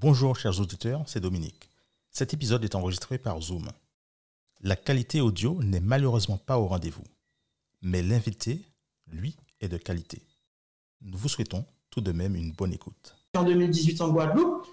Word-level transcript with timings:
Bonjour 0.00 0.34
chers 0.34 0.58
auditeurs, 0.58 1.02
c'est 1.04 1.20
Dominique. 1.20 1.68
Cet 2.10 2.32
épisode 2.32 2.64
est 2.64 2.74
enregistré 2.74 3.18
par 3.18 3.38
Zoom. 3.38 3.68
La 4.62 4.74
qualité 4.74 5.20
audio 5.20 5.62
n'est 5.62 5.80
malheureusement 5.80 6.38
pas 6.38 6.58
au 6.58 6.68
rendez-vous, 6.68 7.04
mais 7.82 8.00
l'invité, 8.00 8.62
lui, 9.12 9.36
est 9.60 9.68
de 9.68 9.76
qualité. 9.76 10.22
Nous 11.02 11.18
vous 11.18 11.28
souhaitons 11.28 11.66
tout 11.90 12.00
de 12.00 12.12
même 12.12 12.34
une 12.34 12.52
bonne 12.52 12.72
écoute. 12.72 13.14
En 13.36 13.42
2018 13.42 14.00
en 14.00 14.08
Guadeloupe, 14.08 14.66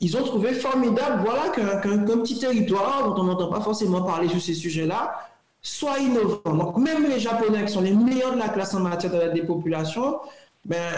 ils 0.00 0.18
ont 0.18 0.22
trouvé 0.22 0.52
formidable 0.52 1.22
voilà, 1.24 1.48
qu'un 1.48 1.78
petit 1.78 2.38
territoire 2.38 3.08
dont 3.08 3.22
on 3.22 3.24
n'entend 3.24 3.48
pas 3.48 3.62
forcément 3.62 4.02
parler 4.02 4.28
sur 4.28 4.42
ces 4.42 4.52
sujets-là 4.52 5.18
soit 5.62 5.98
innovant. 5.98 6.54
Donc 6.54 6.76
même 6.76 7.08
les 7.08 7.20
Japonais 7.20 7.64
qui 7.64 7.72
sont 7.72 7.80
les 7.80 7.94
meilleurs 7.94 8.34
de 8.34 8.38
la 8.38 8.50
classe 8.50 8.74
en 8.74 8.80
matière 8.80 9.12
de 9.12 9.18
la 9.18 9.30
dépopulation, 9.30 10.20
ben, 10.66 10.92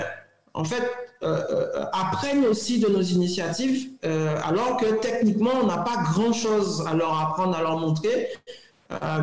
en 0.54 0.64
fait, 0.64 1.05
apprennent 1.22 2.44
aussi 2.46 2.78
de 2.78 2.88
nos 2.88 3.02
initiatives, 3.02 3.90
euh, 4.04 4.36
alors 4.44 4.76
que 4.76 4.86
techniquement, 5.00 5.52
on 5.62 5.66
n'a 5.66 5.78
pas 5.78 6.02
grand-chose 6.12 6.84
à 6.86 6.94
leur 6.94 7.18
apprendre, 7.18 7.56
à 7.56 7.62
leur 7.62 7.78
montrer. 7.78 8.28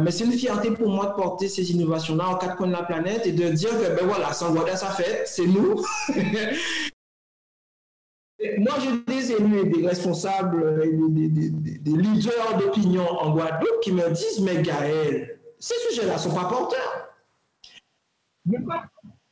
mais 0.02 0.12
c'est 0.12 0.26
une 0.26 0.34
fierté 0.34 0.72
pour 0.72 0.90
moi 0.90 1.08
de 1.08 1.14
porter 1.14 1.48
ces 1.48 1.72
innovations-là 1.72 2.30
en 2.30 2.36
quatre 2.36 2.58
coins 2.58 2.68
de 2.68 2.74
la 2.74 2.84
planète 2.84 3.26
et 3.26 3.32
de 3.32 3.50
dire 3.50 3.70
que, 3.70 3.96
ben 3.96 4.06
voilà, 4.06 4.34
Sanguada, 4.34 4.76
ça 4.76 4.90
fait, 4.90 5.24
c'est 5.26 5.46
nous. 5.46 5.84
moi, 8.58 8.74
j'ai 8.80 9.14
des 9.14 9.32
élus 9.32 9.60
et 9.60 9.66
des 9.66 9.88
responsables, 9.88 10.82
des, 10.82 11.92
leaders 11.92 12.58
d'opinion 12.58 13.08
en 13.08 13.32
Guadeloupe 13.32 13.80
qui 13.82 13.92
me 13.92 14.10
disent, 14.10 14.42
mais 14.42 14.62
Gaël, 14.62 15.40
ces 15.60 15.76
sujets-là 15.90 16.16
ne 16.16 16.20
sont 16.20 16.34
pas 16.34 16.46
porteurs. 16.46 17.10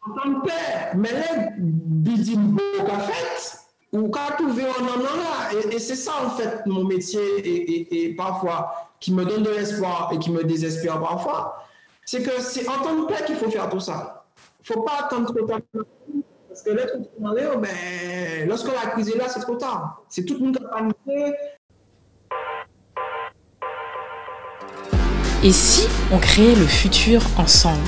En 0.01 0.13
tant 0.13 0.33
que 0.33 0.47
père, 0.47 0.93
mais 0.95 1.11
les 1.11 1.49
bidimbo 1.57 2.61
qu'a 2.85 2.99
fait, 2.99 3.57
ou 3.91 4.09
qu'a 4.09 4.35
trouvé 4.35 4.63
en 4.63 4.83
en 4.83 5.03
là. 5.03 5.53
Et, 5.53 5.75
et 5.75 5.79
c'est 5.79 5.95
ça, 5.95 6.13
en 6.25 6.29
fait, 6.31 6.65
mon 6.65 6.83
métier, 6.83 7.21
et, 7.91 8.15
parfois, 8.15 8.89
qui 8.99 9.13
me 9.13 9.25
donne 9.25 9.43
de 9.43 9.49
l'espoir 9.49 10.11
et 10.13 10.19
qui 10.19 10.31
me 10.31 10.43
désespère 10.43 10.99
parfois. 10.99 11.65
C'est 12.05 12.23
que 12.23 12.41
c'est 12.41 12.67
en 12.67 12.81
tant 12.81 12.95
que 12.95 13.07
père 13.07 13.25
qu'il 13.25 13.35
faut 13.35 13.49
faire 13.49 13.69
tout 13.69 13.79
ça. 13.79 14.25
Il 14.59 14.71
ne 14.71 14.75
faut 14.75 14.81
pas 14.83 15.05
attendre 15.05 15.33
trop 15.33 15.45
tard. 15.45 15.59
Parce 16.47 16.63
que 16.63 16.71
l'être 16.71 16.97
ben, 17.19 18.47
lorsque 18.47 18.67
la 18.67 18.91
crise 18.91 19.09
est 19.09 19.17
là, 19.17 19.29
c'est 19.29 19.39
trop 19.39 19.55
tard. 19.55 20.03
C'est 20.09 20.25
toute 20.25 20.39
une 20.39 20.51
capacité. 20.51 21.33
Et 25.43 25.51
si 25.51 25.87
on 26.11 26.19
créait 26.19 26.55
le 26.55 26.67
futur 26.67 27.21
ensemble? 27.37 27.87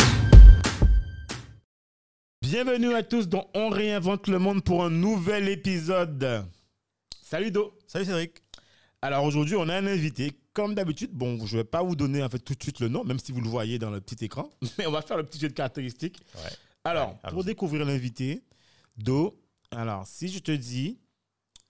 Bienvenue 2.51 2.93
à 2.93 3.01
tous 3.01 3.29
dans 3.29 3.49
On 3.53 3.69
réinvente 3.69 4.27
le 4.27 4.37
monde 4.37 4.61
pour 4.61 4.83
un 4.83 4.89
nouvel 4.89 5.47
épisode. 5.47 6.45
Salut 7.21 7.49
Do. 7.49 7.79
Salut 7.87 8.03
Cédric. 8.03 8.43
Alors 9.01 9.23
aujourd'hui, 9.23 9.55
on 9.55 9.69
a 9.69 9.75
un 9.77 9.87
invité. 9.87 10.33
Comme 10.51 10.75
d'habitude, 10.75 11.11
bon, 11.13 11.45
je 11.45 11.55
ne 11.55 11.61
vais 11.61 11.63
pas 11.63 11.81
vous 11.81 11.95
donner 11.95 12.21
en 12.21 12.27
fait 12.27 12.39
tout 12.39 12.53
de 12.53 12.61
suite 12.61 12.81
le 12.81 12.89
nom, 12.89 13.05
même 13.05 13.19
si 13.19 13.31
vous 13.31 13.39
le 13.39 13.47
voyez 13.47 13.79
dans 13.79 13.89
le 13.89 14.01
petit 14.01 14.25
écran, 14.25 14.49
mais 14.77 14.85
on 14.85 14.91
va 14.91 15.01
faire 15.01 15.15
le 15.15 15.23
petit 15.23 15.39
jeu 15.39 15.47
de 15.47 15.53
caractéristiques. 15.53 16.19
Alors, 16.83 17.17
pour 17.29 17.45
découvrir 17.45 17.85
l'invité, 17.85 18.43
Do, 18.97 19.41
alors 19.71 20.05
si 20.05 20.27
je 20.27 20.39
te 20.39 20.51
dis 20.51 20.99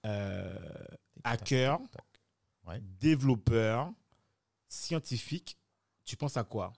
euh, 0.07 0.51
hacker, 1.23 1.78
développeur, 3.00 3.91
scientifique, 4.67 5.59
tu 6.05 6.17
penses 6.17 6.38
à 6.38 6.44
quoi? 6.44 6.73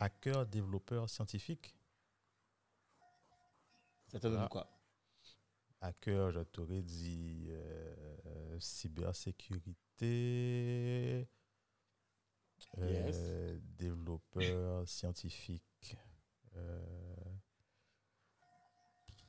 Hacker, 0.00 0.46
développeur, 0.46 1.08
scientifique. 1.08 1.76
Ça 4.08 4.18
te 4.18 4.26
donne 4.26 4.42
ah. 4.42 4.48
quoi? 4.48 4.66
Hacker, 5.80 6.32
je 6.32 6.40
t'aurais 6.40 6.82
dit 6.82 7.46
euh, 7.48 8.58
cybersécurité. 8.58 11.28
Euh, 12.78 13.58
développeur, 13.78 14.88
scientifique. 14.88 15.96
Euh, 16.56 16.84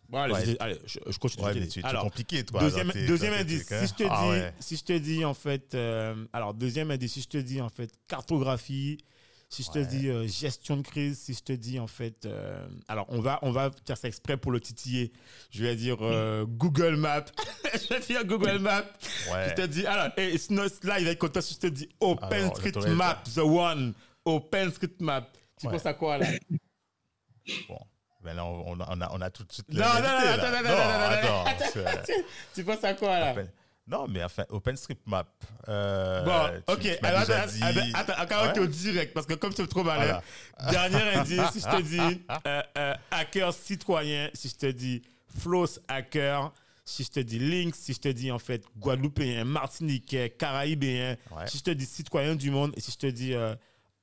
Bon, 0.08 0.18
allez, 0.18 0.56
je, 0.88 1.19
continue. 1.19 1.69
c'est 1.69 1.84
compliqué, 1.84 2.44
toi. 2.44 2.62
Deuxième, 2.62 2.91
deuxième 3.06 3.34
indice, 3.34 3.68
si, 3.68 3.85
je 3.85 3.94
te 3.94 4.03
ah 4.09 4.52
dis, 4.58 4.66
si 4.66 4.75
je 4.75 4.84
te 4.84 4.97
dis, 4.97 5.24
en 5.24 5.35
fait, 5.35 5.75
alors, 6.34 6.56
deuxième 6.56 6.90
indice, 6.90 7.13
si 7.13 7.22
je 7.22 7.28
te 7.28 7.38
dis, 7.38 7.62
en 7.62 7.69
fait, 7.69 7.94
cartographie, 8.08 8.97
si 9.49 9.63
je 9.63 9.71
te 9.71 9.79
dis 9.79 10.09
euh, 10.09 10.27
gestion 10.27 10.77
de 10.77 10.83
crise, 10.83 11.17
si 11.17 11.33
je 11.33 11.41
te 11.41 11.53
dis 11.53 11.79
en 11.79 11.87
fait, 11.87 12.25
euh, 12.25 12.67
alors 12.87 13.07
on 13.09 13.19
va 13.19 13.39
on 13.41 13.51
va 13.51 13.71
faire 13.85 13.97
ça 13.97 14.07
exprès 14.07 14.37
pour 14.37 14.51
le 14.51 14.59
titiller. 14.59 15.11
Je 15.49 15.63
vais 15.63 15.75
dire 15.75 15.97
euh, 16.01 16.45
Google 16.47 16.95
Maps. 16.95 17.25
je 17.73 17.93
vais 17.93 17.99
faire 18.01 18.23
Google 18.25 18.59
Maps. 18.59 18.85
Je 19.25 19.55
te 19.55 19.65
dis 19.65 19.87
alors 19.87 20.09
et 20.17 20.37
là 20.83 20.99
il 20.99 21.05
va 21.05 21.11
être 21.11 21.19
content 21.19 21.41
si 21.41 21.55
je 21.55 21.59
te 21.59 21.67
dis 21.67 21.89
OpenStreetMap, 21.99 23.23
the 23.23 23.39
one, 23.39 23.93
OpenStreetMap. 24.23 25.35
Tu 25.59 25.67
penses 25.67 25.85
à 25.85 25.93
quoi 25.95 26.19
là? 26.19 26.27
Bon. 27.67 27.79
Ben 28.21 28.33
là, 28.33 28.45
on, 28.45 28.77
a, 28.81 29.09
on 29.13 29.21
a 29.21 29.29
tout 29.29 29.45
de 29.45 29.51
suite. 29.51 29.69
Non, 29.69 29.79
non, 29.79 30.01
non, 30.01 30.07
attends, 30.09 30.51
non, 30.51 30.61
non, 30.61 31.45
attends, 31.45 32.13
Tu 32.53 32.66
penses 32.66 32.83
à 32.83 32.93
quoi 32.93 33.17
là? 33.17 33.35
Non, 33.89 34.07
mais 34.07 34.23
enfin, 34.23 34.44
OpenStreetMap. 34.50 35.27
Euh, 35.67 36.23
bon, 36.23 36.73
ok. 36.73 37.00
Alors, 37.01 37.22
attends, 37.22 38.13
attends, 38.13 38.23
encore 38.23 38.63
au 38.63 38.67
direct, 38.67 39.13
parce 39.13 39.25
que 39.25 39.33
comme 39.33 39.53
tu 39.53 39.61
es 39.61 39.67
trop 39.67 39.83
malin, 39.83 40.22
dernier 40.69 41.01
indice, 41.16 41.51
si 41.53 41.59
je 41.59 41.66
te 41.66 41.81
dis 41.81 42.22
euh, 42.47 42.61
euh, 42.78 42.94
hacker 43.09 43.53
citoyen, 43.53 44.29
si 44.33 44.49
je 44.49 44.55
te 44.55 44.66
dis 44.67 45.01
Floss 45.39 45.79
hacker, 45.88 46.51
si 46.85 47.03
je 47.03 47.09
te 47.09 47.19
dis 47.19 47.39
Lynx, 47.39 47.79
si 47.79 47.94
je 47.94 47.99
te 47.99 48.09
dis 48.09 48.31
en 48.31 48.39
fait 48.39 48.63
Guadeloupéen, 48.78 49.44
Martiniquais, 49.44 50.29
Caraïbéen, 50.29 51.17
si 51.47 51.57
je 51.57 51.63
te 51.63 51.72
dis 51.72 51.85
citoyen 51.85 52.35
du 52.35 52.51
monde, 52.51 52.73
et 52.78 52.81
si 52.81 52.91
je 52.91 52.97
te 52.97 53.07
dis 53.07 53.33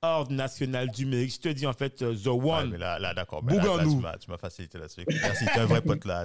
ordre 0.09 0.33
national 0.33 0.91
du 0.91 1.05
numérique. 1.05 1.34
Je 1.34 1.41
te 1.41 1.49
dis 1.49 1.67
en 1.67 1.72
fait 1.72 2.03
euh, 2.03 2.15
The 2.15 2.28
One. 2.28 2.71
mais 2.71 2.78
là, 2.78 2.99
là 2.99 3.15
d'accord. 3.15 3.43
tu 3.47 4.31
m'as 4.31 4.39
facilité 4.39 4.78
là-dessus. 4.78 5.05
Merci, 5.09 5.44
tu 5.47 5.59
es 5.59 5.61
un 5.61 5.67
vrai 5.67 5.81
pote 5.81 6.05
là. 6.05 6.25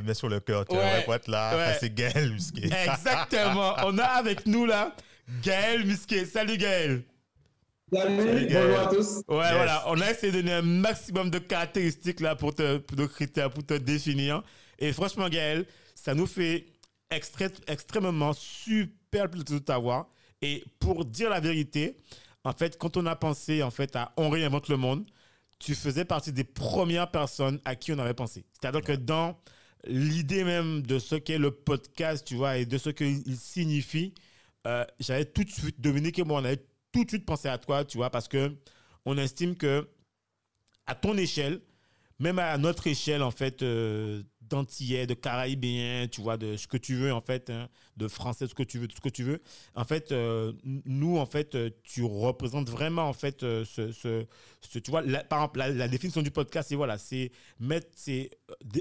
Mets 0.00 0.14
sur 0.14 0.28
le 0.28 0.40
cœur, 0.40 0.64
tu 0.64 0.74
es 0.74 0.78
un 0.78 0.90
vrai 0.90 1.04
pote 1.04 1.28
là. 1.28 1.74
C'est 1.80 1.94
Gaël 1.94 2.32
Musquet. 2.32 2.66
Exactement. 2.66 3.74
On 3.84 3.98
a 3.98 4.04
avec 4.04 4.46
nous 4.46 4.66
là 4.66 4.94
Gaël 5.42 5.84
Musquet. 5.84 6.24
Salut 6.24 6.56
Gaël. 6.56 7.02
Salut, 7.92 8.48
bonjour 8.50 8.78
à 8.80 8.86
tous. 8.86 9.16
Ouais, 9.28 9.52
voilà, 9.52 9.84
on 9.86 10.00
a 10.00 10.10
essayé 10.10 10.32
de 10.32 10.40
donner 10.40 10.54
un 10.54 10.62
maximum 10.62 11.30
de 11.30 11.38
caractéristiques 11.38 12.18
là 12.18 12.34
pour 12.34 12.52
te, 12.52 12.82
de 12.94 13.06
critères 13.06 13.48
pour 13.48 13.64
te 13.64 13.74
définir. 13.74 14.42
Et 14.80 14.92
franchement, 14.92 15.28
Gaël, 15.28 15.66
ça 15.94 16.12
nous 16.12 16.26
fait 16.26 16.66
extrêmement 17.10 18.32
super 18.32 19.30
plaisir 19.30 19.44
de 19.46 19.58
t'avoir. 19.58 20.08
Et 20.42 20.64
pour 20.80 21.04
dire 21.04 21.30
la 21.30 21.38
vérité, 21.38 21.96
en 22.46 22.52
fait, 22.52 22.78
quand 22.78 22.96
on 22.96 23.06
a 23.06 23.16
pensé 23.16 23.64
en 23.64 23.72
fait 23.72 23.96
à 23.96 24.12
On 24.16 24.30
réinvente 24.30 24.68
le 24.68 24.76
monde, 24.76 25.04
tu 25.58 25.74
faisais 25.74 26.04
partie 26.04 26.32
des 26.32 26.44
premières 26.44 27.10
personnes 27.10 27.60
à 27.64 27.74
qui 27.74 27.92
on 27.92 27.98
avait 27.98 28.14
pensé. 28.14 28.44
C'est-à-dire 28.52 28.82
que 28.82 28.92
dans 28.92 29.36
l'idée 29.84 30.44
même 30.44 30.82
de 30.82 31.00
ce 31.00 31.16
qu'est 31.16 31.38
le 31.38 31.50
podcast, 31.50 32.24
tu 32.24 32.36
vois, 32.36 32.58
et 32.58 32.64
de 32.64 32.78
ce 32.78 32.90
qu'il 32.90 33.36
signifie, 33.36 34.14
euh, 34.66 34.84
j'avais 35.00 35.24
tout 35.24 35.42
de 35.42 35.50
suite, 35.50 35.80
Dominique 35.80 36.20
et 36.20 36.24
moi, 36.24 36.40
on 36.40 36.44
avait 36.44 36.64
tout 36.92 37.04
de 37.04 37.08
suite 37.08 37.26
pensé 37.26 37.48
à 37.48 37.58
toi, 37.58 37.84
tu 37.84 37.96
vois, 37.96 38.10
parce 38.10 38.28
que 38.28 38.56
on 39.04 39.18
estime 39.18 39.56
que 39.56 39.88
à 40.86 40.94
ton 40.94 41.16
échelle, 41.16 41.60
même 42.20 42.38
à 42.38 42.56
notre 42.58 42.86
échelle, 42.86 43.24
en 43.24 43.32
fait, 43.32 43.62
euh, 43.62 44.22
d'antillais, 44.48 45.06
de 45.06 45.14
caraïbéens, 45.14 46.08
tu 46.08 46.20
vois, 46.20 46.36
de 46.36 46.56
ce 46.56 46.66
que 46.66 46.76
tu 46.76 46.94
veux, 46.94 47.12
en 47.12 47.20
fait, 47.20 47.50
hein, 47.50 47.68
de 47.96 48.08
français, 48.08 48.46
ce 48.46 48.54
que 48.54 48.62
tu 48.62 48.78
veux, 48.78 48.88
tout 48.88 48.96
ce 48.96 49.00
que 49.00 49.08
tu 49.08 49.22
veux. 49.22 49.40
En 49.74 49.84
fait, 49.84 50.12
euh, 50.12 50.52
nous, 50.64 51.18
en 51.18 51.26
fait, 51.26 51.54
euh, 51.54 51.70
tu 51.82 52.02
représentes 52.02 52.68
vraiment, 52.68 53.08
en 53.08 53.12
fait, 53.12 53.42
euh, 53.42 53.64
ce, 53.64 53.92
ce, 53.92 54.26
tu 54.78 54.90
vois, 54.90 55.02
par 55.28 55.40
exemple, 55.40 55.58
la, 55.58 55.88
définition 55.88 56.22
du 56.22 56.30
podcast, 56.30 56.68
c'est 56.68 56.74
voilà, 56.74 56.98
c'est 56.98 57.30
mettre, 57.60 57.88
c'est 57.94 58.30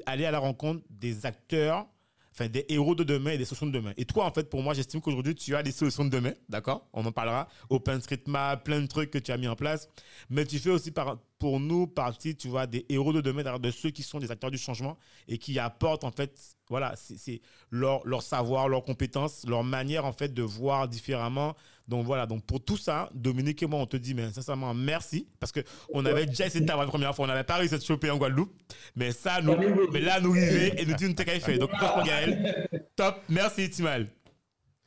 aller 0.06 0.26
à 0.26 0.32
la 0.32 0.40
rencontre 0.40 0.84
des 0.90 1.26
acteurs, 1.26 1.88
enfin, 2.32 2.50
des 2.50 2.66
héros 2.70 2.96
de 2.96 3.04
demain 3.04 3.32
et 3.32 3.38
des 3.38 3.46
solutions 3.46 3.68
de 3.68 3.72
demain. 3.72 3.94
Et 3.98 4.06
toi, 4.06 4.26
en 4.26 4.32
fait, 4.32 4.50
pour 4.50 4.62
moi, 4.62 4.74
j'estime 4.74 5.02
qu'aujourd'hui, 5.02 5.36
tu 5.36 5.56
as 5.56 5.64
des 5.64 5.72
solutions 5.72 6.04
de 6.04 6.10
demain, 6.10 6.34
d'accord? 6.50 6.88
On 6.94 7.06
en 7.06 7.12
parlera. 7.12 7.48
OpenStreetMap, 7.70 8.64
plein 8.64 8.82
de 8.82 8.88
trucs 8.88 9.12
que 9.12 9.18
tu 9.18 9.32
as 9.32 9.38
mis 9.38 9.48
en 9.48 9.56
place. 9.56 9.88
Mais 10.30 10.46
tu 10.46 10.60
fais 10.60 10.70
aussi 10.70 10.92
par, 10.92 11.18
pour 11.40 11.60
nous 11.60 11.86
partie, 11.86 12.36
tu 12.36 12.48
vois, 12.48 12.66
des 12.66 12.86
héros 12.90 13.14
de 13.14 13.22
demain, 13.22 13.60
de 13.60 13.72
ceux 13.72 13.90
qui 13.90 14.04
sont 14.04 14.20
des 14.20 14.32
acteurs 14.32 14.52
du 14.52 14.58
changement 14.58 14.98
et 15.28 15.38
qui 15.38 15.60
apportent 15.60 16.04
en 16.04 16.12
fait, 16.12 16.40
voilà, 16.70 16.96
c'est 16.96 17.42
leur, 17.70 18.06
leur 18.08 18.22
savoir, 18.22 18.70
leurs 18.70 18.84
compétences, 18.84 19.46
leur 19.48 19.64
manière 19.64 20.06
en 20.06 20.14
fait 20.14 20.34
de 20.34 20.42
voir 20.42 20.88
différemment. 20.88 21.56
Donc 21.88 22.06
voilà, 22.06 22.26
donc 22.26 22.44
pour 22.46 22.64
tout 22.64 22.78
ça, 22.78 23.10
Dominique 23.14 23.62
et 23.62 23.68
moi, 23.68 23.80
on 23.80 23.86
te 23.86 23.98
dit, 23.98 24.14
mais 24.14 24.32
sincèrement, 24.32 24.74
merci. 24.74 25.28
Parce 25.40 25.52
que 25.52 25.60
on 25.94 26.06
avait 26.06 26.26
déjà 26.26 26.48
essayé 26.48 26.62
de 26.62 26.66
t'avoir 26.66 26.86
la 26.86 26.92
première 26.92 27.16
fois, 27.16 27.26
on 27.26 27.28
n'avait 27.28 27.44
pas 27.44 27.58
réussi 27.58 27.76
à 27.76 27.80
te 27.80 27.86
choper 27.86 28.10
en 28.10 28.18
Guadeloupe, 28.18 28.54
mais 28.96 29.12
ça, 29.12 29.42
nous, 29.42 29.56
mais 29.92 30.02
là, 30.02 30.20
nous 30.20 30.32
arrivons 30.32 30.76
et 30.78 30.86
nous 30.86 30.96
dit, 30.96 31.06
nous 31.06 31.14
t'es 31.14 31.40
fait. 31.40 31.58
Donc, 31.58 31.72
Gaël, 32.06 32.68
top, 32.96 33.18
merci 33.30 33.70
Timal. 33.70 34.08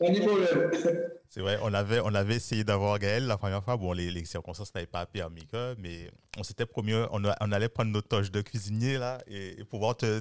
C'est 1.28 1.40
vrai, 1.40 1.58
on 1.62 1.74
avait, 1.74 2.00
on 2.00 2.14
avait 2.14 2.36
essayé 2.36 2.64
d'avoir 2.64 2.98
Gaël 2.98 3.26
la 3.26 3.36
première 3.36 3.62
fois. 3.62 3.76
Bon, 3.76 3.92
les, 3.92 4.24
circonstances 4.24 4.74
n'avaient 4.74 4.86
pas 4.86 5.04
permis 5.06 5.46
mais 5.78 6.10
on 6.38 6.42
s'était 6.42 6.66
promis, 6.66 6.94
on, 7.10 7.52
allait 7.52 7.68
prendre 7.68 7.90
nos 7.90 8.00
toches 8.00 8.30
de 8.30 8.40
cuisinier 8.40 8.96
là 8.96 9.18
et, 9.26 9.62
pouvoir 9.64 9.96
te, 9.96 10.20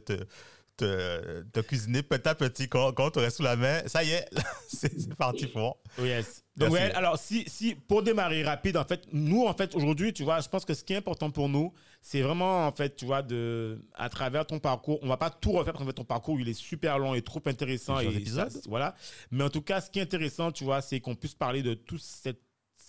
te, 0.77 1.61
cuisiner 1.61 2.03
petit 2.03 2.27
à 2.27 2.35
petit 2.35 2.69
quand, 2.69 2.93
quand 2.93 3.17
on 3.17 3.19
reste 3.19 3.37
sous 3.37 3.43
la 3.43 3.55
main. 3.55 3.81
Ça 3.87 4.03
y 4.03 4.11
est, 4.11 4.29
c'est 4.67 5.13
parti 5.15 5.47
pour. 5.47 5.77
yes. 6.01 6.43
Donc, 6.55 6.71
ouais, 6.71 6.91
alors, 6.93 7.19
si, 7.19 7.43
si, 7.47 7.75
pour 7.75 8.01
démarrer 8.01 8.43
rapide, 8.43 8.77
en 8.77 8.83
fait, 8.83 9.05
nous, 9.11 9.45
en 9.45 9.53
fait, 9.53 9.75
aujourd'hui, 9.75 10.11
tu 10.11 10.23
vois, 10.23 10.39
je 10.39 10.49
pense 10.49 10.65
que 10.65 10.73
ce 10.73 10.83
qui 10.83 10.93
est 10.93 10.97
important 10.97 11.29
pour 11.29 11.49
nous, 11.49 11.71
c'est 12.01 12.21
vraiment, 12.21 12.65
en 12.65 12.71
fait, 12.71 12.95
tu 12.95 13.05
vois, 13.05 13.21
de, 13.21 13.79
à 13.93 14.09
travers 14.09 14.45
ton 14.45 14.57
parcours, 14.57 14.97
on 15.03 15.07
va 15.07 15.17
pas 15.17 15.29
tout 15.29 15.51
refaire 15.51 15.73
parce 15.73 15.83
qu'en 15.83 15.87
fait, 15.87 15.93
ton 15.93 16.03
parcours, 16.03 16.39
il 16.39 16.49
est 16.49 16.53
super 16.53 16.97
long 16.97 17.13
et 17.13 17.21
trop 17.21 17.41
intéressant. 17.45 17.99
Et 17.99 18.25
ça, 18.25 18.47
voilà. 18.67 18.95
Mais 19.29 19.43
en 19.43 19.49
tout 19.49 19.61
cas, 19.61 19.81
ce 19.81 19.91
qui 19.91 19.99
est 19.99 20.03
intéressant, 20.03 20.51
tu 20.51 20.63
vois, 20.63 20.81
c'est 20.81 20.99
qu'on 20.99 21.15
puisse 21.15 21.35
parler 21.35 21.61
de 21.61 21.75
tout 21.75 21.99
cette 21.99 22.41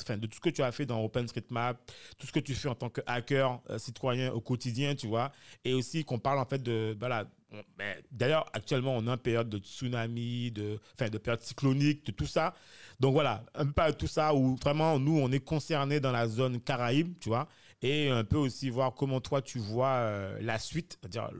De 0.06 0.26
tout 0.26 0.36
ce 0.36 0.40
que 0.40 0.50
tu 0.50 0.62
as 0.62 0.72
fait 0.72 0.86
dans 0.86 1.02
OpenStreetMap, 1.04 1.78
tout 2.18 2.26
ce 2.26 2.32
que 2.32 2.40
tu 2.40 2.54
fais 2.54 2.68
en 2.68 2.74
tant 2.74 2.88
que 2.88 3.00
hacker 3.06 3.60
euh, 3.70 3.78
citoyen 3.78 4.32
au 4.32 4.40
quotidien, 4.40 4.94
tu 4.94 5.06
vois, 5.06 5.32
et 5.64 5.74
aussi 5.74 6.04
qu'on 6.04 6.18
parle 6.18 6.38
en 6.38 6.46
fait 6.46 6.62
de, 6.62 6.96
voilà, 6.98 7.26
ben, 7.78 7.96
d'ailleurs, 8.12 8.46
actuellement, 8.52 8.96
on 8.96 9.06
est 9.06 9.10
en 9.10 9.16
période 9.16 9.48
de 9.48 9.58
tsunami, 9.58 10.50
de, 10.50 10.78
enfin, 10.94 11.08
de 11.08 11.18
période 11.18 11.40
cyclonique, 11.40 12.04
de 12.06 12.12
tout 12.12 12.26
ça. 12.26 12.54
Donc 13.00 13.14
voilà, 13.14 13.42
un 13.54 13.66
peu 13.66 13.92
tout 13.92 14.06
ça 14.06 14.34
où 14.34 14.56
vraiment, 14.56 14.98
nous, 14.98 15.18
on 15.18 15.32
est 15.32 15.40
concernés 15.40 15.98
dans 15.98 16.12
la 16.12 16.28
zone 16.28 16.60
Caraïbe, 16.60 17.14
tu 17.20 17.30
vois, 17.30 17.48
et 17.80 18.10
un 18.10 18.24
peu 18.24 18.36
aussi 18.36 18.70
voir 18.70 18.94
comment 18.94 19.20
toi, 19.20 19.40
tu 19.40 19.58
vois 19.58 19.88
euh, 19.88 20.38
la 20.42 20.58
suite, 20.58 20.98
c'est-à-dire 21.00 21.30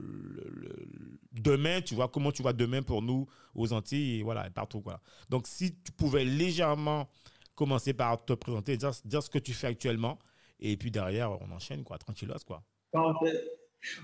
demain, 1.33 1.81
tu 1.81 1.95
vois, 1.95 2.07
comment 2.07 2.31
tu 2.31 2.41
vois 2.41 2.53
demain 2.53 2.81
pour 2.81 3.01
nous 3.01 3.27
aux 3.53 3.73
Antilles, 3.73 4.19
et 4.19 4.23
voilà, 4.23 4.49
partout, 4.49 4.81
quoi. 4.81 5.01
Donc, 5.29 5.47
si 5.47 5.75
tu 5.75 5.91
pouvais 5.91 6.25
légèrement 6.25 7.07
commencer 7.59 7.93
par 7.93 8.23
te 8.23 8.31
présenter, 8.31 8.77
dire, 8.77 8.91
dire 9.03 9.21
ce 9.21 9.29
que 9.29 9.37
tu 9.37 9.53
fais 9.53 9.67
actuellement, 9.67 10.17
et 10.61 10.77
puis 10.77 10.91
derrière, 10.91 11.29
on 11.41 11.51
enchaîne, 11.51 11.83
quoi, 11.83 11.97
tranquillos, 11.97 12.43
quoi. 12.47 12.63
Oui, 12.93 13.01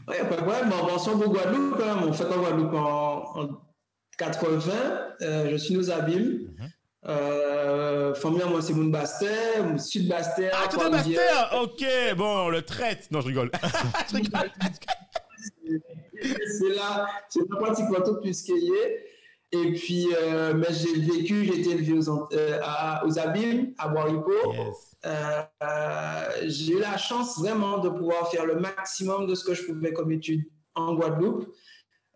pas 0.07 0.35
de 0.35 0.41
problème. 0.41 0.71
En 0.73 1.21
au 1.21 1.29
Guadeloupe, 1.29 1.77
quand 1.77 1.85
même. 1.85 2.03
On 2.09 2.13
fait 2.13 2.25
en 2.25 2.39
Guadeloupe 2.39 2.73
en, 2.73 3.49
80. 4.17 4.71
Euh, 5.21 5.49
je 5.51 5.55
suis 5.55 5.77
aux 5.77 5.89
Abîmes. 5.89 6.47
Mm 6.47 6.55
-hmm. 6.57 6.69
Euh, 7.07 8.15
famille, 8.15 8.43
moi, 8.49 8.61
c'est 8.61 8.73
Moun 8.73 8.91
Baster, 8.91 9.61
Sud 9.77 10.07
Baster. 10.07 10.49
Ah, 10.53 10.67
tu 10.69 10.75
es 10.79 10.89
Baster 10.89 11.35
Ok, 11.63 11.83
bon, 12.17 12.49
le 12.49 12.61
traite. 12.61 13.11
Non, 13.11 13.21
je 13.21 13.27
rigole. 13.27 13.51
je 14.09 14.15
rigole. 14.15 14.49
c'est 16.57 16.73
là, 16.79 17.07
c'est 17.29 17.47
pas 17.49 17.57
pratiquement 17.63 18.01
tout 18.07 18.17
plus 18.21 18.41
qu'il 18.45 18.63
y 18.69 18.71
est. 18.81 19.14
Et 19.63 19.71
puis, 19.71 20.07
euh, 20.13 20.53
mais 20.53 20.67
j'ai 20.71 20.99
vécu, 20.99 21.45
j'ai 21.45 21.59
été 21.59 21.71
élevé 21.71 21.93
aux, 21.93 22.27
euh, 22.33 22.59
à, 22.61 23.05
aux 23.05 23.19
Abîmes, 23.19 23.73
à 23.77 23.87
Boirico. 23.87 24.31
Euh, 25.05 25.41
j'ai 26.45 26.73
eu 26.73 26.79
la 26.79 26.97
chance 26.97 27.39
vraiment 27.39 27.77
de 27.77 27.89
pouvoir 27.89 28.29
faire 28.29 28.45
le 28.45 28.55
maximum 28.55 29.27
de 29.27 29.35
ce 29.35 29.45
que 29.45 29.53
je 29.53 29.63
pouvais 29.65 29.93
comme 29.93 30.11
étude 30.11 30.43
en 30.73 30.95
Guadeloupe. 30.95 31.47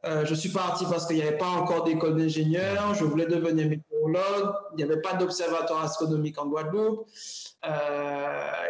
je 0.04 0.34
suis 0.34 0.50
parti 0.50 0.86
parce 0.90 1.06
qu'il 1.06 1.18
n'y 1.18 1.22
avait 1.22 1.38
pas 1.38 1.50
encore 1.50 1.84
d'école 1.84 2.18
d'ingénieur. 2.18 2.94
Je 2.96 3.06
voulais 3.06 3.28
devenir 3.28 3.70
météorologue. 3.70 4.54
Il 4.72 4.78
n'y 4.78 4.84
avait 4.84 5.02
pas 5.02 5.14
d'observatoire 5.14 5.84
astronomique 5.84 6.38
en 6.40 6.48
Guadeloupe. 6.48 7.08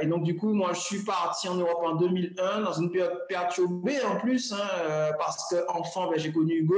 et 0.02 0.06
donc, 0.06 0.24
du 0.24 0.36
coup, 0.36 0.54
moi, 0.54 0.74
je 0.74 0.82
suis 0.82 1.04
parti 1.04 1.48
en 1.48 1.56
Europe 1.56 1.82
en 1.84 1.96
2001, 1.96 2.62
dans 2.62 2.74
une 2.74 2.92
période 2.92 3.26
perturbée 3.28 4.04
en 4.04 4.18
plus, 4.18 4.54
hein, 4.54 5.12
parce 5.18 5.50
qu'enfant, 5.50 6.10
ben, 6.10 6.20
j'ai 6.20 6.32
connu 6.32 6.56
Hugo 6.56 6.78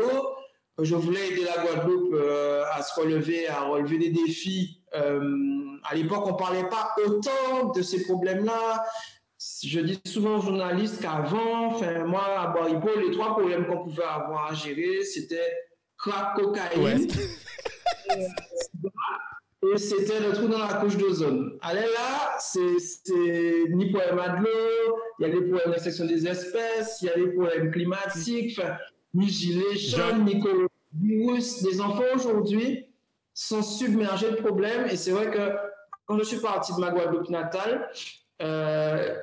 je 0.83 0.95
voulais 0.95 1.29
aider 1.29 1.43
la 1.43 1.63
Guadeloupe 1.63 2.13
euh, 2.13 2.63
à 2.71 2.81
se 2.81 2.99
relever, 2.99 3.47
à 3.47 3.61
relever 3.61 3.97
des 3.97 4.09
défis. 4.09 4.81
Euh, 4.95 5.77
à 5.83 5.95
l'époque, 5.95 6.23
on 6.25 6.33
ne 6.33 6.37
parlait 6.37 6.69
pas 6.69 6.93
autant 7.05 7.71
de 7.75 7.81
ces 7.81 8.03
problèmes-là. 8.03 8.83
Je 9.63 9.79
dis 9.79 9.99
souvent 10.05 10.37
aux 10.37 10.41
journalistes 10.41 11.01
qu'avant, 11.01 11.67
enfin, 11.67 12.03
moi, 12.05 12.23
à 12.39 12.47
Baripo, 12.47 12.89
les 12.99 13.11
trois 13.11 13.31
problèmes 13.31 13.65
qu'on 13.65 13.83
pouvait 13.83 14.03
avoir 14.03 14.51
à 14.51 14.53
gérer, 14.53 15.03
c'était 15.03 15.51
crack, 15.97 16.35
cocaïne. 16.35 17.07
et 19.73 19.77
c'était 19.77 20.19
le 20.19 20.33
trou 20.33 20.47
dans 20.47 20.59
la 20.59 20.73
couche 20.75 20.97
d'ozone. 20.97 21.57
Allez 21.61 21.81
là, 21.81 22.37
c'est 22.39 23.13
ni 23.69 23.91
problème 23.91 24.15
de 24.15 24.43
l'eau, 24.43 24.97
il 25.19 25.27
y 25.27 25.29
a 25.29 25.33
des 25.33 25.41
problèmes 25.41 25.73
de 25.73 25.79
section 25.79 26.05
des 26.05 26.27
espèces, 26.27 26.99
il 27.01 27.07
y 27.07 27.09
a 27.09 27.15
des 27.15 27.27
problèmes 27.27 27.71
climatiques, 27.71 28.59
ni 29.13 29.27
gilet 29.29 29.75
jaune, 29.75 30.25
ni. 30.25 30.41
Les 30.99 31.81
enfants 31.81 32.03
aujourd'hui 32.15 32.87
sont 33.33 33.61
submergés 33.61 34.31
de 34.31 34.35
problèmes. 34.35 34.87
Et 34.87 34.97
c'est 34.97 35.11
vrai 35.11 35.31
que 35.31 35.55
quand 36.05 36.17
je 36.17 36.23
suis 36.23 36.39
parti 36.39 36.73
de 36.73 36.79
ma 36.79 36.91
Guadeloupe 36.91 37.29
natale, 37.29 37.89
euh, 38.41 39.15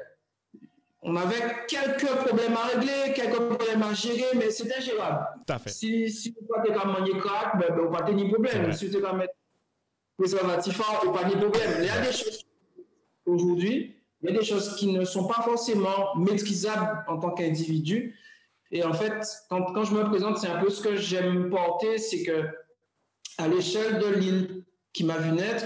on 1.03 1.15
avait 1.17 1.67
quelques 1.69 2.07
problèmes 2.07 2.55
à 2.55 2.67
régler, 2.67 3.13
quelques 3.15 3.37
problèmes 3.37 3.83
à 3.83 3.95
gérer, 3.95 4.37
mais 4.37 4.51
c'était 4.51 4.81
gérable. 4.81 5.27
Si, 5.67 6.11
si 6.11 6.31
vous 6.31 6.47
pas 6.47 6.63
comme 6.63 6.93
manger 6.93 7.19
crack, 7.19 7.59
ben, 7.59 7.69
ben, 7.71 7.87
on 7.89 7.93
pas 7.93 8.03
de 8.03 8.29
problème. 8.29 8.73
Si 8.73 8.89
vous 8.89 8.99
mettre 8.99 9.35
préservatif, 10.17 10.81
on 11.05 11.13
pas 11.13 11.25
de 11.25 11.35
problème. 11.37 11.75
Il 11.79 11.87
y 11.87 11.91
a 11.91 12.01
des 12.01 12.13
choses 12.13 12.45
aujourd'hui, 13.25 13.97
il 14.23 14.31
y 14.31 14.35
a 14.35 14.39
des 14.39 14.45
choses 14.45 14.77
qui 14.77 14.93
ne 14.93 15.05
sont 15.05 15.27
pas 15.27 15.43
forcément 15.43 16.17
maîtrisables 16.17 17.05
en 17.07 17.19
tant 17.19 17.31
qu'individu. 17.31 18.19
Et 18.71 18.85
en 18.85 18.93
fait, 18.93 19.25
quand, 19.49 19.73
quand 19.73 19.85
je 19.85 19.95
me 19.95 20.05
présente, 20.05 20.39
c'est 20.39 20.49
un 20.49 20.59
peu 20.59 20.71
ce 20.71 20.83
que 20.83 20.97
j'aime 20.97 21.51
porter, 21.51 21.99
c'est 21.99 22.23
que 22.23 22.45
à 23.39 23.49
l'échelle 23.49 23.99
de 23.99 24.07
l'île 24.07 24.65
qui 24.93 25.05
m'a 25.05 25.17
vu 25.17 25.33
naître, 25.33 25.65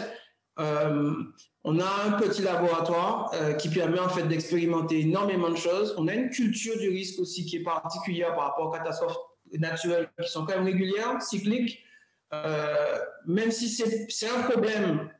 euh, 0.59 1.15
on 1.65 1.81
a 1.81 2.05
un 2.07 2.13
petit 2.13 2.43
laboratoire 2.43 3.31
euh, 3.35 3.55
qui 3.55 3.69
permet 3.69 3.99
en 3.99 4.09
fait 4.09 4.25
d'expérimenter 4.25 5.01
énormément 5.01 5.49
de 5.49 5.57
choses. 5.57 5.95
On 5.97 6.07
a 6.09 6.15
une 6.15 6.31
culture 6.31 6.77
du 6.79 6.91
risque 6.91 7.19
aussi 7.21 7.47
qui 7.47 7.57
est 7.57 7.63
particulière 7.63 8.35
par 8.35 8.49
rapport 8.49 8.69
aux 8.69 8.71
catastrophes 8.71 9.17
naturelles 9.59 10.11
qui 10.23 10.31
sont 10.31 10.45
quand 10.45 10.55
même 10.55 10.65
régulières, 10.65 11.21
cycliques. 11.23 11.83
Euh, 12.35 12.99
même 13.27 13.51
si 13.51 13.69
c'est 13.69 14.29
un 14.29 14.43
problème 14.43 15.11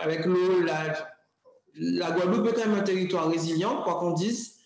avec 0.00 0.26
l'eau, 0.26 0.60
la, 0.60 0.94
la, 1.74 2.10
Guadeloupe 2.10 2.48
est 2.48 2.52
quand 2.52 2.68
même 2.68 2.78
un 2.78 2.82
territoire 2.82 3.28
résilient, 3.28 3.82
quoi 3.82 3.98
qu'on 3.98 4.12
dise, 4.12 4.58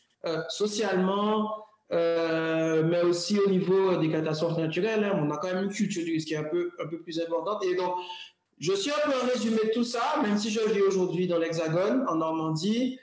socialement, 0.49 1.62
euh, 1.93 2.83
mais 2.85 3.03
aussi 3.03 3.39
au 3.39 3.49
niveau 3.51 3.97
des 3.97 4.11
catastrophes 4.11 4.59
naturelles. 4.59 5.05
Hein, 5.05 5.21
on 5.23 5.31
a 5.31 5.37
quand 5.37 5.53
même 5.53 5.65
une 5.65 5.71
culture 5.71 6.05
du 6.05 6.13
risque 6.13 6.29
qui 6.29 6.35
est 6.35 6.39
un 6.39 6.45
peu, 6.45 6.71
un 6.83 6.87
peu 6.87 6.99
plus 7.01 7.21
importante. 7.21 7.65
Et 7.65 7.75
donc, 7.75 7.95
je 8.59 8.73
suis 8.73 8.91
un 8.91 9.11
peu 9.11 9.33
résumé 9.33 9.59
de 9.65 9.71
tout 9.73 9.85
ça, 9.85 10.21
même 10.23 10.39
si 10.39 10.51
je 10.51 10.61
vis 10.61 10.83
aujourd'hui 10.83 11.27
dans 11.27 11.39
l'Hexagone, 11.39 12.05
en 12.09 12.17
Normandie. 12.17 12.99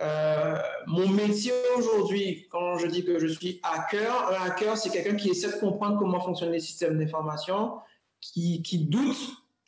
Euh, 0.00 0.56
mon 0.86 1.08
métier 1.08 1.52
aujourd'hui, 1.76 2.46
quand 2.50 2.78
je 2.78 2.86
dis 2.86 3.04
que 3.04 3.18
je 3.18 3.26
suis 3.26 3.60
hacker, 3.62 4.30
un 4.30 4.46
hacker, 4.46 4.76
c'est 4.76 4.90
quelqu'un 4.90 5.16
qui 5.16 5.28
essaie 5.28 5.52
de 5.52 5.60
comprendre 5.60 5.98
comment 5.98 6.20
fonctionnent 6.20 6.52
les 6.52 6.60
systèmes 6.60 6.98
d'information, 6.98 7.72
qui, 8.20 8.62
qui 8.62 8.78
doute, 8.78 9.18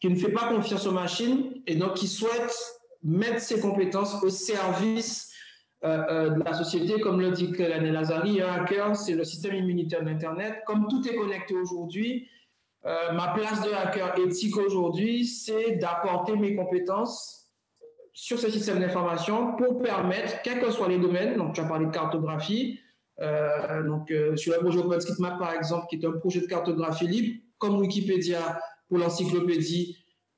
qui 0.01 0.09
ne 0.09 0.17
fait 0.17 0.33
pas 0.33 0.49
confiance 0.49 0.87
aux 0.87 0.93
machines 0.93 1.63
et 1.67 1.75
donc 1.75 1.95
qui 1.95 2.09
souhaite 2.09 2.55
mettre 3.03 3.41
ses 3.41 3.61
compétences 3.61 4.23
au 4.23 4.31
service 4.31 5.32
de 5.83 6.45
la 6.45 6.55
société, 6.55 7.01
comme 7.01 7.21
le 7.21 7.31
dit 7.31 7.53
l'année 7.59 7.91
Lazari, 7.91 8.41
un 8.41 8.53
hacker, 8.53 8.95
c'est 8.97 9.15
le 9.15 9.25
système 9.25 9.57
immunitaire 9.57 10.05
d'Internet. 10.05 10.63
Comme 10.65 10.87
tout 10.89 11.07
est 11.09 11.17
connecté 11.17 11.55
aujourd'hui, 11.55 12.29
euh, 12.85 13.13
ma 13.13 13.29
place 13.29 13.63
de 13.63 13.73
hacker 13.73 14.19
éthique 14.19 14.57
aujourd'hui, 14.57 15.25
c'est 15.25 15.77
d'apporter 15.77 16.37
mes 16.37 16.55
compétences 16.55 17.49
sur 18.13 18.39
ce 18.39 18.51
système 18.51 18.81
d'information 18.81 19.57
pour 19.57 19.81
permettre, 19.81 20.43
quels 20.43 20.61
que 20.61 20.71
soient 20.71 20.89
les 20.89 20.99
domaines, 20.99 21.37
donc 21.37 21.55
tu 21.55 21.61
as 21.61 21.65
parlé 21.65 21.87
de 21.87 21.91
cartographie, 21.91 22.79
donc 23.87 24.13
sur 24.37 24.53
le 24.53 24.59
projet 24.59 24.81
OpenStreetMap 24.81 25.39
par 25.39 25.55
exemple, 25.55 25.87
qui 25.89 25.97
est 25.97 26.05
un 26.05 26.13
projet 26.13 26.41
de 26.41 26.47
cartographie 26.47 27.07
libre, 27.07 27.39
comme 27.57 27.79
Wikipédia 27.79 28.61
pour 28.89 28.99
l'encyclopédie, 28.99 29.97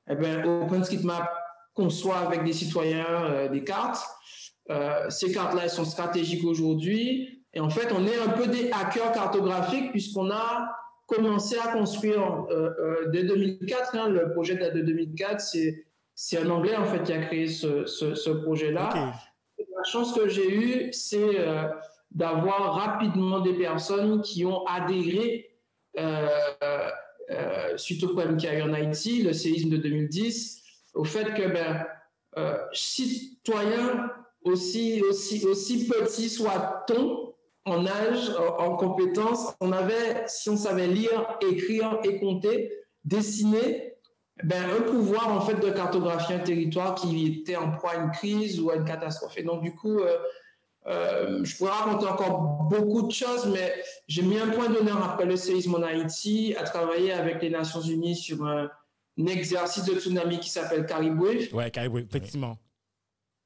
eh 0.09 0.15
bien, 0.15 0.61
OpenStreetMap 0.61 1.29
conçoit 1.73 2.19
avec 2.19 2.45
des 2.45 2.53
citoyens 2.53 3.49
des 3.51 3.63
cartes. 3.65 4.01
Euh, 4.71 5.09
ces 5.09 5.31
cartes-là, 5.31 5.63
elles 5.63 5.69
sont 5.69 5.85
stratégiques 5.85 6.45
aujourd'hui. 6.45 7.43
Et 7.53 7.59
en 7.59 7.69
fait, 7.69 7.91
on 7.91 8.05
est 8.05 8.17
un 8.17 8.29
peu 8.29 8.47
des 8.47 8.71
hackers 8.71 9.11
cartographiques 9.11 9.91
puisqu'on 9.91 10.31
a 10.31 10.69
commencé 11.05 11.57
à 11.57 11.71
construire 11.71 12.45
euh, 12.49 12.71
euh, 12.79 13.09
dès 13.09 13.23
2004. 13.23 13.95
Hein, 13.95 14.09
le 14.09 14.31
projet 14.31 14.55
date 14.55 14.73
de 14.73 14.81
2004. 14.81 15.39
C'est, 15.39 15.85
c'est 16.15 16.37
un 16.37 16.49
Anglais, 16.49 16.75
en 16.75 16.85
fait, 16.85 17.03
qui 17.03 17.13
a 17.13 17.19
créé 17.19 17.47
ce, 17.47 17.85
ce, 17.85 18.15
ce 18.15 18.29
projet-là. 18.29 18.89
Okay. 18.89 19.67
La 19.77 19.83
chance 19.83 20.13
que 20.13 20.27
j'ai 20.27 20.51
eue, 20.51 20.93
c'est 20.93 21.37
d'avoir 22.11 22.75
rapidement 22.75 23.39
des 23.41 23.53
personnes 23.53 24.21
qui 24.21 24.45
ont 24.45 24.65
adhéré 24.65 25.51
suite 27.75 28.03
au 28.03 28.07
problème 28.07 28.37
qu'il 28.37 28.49
y 28.49 28.51
a 28.51 28.59
eu 28.59 28.61
en 28.63 28.73
Haïti, 28.73 29.21
le 29.21 29.33
séisme 29.33 29.69
de 29.69 29.77
2010, 29.77 30.63
au 30.95 31.03
fait 31.03 31.33
que 31.33 31.47
ben, 31.47 31.85
citoyens 32.73 34.09
aussi, 34.45 35.01
petits 35.89 36.29
soit-on 36.29 37.33
en 37.65 37.85
âge, 37.87 38.31
en 38.59 38.75
compétences, 38.75 39.55
on 39.59 39.71
avait, 39.71 40.23
si 40.27 40.49
on 40.49 40.57
savait 40.57 40.87
lire, 40.87 41.37
écrire 41.41 41.99
et 42.03 42.19
compter, 42.19 42.71
dessiner, 43.03 43.95
ben, 44.43 44.63
un 44.69 44.81
pouvoir 44.81 45.29
en 45.29 45.41
fait 45.41 45.55
de 45.55 45.71
cartographier 45.71 46.35
un 46.35 46.39
territoire 46.39 46.93
qui 46.95 47.39
était 47.39 47.55
en 47.55 47.71
proie 47.71 47.91
à 47.91 48.03
une 48.03 48.11
crise 48.11 48.59
ou 48.59 48.69
à 48.69 48.75
une 48.75 48.85
catastrophe. 48.85 49.37
Et 49.37 49.43
donc 49.43 49.61
du 49.63 49.73
coup, 49.73 49.99
euh, 49.99 50.17
euh, 50.87 51.43
je 51.43 51.57
pourrais 51.57 51.71
raconter 51.71 52.05
encore 52.05 52.41
beaucoup 52.69 53.03
de 53.03 53.11
choses, 53.11 53.47
mais 53.47 53.73
j'ai 54.07 54.21
mis 54.21 54.37
un 54.37 54.49
point 54.49 54.69
d'honneur 54.69 55.03
après 55.03 55.25
le 55.25 55.37
séisme 55.37 55.75
en 55.75 55.81
Haïti 55.81 56.53
à 56.57 56.63
travailler 56.63 57.13
avec 57.13 57.41
les 57.41 57.49
Nations 57.49 57.81
Unies 57.81 58.15
sur 58.15 58.45
un, 58.45 58.69
exercice 59.25 59.85
de 59.85 59.97
tsunami 59.97 60.39
qui 60.39 60.49
s'appelle 60.49 60.85
Caribou. 60.85 61.27
Ouais, 61.53 61.71
Caribou, 61.71 61.99
effectivement. 61.99 62.57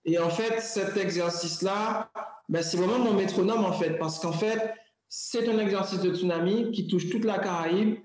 Et 0.05 0.17
en 0.17 0.29
fait, 0.29 0.61
cet 0.61 0.97
exercice-là, 0.97 2.09
ben, 2.47 2.63
c'est 2.63 2.77
vraiment 2.77 2.99
mon 2.99 3.13
métronome 3.13 3.65
en 3.65 3.73
fait, 3.73 3.97
parce 3.97 4.19
qu'en 4.19 4.31
fait, 4.31 4.73
c'est 5.07 5.47
un 5.49 5.59
exercice 5.59 5.99
de 6.01 6.15
tsunami 6.15 6.71
qui 6.71 6.87
touche 6.87 7.09
toute 7.09 7.25
la 7.25 7.39
Caraïbe 7.39 7.97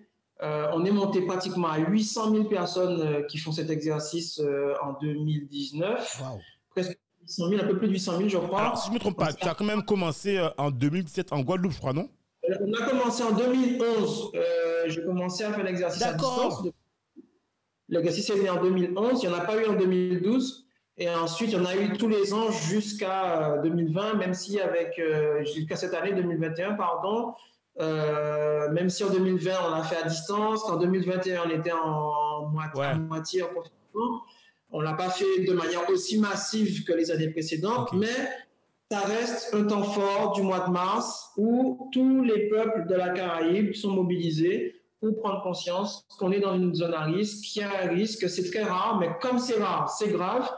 euh, 0.42 0.66
on 0.72 0.84
est 0.84 0.90
monté 0.90 1.22
pratiquement 1.22 1.68
à 1.68 1.78
800 1.78 2.32
000 2.32 2.44
personnes 2.44 3.00
euh, 3.00 3.22
qui 3.22 3.38
font 3.38 3.52
cet 3.52 3.70
exercice 3.70 4.40
euh, 4.40 4.74
en 4.82 4.94
2019. 5.00 6.22
Presque 6.70 6.98
800 7.22 7.48
000, 7.48 7.62
un 7.62 7.66
peu 7.66 7.78
plus 7.78 7.86
de 7.86 7.92
800 7.92 8.16
000, 8.18 8.28
je 8.28 8.38
crois. 8.38 8.60
Alors, 8.60 8.78
si 8.78 8.86
je 8.86 8.90
ne 8.90 8.94
me 8.94 9.00
trompe 9.00 9.16
pas, 9.16 9.32
tu 9.32 9.46
as 9.46 9.54
quand 9.54 9.64
même 9.64 9.84
commencé 9.84 10.44
en 10.58 10.70
2017 10.70 11.32
en 11.32 11.40
Guadeloupe, 11.42 11.72
je 11.72 11.78
crois, 11.78 11.92
non? 11.92 12.08
On 12.60 12.72
a 12.74 12.88
commencé 12.88 13.22
en 13.22 13.32
2011. 13.32 14.32
J'ai 14.88 15.04
commencé 15.04 15.44
à 15.44 15.52
faire 15.52 15.64
l'exercice 15.64 16.02
à 16.02 16.12
distance. 16.12 16.62
L'exercice 17.88 18.28
est 18.30 18.42
né 18.42 18.50
en 18.50 18.60
2011. 18.60 19.22
Il 19.22 19.28
n'y 19.28 19.34
en 19.34 19.38
a 19.38 19.42
pas 19.42 19.56
eu 19.62 19.66
en 19.66 19.74
2012. 19.74 20.63
Et 20.96 21.08
ensuite, 21.10 21.54
en 21.54 21.64
a 21.64 21.74
eu 21.76 21.92
tous 21.94 22.08
les 22.08 22.32
ans 22.32 22.50
jusqu'à 22.50 23.58
2020, 23.62 24.14
même 24.14 24.32
si 24.32 24.60
avec, 24.60 25.00
jusqu'à 25.42 25.76
cette 25.76 25.92
année 25.92 26.12
2021, 26.12 26.74
pardon, 26.74 27.34
euh, 27.80 28.70
même 28.70 28.88
si 28.88 29.02
en 29.02 29.10
2020 29.10 29.50
on 29.68 29.72
a 29.72 29.82
fait 29.82 29.96
à 29.96 30.08
distance, 30.08 30.62
qu'en 30.62 30.76
2021 30.76 31.42
on 31.46 31.50
était 31.50 31.72
en 31.72 32.46
moitié, 32.46 32.94
moitié 33.00 33.42
en 33.42 33.48
confinement, 33.48 34.22
on 34.70 34.80
l'a 34.80 34.94
pas 34.94 35.10
fait 35.10 35.44
de 35.44 35.52
manière 35.52 35.88
aussi 35.90 36.18
massive 36.20 36.84
que 36.84 36.92
les 36.92 37.10
années 37.10 37.30
précédentes, 37.30 37.92
mais 37.92 38.14
ça 38.92 39.00
reste 39.00 39.54
un 39.54 39.64
temps 39.64 39.82
fort 39.82 40.32
du 40.32 40.42
mois 40.42 40.60
de 40.60 40.70
mars 40.70 41.32
où 41.36 41.90
tous 41.92 42.22
les 42.22 42.48
peuples 42.48 42.86
de 42.86 42.94
la 42.94 43.08
Caraïbe 43.08 43.74
sont 43.74 43.90
mobilisés 43.90 44.80
pour 45.00 45.20
prendre 45.20 45.42
conscience 45.42 46.06
qu'on 46.18 46.30
est 46.30 46.40
dans 46.40 46.54
une 46.54 46.74
zone 46.74 46.94
à 46.94 47.02
risque, 47.02 47.44
qu'il 47.44 47.62
y 47.62 47.64
a 47.64 47.70
un 47.84 47.88
risque, 47.88 48.28
c'est 48.28 48.48
très 48.50 48.62
rare, 48.62 48.98
mais 49.00 49.10
comme 49.20 49.40
c'est 49.40 49.60
rare, 49.60 49.90
c'est 49.90 50.10
grave. 50.10 50.48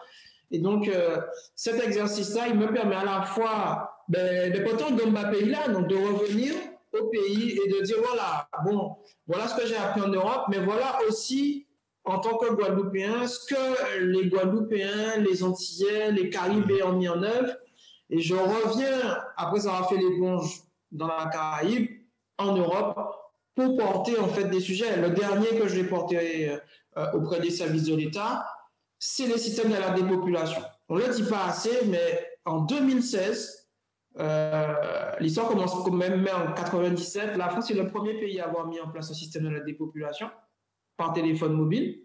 Et 0.51 0.59
donc, 0.59 0.89
euh, 0.89 1.19
cet 1.55 1.83
exercice-là, 1.83 2.49
il 2.49 2.55
me 2.57 2.73
permet 2.73 2.97
à 2.97 3.05
la 3.05 3.23
fois 3.23 3.91
ben, 4.09 4.53
de 4.53 4.61
pourtant 4.61 4.91
de 4.91 5.05
ma 5.05 5.25
pays-là, 5.25 5.69
donc 5.69 5.89
de 5.89 5.97
revenir 5.97 6.55
au 6.93 7.07
pays 7.09 7.59
et 7.59 7.69
de 7.69 7.83
dire 7.83 7.97
voilà, 8.07 8.49
bon, 8.65 8.97
voilà 9.27 9.49
ce 9.49 9.61
que 9.61 9.67
j'ai 9.67 9.77
appris 9.77 10.01
en 10.01 10.09
Europe, 10.09 10.45
mais 10.49 10.59
voilà 10.59 10.99
aussi 11.09 11.67
en 12.05 12.21
tant 12.21 12.37
que 12.37 12.53
Guadeloupéen 12.55 13.27
ce 13.27 13.53
que 13.53 14.01
les 14.01 14.29
Guadeloupéens, 14.29 15.19
les 15.19 15.43
Antillais, 15.43 16.13
les 16.13 16.31
Caribéens 16.31 16.87
ont 16.87 16.93
mis 16.93 17.09
en 17.09 17.23
œuvre. 17.23 17.53
Et 18.09 18.21
je 18.21 18.35
reviens, 18.35 19.19
après 19.37 19.67
avoir 19.67 19.89
fait 19.89 19.97
l'éponge 19.97 20.63
dans 20.93 21.09
la 21.09 21.27
Caraïbe, 21.27 21.89
en 22.39 22.55
Europe, 22.55 22.97
pour 23.57 23.77
porter 23.77 24.19
en 24.19 24.29
fait 24.29 24.45
des 24.45 24.61
sujets. 24.61 25.01
Le 25.01 25.11
dernier 25.11 25.49
que 25.59 25.67
j'ai 25.67 25.85
porté 25.85 26.51
euh, 26.97 27.13
auprès 27.15 27.41
des 27.41 27.51
services 27.51 27.85
de 27.85 27.97
l'État, 27.97 28.47
c'est 29.09 29.27
les 29.29 29.39
systèmes 29.39 29.71
de 29.71 29.77
la 29.77 29.91
dépopulation. 29.91 30.61
On 30.89 30.97
ne 30.97 31.03
le 31.03 31.15
dit 31.15 31.23
pas 31.23 31.47
assez, 31.47 31.87
mais 31.87 32.27
en 32.45 32.63
2016, 32.63 33.69
euh, 34.19 34.75
l'histoire 35.21 35.47
commence 35.47 35.75
quand 35.75 35.93
même 35.93 36.27
en 36.35 36.53
97. 36.53 37.37
La 37.37 37.49
France 37.49 37.71
est 37.71 37.75
le 37.75 37.87
premier 37.87 38.15
pays 38.15 38.41
à 38.41 38.47
avoir 38.47 38.67
mis 38.67 38.81
en 38.81 38.89
place 38.89 39.11
un 39.11 39.15
système 39.15 39.45
de 39.45 39.51
la 39.51 39.61
dépopulation 39.61 40.29
par 40.97 41.13
téléphone 41.13 41.53
mobile. 41.53 42.03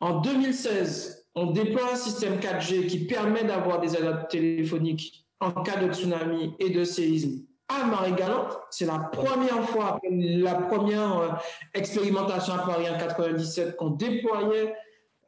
En 0.00 0.20
2016, 0.20 1.28
on 1.34 1.46
déploie 1.46 1.92
un 1.92 1.96
système 1.96 2.38
4G 2.38 2.88
qui 2.88 3.06
permet 3.06 3.44
d'avoir 3.44 3.80
des 3.80 3.96
alertes 3.96 4.30
téléphoniques 4.30 5.26
en 5.40 5.62
cas 5.62 5.76
de 5.76 5.90
tsunami 5.90 6.54
et 6.58 6.68
de 6.68 6.84
séisme 6.84 7.46
à 7.68 7.86
Marie-Galante. 7.86 8.58
C'est 8.70 8.86
la 8.86 8.98
première 8.98 9.66
fois, 9.70 9.98
la 10.10 10.54
première 10.56 11.18
euh, 11.18 11.28
expérimentation 11.72 12.52
à 12.52 12.58
Paris 12.58 12.90
en 12.90 12.98
97 12.98 13.76
qu'on 13.76 13.90
déployait 13.90 14.74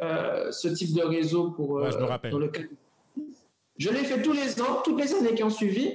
euh, 0.00 0.50
ce 0.50 0.68
type 0.68 0.94
de 0.94 1.02
réseau 1.02 1.50
pour 1.50 1.90
je 1.90 1.98
me 1.98 2.04
rappelle. 2.04 2.32
le 2.34 2.48
cas 2.48 2.62
je 3.76 3.90
l'ai 3.90 4.04
fait 4.04 4.22
tous 4.22 4.32
les 4.32 4.60
ans, 4.60 4.82
toutes 4.84 5.00
les 5.00 5.14
années 5.14 5.34
qui 5.34 5.42
ont 5.42 5.50
suivi. 5.50 5.92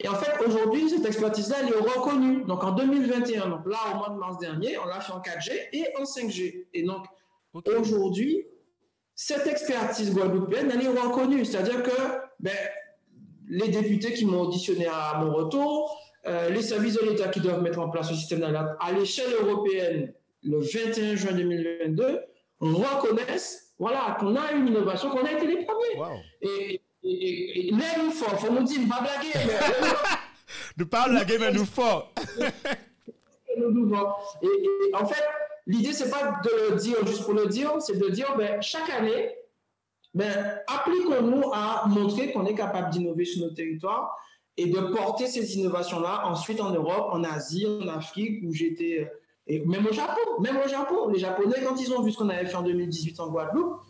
Et 0.00 0.08
en 0.08 0.14
fait, 0.14 0.44
aujourd'hui, 0.44 0.90
cette 0.90 1.06
expertise-là, 1.06 1.56
elle 1.62 1.68
est 1.68 1.76
reconnue. 1.76 2.44
Donc, 2.44 2.64
en 2.64 2.72
2021, 2.72 3.48
donc 3.48 3.66
là, 3.66 3.78
au 3.92 3.96
mois 3.96 4.10
de 4.10 4.18
mars 4.18 4.38
dernier, 4.38 4.76
on 4.78 4.86
l'a 4.86 5.00
fait 5.00 5.12
en 5.12 5.20
4G 5.20 5.52
et 5.72 5.84
en 5.98 6.02
5G. 6.02 6.66
Et 6.74 6.82
donc, 6.82 7.06
aujourd'hui, 7.78 8.44
cette 9.14 9.46
expertise 9.46 10.12
guadeloupéenne, 10.12 10.70
elle 10.74 10.82
est 10.82 10.88
reconnue. 10.88 11.44
C'est-à-dire 11.44 11.82
que 11.82 11.90
ben, 12.40 12.52
les 13.48 13.68
députés 13.68 14.12
qui 14.12 14.26
m'ont 14.26 14.42
auditionné 14.42 14.86
à 14.86 15.18
mon 15.22 15.32
retour, 15.32 15.98
euh, 16.26 16.50
les 16.50 16.62
services 16.62 16.94
de 16.94 17.08
l'État 17.08 17.28
qui 17.28 17.40
doivent 17.40 17.62
mettre 17.62 17.78
en 17.78 17.88
place 17.88 18.10
un 18.10 18.14
système 18.14 18.40
d'alerte 18.40 18.76
à 18.80 18.92
l'échelle 18.92 19.32
européenne 19.40 20.12
le 20.42 20.58
21 20.58 21.14
juin 21.16 21.32
2022 21.32 22.20
reconnaissent 22.72 23.64
voilà, 23.78 24.16
qu'on 24.18 24.36
a 24.36 24.52
une 24.52 24.68
innovation, 24.68 25.10
qu'on 25.10 25.24
a 25.24 25.32
été 25.32 25.46
les 25.46 25.64
premiers. 25.64 26.20
Et, 26.42 26.80
et, 27.02 27.72
nous 27.72 28.10
fort, 28.10 28.38
faut 28.40 28.52
nous 28.52 28.62
dire, 28.62 28.80
pas 28.88 29.00
blaguer. 29.00 29.32
nous 30.76 30.86
parlons 30.86 31.14
la 31.14 31.24
game 31.24 31.42
à 31.42 31.50
nous 31.50 31.66
fort. 31.66 32.12
et, 33.58 34.94
en 34.94 35.06
fait, 35.06 35.24
l'idée, 35.66 35.92
c'est 35.92 36.10
pas 36.10 36.40
de 36.42 36.70
le 36.70 36.76
dire 36.76 37.04
juste 37.06 37.24
pour 37.24 37.34
le 37.34 37.46
dire, 37.46 37.70
c'est 37.80 37.98
de 37.98 38.08
dire, 38.08 38.34
ben, 38.36 38.60
chaque 38.62 38.88
année, 38.90 39.34
ben, 40.14 40.60
appliquons-nous 40.68 41.52
à 41.52 41.84
montrer 41.88 42.32
qu'on 42.32 42.46
est 42.46 42.54
capable 42.54 42.90
d'innover 42.90 43.24
sur 43.24 43.42
notre 43.42 43.56
territoire 43.56 44.16
et 44.56 44.66
de 44.66 44.80
porter 44.80 45.26
ces 45.26 45.58
innovations-là 45.58 46.26
ensuite 46.26 46.60
en 46.60 46.70
Europe, 46.70 47.08
en 47.10 47.24
Asie, 47.24 47.66
en 47.66 47.88
Afrique, 47.88 48.40
où 48.44 48.52
j'étais, 48.52 49.10
et 49.46 49.64
même 49.64 49.86
au 49.86 49.92
Japon, 49.92 50.20
même 50.40 50.56
au 50.64 50.68
Japon. 50.68 51.08
Les 51.08 51.18
Japonais, 51.18 51.56
quand 51.66 51.80
ils 51.80 51.92
ont 51.92 52.02
vu 52.02 52.12
ce 52.12 52.18
qu'on 52.18 52.28
avait 52.28 52.46
fait 52.46 52.56
en 52.56 52.62
2018 52.62 53.20
en 53.20 53.28
Guadeloupe, 53.28 53.80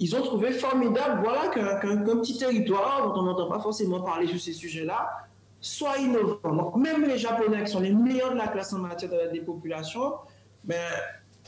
ils 0.00 0.14
ont 0.14 0.22
trouvé 0.22 0.52
formidable 0.52 1.22
voilà, 1.24 1.48
qu'un 1.48 1.96
petit 2.18 2.38
territoire 2.38 3.08
dont 3.08 3.20
on 3.20 3.24
n'entend 3.24 3.48
pas 3.48 3.58
forcément 3.58 4.00
parler 4.00 4.26
sur 4.28 4.40
ces 4.40 4.52
sujets-là 4.52 5.08
soit 5.60 5.98
innovant. 5.98 6.54
Donc, 6.54 6.76
même 6.76 7.04
les 7.04 7.18
Japonais 7.18 7.64
qui 7.64 7.72
sont 7.72 7.80
les 7.80 7.92
meilleurs 7.92 8.32
de 8.32 8.38
la 8.38 8.48
classe 8.48 8.72
en 8.72 8.78
matière 8.78 9.10
de 9.10 9.16
la 9.16 9.26
dépopulation, 9.26 10.14
ben, 10.62 10.76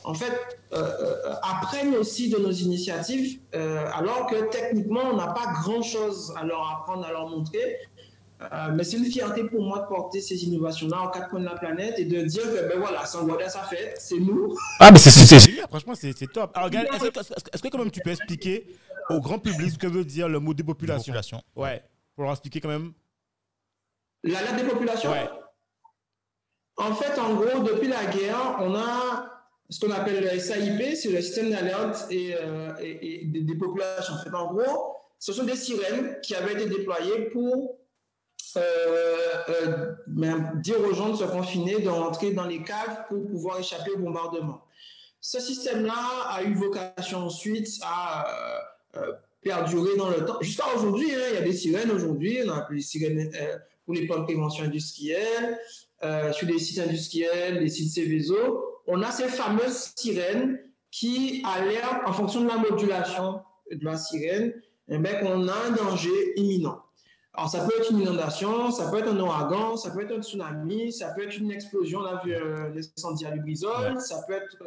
en 0.03 0.13
fait, 0.13 0.33
euh, 0.73 0.77
euh, 0.77 1.35
apprennent 1.43 1.95
aussi 1.95 2.29
de 2.29 2.37
nos 2.37 2.51
initiatives, 2.51 3.39
euh, 3.55 3.85
alors 3.93 4.27
que 4.27 4.49
techniquement, 4.49 5.01
on 5.11 5.15
n'a 5.15 5.27
pas 5.27 5.53
grand-chose 5.61 6.33
à 6.35 6.43
leur 6.43 6.69
apprendre, 6.69 7.05
à 7.05 7.11
leur 7.11 7.29
montrer. 7.29 7.77
Euh, 8.41 8.71
mais 8.73 8.83
c'est 8.83 8.97
une 8.97 9.05
fierté 9.05 9.43
pour 9.43 9.61
moi 9.61 9.79
de 9.81 9.87
porter 9.87 10.19
ces 10.19 10.43
innovations-là 10.45 11.01
en 11.01 11.09
quatre 11.09 11.29
coins 11.29 11.41
de 11.41 11.45
la 11.45 11.55
planète 11.55 11.99
et 11.99 12.05
de 12.05 12.21
dire 12.23 12.41
que, 12.41 12.69
ben 12.69 12.79
voilà, 12.79 13.05
Sangoda, 13.05 13.47
ça 13.47 13.61
fait, 13.63 13.93
c'est 13.99 14.17
nous. 14.17 14.55
Ah, 14.79 14.91
mais 14.91 14.97
c'est 14.97 15.11
franchement, 15.69 15.93
c'est 15.95 16.31
top. 16.31 16.49
Alors, 16.55 16.69
est-ce 16.73 17.61
que, 17.61 17.67
quand 17.67 17.77
même 17.77 17.91
tu 17.91 18.01
peux 18.01 18.09
expliquer 18.09 18.65
au 19.09 19.19
grand 19.19 19.37
public 19.37 19.71
ce 19.71 19.77
que 19.77 19.85
veut 19.85 20.05
dire 20.05 20.27
le 20.27 20.39
mot 20.39 20.53
dépopulation, 20.55 21.13
dépopulation. 21.13 21.43
Ouais, 21.55 21.83
pour 22.15 22.23
leur 22.23 22.33
expliquer 22.33 22.61
quand 22.61 22.69
même. 22.69 22.93
La, 24.23 24.41
la 24.43 24.53
dépopulation? 24.53 25.11
Ouais. 25.11 25.29
En 26.77 26.95
fait, 26.95 27.19
en 27.19 27.35
gros, 27.35 27.59
depuis 27.61 27.89
la 27.89 28.05
guerre, 28.05 28.57
on 28.59 28.73
a 28.73 29.27
ce 29.69 29.79
qu'on 29.85 29.91
appelle 29.91 30.23
le 30.23 30.39
SAIP, 30.39 30.95
c'est 30.95 31.09
le 31.09 31.21
système 31.21 31.51
d'alerte 31.51 32.07
et, 32.09 32.35
euh, 32.35 32.73
et, 32.81 33.21
et 33.21 33.25
des 33.25 33.41
dépopulations. 33.41 34.15
En 34.15 34.23
fait, 34.23 34.35
en 34.35 34.51
gros, 34.53 34.95
ce 35.19 35.31
sont 35.31 35.43
des 35.43 35.55
sirènes 35.55 36.17
qui 36.23 36.33
avaient 36.33 36.53
été 36.53 36.65
déployées 36.65 37.29
pour 37.31 37.77
euh, 38.57 39.17
euh, 39.49 40.37
dire 40.55 40.79
aux 40.81 40.93
gens 40.93 41.09
de 41.09 41.17
se 41.17 41.23
confiner, 41.23 41.79
de 41.79 41.89
rentrer 41.89 42.31
dans 42.31 42.45
les 42.45 42.63
caves 42.63 43.05
pour 43.07 43.27
pouvoir 43.27 43.59
échapper 43.59 43.91
au 43.91 43.97
bombardement. 43.97 44.65
Ce 45.19 45.39
système-là 45.39 46.29
a 46.29 46.43
eu 46.43 46.53
vocation 46.53 47.19
ensuite 47.19 47.67
à 47.83 48.27
euh, 48.97 49.11
perdurer 49.41 49.95
dans 49.97 50.09
le 50.09 50.25
temps. 50.25 50.37
Jusqu'à 50.41 50.65
aujourd'hui, 50.75 51.13
hein, 51.13 51.19
il 51.29 51.35
y 51.35 51.37
a 51.37 51.41
des 51.41 51.53
sirènes 51.53 51.91
aujourd'hui, 51.91 52.39
on 52.45 52.51
a 52.51 52.67
des 52.69 52.81
sirènes 52.81 53.31
pour 53.85 53.93
les 53.93 54.05
plans 54.07 54.19
de 54.19 54.23
prévention 54.23 54.65
industrielle, 54.65 55.59
sur 56.33 56.47
les 56.47 56.59
sites 56.59 56.79
industriels, 56.79 57.59
les 57.59 57.69
sites 57.69 57.91
Céveso. 57.91 58.81
On 58.87 59.01
a 59.03 59.11
ces 59.11 59.27
fameuses 59.27 59.93
sirènes 59.95 60.59
qui 60.89 61.43
alertent 61.45 62.07
en 62.07 62.13
fonction 62.13 62.41
de 62.41 62.47
la 62.47 62.57
modulation 62.57 63.41
de 63.71 63.85
la 63.85 63.97
sirène, 63.97 64.53
eh 64.89 64.97
bien, 64.97 65.13
qu'on 65.15 65.47
a 65.47 65.53
un 65.53 65.71
danger 65.71 66.33
imminent. 66.35 66.81
Alors, 67.33 67.49
ça 67.49 67.65
peut 67.65 67.73
être 67.79 67.91
une 67.91 68.01
inondation, 68.01 68.71
ça 68.71 68.91
peut 68.91 68.99
être 68.99 69.07
un 69.07 69.19
ouragan, 69.19 69.77
ça 69.77 69.91
peut 69.91 70.01
être 70.01 70.11
un 70.11 70.21
tsunami, 70.21 70.91
ça 70.91 71.13
peut 71.13 71.23
être 71.23 71.37
une 71.37 71.51
explosion, 71.51 71.99
on 71.99 72.05
a 72.05 72.21
vu 72.23 72.33
euh, 72.33 72.69
l'incendie 72.73 73.25
à 73.25 73.31
Lubrizol, 73.31 74.01
ça 74.01 74.21
peut 74.27 74.33
être 74.33 74.57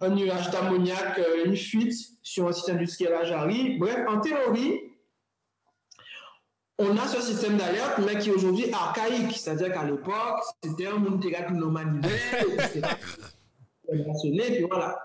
un 0.00 0.10
nuage 0.10 0.50
d'ammoniac, 0.50 1.18
euh, 1.18 1.46
une 1.46 1.56
fuite 1.56 1.94
sur 2.22 2.48
un 2.48 2.52
site 2.52 2.68
industriel 2.68 3.14
à 3.14 3.24
Jarry. 3.24 3.78
Bref, 3.78 4.04
en 4.08 4.20
théorie, 4.20 4.80
on 6.78 6.96
a 6.98 7.06
ce 7.06 7.22
système 7.22 7.56
d'alerte, 7.56 7.98
mais 8.04 8.18
qui 8.18 8.28
est 8.28 8.34
aujourd'hui 8.34 8.70
archaïque. 8.70 9.32
C'est-à-dire 9.32 9.72
qu'à 9.72 9.84
l'époque, 9.84 10.42
c'était 10.62 10.88
un 10.88 10.98
monde 10.98 11.24
manivelle, 11.70 12.12
puis 13.88 14.62
voilà. 14.68 14.98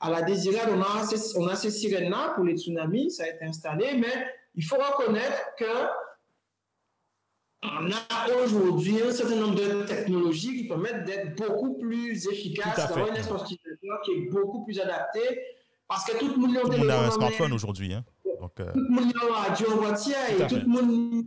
À 0.00 0.10
la 0.10 0.20
désirade, 0.20 0.68
on 0.70 0.82
a 0.82 1.04
ces, 1.04 1.38
on 1.38 1.46
a 1.46 1.56
ces 1.56 1.70
sirènes-là 1.70 2.32
pour 2.34 2.44
les 2.44 2.58
tsunamis, 2.58 3.10
ça 3.10 3.24
a 3.24 3.28
été 3.28 3.46
installé, 3.46 3.96
mais 3.96 4.26
il 4.54 4.62
faut 4.62 4.76
reconnaître 4.76 5.54
que 5.58 5.64
on 7.64 7.90
a 7.90 8.44
aujourd'hui 8.44 9.02
un 9.02 9.10
certain 9.10 9.36
nombre 9.36 9.54
de 9.54 9.86
technologies 9.86 10.56
qui 10.56 10.68
permettent 10.68 11.04
d'être 11.04 11.36
beaucoup 11.36 11.78
plus 11.78 12.26
efficaces, 12.28 12.76
d'avoir 12.76 13.08
une 13.08 13.16
espace 13.16 13.44
qui 13.44 13.58
est 14.12 14.30
beaucoup 14.30 14.64
plus 14.64 14.78
adaptée, 14.80 15.40
parce 15.88 16.04
que 16.04 16.18
tout 16.18 16.28
le 16.28 16.36
monde 16.36 16.90
a 16.90 17.06
un 17.06 17.10
smartphone 17.10 17.52
aujourd'hui. 17.52 17.94
Hein? 17.94 18.04
Euh, 18.60 18.72
tout 18.72 18.78
le 18.78 18.90
monde 18.90 19.12
a 19.20 19.24
un 19.24 19.32
radio 19.32 19.72
en 19.72 19.76
voiture 19.76 20.14
et 20.30 20.46
tout 20.46 20.56
le 20.56 20.66
monde 20.66 21.24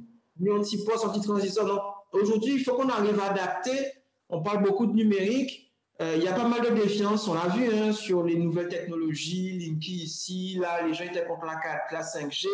a 0.48 0.53
un 0.53 0.62
petit 0.62 0.84
poste, 0.84 1.06
un 1.06 1.10
petit 1.10 1.22
transistor. 1.22 1.65
Donc 1.65 1.82
aujourd'hui, 2.12 2.56
il 2.56 2.63
faut 2.63 2.75
qu'on 2.75 2.89
arrive 2.89 3.20
à 3.20 3.32
adapter. 3.32 3.91
On 4.29 4.41
parle 4.41 4.63
beaucoup 4.63 4.86
de 4.86 4.94
numérique. 4.94 5.66
Euh, 6.00 6.13
il 6.16 6.24
y 6.24 6.27
a 6.27 6.34
pas 6.34 6.48
mal 6.48 6.62
de 6.62 6.80
défiance, 6.80 7.27
on 7.27 7.34
l'a 7.34 7.48
vu 7.48 7.74
hein, 7.74 7.92
sur 7.92 8.24
les 8.24 8.36
nouvelles 8.36 8.68
technologies, 8.68 9.58
Linky 9.58 10.04
ici, 10.04 10.58
là, 10.62 10.86
les 10.86 10.94
gens 10.94 11.06
étaient 11.06 11.25
contre 11.25 11.46
la, 11.46 11.60
la 11.92 12.04
5G, 12.04 12.46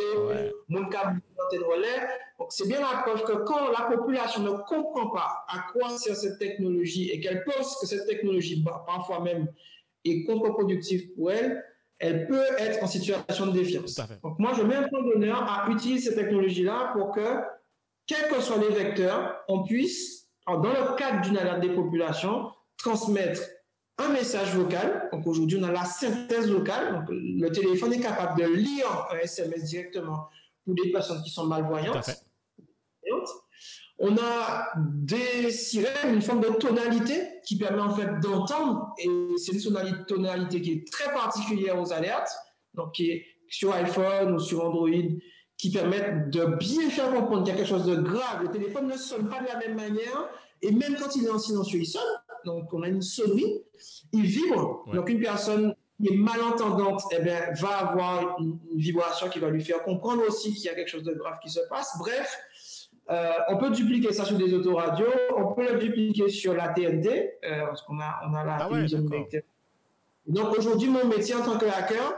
mon 0.69 0.87
câble 0.87 1.19
de 1.51 1.59
relais. 1.59 2.07
Donc, 2.39 2.47
c'est 2.51 2.67
bien 2.67 2.79
la 2.79 3.01
preuve 3.01 3.23
que 3.25 3.43
quand 3.43 3.69
la 3.69 3.95
population 3.95 4.43
ne 4.43 4.51
comprend 4.51 5.09
pas 5.09 5.45
à 5.49 5.65
quoi 5.73 5.89
sert 5.89 6.15
cette 6.15 6.39
technologie 6.39 7.09
et 7.09 7.19
qu'elle 7.19 7.43
pense 7.43 7.77
que 7.81 7.85
cette 7.85 8.07
technologie, 8.07 8.63
bah, 8.63 8.83
parfois 8.87 9.19
même, 9.19 9.47
est 10.05 10.23
contre-productive 10.23 11.13
pour 11.13 11.31
elle, 11.31 11.63
elle 11.99 12.27
peut 12.27 12.45
être 12.57 12.81
en 12.81 12.87
situation 12.87 13.47
de 13.47 13.51
défiance. 13.51 13.99
Donc, 14.23 14.39
moi, 14.39 14.53
je 14.57 14.63
mets 14.63 14.75
un 14.75 14.87
point 14.87 15.03
d'honneur 15.03 15.43
à 15.43 15.69
utiliser 15.69 16.09
cette 16.09 16.19
technologie-là 16.19 16.91
pour 16.93 17.11
que, 17.11 17.39
quels 18.05 18.29
que 18.29 18.41
soient 18.41 18.57
les 18.57 18.69
vecteurs, 18.69 19.43
on 19.49 19.63
puisse, 19.63 20.29
dans 20.47 20.61
le 20.61 20.95
cadre 20.97 21.21
d'une 21.21 21.37
alerte 21.37 21.61
des 21.61 21.69
populations, 21.69 22.51
transmettre 22.77 23.41
un 23.97 24.09
message 24.09 24.55
vocal. 24.55 25.09
Donc 25.11 25.27
aujourd'hui, 25.27 25.59
on 25.61 25.63
a 25.63 25.71
la 25.71 25.85
synthèse 25.85 26.49
vocale. 26.49 26.93
Donc 26.93 27.05
le 27.09 27.49
téléphone 27.51 27.93
est 27.93 27.99
capable 27.99 28.41
de 28.41 28.47
lire 28.47 29.07
un 29.11 29.17
SMS 29.17 29.63
directement 29.65 30.27
pour 30.65 30.75
des 30.75 30.91
personnes 30.91 31.21
qui 31.23 31.29
sont 31.29 31.45
malvoyantes. 31.45 32.09
On 33.99 34.17
a 34.17 34.69
des 34.75 35.51
sirènes, 35.51 36.15
une 36.15 36.21
forme 36.21 36.41
de 36.41 36.49
tonalité 36.49 37.39
qui 37.45 37.57
permet 37.57 37.81
en 37.81 37.93
fait 37.95 38.19
d'entendre, 38.19 38.93
et 38.97 39.07
c'est 39.37 39.53
une 39.53 40.05
tonalité 40.07 40.61
qui 40.61 40.71
est 40.73 40.91
très 40.91 41.13
particulière 41.13 41.79
aux 41.79 41.93
alertes, 41.93 42.31
donc 42.73 42.93
qui 42.93 43.11
est 43.11 43.25
sur 43.49 43.71
iPhone 43.73 44.33
ou 44.33 44.39
sur 44.39 44.65
Android, 44.65 44.89
qui 45.57 45.71
permettent 45.71 46.31
de 46.31 46.45
bien 46.57 46.89
faire 46.89 47.13
comprendre 47.13 47.43
qu'il 47.43 47.53
y 47.53 47.55
a 47.55 47.57
quelque 47.57 47.69
chose 47.69 47.85
de 47.85 47.95
grave. 47.95 48.41
Le 48.41 48.49
téléphone 48.49 48.87
ne 48.87 48.97
sonne 48.97 49.29
pas 49.29 49.41
de 49.41 49.47
la 49.47 49.57
même 49.57 49.75
manière, 49.75 50.27
et 50.61 50.71
même 50.71 50.95
quand 50.99 51.15
il 51.15 51.25
est 51.25 51.29
en 51.29 51.39
silencieux, 51.39 51.79
il 51.79 51.85
sonne. 51.85 52.01
Donc, 52.45 52.73
on 52.73 52.83
a 52.83 52.87
une 52.87 53.01
sonnerie. 53.01 53.61
Il 54.11 54.23
vibre. 54.23 54.85
Donc, 54.93 55.09
une 55.09 55.19
personne 55.19 55.75
qui 56.01 56.13
est 56.13 56.17
malentendante 56.17 57.03
eh 57.11 57.21
bien, 57.21 57.51
va 57.53 57.77
avoir 57.77 58.37
une, 58.39 58.59
vibration 58.75 59.29
qui 59.29 59.39
va 59.39 59.49
lui 59.49 59.63
faire 59.63 59.83
comprendre 59.83 60.23
aussi 60.27 60.53
qu'il 60.53 60.65
y 60.65 60.69
a 60.69 60.75
quelque 60.75 60.89
chose 60.89 61.03
de 61.03 61.13
grave 61.13 61.39
qui 61.41 61.49
se 61.49 61.59
passe. 61.69 61.95
Bref, 61.99 62.37
euh, 63.09 63.31
on 63.49 63.57
peut 63.57 63.69
dupliquer 63.69 64.11
ça 64.13 64.25
sur 64.25 64.37
des 64.37 64.53
autoradios. 64.53 65.05
On 65.35 65.53
peut 65.53 65.71
le 65.71 65.79
dupliquer 65.79 66.29
sur 66.29 66.53
la 66.53 66.69
TNT, 66.69 67.35
euh, 67.43 67.65
parce 67.67 67.81
qu'on 67.83 67.99
a, 67.99 68.21
on 68.27 68.33
a 68.33 68.43
la 68.43 68.57
ah 68.61 68.69
Donc, 70.27 70.57
aujourd'hui, 70.57 70.89
mon 70.89 71.05
métier 71.05 71.35
en 71.35 71.43
tant 71.43 71.57
que 71.57 71.65
hacker, 71.65 72.13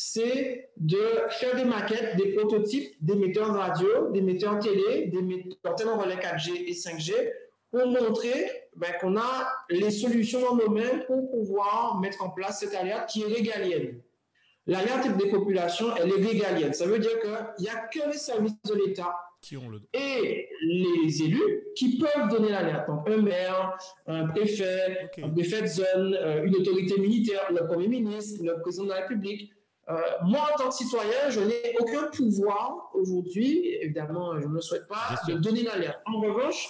c'est 0.00 0.70
de 0.76 1.02
faire 1.30 1.56
des 1.56 1.64
maquettes, 1.64 2.16
des 2.16 2.32
prototypes 2.34 2.94
d'émetteurs 3.00 3.52
radio, 3.52 4.12
d'émetteurs 4.12 4.60
télé, 4.60 5.06
d'émetteurs 5.06 5.98
relais 5.98 6.14
4G 6.14 6.52
et 6.68 6.72
5G 6.72 7.12
pour 7.72 7.84
montrer 7.88 8.67
ben, 8.78 8.92
qu'on 9.00 9.16
a 9.16 9.48
les 9.70 9.90
solutions 9.90 10.40
dans 10.40 10.56
nos 10.56 10.70
mains 10.70 10.98
pour 11.06 11.30
pouvoir 11.30 11.98
mettre 12.00 12.22
en 12.24 12.30
place 12.30 12.60
cette 12.60 12.74
alerte 12.74 13.10
qui 13.10 13.22
est 13.22 13.26
régalienne. 13.26 14.00
L'alerte 14.66 15.16
des 15.16 15.30
populations, 15.30 15.96
elle 15.96 16.10
est 16.10 16.26
régalienne. 16.26 16.74
Ça 16.74 16.86
veut 16.86 16.98
dire 16.98 17.18
qu'il 17.20 17.64
n'y 17.64 17.68
a 17.68 17.88
que 17.92 18.10
les 18.10 18.18
services 18.18 18.52
de 18.66 18.74
l'État 18.74 19.14
et 19.94 20.48
les 20.62 21.22
élus 21.22 21.64
qui 21.74 21.98
peuvent 21.98 22.28
donner 22.28 22.50
l'alerte. 22.50 22.88
Donc, 22.88 23.08
un 23.08 23.18
maire, 23.18 23.78
un 24.06 24.26
préfet, 24.26 25.10
un 25.22 25.30
préfet 25.30 25.62
de 25.62 25.66
zone, 25.66 26.14
euh, 26.14 26.44
une 26.44 26.56
autorité 26.56 27.00
militaire, 27.00 27.50
le 27.50 27.66
Premier 27.66 27.88
ministre, 27.88 28.44
le 28.44 28.60
président 28.60 28.84
de 28.84 28.90
la 28.90 28.96
République. 28.96 29.52
Euh, 29.88 30.00
moi, 30.24 30.40
en 30.52 30.58
tant 30.58 30.68
que 30.68 30.74
citoyen, 30.74 31.30
je 31.30 31.40
n'ai 31.40 31.76
aucun 31.80 32.08
pouvoir 32.08 32.90
aujourd'hui, 32.92 33.74
évidemment, 33.80 34.38
je 34.38 34.46
ne 34.46 34.54
le 34.54 34.60
souhaite 34.60 34.86
pas, 34.86 35.18
de 35.26 35.34
donner 35.34 35.62
l'alerte. 35.62 36.00
En 36.04 36.20
revanche, 36.20 36.68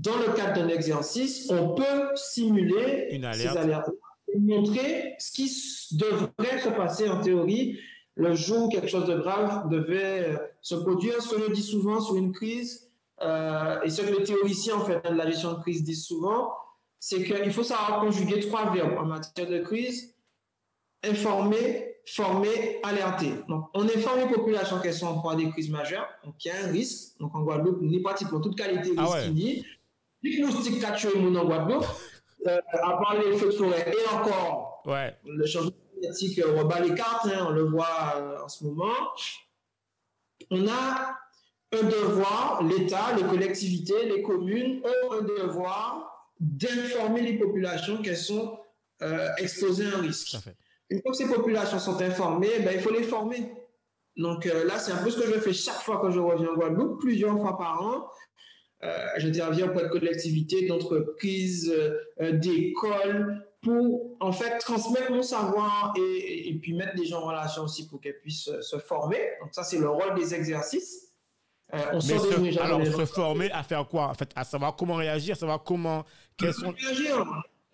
dans 0.00 0.16
le 0.16 0.32
cadre 0.34 0.54
d'un 0.54 0.68
exercice, 0.68 1.50
on 1.50 1.74
peut 1.74 2.14
simuler 2.14 3.08
Une 3.10 3.24
alerte. 3.24 3.52
ces 3.52 3.58
alertes 3.58 3.90
et 4.32 4.38
montrer 4.38 5.14
ce 5.18 5.32
qui 5.32 5.96
devrait 5.96 6.60
se 6.62 6.68
passer 6.70 7.08
en 7.08 7.20
théorie 7.20 7.78
le 8.14 8.34
jour 8.34 8.66
où 8.66 8.68
quelque 8.68 8.88
chose 8.88 9.06
de 9.06 9.16
grave 9.16 9.68
devait 9.68 10.28
euh, 10.28 10.36
se 10.62 10.74
produire. 10.74 11.20
Ce 11.20 11.34
que 11.34 11.42
je 11.42 11.52
dis 11.52 11.62
souvent 11.62 12.00
sur 12.00 12.16
une 12.16 12.32
crise, 12.32 12.90
euh, 13.22 13.80
et 13.82 13.90
ce 13.90 14.02
que 14.02 14.18
les 14.18 14.24
théoriciens 14.24 14.76
en 14.76 14.84
fait, 14.84 15.02
de 15.08 15.14
la 15.14 15.28
gestion 15.28 15.54
de 15.54 15.60
crise 15.60 15.82
disent 15.82 16.04
souvent, 16.04 16.52
c'est 16.98 17.22
qu'il 17.22 17.52
faut 17.52 17.62
savoir 17.62 18.00
conjuguer 18.00 18.40
trois 18.40 18.72
verbes 18.72 18.98
en 18.98 19.06
matière 19.06 19.48
de 19.48 19.58
crise 19.58 20.14
informer, 21.02 21.94
former, 22.04 22.78
alerter. 22.82 23.32
Donc, 23.48 23.68
on 23.72 23.84
informe 23.84 24.20
les 24.20 24.34
populations 24.34 24.78
qu'elles 24.80 24.92
sont 24.92 25.06
en 25.06 25.18
proie 25.18 25.34
des 25.34 25.48
crises 25.48 25.70
majeures, 25.70 26.06
donc 26.24 26.34
il 26.44 26.48
y 26.48 26.50
a 26.50 26.66
un 26.66 26.70
risque. 26.70 27.18
Donc, 27.18 27.34
en 27.34 27.40
Guadeloupe, 27.40 27.80
n'est 27.80 28.00
pratiquement 28.00 28.40
toute 28.40 28.56
qualité 28.56 28.92
ah 28.98 29.04
risque 29.04 29.34
ouais 29.34 29.62
diagnostic 30.22 30.80
qu'a 30.80 30.92
tué 30.92 31.10
mon 31.16 31.34
en 31.36 31.44
Guadeloupe, 31.44 31.86
euh, 32.46 32.60
à 32.72 32.92
part 32.92 33.16
les 33.18 33.36
feux 33.36 33.46
de 33.46 33.52
forêt 33.52 33.92
et 33.92 34.14
encore 34.14 34.82
ouais. 34.86 35.14
le 35.24 35.46
changement 35.46 35.72
climatique 35.98 36.40
on 36.46 36.58
rebat 36.58 36.80
les 36.80 36.94
cartes, 36.94 37.26
hein, 37.26 37.46
on 37.48 37.50
le 37.50 37.64
voit 37.64 38.14
euh, 38.16 38.44
en 38.44 38.48
ce 38.48 38.64
moment. 38.64 38.92
On 40.50 40.66
a 40.66 41.16
un 41.72 41.82
devoir, 41.82 42.62
l'État, 42.64 43.14
les 43.16 43.22
collectivités, 43.22 44.06
les 44.06 44.22
communes 44.22 44.82
ont 44.84 45.12
un 45.12 45.22
devoir 45.22 46.10
d'informer 46.40 47.20
les 47.20 47.38
populations 47.38 48.02
qu'elles 48.02 48.16
sont 48.16 48.58
euh, 49.02 49.28
exposées 49.38 49.86
à 49.86 49.98
un 49.98 50.00
risque. 50.00 50.36
Une 50.88 51.00
fois 51.00 51.12
que 51.12 51.18
ces 51.18 51.28
populations 51.28 51.78
sont 51.78 52.00
informées, 52.02 52.58
ben, 52.64 52.72
il 52.74 52.80
faut 52.80 52.90
les 52.90 53.04
former. 53.04 53.52
Donc 54.16 54.46
euh, 54.46 54.64
là, 54.64 54.78
c'est 54.78 54.92
un 54.92 55.02
peu 55.02 55.10
ce 55.10 55.20
que 55.20 55.26
je 55.26 55.38
fais 55.38 55.52
chaque 55.52 55.82
fois 55.82 56.00
que 56.00 56.10
je 56.10 56.18
reviens 56.18 56.48
en 56.48 56.54
Guadeloupe, 56.54 57.00
plusieurs 57.00 57.38
fois 57.38 57.56
par 57.56 57.82
an. 57.82 58.10
Euh, 58.82 59.06
j'interviens 59.18 59.68
auprès 59.68 59.82
de 59.82 59.88
collectivités, 59.88 60.66
d'entreprises, 60.66 61.72
euh, 62.20 62.32
d'écoles, 62.32 63.46
pour 63.60 64.16
en 64.20 64.32
fait 64.32 64.58
transmettre 64.58 65.12
mon 65.12 65.22
savoir 65.22 65.92
et, 65.96 66.58
puis 66.62 66.72
mettre 66.72 66.96
les 66.96 67.04
gens 67.04 67.20
en 67.20 67.26
relation 67.26 67.62
aussi 67.62 67.86
pour 67.88 68.00
qu'elles 68.00 68.18
puissent 68.20 68.50
se 68.60 68.78
former. 68.78 69.18
Donc 69.42 69.50
ça, 69.52 69.64
c'est 69.64 69.78
le 69.78 69.88
rôle 69.88 70.14
des 70.14 70.34
exercices. 70.34 71.10
Euh, 71.74 71.78
on 71.92 72.00
se, 72.00 72.58
alors, 72.58 72.84
se 72.84 73.04
former 73.04 73.50
à 73.52 73.62
faire 73.62 73.86
quoi 73.86 74.08
En 74.08 74.14
fait, 74.14 74.30
à 74.34 74.44
savoir 74.44 74.74
comment 74.74 74.96
réagir, 74.96 75.34
à 75.34 75.38
savoir 75.38 75.62
comment... 75.62 76.04
Sont... 76.40 76.72
Réagir? 76.72 77.24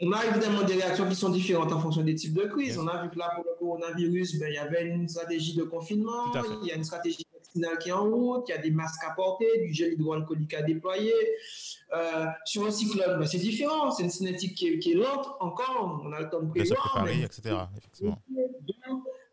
On 0.01 0.13
a 0.13 0.27
évidemment 0.27 0.63
des 0.63 0.75
réactions 0.75 1.09
qui 1.09 1.15
sont 1.15 1.31
différentes 1.31 1.73
en 1.73 1.81
fonction 1.81 2.03
des 2.03 2.15
types 2.15 2.35
de 2.35 2.45
crises. 2.45 2.79
On 2.79 2.87
a 2.87 3.03
vu 3.03 3.09
que 3.09 3.19
là, 3.19 3.33
pour 3.35 3.45
le 3.45 3.59
coronavirus, 3.59 4.39
ben, 4.39 4.49
il 4.49 4.55
y 4.55 4.59
avait 4.59 4.85
une 4.85 5.09
stratégie 5.09 5.57
de 5.57 5.63
confinement, 5.63 6.33
il 6.63 6.69
y 6.69 6.73
a 6.73 6.75
une 6.75 6.85
stratégie 6.85 7.25
qui 7.81 7.89
est 7.89 7.93
en 7.93 8.05
route, 8.05 8.45
il 8.49 8.53
y 8.53 8.55
a 8.55 8.59
des 8.59 8.71
masques 8.71 9.05
à 9.07 9.15
porter, 9.15 9.47
du 9.61 9.73
gel 9.73 9.95
hydroalcoolique 9.95 10.55
à 10.55 10.63
déployer. 10.63 11.13
Euh, 11.95 12.27
sur 12.45 12.67
un 12.67 12.71
cyclone, 12.71 13.19
ben, 13.19 13.27
c'est 13.27 13.39
différent, 13.39 13.91
c'est 13.91 14.03
une 14.03 14.11
cinétique 14.11 14.55
qui 14.55 14.91
est, 14.91 14.95
lente 14.95 15.29
encore, 15.41 16.03
on 16.05 16.13
a 16.13 16.21
le 16.21 16.29
temps 16.29 16.43
de 16.43 16.51
prévoir. 16.51 17.07
etc. 17.09 17.57
Effectivement. 17.77 18.23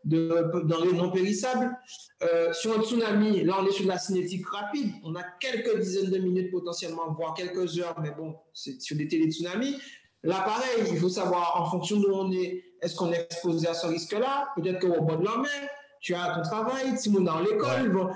dans 0.04 0.84
les 0.84 0.92
non 0.92 1.10
périssables. 1.10 1.76
Euh, 2.22 2.52
sur 2.52 2.78
un 2.78 2.82
tsunami, 2.82 3.42
là, 3.44 3.56
on 3.60 3.66
est 3.66 3.72
sur 3.72 3.86
la 3.86 3.98
cinétique 3.98 4.46
rapide. 4.48 4.92
On 5.02 5.14
a 5.16 5.22
quelques 5.40 5.80
dizaines 5.80 6.10
de 6.10 6.18
minutes 6.18 6.50
potentiellement, 6.50 7.10
voire 7.10 7.34
quelques 7.34 7.78
heures, 7.78 7.98
mais 8.00 8.12
bon, 8.12 8.36
c'est 8.52 8.80
sur 8.80 8.96
des 8.96 9.08
télé-tsunamis. 9.08 9.76
L'appareil, 10.22 10.84
il 10.90 10.96
faut 10.98 11.10
savoir 11.10 11.60
en 11.60 11.70
fonction 11.70 12.00
de 12.00 12.06
où 12.06 12.14
on 12.14 12.32
est, 12.32 12.64
est-ce 12.80 12.96
qu'on 12.96 13.12
est 13.12 13.20
exposé 13.20 13.68
à 13.68 13.74
ce 13.74 13.86
risque-là? 13.86 14.48
Peut-être 14.56 14.80
qu'au 14.80 15.02
bord 15.02 15.18
de 15.18 15.24
la 15.24 15.36
mer, 15.36 15.68
tu 16.04 16.14
as 16.14 16.34
ton 16.34 16.42
travail, 16.42 16.94
tu 17.02 17.08
es 17.08 17.24
dans 17.24 17.40
l'école. 17.40 17.90
Bon. 17.90 18.08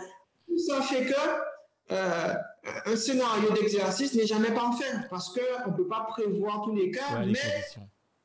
Tout 0.46 0.58
ça 0.58 0.82
fait 0.82 1.06
que 1.06 1.14
euh, 1.90 2.34
un 2.84 2.96
scénario 2.96 3.50
d'exercice 3.52 4.12
n'est 4.12 4.26
jamais 4.26 4.50
parfait 4.50 5.06
parce 5.08 5.30
qu'on 5.30 5.70
ne 5.70 5.76
peut 5.76 5.88
pas 5.88 6.06
prévoir 6.10 6.62
tous 6.62 6.74
les 6.74 6.90
cas, 6.90 7.24
mais 7.26 7.38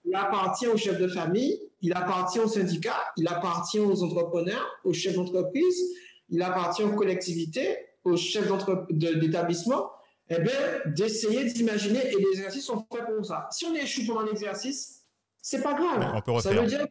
il 0.04 0.14
appartient 0.14 0.68
au 0.68 0.76
chef 0.76 1.00
de 1.00 1.08
famille, 1.08 1.58
il 1.80 1.94
appartient 1.94 2.40
au 2.40 2.48
syndicat, 2.48 2.98
il 3.16 3.26
appartient 3.30 3.80
aux 3.80 4.04
entrepreneurs, 4.04 4.68
aux 4.84 4.92
chefs 4.92 5.16
d'entreprise, 5.16 5.82
il 6.28 6.42
appartient 6.42 6.84
aux 6.84 6.94
collectivités 6.94 7.78
aux 8.04 8.18
chefs 8.18 8.52
d'établissement 8.90 9.92
eh 10.30 10.40
bien, 10.42 10.52
d'essayer 10.88 11.46
d'imaginer, 11.46 12.06
et 12.06 12.18
les 12.18 12.30
exercices 12.34 12.66
sont 12.66 12.86
faits 12.92 13.06
pour 13.06 13.26
ça. 13.26 13.48
Si 13.52 13.66
on 13.66 13.74
échoue 13.76 14.06
pendant 14.06 14.24
l'exercice, 14.24 15.04
c'est 15.42 15.62
pas 15.62 15.74
grave. 15.74 16.22
ça 16.42 16.52
veut 16.52 16.66
dire 16.68 16.86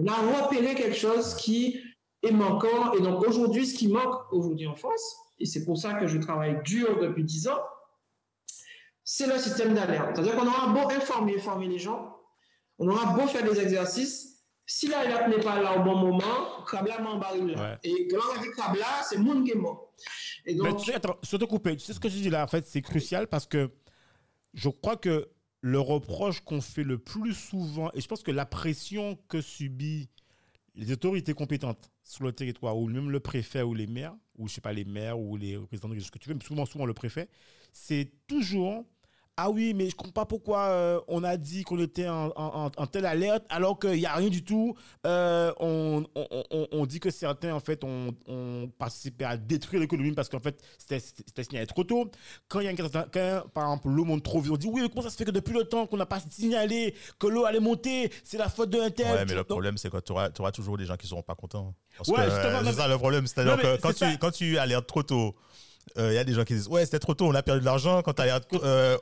qu'on 0.00 0.12
a 0.12 0.42
repéré 0.42 0.74
quelque 0.74 0.96
chose 0.96 1.34
qui 1.34 1.80
est 2.22 2.30
manquant. 2.30 2.92
Et 2.92 3.00
donc 3.00 3.26
aujourd'hui, 3.26 3.66
ce 3.66 3.74
qui 3.74 3.88
manque 3.88 4.32
aujourd'hui 4.32 4.66
en 4.66 4.74
France, 4.74 5.16
et 5.38 5.46
c'est 5.46 5.64
pour 5.64 5.78
ça 5.78 5.94
que 5.94 6.06
je 6.06 6.18
travaille 6.18 6.62
dur 6.64 6.98
depuis 7.00 7.24
10 7.24 7.48
ans, 7.48 7.60
c'est 9.04 9.26
le 9.26 9.38
système 9.38 9.74
d'alerte. 9.74 10.10
C'est-à-dire 10.14 10.36
qu'on 10.36 10.46
aura 10.46 10.68
beau 10.68 10.90
informer, 10.90 11.38
former 11.38 11.68
les 11.68 11.78
gens, 11.78 12.16
on 12.78 12.88
aura 12.88 13.12
beau 13.14 13.26
faire 13.26 13.42
des 13.42 13.60
exercices, 13.60 14.44
si 14.66 14.86
l'alerte 14.86 15.28
n'est 15.28 15.42
pas 15.42 15.60
là 15.60 15.78
au 15.78 15.82
bon 15.82 15.96
moment, 15.96 16.62
Krabla 16.64 17.00
là. 17.00 17.78
Et 17.82 18.06
quand 18.06 18.18
on 18.36 18.40
dit 18.40 18.50
Krabla, 18.50 19.02
c'est 19.02 19.16
le 19.16 19.22
monde 19.22 19.44
qui 19.44 19.50
est 19.50 19.56
mort. 19.56 19.92
Et 20.46 20.54
donc... 20.54 20.66
Mais 20.66 20.76
tu 20.76 20.84
sais, 20.84 20.94
attends, 20.94 21.18
te 21.20 21.44
couper, 21.44 21.76
tu 21.76 21.84
sais 21.84 21.92
ce 21.92 21.98
que 21.98 22.08
je 22.08 22.16
dis 22.16 22.30
là, 22.30 22.44
en 22.44 22.46
fait, 22.46 22.64
c'est 22.66 22.80
crucial 22.80 23.26
parce 23.26 23.46
que 23.46 23.72
je 24.54 24.68
crois 24.68 24.96
que 24.96 25.28
le 25.60 25.80
reproche 25.80 26.40
qu'on 26.40 26.60
fait 26.60 26.84
le 26.84 26.98
plus 26.98 27.34
souvent, 27.34 27.90
et 27.94 28.00
je 28.00 28.08
pense 28.08 28.22
que 28.22 28.30
la 28.30 28.46
pression 28.46 29.18
que 29.28 29.40
subit 29.40 30.08
les 30.74 30.92
autorités 30.92 31.34
compétentes 31.34 31.90
sur 32.04 32.24
le 32.24 32.32
territoire, 32.32 32.78
ou 32.78 32.88
même 32.88 33.10
le 33.10 33.20
préfet 33.20 33.62
ou 33.62 33.74
les 33.74 33.86
maires, 33.86 34.14
ou 34.38 34.48
je 34.48 34.54
sais 34.54 34.60
pas, 34.60 34.72
les 34.72 34.84
maires 34.84 35.18
ou 35.18 35.36
les 35.36 35.56
représentants 35.56 35.94
de 35.94 36.00
ce 36.00 36.10
que 36.10 36.18
tu 36.18 36.28
veux, 36.28 36.34
mais 36.34 36.44
souvent, 36.44 36.64
souvent 36.64 36.86
le 36.86 36.94
préfet, 36.94 37.28
c'est 37.72 38.10
toujours 38.26 38.86
ah 39.42 39.48
oui, 39.48 39.72
mais 39.72 39.88
je 39.88 39.96
comprends 39.96 40.12
pas 40.12 40.26
pourquoi 40.26 40.66
euh, 40.66 41.00
on 41.08 41.24
a 41.24 41.38
dit 41.38 41.64
qu'on 41.64 41.78
était 41.78 42.06
en, 42.08 42.70
telle 42.92 43.06
alerte 43.06 43.46
alors 43.48 43.78
qu'il 43.78 43.92
n'y 43.92 44.04
a 44.04 44.14
rien 44.14 44.28
du 44.28 44.44
tout. 44.44 44.76
Euh, 45.06 45.50
on, 45.58 46.84
dit 46.84 47.00
que 47.00 47.10
certains, 47.10 47.54
en 47.54 47.60
fait, 47.60 47.82
ont, 47.82 48.14
participé 48.78 49.24
à 49.24 49.38
détruire 49.38 49.80
l'économie 49.80 50.12
parce 50.12 50.28
qu'en 50.28 50.40
fait, 50.40 50.60
c'était 50.76 51.42
signalé 51.42 51.66
trop 51.66 51.84
tôt. 51.84 52.10
Quand 52.48 52.60
il 52.60 52.66
y 52.66 52.68
a 52.68 53.42
par 53.54 53.64
exemple, 53.64 53.88
l'eau 53.88 54.04
monte 54.04 54.22
trop 54.22 54.40
vite, 54.40 54.52
on 54.52 54.56
dit 54.58 54.68
oui, 54.70 54.86
comment 54.90 55.02
ça 55.02 55.10
se 55.10 55.16
fait 55.16 55.24
que 55.24 55.30
depuis 55.30 55.54
le 55.54 55.64
temps 55.64 55.86
qu'on 55.86 55.96
n'a 55.96 56.06
pas 56.06 56.20
signalé 56.28 56.94
que 57.18 57.26
l'eau 57.26 57.46
allait 57.46 57.60
monter, 57.60 58.12
c'est 58.22 58.36
la 58.36 58.50
faute 58.50 58.68
d'un 58.68 58.90
tel. 58.90 59.06
Ouais, 59.06 59.24
mais 59.24 59.34
le 59.34 59.44
problème, 59.44 59.78
c'est 59.78 59.90
que 59.90 60.00
tu 60.00 60.12
auras, 60.12 60.52
toujours 60.52 60.76
des 60.76 60.84
gens 60.84 60.96
qui 60.96 61.06
ne 61.06 61.10
seront 61.10 61.22
pas 61.22 61.34
contents. 61.34 61.74
ouais, 62.08 62.28
c'est 62.28 62.72
ça 62.72 62.88
le 62.88 62.98
problème. 62.98 63.26
C'est-à-dire 63.26 63.56
que 63.56 63.80
quand 63.80 63.94
tu, 63.94 64.18
quand 64.18 64.32
tu 64.32 64.58
alertes 64.58 64.86
trop 64.86 65.02
tôt, 65.02 65.34
il 65.96 66.02
euh, 66.02 66.12
y 66.12 66.18
a 66.18 66.24
des 66.24 66.32
gens 66.34 66.44
qui 66.44 66.54
disent 66.54 66.68
ouais 66.68 66.84
c'était 66.84 66.98
trop 66.98 67.14
tôt 67.14 67.26
on 67.26 67.34
a 67.34 67.42
perdu 67.42 67.60
de 67.60 67.64
l'argent 67.64 68.02
quand 68.02 68.12
tu 68.12 68.22
alertes 68.22 68.46
euh, 68.62 68.96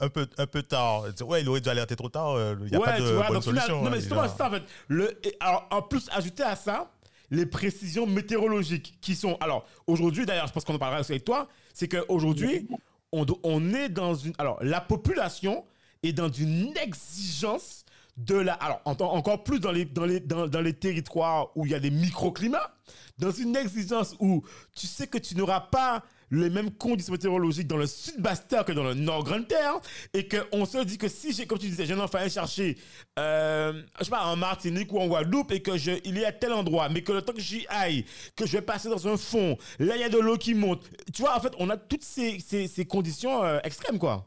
un 0.00 0.08
peu 0.08 0.26
un 0.38 0.46
peu 0.46 0.62
tard. 0.62 1.04
Ouais 1.26 1.42
il 1.42 1.48
aurait 1.48 1.60
dû 1.60 1.68
alerter 1.68 1.96
trop 1.96 2.08
tard 2.08 2.32
il 2.34 2.40
euh, 2.40 2.68
n'y 2.70 2.76
a 2.76 2.80
pas 2.80 2.98
de 2.98 3.28
bonne 3.28 3.42
solution 3.42 3.82
non 3.82 3.90
mais 3.90 4.00
c'est 4.00 4.08
ça 4.08 4.46
en 4.46 4.50
fait. 4.50 4.62
Le 4.88 5.18
alors 5.40 5.66
en 5.70 5.82
plus 5.82 6.08
ajouter 6.12 6.42
à 6.42 6.56
ça 6.56 6.90
les 7.30 7.46
précisions 7.46 8.06
météorologiques 8.06 8.98
qui 9.00 9.14
sont 9.14 9.36
alors 9.40 9.66
aujourd'hui 9.86 10.24
d'ailleurs 10.24 10.46
je 10.46 10.52
pense 10.52 10.64
qu'on 10.64 10.74
en 10.74 10.78
parlera 10.78 11.00
aussi 11.00 11.12
avec 11.12 11.24
toi 11.24 11.48
c'est 11.74 11.88
qu'aujourd'hui 11.88 12.66
on, 13.12 13.26
on 13.42 13.74
est 13.74 13.90
dans 13.90 14.14
une 14.14 14.32
alors 14.38 14.58
la 14.62 14.80
population 14.80 15.64
est 16.02 16.12
dans 16.14 16.32
une 16.32 16.74
exigence 16.78 17.84
de 18.16 18.34
la 18.34 18.54
alors 18.54 18.80
encore 18.84 19.44
plus 19.44 19.60
dans 19.60 19.72
les 19.72 19.84
dans 19.84 20.06
les 20.06 20.20
dans, 20.20 20.46
dans 20.46 20.60
les 20.62 20.72
territoires 20.72 21.48
où 21.54 21.66
il 21.66 21.72
y 21.72 21.74
a 21.74 21.80
des 21.80 21.90
microclimats 21.90 22.74
dans 23.18 23.30
une 23.30 23.54
exigence 23.56 24.16
où 24.20 24.42
tu 24.74 24.86
sais 24.86 25.06
que 25.06 25.18
tu 25.18 25.36
n'auras 25.36 25.60
pas 25.60 26.02
les 26.30 26.50
mêmes 26.50 26.70
conditions 26.70 27.12
météorologiques 27.12 27.66
dans 27.66 27.76
le 27.76 27.86
sud 27.86 28.20
Bastère 28.20 28.64
que 28.64 28.72
dans 28.72 28.84
le 28.84 28.94
nord 28.94 29.24
Grande-Terre 29.24 29.80
et 30.14 30.28
qu'on 30.28 30.64
se 30.64 30.78
dit 30.84 30.98
que 30.98 31.08
si 31.08 31.32
j'ai, 31.32 31.46
comme 31.46 31.58
tu 31.58 31.66
disais, 31.66 31.86
j'ai 31.86 31.94
un 31.94 32.00
enfant 32.00 32.18
à 32.18 32.28
chercher, 32.28 32.76
euh, 33.18 33.82
je 33.98 34.04
sais 34.04 34.10
pas, 34.10 34.24
en 34.24 34.36
Martinique 34.36 34.92
ou 34.92 34.98
en 34.98 35.08
Guadeloupe 35.08 35.52
et 35.52 35.60
que 35.60 35.76
je, 35.76 35.92
il 36.04 36.18
est 36.18 36.24
à 36.24 36.32
tel 36.32 36.52
endroit, 36.52 36.88
mais 36.88 37.02
que 37.02 37.12
le 37.12 37.22
temps 37.22 37.32
que 37.32 37.40
j'y 37.40 37.66
aille, 37.68 38.04
que 38.36 38.46
je 38.46 38.52
vais 38.52 38.62
passer 38.62 38.88
dans 38.88 39.08
un 39.08 39.16
fond, 39.16 39.56
là 39.78 39.96
il 39.96 40.00
y 40.00 40.04
a 40.04 40.08
de 40.08 40.18
l'eau 40.18 40.36
qui 40.36 40.54
monte. 40.54 40.88
Tu 41.12 41.22
vois, 41.22 41.36
en 41.36 41.40
fait, 41.40 41.52
on 41.58 41.70
a 41.70 41.76
toutes 41.76 42.04
ces, 42.04 42.38
ces, 42.40 42.84
conditions 42.86 43.44
euh, 43.44 43.58
extrêmes, 43.64 43.98
quoi. 43.98 44.26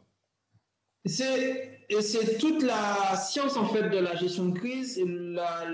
C'est, 1.06 1.80
toute 2.40 2.64
la 2.64 3.16
science 3.18 3.58
en 3.58 3.68
fait 3.68 3.90
de 3.90 3.98
la 3.98 4.16
gestion 4.16 4.46
de 4.46 4.58
crise 4.58 4.98
et 4.98 5.06
la, 5.06 5.66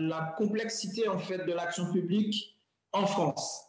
la 0.00 0.34
complexité 0.36 1.08
en 1.08 1.18
fait 1.18 1.44
de 1.44 1.52
l'action 1.52 1.92
publique 1.92 2.58
en 2.92 3.06
France. 3.06 3.67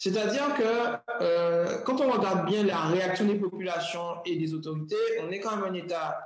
C'est-à-dire 0.00 0.54
que 0.54 1.22
euh, 1.22 1.82
quand 1.82 2.00
on 2.00 2.10
regarde 2.10 2.46
bien 2.46 2.64
la 2.64 2.86
réaction 2.86 3.26
des 3.26 3.34
populations 3.34 4.22
et 4.24 4.36
des 4.36 4.54
autorités, 4.54 4.96
on 5.22 5.30
est 5.30 5.40
quand 5.40 5.54
même 5.56 5.74
un 5.74 5.74
État 5.74 6.18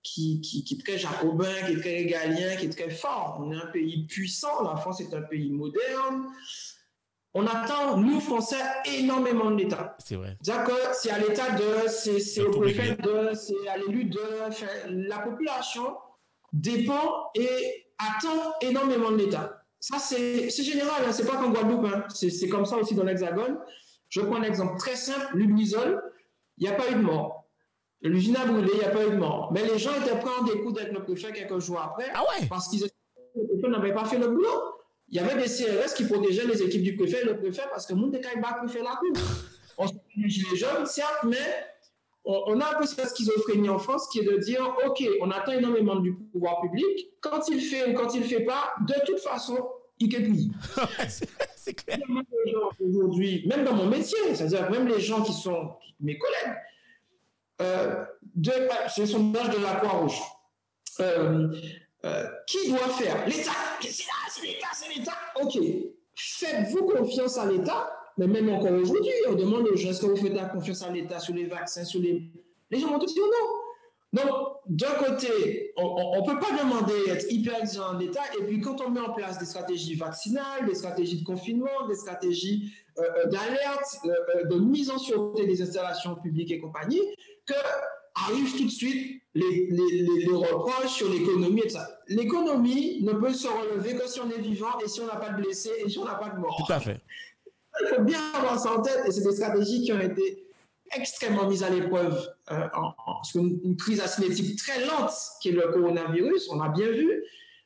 qui, 0.00 0.40
qui, 0.40 0.62
qui, 0.62 0.74
est 0.74 0.84
très 0.84 0.96
jacobin, 0.96 1.52
qui 1.66 1.72
est 1.72 1.80
très 1.80 1.96
régalien, 1.96 2.54
qui 2.54 2.66
est 2.66 2.70
très 2.70 2.88
fort. 2.88 3.40
On 3.40 3.50
est 3.50 3.56
un 3.56 3.66
pays 3.66 4.06
puissant, 4.06 4.62
la 4.62 4.76
France 4.76 5.00
est 5.00 5.12
un 5.12 5.22
pays 5.22 5.50
moderne. 5.50 6.28
On 7.34 7.44
attend, 7.48 7.96
nous, 7.96 8.20
Français, 8.20 8.62
énormément 8.84 9.50
de 9.50 9.56
l'État. 9.56 9.96
C'est 9.98 10.14
vrai. 10.14 10.36
C'est-à-dire 10.40 10.64
que 10.64 10.80
c'est 10.92 11.10
à 11.10 11.18
l'État 11.18 11.50
de, 11.50 11.88
c'est 11.88 12.42
au 12.42 12.60
préfet 12.60 12.94
de, 12.94 13.34
c'est 13.34 13.68
à 13.68 13.76
l'élu 13.76 14.04
de. 14.04 14.20
la 15.08 15.18
population 15.18 15.96
dépend 16.52 17.32
et 17.34 17.88
attend 17.98 18.54
énormément 18.60 19.10
de 19.10 19.16
l'État. 19.16 19.65
Ça, 19.80 19.98
c'est 19.98 20.50
général, 20.50 21.02
hein. 21.06 21.12
c'est 21.12 21.26
pas 21.26 21.36
qu'en 21.36 21.50
Guadeloupe, 21.50 21.84
hein. 21.86 22.04
c'est 22.08 22.48
comme 22.48 22.64
ça 22.64 22.76
aussi 22.76 22.94
dans 22.94 23.04
l'Hexagone. 23.04 23.58
Je 24.08 24.20
prends 24.20 24.36
un 24.36 24.42
exemple 24.42 24.78
très 24.78 24.96
simple, 24.96 25.36
l'Ublisol, 25.36 26.02
il 26.58 26.66
n'y 26.66 26.72
a 26.72 26.76
pas 26.76 26.90
eu 26.90 26.94
de 26.94 27.00
mort. 27.00 27.44
L'usine 28.02 28.36
a 28.36 28.46
brûlé, 28.46 28.70
il 28.72 28.78
n'y 28.78 28.84
a 28.84 28.90
pas 28.90 29.04
eu 29.04 29.10
de 29.10 29.16
mort. 29.16 29.50
Mais 29.52 29.66
les 29.66 29.78
gens 29.78 29.90
étaient 29.94 30.18
prêts 30.18 30.30
à 30.38 30.42
en 30.42 30.44
découdre 30.44 30.80
avec 30.80 30.92
le 30.92 31.02
préfet 31.02 31.32
quelques 31.32 31.58
jours 31.58 31.80
après. 31.80 32.06
Ah 32.14 32.22
ouais? 32.22 32.46
Parce 32.48 32.68
qu'ils 32.68 32.86
n'avaient 33.68 33.94
pas 33.94 34.04
fait 34.04 34.18
le 34.18 34.28
boulot. 34.28 34.76
Il 35.08 35.16
y 35.16 35.20
avait 35.20 35.40
des 35.40 35.48
CRS 35.48 35.94
qui 35.94 36.04
protégeaient 36.04 36.46
les 36.46 36.62
équipes 36.62 36.82
du 36.82 36.96
préfet 36.96 37.22
et 37.22 37.24
le 37.24 37.38
préfet 37.38 37.62
parce 37.70 37.86
que 37.86 37.94
le 37.94 38.00
monde 38.00 38.14
était 38.14 38.28
quand 38.28 38.34
même 38.34 38.66
préfet 38.66 38.82
la 38.82 38.96
cour. 38.96 39.12
On 39.78 39.86
se 39.86 39.94
les 40.16 40.56
jeunes, 40.56 40.86
certes, 40.86 41.24
mais 41.24 41.36
on, 42.26 42.60
a 42.60 42.74
un 42.74 42.78
peu 42.78 42.86
cette 42.86 43.08
schizophrénie 43.08 43.68
en 43.68 43.78
France 43.78 44.08
qui 44.08 44.18
est 44.18 44.24
de 44.24 44.36
dire 44.38 44.76
OK, 44.84 45.02
on 45.20 45.30
attend 45.30 45.52
énormément 45.52 45.96
du 45.96 46.14
pouvoir 46.14 46.60
public. 46.60 47.10
Quand 47.20 47.48
il 47.48 47.60
fait 47.60 47.90
ou 47.90 47.94
quand 47.94 48.14
il 48.14 48.20
ne 48.20 48.26
fait 48.26 48.44
pas, 48.44 48.74
de 48.86 48.94
toute 49.06 49.20
façon, 49.20 49.56
il 49.98 50.08
plus. 50.08 50.50
c'est 51.56 51.74
clair. 51.74 51.98
Aujourd'hui, 52.80 53.46
même 53.46 53.64
dans 53.64 53.74
mon 53.74 53.86
métier, 53.86 54.34
c'est-à-dire 54.34 54.70
même 54.70 54.88
les 54.88 55.00
gens 55.00 55.22
qui 55.22 55.32
sont 55.32 55.74
mes 56.00 56.18
collègues, 56.18 56.56
euh, 57.62 58.04
c'est 58.88 59.02
le 59.02 59.06
sondage 59.06 59.50
de 59.50 59.62
la 59.62 59.76
Croix-Rouge. 59.76 60.20
Euh, 61.00 61.48
euh, 62.04 62.26
qui 62.46 62.68
doit 62.70 62.88
faire? 62.88 63.26
L'État. 63.26 63.50
C'est 63.80 64.42
l'État, 64.42 64.66
c'est 64.72 64.94
l'État. 64.94 65.16
OK. 65.40 65.58
Faites-vous 66.14 66.86
confiance 66.86 67.38
à 67.38 67.46
l'État 67.46 67.95
mais 68.18 68.26
même 68.26 68.48
encore 68.48 68.72
aujourd'hui, 68.72 69.12
on 69.28 69.34
demande 69.34 69.68
aux 69.68 69.76
gens 69.76 69.90
est-ce 69.90 70.00
que 70.00 70.06
vous 70.06 70.16
faites 70.16 70.34
la 70.34 70.46
confiance 70.46 70.82
à 70.82 70.90
l'État 70.90 71.18
sur 71.18 71.34
les 71.34 71.46
vaccins, 71.46 71.84
sur 71.84 72.00
les. 72.00 72.30
Les 72.70 72.80
gens 72.80 72.90
vont 72.90 72.98
tout 72.98 73.06
dire 73.06 73.22
non. 73.22 73.48
Donc, 74.12 74.46
d'un 74.66 74.92
côté, 74.92 75.72
on 75.76 76.20
ne 76.20 76.26
peut 76.26 76.38
pas 76.38 76.56
demander 76.56 76.94
d'être 77.06 77.30
hyper 77.30 77.60
exigeant 77.60 77.94
d'État, 77.94 78.22
et 78.38 78.44
puis 78.44 78.60
quand 78.60 78.80
on 78.80 78.90
met 78.90 79.00
en 79.00 79.12
place 79.12 79.38
des 79.38 79.44
stratégies 79.44 79.94
vaccinales, 79.94 80.66
des 80.66 80.74
stratégies 80.74 81.20
de 81.20 81.24
confinement, 81.24 81.86
des 81.88 81.96
stratégies 81.96 82.72
euh, 82.98 83.02
euh, 83.02 83.26
d'alerte, 83.26 83.98
euh, 84.06 84.44
de 84.44 84.58
mise 84.58 84.90
en 84.90 84.98
sûreté 84.98 85.46
des 85.46 85.60
installations 85.60 86.14
publiques 86.16 86.50
et 86.50 86.58
compagnie, 86.58 87.02
que 87.44 87.54
arrivent 88.24 88.56
tout 88.56 88.64
de 88.64 88.70
suite 88.70 89.22
les, 89.34 89.68
les, 89.70 90.02
les 90.24 90.32
reproches 90.32 90.94
sur 90.94 91.10
l'économie 91.10 91.60
et 91.62 91.68
ça. 91.68 91.86
L'économie 92.08 93.02
ne 93.02 93.12
peut 93.12 93.34
se 93.34 93.46
relever 93.46 93.94
que 93.94 94.08
si 94.08 94.20
on 94.20 94.30
est 94.30 94.40
vivant 94.40 94.78
et 94.82 94.88
si 94.88 95.00
on 95.02 95.06
n'a 95.06 95.16
pas 95.16 95.30
de 95.30 95.42
blessés 95.42 95.72
et 95.84 95.90
si 95.90 95.98
on 95.98 96.04
n'a 96.04 96.14
pas 96.14 96.30
de 96.30 96.38
morts. 96.38 96.56
Tout 96.66 96.72
à 96.72 96.80
fait 96.80 97.02
il 97.82 97.88
faut 97.88 98.02
bien 98.02 98.18
avoir 98.34 98.58
ça 98.58 98.72
en 98.72 98.82
tête, 98.82 99.02
et 99.06 99.10
c'est 99.10 99.22
des 99.22 99.32
stratégies 99.32 99.82
qui 99.82 99.92
ont 99.92 100.00
été 100.00 100.46
extrêmement 100.94 101.48
mises 101.48 101.62
à 101.62 101.70
l'épreuve 101.70 102.28
euh, 102.52 102.68
en, 102.74 103.22
une, 103.34 103.76
crise 103.76 104.00
asymétrique 104.00 104.56
très 104.58 104.84
lente 104.84 105.12
qui 105.40 105.48
est 105.48 105.52
le 105.52 105.68
coronavirus, 105.72 106.48
on 106.50 106.60
a 106.60 106.68
bien 106.68 106.90
vu. 106.90 107.24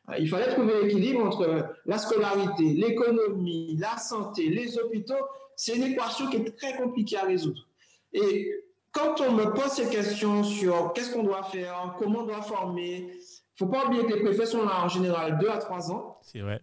Euh, 0.08 0.14
il 0.18 0.28
fallait 0.28 0.52
trouver 0.52 0.82
l'équilibre 0.82 1.24
entre 1.24 1.66
la 1.86 1.98
scolarité, 1.98 2.64
l'économie, 2.74 3.76
la 3.78 3.96
santé, 3.98 4.48
les 4.48 4.78
hôpitaux. 4.78 5.14
C'est 5.56 5.76
une 5.76 5.84
équation 5.84 6.28
qui 6.28 6.38
est 6.38 6.56
très 6.56 6.76
compliquée 6.76 7.18
à 7.18 7.24
résoudre. 7.24 7.66
Et 8.12 8.50
quand 8.92 9.20
on 9.20 9.32
me 9.32 9.52
pose 9.52 9.70
ces 9.70 9.88
questions 9.88 10.42
sur 10.42 10.92
qu'est-ce 10.94 11.12
qu'on 11.12 11.22
doit 11.22 11.44
faire, 11.44 11.94
comment 11.98 12.20
on 12.20 12.26
doit 12.26 12.42
former, 12.42 12.96
il 12.96 13.64
ne 13.64 13.66
faut 13.66 13.66
pas 13.66 13.84
oublier 13.84 14.04
que 14.04 14.14
les 14.14 14.22
préfets 14.22 14.46
sont 14.46 14.64
là 14.64 14.82
en 14.84 14.88
général 14.88 15.38
deux 15.38 15.50
à 15.50 15.58
trois 15.58 15.92
ans. 15.92 16.18
C'est 16.22 16.40
vrai 16.40 16.60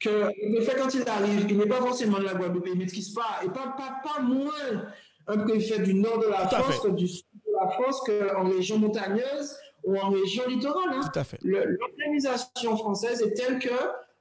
que 0.00 0.30
le 0.42 0.60
fait 0.60 0.76
quand 0.76 0.92
il 0.94 1.08
arrive, 1.08 1.46
il 1.48 1.56
n'est 1.56 1.66
pas 1.66 1.80
forcément 1.80 2.18
de 2.18 2.24
la 2.24 2.34
Guadeloupe, 2.34 2.66
il 2.66 2.74
ne 2.74 2.78
maîtrise 2.78 3.12
pas, 3.12 3.40
et 3.44 3.48
pas, 3.48 3.74
pas, 3.76 4.00
pas 4.02 4.20
moins 4.22 4.86
un 5.26 5.38
préfet 5.38 5.80
du 5.80 5.94
nord 5.94 6.18
de 6.18 6.28
la 6.28 6.48
France 6.48 6.80
que 6.80 6.88
du 6.88 7.08
sud 7.08 7.24
de 7.46 7.52
la 7.52 7.68
France, 7.70 8.00
qu'en 8.06 8.48
région 8.48 8.78
montagneuse 8.78 9.56
ou 9.84 9.96
en 9.96 10.10
région 10.10 10.44
littorale. 10.48 10.90
Hein. 10.92 11.00
Tout 11.12 11.18
à 11.18 11.24
fait. 11.24 11.38
L'organisation 11.42 12.76
française 12.76 13.22
est 13.22 13.34
telle 13.34 13.58
que 13.58 13.68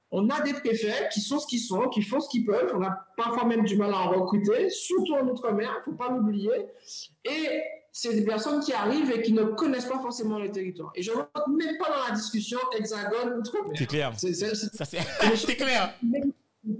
on 0.10 0.30
a 0.30 0.42
des 0.42 0.54
préfets 0.54 1.10
qui 1.12 1.20
sont 1.20 1.38
ce 1.38 1.48
qu'ils 1.48 1.60
sont, 1.60 1.90
qui 1.90 2.02
font 2.02 2.20
ce 2.22 2.30
qu'ils 2.30 2.46
peuvent. 2.46 2.72
On 2.74 2.82
a 2.82 2.98
parfois 3.18 3.44
même 3.46 3.66
du 3.66 3.76
mal 3.76 3.94
à 3.94 3.98
en 3.98 4.22
recruter, 4.22 4.70
surtout 4.70 5.16
en 5.16 5.28
Outre-mer, 5.28 5.70
il 5.76 5.80
ne 5.80 5.84
faut 5.84 5.98
pas 5.98 6.10
l'oublier. 6.10 6.68
Et 7.26 7.62
c'est 8.00 8.14
des 8.14 8.24
personnes 8.24 8.60
qui 8.60 8.74
arrivent 8.74 9.10
et 9.10 9.24
qui 9.24 9.34
ne 9.34 9.44
connaissent 9.44 9.88
pas 9.88 9.98
forcément 10.00 10.38
le 10.38 10.52
territoire. 10.52 10.92
Et 10.94 11.02
je 11.02 11.10
ne 11.10 11.16
rentre 11.16 11.50
même 11.50 11.80
pas 11.80 11.90
dans 11.90 12.08
la 12.08 12.16
discussion 12.16 12.60
hexagone 12.78 13.40
outre-mer. 13.40 13.74
C'est 13.76 13.88
clair. 13.88 14.14
C'est 14.16 15.56
clair. 15.56 15.96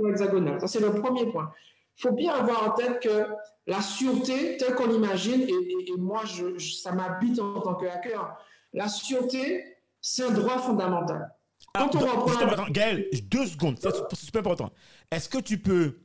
Hexagonal. 0.08 0.62
Ça, 0.62 0.68
c'est 0.68 0.80
le 0.80 0.94
premier 0.94 1.26
point. 1.26 1.52
faut 1.96 2.12
bien 2.12 2.34
avoir 2.34 2.70
en 2.70 2.72
tête 2.74 3.00
que 3.00 3.26
la 3.66 3.82
sûreté, 3.82 4.58
telle 4.58 4.76
qu'on 4.76 4.86
l'imagine, 4.86 5.42
et, 5.42 5.98
moi, 5.98 6.22
je, 6.26 6.60
ça 6.60 6.92
m'habite 6.92 7.40
en 7.40 7.62
tant 7.62 7.74
que 7.74 7.88
hacker, 7.88 8.38
la 8.74 8.88
sûreté, 8.88 9.66
c'est 10.00 10.24
un 10.24 10.32
droit 10.32 10.60
fondamental. 10.60 11.34
Quand 11.74 11.96
on 11.96 12.00
reprend... 12.00 12.70
Gaël, 12.70 13.10
deux 13.24 13.48
secondes, 13.48 13.80
c'est 13.82 14.16
super 14.16 14.42
important. 14.42 14.70
Est-ce 15.10 15.30
que 15.30 15.40
tu 15.40 15.58
peux 15.58 15.98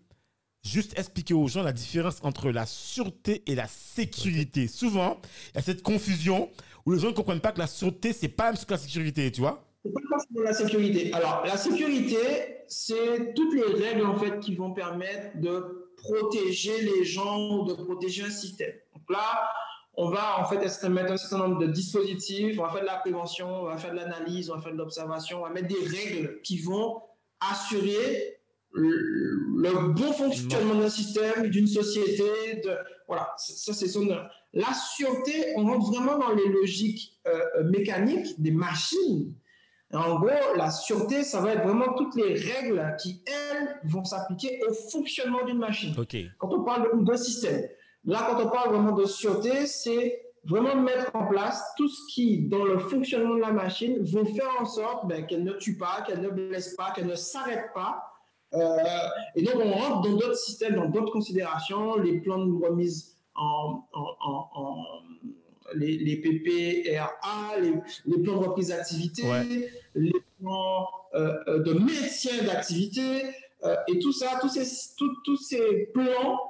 juste 0.62 0.98
expliquer 0.98 1.34
aux 1.34 1.48
gens 1.48 1.62
la 1.62 1.72
différence 1.72 2.18
entre 2.22 2.50
la 2.50 2.66
sûreté 2.66 3.42
et 3.46 3.54
la 3.54 3.66
sécurité. 3.66 4.68
Souvent, 4.68 5.20
il 5.52 5.56
y 5.56 5.58
a 5.58 5.62
cette 5.62 5.82
confusion 5.82 6.50
où 6.86 6.92
les 6.92 7.00
gens 7.00 7.08
ne 7.08 7.12
comprennent 7.12 7.40
pas 7.40 7.52
que 7.52 7.58
la 7.58 7.66
sûreté, 7.66 8.12
c'est 8.12 8.28
pas 8.28 8.52
même 8.52 8.56
que 8.56 8.70
la 8.70 8.78
sécurité, 8.78 9.30
tu 9.30 9.40
vois. 9.40 9.64
C'est 9.84 9.92
pas 9.92 10.00
forcément 10.08 10.42
la 10.42 10.52
sécurité. 10.52 11.12
Alors, 11.12 11.42
la 11.44 11.56
sécurité, 11.56 12.18
c'est 12.68 13.34
toutes 13.34 13.54
les 13.54 13.84
règles 13.84 14.06
en 14.06 14.16
fait 14.16 14.38
qui 14.40 14.54
vont 14.54 14.72
permettre 14.72 15.38
de 15.40 15.90
protéger 15.96 16.82
les 16.82 17.04
gens 17.04 17.58
ou 17.58 17.64
de 17.64 17.74
protéger 17.74 18.24
un 18.24 18.30
système. 18.30 18.72
Donc 18.94 19.10
là, 19.10 19.50
on 19.94 20.08
va 20.08 20.40
en 20.40 20.44
fait 20.44 20.88
mettre 20.88 21.12
un 21.12 21.16
certain 21.16 21.48
nombre 21.48 21.58
de 21.58 21.66
dispositifs, 21.66 22.58
on 22.58 22.62
va 22.62 22.70
faire 22.70 22.80
de 22.80 22.86
la 22.86 22.96
prévention, 22.96 23.62
on 23.62 23.64
va 23.64 23.76
faire 23.76 23.90
de 23.90 23.96
l'analyse, 23.96 24.50
on 24.50 24.54
va 24.54 24.60
faire 24.60 24.72
de 24.72 24.78
l'observation, 24.78 25.40
on 25.40 25.42
va 25.42 25.50
mettre 25.50 25.68
des 25.68 25.86
règles 25.86 26.40
qui 26.42 26.60
vont 26.60 27.02
assurer 27.40 28.41
le, 28.74 29.88
bon 29.88 30.12
fonctionnement 30.12 30.74
d'un 30.74 30.88
système, 30.88 31.48
d'une 31.48 31.66
société. 31.66 32.24
De, 32.64 32.76
voilà, 33.06 33.32
ça 33.36 33.72
c'est 33.72 33.88
son. 33.88 34.06
La 34.54 34.72
sûreté, 34.96 35.54
on 35.56 35.64
rentre 35.64 35.92
vraiment 35.92 36.18
dans 36.18 36.34
les 36.34 36.48
logiques 36.48 37.20
euh, 37.26 37.64
mécaniques 37.64 38.40
des 38.40 38.50
machines 38.50 39.34
en 39.92 40.18
gros, 40.18 40.56
la 40.56 40.70
sûreté, 40.70 41.22
ça 41.22 41.40
va 41.40 41.52
être 41.52 41.64
vraiment 41.64 41.92
toutes 41.94 42.16
les 42.16 42.34
règles 42.34 42.96
qui, 43.00 43.22
elles, 43.26 43.78
vont 43.84 44.04
s'appliquer 44.04 44.60
au 44.66 44.72
fonctionnement 44.72 45.44
d'une 45.44 45.58
machine. 45.58 45.94
Quand 46.38 46.52
on 46.52 46.64
parle 46.64 47.04
d'un 47.04 47.16
système, 47.16 47.68
là, 48.04 48.26
quand 48.28 48.42
on 48.42 48.48
parle 48.48 48.74
vraiment 48.74 48.92
de 48.92 49.04
sûreté, 49.04 49.66
c'est 49.66 50.22
vraiment 50.44 50.76
mettre 50.76 51.14
en 51.14 51.26
place 51.26 51.62
tout 51.76 51.88
ce 51.88 52.00
qui, 52.12 52.48
dans 52.48 52.64
le 52.64 52.78
fonctionnement 52.78 53.34
de 53.34 53.40
la 53.40 53.52
machine, 53.52 54.02
vont 54.02 54.24
faire 54.24 54.50
en 54.58 54.64
sorte 54.64 55.06
ben, 55.08 55.26
qu'elle 55.26 55.44
ne 55.44 55.52
tue 55.52 55.76
pas, 55.76 56.02
qu'elle 56.06 56.22
ne 56.22 56.30
blesse 56.30 56.74
pas, 56.74 56.92
qu'elle 56.92 57.06
ne 57.06 57.14
s'arrête 57.14 57.72
pas. 57.74 58.02
Euh, 58.54 58.76
et 59.34 59.42
donc, 59.42 59.54
on 59.56 59.72
rentre 59.72 60.02
dans 60.02 60.16
d'autres 60.16 60.36
systèmes, 60.36 60.74
dans 60.74 60.88
d'autres 60.88 61.12
considérations, 61.12 61.96
les 61.96 62.20
plans 62.20 62.44
de 62.44 62.64
remise 62.64 63.16
en, 63.34 63.82
en 63.92 64.76
les, 65.74 65.98
les 65.98 66.16
PPRA, 66.16 67.58
les, 67.60 67.72
les, 68.06 68.22
plans 68.22 68.40
de 68.40 68.46
reprise 68.46 68.68
d'activité, 68.68 69.22
les 69.94 70.12
plans 70.40 70.86
euh, 71.14 71.34
euh, 71.48 71.58
de 71.62 71.72
maintien 71.72 72.42
d'activité, 72.44 73.22
euh, 73.64 73.76
et 73.88 73.98
tout 73.98 74.12
ça, 74.12 74.38
tous 74.40 74.48
ces, 74.48 74.66
tous 75.24 75.36
ces 75.36 75.90
plans 75.94 76.40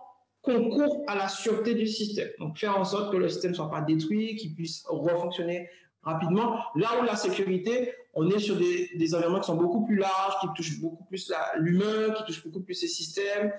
concourent 0.41 1.05
à 1.07 1.15
la 1.15 1.29
sûreté 1.29 1.75
du 1.75 1.87
système. 1.87 2.29
Donc, 2.39 2.59
faire 2.59 2.79
en 2.79 2.85
sorte 2.85 3.13
que 3.13 3.17
le 3.17 3.29
système 3.29 3.53
ne 3.53 3.57
soit 3.57 3.71
pas 3.71 3.83
détruit, 3.83 4.37
qu'il 4.37 4.55
puisse 4.55 4.85
refonctionner 4.89 5.69
rapidement. 6.03 6.59
Là 6.75 6.89
où 7.01 7.05
la 7.05 7.17
sécurité, 7.17 7.93
on 8.15 8.29
est 8.31 8.39
sur 8.39 8.57
des, 8.57 8.91
des 8.95 9.15
environnements 9.15 9.41
qui 9.41 9.47
sont 9.47 9.57
beaucoup 9.57 9.85
plus 9.85 9.97
larges, 9.97 10.35
qui 10.41 10.49
touchent 10.55 10.81
beaucoup 10.81 11.05
plus 11.05 11.33
l'humain, 11.57 12.13
qui 12.17 12.25
touchent 12.25 12.45
beaucoup 12.45 12.61
plus 12.61 12.75
ces 12.75 12.89
systèmes, 12.89 13.53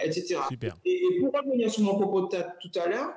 etc. 0.00 0.40
Et, 0.84 0.90
et, 0.90 1.20
pour 1.20 1.32
revenir 1.32 1.70
sur 1.70 1.82
mon 1.82 1.96
propos 1.96 2.22
de 2.22 2.36
tout 2.60 2.78
à 2.78 2.88
l'heure, 2.88 3.12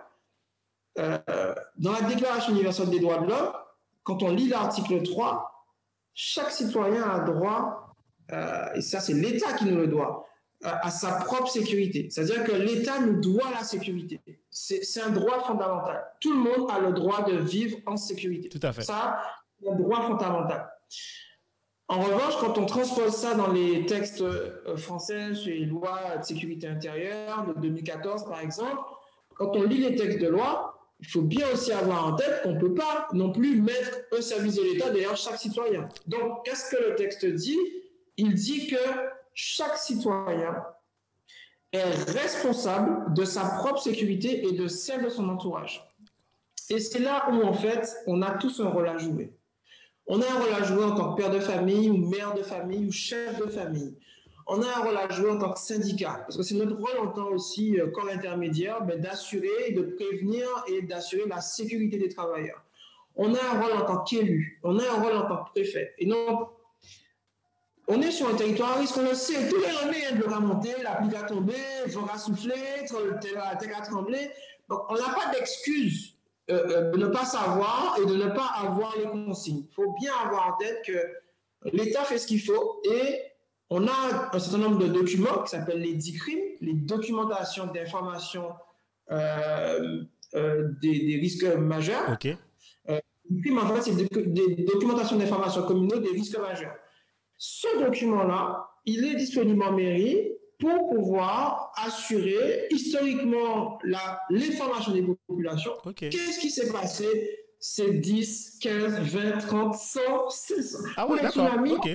euh, 0.97 1.53
dans 1.77 1.93
la 1.93 2.01
Déclaration 2.01 2.53
universelle 2.53 2.89
des 2.89 2.99
droits 2.99 3.19
de 3.19 3.27
l'homme, 3.27 3.51
quand 4.03 4.23
on 4.23 4.31
lit 4.31 4.47
l'article 4.47 5.03
3, 5.03 5.67
chaque 6.13 6.51
citoyen 6.51 7.03
a 7.03 7.19
droit, 7.19 7.95
euh, 8.31 8.73
et 8.75 8.81
ça 8.81 8.99
c'est 8.99 9.13
l'État 9.13 9.53
qui 9.53 9.65
nous 9.65 9.77
le 9.77 9.87
doit, 9.87 10.27
euh, 10.65 10.69
à 10.81 10.91
sa 10.91 11.11
propre 11.19 11.47
sécurité. 11.49 12.09
C'est-à-dire 12.09 12.43
que 12.43 12.51
l'État 12.51 12.99
nous 12.99 13.21
doit 13.21 13.49
la 13.51 13.63
sécurité. 13.63 14.19
C'est 14.49 15.01
un 15.01 15.11
droit 15.11 15.43
fondamental. 15.45 16.05
Tout 16.19 16.33
le 16.33 16.39
monde 16.39 16.69
a 16.69 16.79
le 16.79 16.91
droit 16.91 17.23
de 17.23 17.37
vivre 17.37 17.77
en 17.85 17.95
sécurité. 17.95 18.49
Tout 18.49 18.59
à 18.63 18.73
fait. 18.73 18.81
Ça, 18.81 19.21
un 19.67 19.75
droit 19.75 20.01
fondamental. 20.03 20.69
En 21.87 22.01
revanche, 22.01 22.37
quand 22.39 22.57
on 22.57 22.65
transpose 22.65 23.13
ça 23.13 23.33
dans 23.33 23.51
les 23.51 23.85
textes 23.85 24.23
français 24.77 25.33
sur 25.33 25.51
les 25.51 25.65
lois 25.65 26.17
de 26.17 26.23
sécurité 26.23 26.67
intérieure 26.67 27.47
de 27.47 27.59
2014, 27.59 28.25
par 28.25 28.41
exemple, 28.41 28.77
quand 29.35 29.55
on 29.55 29.63
lit 29.63 29.79
les 29.79 29.95
textes 29.95 30.19
de 30.19 30.27
loi, 30.27 30.75
il 30.99 31.07
faut 31.07 31.21
bien 31.21 31.47
aussi 31.51 31.71
avoir 31.71 32.05
en 32.05 32.15
tête 32.15 32.43
qu'on 32.43 32.53
ne 32.53 32.59
peut 32.59 32.73
pas 32.73 33.07
non 33.13 33.31
plus 33.31 33.61
mettre 33.61 34.01
un 34.15 34.21
service 34.21 34.55
de 34.55 34.63
l'État 34.63 34.89
derrière 34.89 35.15
chaque 35.15 35.37
citoyen. 35.37 35.87
Donc, 36.07 36.45
qu'est-ce 36.45 36.69
que 36.69 36.89
le 36.89 36.95
texte 36.95 37.25
dit? 37.25 37.57
Il 38.17 38.33
dit 38.33 38.67
que 38.67 38.75
chaque 39.33 39.77
citoyen 39.77 40.61
est 41.71 41.83
responsable 42.11 43.13
de 43.13 43.23
sa 43.23 43.45
propre 43.45 43.81
sécurité 43.81 44.45
et 44.45 44.51
de 44.51 44.67
celle 44.67 45.03
de 45.03 45.09
son 45.09 45.29
entourage. 45.29 45.87
Et 46.69 46.79
c'est 46.79 46.99
là 46.99 47.29
où, 47.31 47.41
en 47.43 47.53
fait, 47.53 47.95
on 48.05 48.21
a 48.21 48.31
tous 48.31 48.59
un 48.59 48.67
rôle 48.67 48.89
à 48.89 48.97
jouer. 48.97 49.33
On 50.09 50.21
a 50.21 50.25
un 50.25 50.39
rôle 50.39 50.53
à 50.53 50.63
jouer 50.63 50.83
en 50.83 50.95
tant 50.95 51.13
que 51.13 51.21
père 51.21 51.31
de 51.31 51.39
famille 51.39 51.89
ou 51.89 51.97
mère 51.97 52.33
de 52.33 52.41
famille 52.41 52.87
ou 52.87 52.91
chef 52.91 53.39
de 53.39 53.45
famille 53.45 53.95
on 54.51 54.61
a 54.63 54.67
un 54.67 54.83
rôle 54.83 54.97
à 54.97 55.07
jouer 55.09 55.29
en 55.29 55.37
tant 55.37 55.53
que 55.53 55.59
syndicat, 55.59 56.23
parce 56.25 56.35
que 56.35 56.41
c'est 56.41 56.55
notre 56.55 56.75
rôle 56.75 57.07
en 57.07 57.11
tant 57.11 57.27
aussi 57.27 57.79
euh, 57.79 57.91
corps 57.91 58.09
intermédiaire 58.09 58.81
ben, 58.83 58.99
d'assurer, 58.99 59.71
de 59.71 59.83
prévenir 59.83 60.47
et 60.67 60.81
d'assurer 60.81 61.27
la 61.29 61.39
sécurité 61.39 61.97
des 61.97 62.09
travailleurs. 62.09 62.63
On 63.15 63.33
a 63.35 63.37
un 63.37 63.61
rôle 63.61 63.73
en 63.73 63.85
tant 63.85 64.03
qu'élu, 64.03 64.59
on 64.63 64.79
a 64.79 64.83
un 64.83 65.01
rôle 65.01 65.15
en 65.15 65.27
tant 65.27 65.43
que 65.43 65.51
préfet. 65.51 65.93
Et 65.99 66.07
non, 66.07 66.49
on 67.87 68.01
est 68.01 68.11
sur 68.11 68.27
un 68.27 68.35
territoire 68.35 68.71
à 68.71 68.79
risque, 68.79 68.97
on 68.97 69.03
le 69.03 69.13
sait, 69.13 69.49
tous 69.49 69.57
les 69.57 69.87
années, 69.87 70.03
elle 70.09 70.17
devra 70.17 70.39
monter, 70.39 70.73
la 70.83 70.95
pluie 70.95 71.09
va 71.09 71.23
tomber, 71.23 71.53
il 71.85 71.91
faudra 71.91 72.17
souffler, 72.17 72.55
terre 73.21 73.59
va 73.61 73.85
trembler. 73.85 74.31
Donc, 74.67 74.81
on 74.89 74.95
n'a 74.95 75.13
pas 75.13 75.31
d'excuse 75.31 76.15
euh, 76.49 76.67
euh, 76.69 76.91
de 76.91 76.97
ne 76.97 77.07
pas 77.07 77.25
savoir 77.25 77.97
et 78.01 78.05
de 78.05 78.15
ne 78.15 78.27
pas 78.27 78.51
avoir 78.57 78.95
les 78.97 79.05
consignes. 79.05 79.65
Il 79.69 79.73
faut 79.73 79.93
bien 79.99 80.11
avoir 80.25 80.53
en 80.53 80.57
tête 80.57 80.81
que 80.85 81.71
l'État 81.73 82.03
fait 82.03 82.17
ce 82.17 82.27
qu'il 82.27 82.41
faut 82.41 82.81
et 82.89 83.21
on 83.69 83.87
a 83.87 84.31
un 84.33 84.39
certain 84.39 84.57
nombre 84.57 84.79
de 84.79 84.87
documents 84.87 85.43
qui 85.43 85.51
s'appellent 85.51 85.81
les 85.81 85.93
DICRIM, 85.93 86.39
les 86.61 86.73
documentations 86.73 87.67
d'information 87.67 88.51
euh, 89.11 90.03
euh, 90.35 90.69
des, 90.81 91.17
risques 91.19 91.45
majeurs. 91.57 92.11
OK. 92.11 92.27
Euh, 92.89 92.99
en 93.61 93.75
fait, 93.75 93.81
c'est 93.81 93.95
des, 93.95 94.63
documentations 94.65 95.17
d'information 95.17 95.63
communaux 95.63 95.99
des 95.99 96.09
risques 96.09 96.37
majeurs. 96.39 96.75
Ce 97.37 97.83
document-là, 97.83 98.69
il 98.85 99.05
est 99.05 99.15
disponible 99.15 99.63
en 99.63 99.71
mairie 99.71 100.31
pour 100.59 100.89
pouvoir 100.89 101.71
assurer 101.77 102.67
historiquement 102.71 103.79
l'information 103.83 104.91
des 104.91 105.03
populations. 105.03 105.71
Qu'est-ce 105.95 106.39
qui 106.39 106.51
s'est 106.51 106.71
passé 106.71 107.07
ces 107.59 107.93
10, 107.93 108.59
15, 108.61 108.99
20, 108.99 109.37
30, 109.37 109.75
100, 109.75 110.29
600 110.29 110.77
Ah 110.97 111.07
oui, 111.09 111.19
d'accord. 111.21 111.49
OK. 111.71 111.89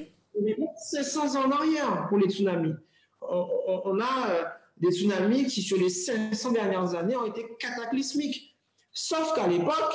500 0.91 1.37
ans 1.37 1.47
en 1.47 1.51
arrière 1.51 2.07
pour 2.09 2.19
les 2.19 2.29
tsunamis. 2.29 2.75
On, 3.23 3.99
a 4.01 4.31
euh, 4.31 4.45
des 4.77 4.91
tsunamis 4.91 5.47
qui, 5.47 5.63
sur 5.63 5.79
les 5.79 5.89
500 5.89 6.53
dernières 6.53 6.95
années, 6.95 7.17
ont 7.17 7.25
été 7.25 7.47
cataclysmiques. 7.59 8.59
Sauf 8.93 9.35
qu'à 9.35 9.47
l'époque, 9.47 9.95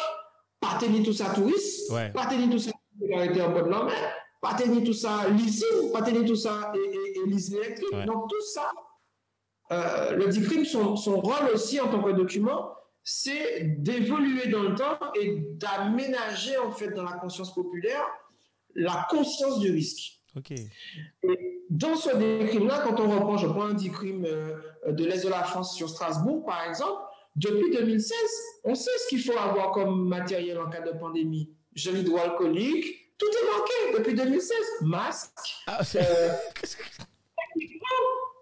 tout 1.06 1.14
ça 1.14 1.34
touriste, 1.34 1.92
pas 2.14 2.26
tenu 2.26 2.50
tout 2.50 2.60
ça 2.60 2.72
sécurité 3.00 3.42
en 3.42 3.52
bord 3.52 3.64
de 3.64 3.70
la 3.70 3.84
mer, 3.84 4.14
pas 4.42 4.54
tenu 4.54 4.84
tout 4.84 4.94
ça 4.94 5.28
leasing, 5.30 5.92
pas 5.92 6.02
tenu 6.02 6.26
tout 6.26 6.36
ça 6.36 6.72
et, 6.76 6.80
et, 6.80 7.56
électrique. 7.56 8.06
Donc 8.06 8.30
tout 8.30 8.42
ça, 8.54 8.72
euh, 9.72 10.16
le 10.16 10.28
DICRIM, 10.28 10.66
son, 10.66 10.96
son 10.96 11.20
rôle 11.20 11.50
aussi 11.54 11.80
en 11.80 11.90
tant 11.90 12.02
que 12.02 12.12
document, 12.12 12.74
c'est 13.04 13.82
d'évoluer 13.82 14.48
dans 14.48 14.64
le 14.64 14.76
temps 14.76 15.00
et 15.20 15.38
d'aménager 15.54 16.58
en 16.58 16.72
fait 16.72 16.92
dans 16.92 17.04
la 17.04 17.14
conscience 17.14 17.54
populaire 17.54 18.06
la 18.76 19.08
conscience 19.10 19.60
du 19.60 19.72
risque. 19.72 20.20
Et 21.24 21.66
dans 21.70 21.96
ce 21.96 22.16
décrime-là, 22.16 22.84
quand 22.86 23.00
on 23.00 23.10
reprend, 23.10 23.38
je 23.38 23.48
prends 23.48 23.66
un 23.66 23.74
décrime 23.74 24.26
euh, 24.26 24.54
de 24.88 25.06
l'Est 25.06 25.24
de 25.24 25.30
la 25.30 25.44
France 25.44 25.76
sur 25.76 25.90
Strasbourg, 25.90 26.46
par 26.46 26.68
exemple, 26.68 27.02
depuis 27.36 27.72
2016, 27.72 28.16
on 28.64 28.76
sait 28.76 28.92
ce 29.04 29.08
qu'il 29.08 29.22
faut 29.22 29.38
avoir 29.38 29.72
comme 29.72 30.08
matériel 30.08 30.60
en 30.60 30.70
cas 30.70 30.82
de 30.82 30.98
pandémie. 30.98 31.52
Gel 31.74 31.98
hydroalcoolique, 31.98 33.09
tout 33.20 33.28
est 33.28 33.46
manqué 33.46 33.98
depuis 34.00 34.16
2016. 34.16 34.58
Masque. 34.82 35.32
Ah, 35.68 35.82
euh, 35.96 36.30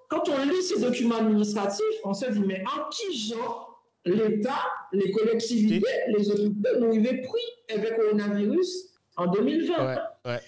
quand 0.10 0.30
on 0.30 0.46
lit 0.46 0.62
ces 0.62 0.80
documents 0.80 1.18
administratifs, 1.18 1.84
on 2.04 2.14
se 2.14 2.28
dit, 2.28 2.44
mais 2.46 2.64
en 2.66 2.88
qui 2.90 3.18
genre 3.28 3.84
l'État, 4.06 4.64
les 4.94 5.12
collectivités, 5.12 5.84
les 6.16 6.32
hôpitaux 6.32 6.80
nous 6.80 6.96
avaient 6.96 7.22
pris 7.22 7.76
avec 7.76 7.98
le 7.98 8.04
coronavirus 8.04 8.94
en 9.18 9.28
2020 9.28 9.86
ouais, 9.86 9.96
ouais. 10.26 10.42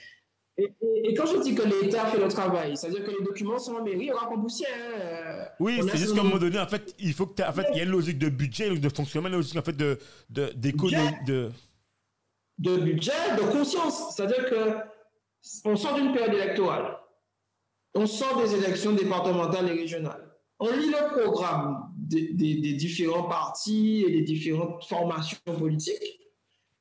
Et, 0.57 1.13
quand 1.13 1.25
je 1.25 1.41
dis 1.41 1.55
que 1.55 1.61
l'État 1.61 2.05
fait 2.07 2.19
le 2.19 2.27
travail, 2.27 2.75
c'est-à-dire 2.75 3.05
que 3.05 3.11
les 3.11 3.23
documents 3.23 3.57
sont 3.59 3.75
en 3.75 3.83
mairie, 3.83 4.11
on 4.11 4.41
poussière. 4.41 4.69
Hein. 4.69 5.45
oui, 5.59 5.79
c'est 5.89 5.97
juste 5.97 6.13
qu'à 6.13 6.21
un 6.21 6.23
moment 6.23 6.37
donné, 6.37 6.59
en 6.59 6.67
fait, 6.67 6.93
il 6.99 7.13
faut 7.13 7.27
que 7.27 7.41
en 7.41 7.53
fait, 7.53 7.65
il 7.71 7.77
y 7.77 7.79
a 7.79 7.83
une 7.83 7.91
logique 7.91 8.19
de 8.19 8.27
budget, 8.29 8.75
de 8.77 8.89
fonctionnement, 8.89 9.29
une 9.29 9.35
logique 9.35 9.55
en 9.55 9.61
fait 9.61 9.77
de 9.77 9.97
d'économie, 10.29 10.97
de, 11.25 11.49
de 12.59 12.77
budget, 12.77 13.11
de 13.37 13.51
conscience. 13.51 14.15
C'est-à-dire 14.15 14.49
que 14.49 14.75
on 15.65 15.75
sort 15.75 15.95
d'une 15.95 16.11
période 16.11 16.33
électorale, 16.33 16.97
on 17.95 18.05
sort 18.05 18.41
des 18.41 18.55
élections 18.55 18.93
départementales 18.93 19.69
et 19.69 19.79
régionales. 19.79 20.29
on 20.59 20.69
lit 20.71 20.89
le 20.89 21.21
programme 21.21 21.89
des, 21.95 22.33
des, 22.33 22.73
différents 22.73 23.23
partis 23.23 24.03
et 24.05 24.11
des 24.11 24.21
différentes 24.21 24.83
formations 24.83 25.37
politiques. 25.45 26.19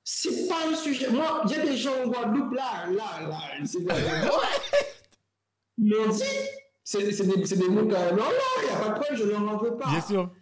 C'est 0.03 0.49
pas 0.49 0.67
un 0.69 0.75
sujet. 0.75 1.11
Moi, 1.11 1.43
il 1.45 1.51
y 1.51 1.55
a 1.55 1.67
des 1.67 1.77
gens 1.77 1.93
en 2.05 2.09
Guadeloupe 2.09 2.55
là, 2.55 2.87
là, 2.91 3.29
là, 3.29 3.39
c'est 3.65 3.79
Ils 5.81 5.95
m'ont 5.95 6.09
dit, 6.09 6.23
c'est 6.83 7.03
des, 7.03 7.13
des 7.13 7.69
mots 7.69 7.87
quand 7.87 8.01
même. 8.01 8.17
Non, 8.17 8.25
non, 8.25 8.63
il 8.63 8.65
n'y 8.65 8.75
a 8.75 8.79
pas 8.81 8.89
de 8.89 8.95
problème, 8.95 9.17
je 9.17 9.25
ne 9.25 9.31
leur 9.31 9.43
en 9.43 9.57
veux 9.59 9.77
pas. 9.77 9.91
Bien 9.91 10.01
sûr. 10.01 10.33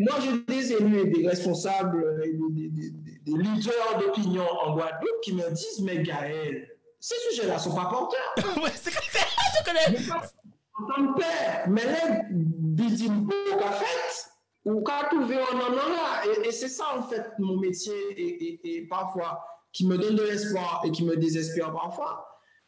Moi, 0.00 0.14
j'ai 0.20 0.54
des 0.54 0.72
élus 0.72 0.98
et 1.00 1.04
des 1.04 1.28
responsables, 1.28 2.20
des, 2.50 2.68
des, 2.68 2.90
des 3.28 3.42
leaders 3.42 3.98
d'opinion 3.98 4.46
en 4.62 4.74
Guadeloupe 4.74 5.20
qui 5.22 5.34
me 5.34 5.50
disent, 5.50 5.80
mais 5.82 6.02
Gaël, 6.02 6.68
ces 7.00 7.16
sujets-là 7.30 7.54
ne 7.54 7.60
sont 7.60 7.74
pas 7.74 7.86
porteurs. 7.86 8.34
ouais, 8.62 8.70
c'est 8.74 8.90
je 8.90 9.64
connais. 9.64 9.98
En 10.10 10.86
tant 10.86 11.12
que 11.12 11.18
père, 11.18 11.64
mais 11.68 11.84
là, 11.84 12.22
bidim 12.30 13.26
qu'a 13.58 13.72
fait, 13.72 14.30
ou 14.64 14.82
qu'a 14.82 15.08
trouvé 15.10 15.36
en 15.36 15.56
en 15.56 15.74
là. 15.74 16.22
Et, 16.26 16.48
et 16.48 16.52
c'est 16.52 16.68
ça, 16.68 16.84
en 16.96 17.02
fait, 17.02 17.32
mon 17.38 17.58
métier, 17.58 17.92
et, 18.16 18.60
et, 18.64 18.86
parfois, 18.86 19.44
qui 19.72 19.86
me 19.86 19.98
donne 19.98 20.14
de 20.14 20.22
l'espoir 20.22 20.82
et 20.84 20.90
qui 20.92 21.04
me 21.04 21.16
désespère 21.16 21.72
parfois. 21.72 22.24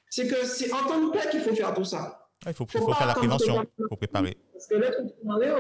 C'est 0.08 0.26
que 0.26 0.44
c'est 0.44 0.72
en 0.72 0.88
tant 0.88 1.00
que 1.00 1.12
père 1.12 1.30
qu'il 1.30 1.40
faut 1.40 1.54
faire 1.54 1.72
tout 1.72 1.84
ça. 1.84 2.28
Il 2.46 2.52
faut, 2.52 2.66
faut, 2.66 2.78
faut 2.78 2.92
faire 2.94 3.06
la 3.06 3.14
prévention, 3.14 3.62
il 3.62 3.84
faut 3.88 3.96
préparer. 3.96 4.36
Parce 4.52 4.66
que 4.66 4.74
là, 4.74 4.90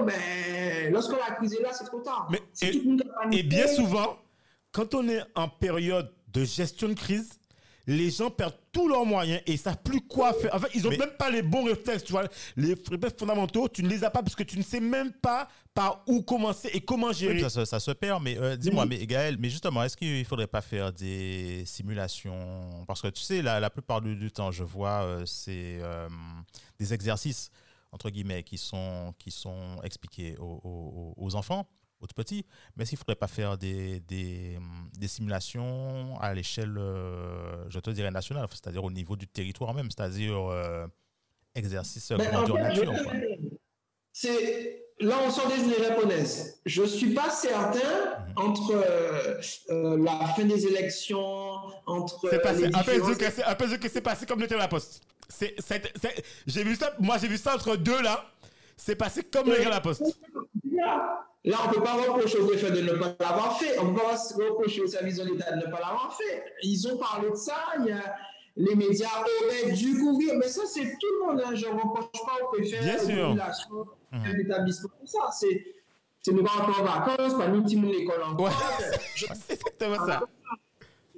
ben, 0.00 0.92
lorsque 0.92 1.12
la 1.12 1.34
crise 1.36 1.54
est 1.54 1.62
là, 1.62 1.72
c'est 1.72 1.84
trop 1.84 2.00
tard. 2.00 2.28
Mais, 2.30 2.40
et, 2.62 3.38
et 3.38 3.42
bien 3.42 3.66
souvent, 3.68 4.16
quand 4.72 4.94
on 4.94 5.08
est 5.08 5.22
en 5.34 5.48
période 5.48 6.12
de 6.32 6.44
gestion 6.44 6.88
de 6.88 6.94
crise, 6.94 7.40
les 7.86 8.10
gens 8.10 8.30
perdent 8.30 8.56
tous 8.70 8.86
leurs 8.88 9.04
moyens 9.04 9.42
et 9.46 9.52
ils 9.52 9.58
savent 9.58 9.82
plus 9.82 10.00
quoi 10.02 10.32
faire. 10.32 10.54
En 10.54 10.60
fait, 10.60 10.68
ils 10.74 10.86
ont 10.86 10.90
même 10.90 11.10
pas 11.18 11.30
les 11.30 11.42
bons 11.42 11.64
réflexes, 11.64 12.04
tu 12.04 12.12
vois. 12.12 12.28
Les 12.56 12.74
réflexes 12.74 13.18
fondamentaux, 13.18 13.68
tu 13.68 13.82
ne 13.82 13.88
les 13.88 14.04
as 14.04 14.10
pas 14.10 14.22
parce 14.22 14.36
que 14.36 14.42
tu 14.44 14.58
ne 14.58 14.62
sais 14.62 14.80
même 14.80 15.12
pas 15.12 15.48
par 15.74 16.04
où 16.06 16.22
commencer 16.22 16.70
et 16.72 16.80
comment 16.80 17.12
gérer. 17.12 17.48
ça, 17.48 17.66
ça, 17.66 17.80
se 17.80 17.90
perd, 17.90 18.22
mais 18.22 18.38
euh, 18.38 18.56
dis-moi, 18.56 18.86
mais 18.86 19.04
Gaël, 19.06 19.36
mais 19.40 19.50
justement, 19.50 19.82
est-ce 19.82 19.96
qu'il 19.96 20.24
faudrait 20.24 20.46
pas 20.46 20.60
faire 20.60 20.92
des 20.92 21.64
simulations? 21.66 22.84
Parce 22.86 23.02
que 23.02 23.08
tu 23.08 23.22
sais, 23.22 23.42
la, 23.42 23.58
la 23.58 23.70
plupart 23.70 24.00
du, 24.00 24.30
temps, 24.30 24.52
je 24.52 24.62
vois, 24.62 25.02
euh, 25.02 25.26
c'est 25.26 25.78
euh, 25.80 26.08
des 26.78 26.94
exercices 26.94 27.50
entre 27.92 28.08
guillemets 28.08 28.44
qui 28.44 28.56
sont 28.56 29.12
qui 29.18 29.32
sont 29.32 29.80
expliqués 29.82 30.36
aux, 30.38 31.12
aux 31.16 31.34
enfants 31.34 31.66
aux 32.00 32.06
petits, 32.06 32.46
mais 32.76 32.84
s'il 32.84 32.96
ne 32.96 33.00
faudrait 33.00 33.16
pas 33.16 33.28
faire 33.28 33.58
des, 33.58 34.00
des, 34.00 34.58
des 34.98 35.08
simulations 35.08 36.18
à 36.20 36.32
l'échelle, 36.34 36.76
euh, 36.78 37.68
je 37.68 37.78
te 37.78 37.90
dirais, 37.90 38.10
nationale, 38.10 38.46
c'est-à-dire 38.50 38.84
au 38.84 38.90
niveau 38.90 39.16
du 39.16 39.26
territoire 39.26 39.74
même, 39.74 39.90
c'est-à-dire 39.90 40.50
euh, 40.50 40.86
exercice 41.54 42.12
grandeur 42.12 42.58
nature. 42.58 42.94
C'est 44.12 44.86
là 45.00 45.18
on 45.24 45.30
sort 45.30 45.48
des 45.48 45.56
journées 45.56 45.82
japonaises. 45.82 46.60
Je 46.66 46.82
suis 46.82 47.14
pas 47.14 47.30
certain 47.30 47.78
mhm. 47.78 48.32
entre 48.36 48.72
euh, 49.70 49.96
la 49.98 50.26
fin 50.34 50.44
des 50.44 50.66
élections, 50.66 51.54
entre. 51.86 52.28
C'est 52.28 52.42
passé. 52.42 52.70
Après 53.44 53.78
que 53.78 53.88
c'est 53.88 54.00
passé 54.00 54.26
comme 54.26 54.40
le 54.40 54.46
la 54.56 54.68
poste. 54.68 55.02
C'est, 55.28 55.54
j'ai 56.46 56.64
vu 56.64 56.74
ça. 56.74 56.92
Moi 56.98 57.18
j'ai 57.18 57.28
vu 57.28 57.38
ça 57.38 57.54
entre 57.54 57.76
deux 57.76 58.02
là. 58.02 58.26
C'est 58.76 58.96
passé 58.96 59.22
comme 59.22 59.48
le 59.48 59.62
la 59.62 59.80
poste. 59.80 60.02
Là, 60.72 61.58
on 61.64 61.68
ne 61.68 61.74
peut 61.74 61.82
pas 61.82 61.94
reprocher 61.94 62.38
au 62.38 62.46
préfet 62.46 62.70
de 62.70 62.80
ne 62.82 62.92
pas 62.92 63.14
l'avoir 63.18 63.58
fait. 63.58 63.78
On 63.78 63.84
ne 63.84 63.94
peut 63.94 64.02
pas 64.02 64.44
reprocher 64.44 64.82
au 64.82 64.86
service 64.86 65.16
de 65.16 65.24
l'État 65.24 65.52
de 65.52 65.56
ne 65.56 65.70
pas 65.70 65.80
l'avoir 65.80 66.14
fait. 66.16 66.44
Ils 66.62 66.86
ont 66.88 66.98
parlé 66.98 67.30
de 67.30 67.34
ça. 67.34 67.56
Il 67.78 67.86
y 67.86 67.92
a, 67.92 68.14
les 68.56 68.74
médias 68.74 69.08
auraient 69.44 69.72
dû 69.72 69.98
couvrir. 69.98 70.34
Mais 70.34 70.48
ça, 70.48 70.62
c'est 70.66 70.82
tout 70.82 71.06
le 71.18 71.26
monde. 71.26 71.42
Hein. 71.44 71.54
Je 71.54 71.66
ne 71.66 71.72
reproche 71.72 72.12
pas 72.12 72.44
au 72.44 72.48
préfet, 72.48 72.80
Bien 72.80 72.98
sûr. 72.98 73.36
à 74.12 74.32
l'établissement. 74.32 74.90
Ça, 75.06 75.30
c'est, 75.32 75.64
c'est 76.20 76.32
nous 76.32 76.44
pas 76.44 76.50
en 76.62 76.84
vacances, 76.84 77.34
pas 77.34 77.48
nous, 77.48 77.62
petit 77.62 77.76
l'école 77.76 78.22
encore. 78.22 78.46
Ouais, 78.46 78.52
c'est 79.18 79.54
exactement 79.54 80.06
ça. 80.06 80.20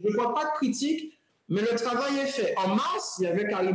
Je 0.03 0.09
ne 0.09 0.17
crois 0.17 0.35
pas 0.35 0.45
de 0.45 0.51
critique, 0.55 1.19
mais 1.49 1.63
le 1.63 1.77
travail 1.77 2.19
est 2.19 2.27
fait. 2.27 2.55
En 2.59 2.77
mars, 2.77 3.17
il 3.19 3.25
y 3.25 3.27
avait 3.27 3.49
Carrie 3.49 3.75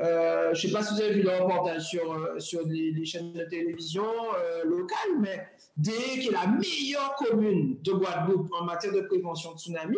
euh, 0.00 0.52
je 0.54 0.66
ne 0.66 0.72
sais 0.72 0.76
pas 0.76 0.82
si 0.82 0.94
vous 0.94 1.00
avez 1.00 1.14
vu 1.14 1.22
le 1.22 1.30
reportage 1.30 1.88
sur, 1.88 2.12
euh, 2.12 2.38
sur 2.40 2.66
les, 2.66 3.04
chaînes 3.04 3.32
de 3.32 3.44
télévision 3.44 4.04
euh, 4.04 4.64
locales, 4.64 5.20
mais 5.20 5.46
DE, 5.76 5.90
qui 6.20 6.28
est 6.28 6.32
la 6.32 6.46
meilleure 6.48 7.14
commune 7.16 7.78
de 7.80 7.92
Guadeloupe 7.92 8.50
en 8.58 8.64
matière 8.64 8.92
de 8.92 9.02
prévention 9.02 9.52
de 9.52 9.58
tsunami, 9.58 9.96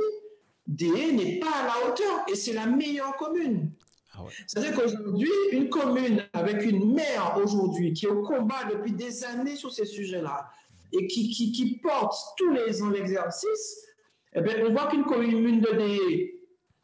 DE 0.66 1.12
n'est 1.12 1.38
pas 1.38 1.50
à 1.50 1.66
la 1.66 1.88
hauteur 1.88 2.26
et 2.28 2.34
c'est 2.34 2.52
la 2.52 2.66
meilleure 2.66 3.16
commune. 3.16 3.70
Ah 4.12 4.24
C'est-à-dire 4.46 4.74
qu'aujourd'hui, 4.74 5.30
une 5.52 5.70
commune 5.70 6.24
avec 6.32 6.62
une 6.64 6.94
maire 6.94 7.38
aujourd'hui 7.42 7.92
qui 7.94 8.06
est 8.06 8.10
au 8.10 8.22
combat 8.22 8.64
depuis 8.70 8.92
des 8.92 9.24
années 9.24 9.56
sur 9.56 9.72
ces 9.72 9.86
sujets-là 9.86 10.48
et 10.92 11.06
qui, 11.06 11.30
qui, 11.30 11.52
qui 11.52 11.78
porte 11.78 12.16
tous 12.36 12.50
les 12.50 12.82
ans 12.82 12.90
l'exercice, 12.90 13.86
eh 14.34 14.42
bien, 14.42 14.56
on 14.66 14.70
voit 14.70 14.88
qu'une 14.88 15.04
commune 15.04 15.60
de 15.60 15.70
DE 15.70 16.35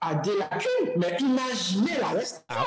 a 0.03 0.17
des 0.17 0.37
lacunes, 0.37 0.93
mais 0.97 1.17
imaginez 1.21 1.99
la 2.01 2.09
reste. 2.09 2.45
Ah, 2.49 2.65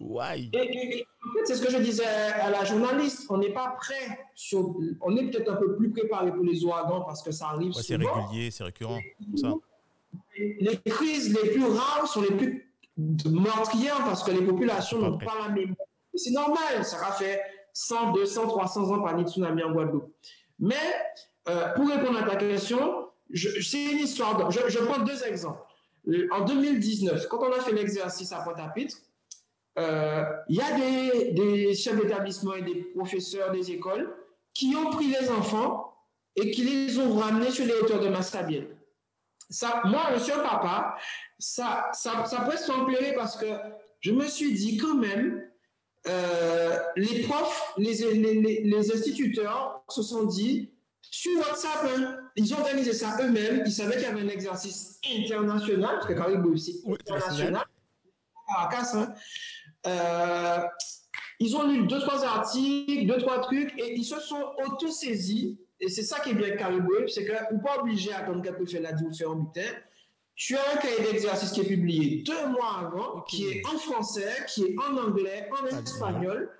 ouais. 0.00 0.50
et, 0.52 1.06
en 1.24 1.32
fait, 1.32 1.46
c'est 1.46 1.54
ce 1.54 1.62
que 1.62 1.70
je 1.70 1.78
disais 1.78 2.04
à 2.04 2.50
la 2.50 2.64
journaliste. 2.64 3.26
On 3.30 3.38
n'est 3.38 3.52
pas 3.52 3.76
prêt. 3.78 4.26
Sur, 4.34 4.74
on 5.00 5.16
est 5.16 5.30
peut-être 5.30 5.52
un 5.52 5.56
peu 5.56 5.76
plus 5.76 5.90
préparé 5.90 6.32
pour 6.32 6.44
les 6.44 6.64
ouragans 6.64 7.02
parce 7.02 7.22
que 7.22 7.30
ça 7.30 7.48
arrive 7.50 7.74
ouais, 7.74 7.82
C'est 7.82 7.96
régulier, 7.96 8.50
c'est 8.50 8.64
récurrent. 8.64 8.98
Ça. 9.36 9.54
Les 10.36 10.76
crises 10.84 11.32
les 11.32 11.50
plus 11.50 11.64
rares 11.64 12.08
sont 12.08 12.22
les 12.22 12.32
plus 12.32 12.72
meurtrières 13.26 14.04
parce 14.04 14.24
que 14.24 14.32
les 14.32 14.42
populations 14.42 14.98
n'ont 14.98 15.18
pas 15.18 15.34
la 15.40 15.54
mémoire. 15.54 15.76
C'est 16.14 16.32
normal, 16.32 16.84
ça 16.84 16.96
a 17.06 17.12
fait 17.12 17.40
100, 17.72 18.12
200, 18.12 18.48
300 18.48 18.90
ans 18.92 19.02
par 19.02 19.16
de 19.16 19.28
tsunami 19.28 19.62
en 19.62 19.70
Guadeloupe. 19.70 20.12
Mais 20.58 20.74
euh, 21.48 21.72
pour 21.74 21.88
répondre 21.88 22.18
à 22.18 22.28
ta 22.28 22.36
question, 22.36 23.07
c'est 23.34 23.84
une 23.84 23.98
histoire. 23.98 24.50
je, 24.50 24.78
prends 24.78 25.00
deux 25.00 25.24
exemples. 25.24 25.62
En 26.30 26.44
2019, 26.44 27.28
quand 27.28 27.38
on 27.40 27.52
a 27.52 27.60
fait 27.60 27.72
l'exercice 27.72 28.32
à 28.32 28.40
Pointe-à-Pitre, 28.40 28.96
euh, 29.78 30.24
il 30.48 30.56
y 30.56 30.60
a 30.60 31.32
des, 31.32 31.74
chefs 31.74 31.96
d'établissement 31.96 32.54
et 32.54 32.62
des 32.62 32.82
professeurs 32.96 33.52
des 33.52 33.70
écoles 33.70 34.12
qui 34.52 34.74
ont 34.74 34.90
pris 34.90 35.06
les 35.06 35.30
enfants 35.30 35.94
et 36.34 36.50
qui 36.50 36.64
les 36.64 36.98
ont 36.98 37.16
ramenés 37.16 37.50
sur 37.50 37.64
les 37.64 37.74
hauteurs 37.74 38.00
de 38.00 38.08
Massabielle. 38.08 38.76
Ça, 39.50 39.82
moi, 39.84 40.02
je 40.14 40.20
suis 40.20 40.32
papa, 40.32 40.96
ça, 41.38 41.90
ça, 41.92 42.24
ça 42.24 42.40
peut 42.42 42.56
s'emplérer 42.56 43.14
parce 43.14 43.36
que 43.36 43.46
je 44.00 44.12
me 44.12 44.26
suis 44.26 44.52
dit 44.52 44.76
quand 44.76 44.94
même, 44.94 45.48
euh, 46.06 46.78
les 46.96 47.22
profs, 47.22 47.74
les, 47.76 48.90
instituteurs 48.90 49.82
se 49.88 50.02
sont 50.02 50.24
dit, 50.24 50.70
sur 51.02 51.38
WhatsApp, 51.38 51.86
hein, 51.96 52.18
ils 52.38 52.54
ont 52.54 52.58
organisé 52.58 52.92
ça 52.92 53.16
eux-mêmes. 53.20 53.62
Ils 53.66 53.72
savaient 53.72 53.96
qu'il 53.96 54.02
y 54.02 54.06
avait 54.06 54.22
un 54.22 54.28
exercice 54.28 55.00
international, 55.04 55.96
parce 55.96 56.06
que 56.06 56.12
Caribou 56.12 56.54
aussi 56.54 56.82
international, 56.86 57.64
Caracas. 58.48 58.92
Hein. 58.94 59.14
Euh, 59.86 60.60
ils 61.40 61.56
ont 61.56 61.68
lu 61.68 61.86
deux, 61.86 62.00
trois 62.00 62.24
articles, 62.24 63.06
deux, 63.06 63.18
trois 63.18 63.40
trucs, 63.40 63.78
et 63.78 63.94
ils 63.96 64.04
se 64.04 64.18
sont 64.20 64.52
auto-saisis. 64.66 65.58
Et 65.80 65.88
c'est 65.88 66.02
ça 66.02 66.20
qui 66.20 66.30
est 66.30 66.34
bien 66.34 66.46
avec 66.48 66.58
Caribou, 66.58 67.06
c'est 67.06 67.24
qu'on 67.24 67.56
n'est 67.56 67.62
pas 67.62 67.78
obligé 67.80 68.12
à 68.12 68.18
attendre 68.18 68.42
quelqu'un 68.42 68.66
fait 68.66 68.80
la 68.80 68.92
dit 68.92 69.04
ou 69.04 69.14
fait 69.14 69.24
en 69.24 69.36
butin. 69.36 69.70
Tu 70.34 70.56
as 70.56 70.72
un 70.72 70.76
cahier 70.76 71.10
d'exercice 71.10 71.50
qui 71.50 71.60
est 71.60 71.68
publié 71.68 72.22
deux 72.22 72.46
mois 72.48 72.78
avant, 72.80 73.22
qui 73.22 73.46
est 73.48 73.66
en 73.66 73.78
français, 73.78 74.44
qui 74.48 74.64
est 74.64 74.76
en 74.78 74.96
anglais, 74.96 75.48
en 75.60 75.66
espagnol. 75.66 76.50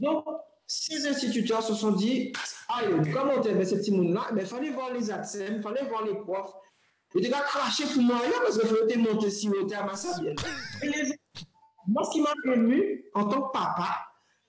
Donc, 0.00 0.24
ces 0.68 1.08
instituteurs 1.08 1.62
se 1.62 1.74
sont 1.74 1.92
dit, 1.92 2.32
allez, 2.68 3.10
comme 3.10 3.30
on 3.30 3.42
était 3.42 3.64
ce 3.64 3.76
petit 3.76 3.90
monde-là, 3.90 4.28
il 4.36 4.46
fallait 4.46 4.70
voir 4.70 4.92
les 4.92 5.10
ATSEM, 5.10 5.56
il 5.56 5.62
fallait 5.62 5.84
voir 5.84 6.04
les 6.04 6.14
profs. 6.14 6.52
Ils 7.14 7.24
étaient 7.24 7.32
craché 7.32 7.84
pour 7.86 8.02
moi, 8.02 8.20
parce 8.42 8.58
qu'il 8.58 8.68
fallait 8.68 8.96
monter 8.96 9.30
si 9.30 9.48
haut 9.48 9.66
à 9.74 9.82
Massabielle. 9.84 10.36
Moi, 11.86 12.04
ce 12.04 12.10
qui 12.10 12.20
m'a 12.20 12.34
ému 12.54 13.06
en 13.14 13.24
tant 13.24 13.48
que 13.48 13.52
papa, 13.52 13.88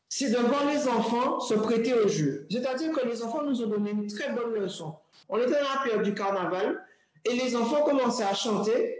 c'est 0.10 0.30
de 0.30 0.38
voir 0.38 0.66
les 0.66 0.90
enfants 0.90 1.40
se 1.40 1.54
prêter 1.54 1.94
au 1.94 2.10
jeu. 2.10 2.46
C'est-à-dire 2.52 2.92
que 2.92 3.08
les 3.08 3.24
enfants 3.24 3.44
nous 3.44 3.64
ont 3.64 3.68
donné 3.68 3.92
une 3.92 4.08
très 4.08 4.34
bonne 4.34 4.54
leçon. 4.54 4.98
On 5.30 5.38
était 5.38 5.52
dans 5.52 5.74
la 5.74 5.82
période 5.84 6.04
du 6.04 6.13
carnaval 6.13 6.86
et 7.24 7.34
les 7.34 7.56
enfants 7.56 7.84
commençaient 7.84 8.24
à 8.24 8.34
chanter 8.34 9.00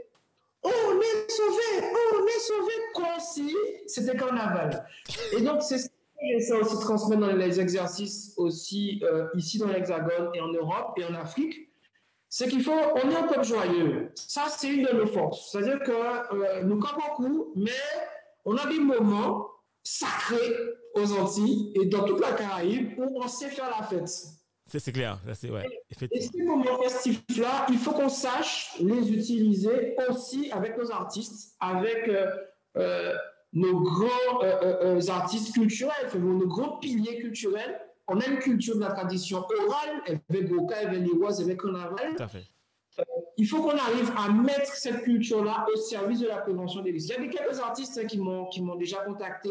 on 0.62 0.70
est 0.70 1.32
sauvés, 1.32 1.88
on 2.14 2.26
est 2.26 2.40
sauvés, 2.40 2.74
comme 2.94 3.06
si 3.20 3.56
c'était 3.88 4.18
carnaval. 4.18 4.86
Et 5.32 5.42
donc, 5.42 5.62
c'est 5.62 5.80
ça 6.40 6.58
aussi 6.58 6.80
transmettre 6.80 7.22
dans 7.22 7.36
les 7.36 7.60
exercices 7.60 8.34
aussi 8.38 9.02
euh, 9.04 9.28
ici 9.36 9.58
dans 9.58 9.68
l'Hexagone 9.68 10.30
et 10.34 10.42
en 10.42 10.52
Europe 10.52 10.94
et 10.98 11.06
en 11.06 11.14
Afrique, 11.14 11.70
c'est 12.28 12.48
qu'il 12.48 12.62
faut, 12.62 12.72
on 12.72 13.10
est 13.10 13.16
un 13.16 13.24
peuple 13.24 13.46
joyeux. 13.46 14.12
Ça, 14.16 14.46
c'est 14.50 14.68
une 14.68 14.86
de 14.86 14.92
nos 14.92 15.08
forces. 15.08 15.52
C'est-à-dire 15.52 15.80
que 15.80 15.92
euh, 15.92 16.64
nous 16.64 16.78
comme 16.78 16.98
beaucoup, 16.98 17.54
mais 17.56 17.72
on 18.46 18.56
a 18.56 18.68
des 18.68 18.80
moments 18.80 19.50
sacrés 19.82 20.56
aux 20.94 21.14
Antilles 21.14 21.74
et 21.76 21.86
dans 21.86 22.04
toute 22.04 22.20
la 22.20 22.34
Caraïbe 22.34 23.00
où 23.00 23.24
on 23.24 23.28
sait 23.28 23.50
faire 23.50 23.70
la 23.80 23.86
fête. 23.86 24.10
C'est 24.68 24.92
clair, 24.92 25.20
c'est 25.34 25.50
ouais, 25.50 25.66
Et 26.12 26.22
ces 26.22 26.44
moments 26.44 26.80
festifs-là, 26.84 27.66
il 27.70 27.78
faut 27.80 27.92
qu'on 27.92 28.10
sache 28.10 28.76
les 28.80 29.12
utiliser 29.12 29.96
aussi 30.08 30.52
avec 30.52 30.78
nos 30.78 30.92
artistes, 30.92 31.56
avec 31.60 32.08
euh, 32.78 33.16
nos 33.54 33.82
grands 33.82 34.44
euh, 34.44 35.00
artistes 35.10 35.54
culturels, 35.54 36.10
nos 36.16 36.48
grands 36.48 36.78
piliers 36.78 37.20
culturels. 37.20 37.80
On 38.08 38.20
a 38.20 38.26
une 38.26 38.40
culture 38.40 38.76
de 38.76 38.82
la 38.82 38.92
tradition 38.92 39.38
orale, 39.40 40.02
avec 40.30 40.48
Goka, 40.48 40.78
avec 40.78 41.00
Liroise, 41.00 41.42
avec 41.42 41.62
Carnaval. 41.62 42.16
Tout 42.16 42.24
à 42.24 42.28
fait. 42.28 42.46
il 43.38 43.48
faut 43.48 43.62
qu'on 43.62 43.78
arrive 43.78 44.12
à 44.18 44.32
mettre 44.32 44.74
cette 44.74 45.04
culture-là 45.04 45.66
au 45.72 45.78
service 45.78 46.20
de 46.20 46.28
la 46.28 46.38
prévention 46.38 46.82
des 46.82 46.92
risques. 46.92 47.14
Il 47.18 47.26
y 47.26 47.28
a 47.28 47.32
quelques 47.32 47.60
artistes 47.60 48.00
hein, 48.02 48.08
qui 48.08 48.20
m'ont 48.20 48.76
déjà 48.76 48.98
contacté. 48.98 49.50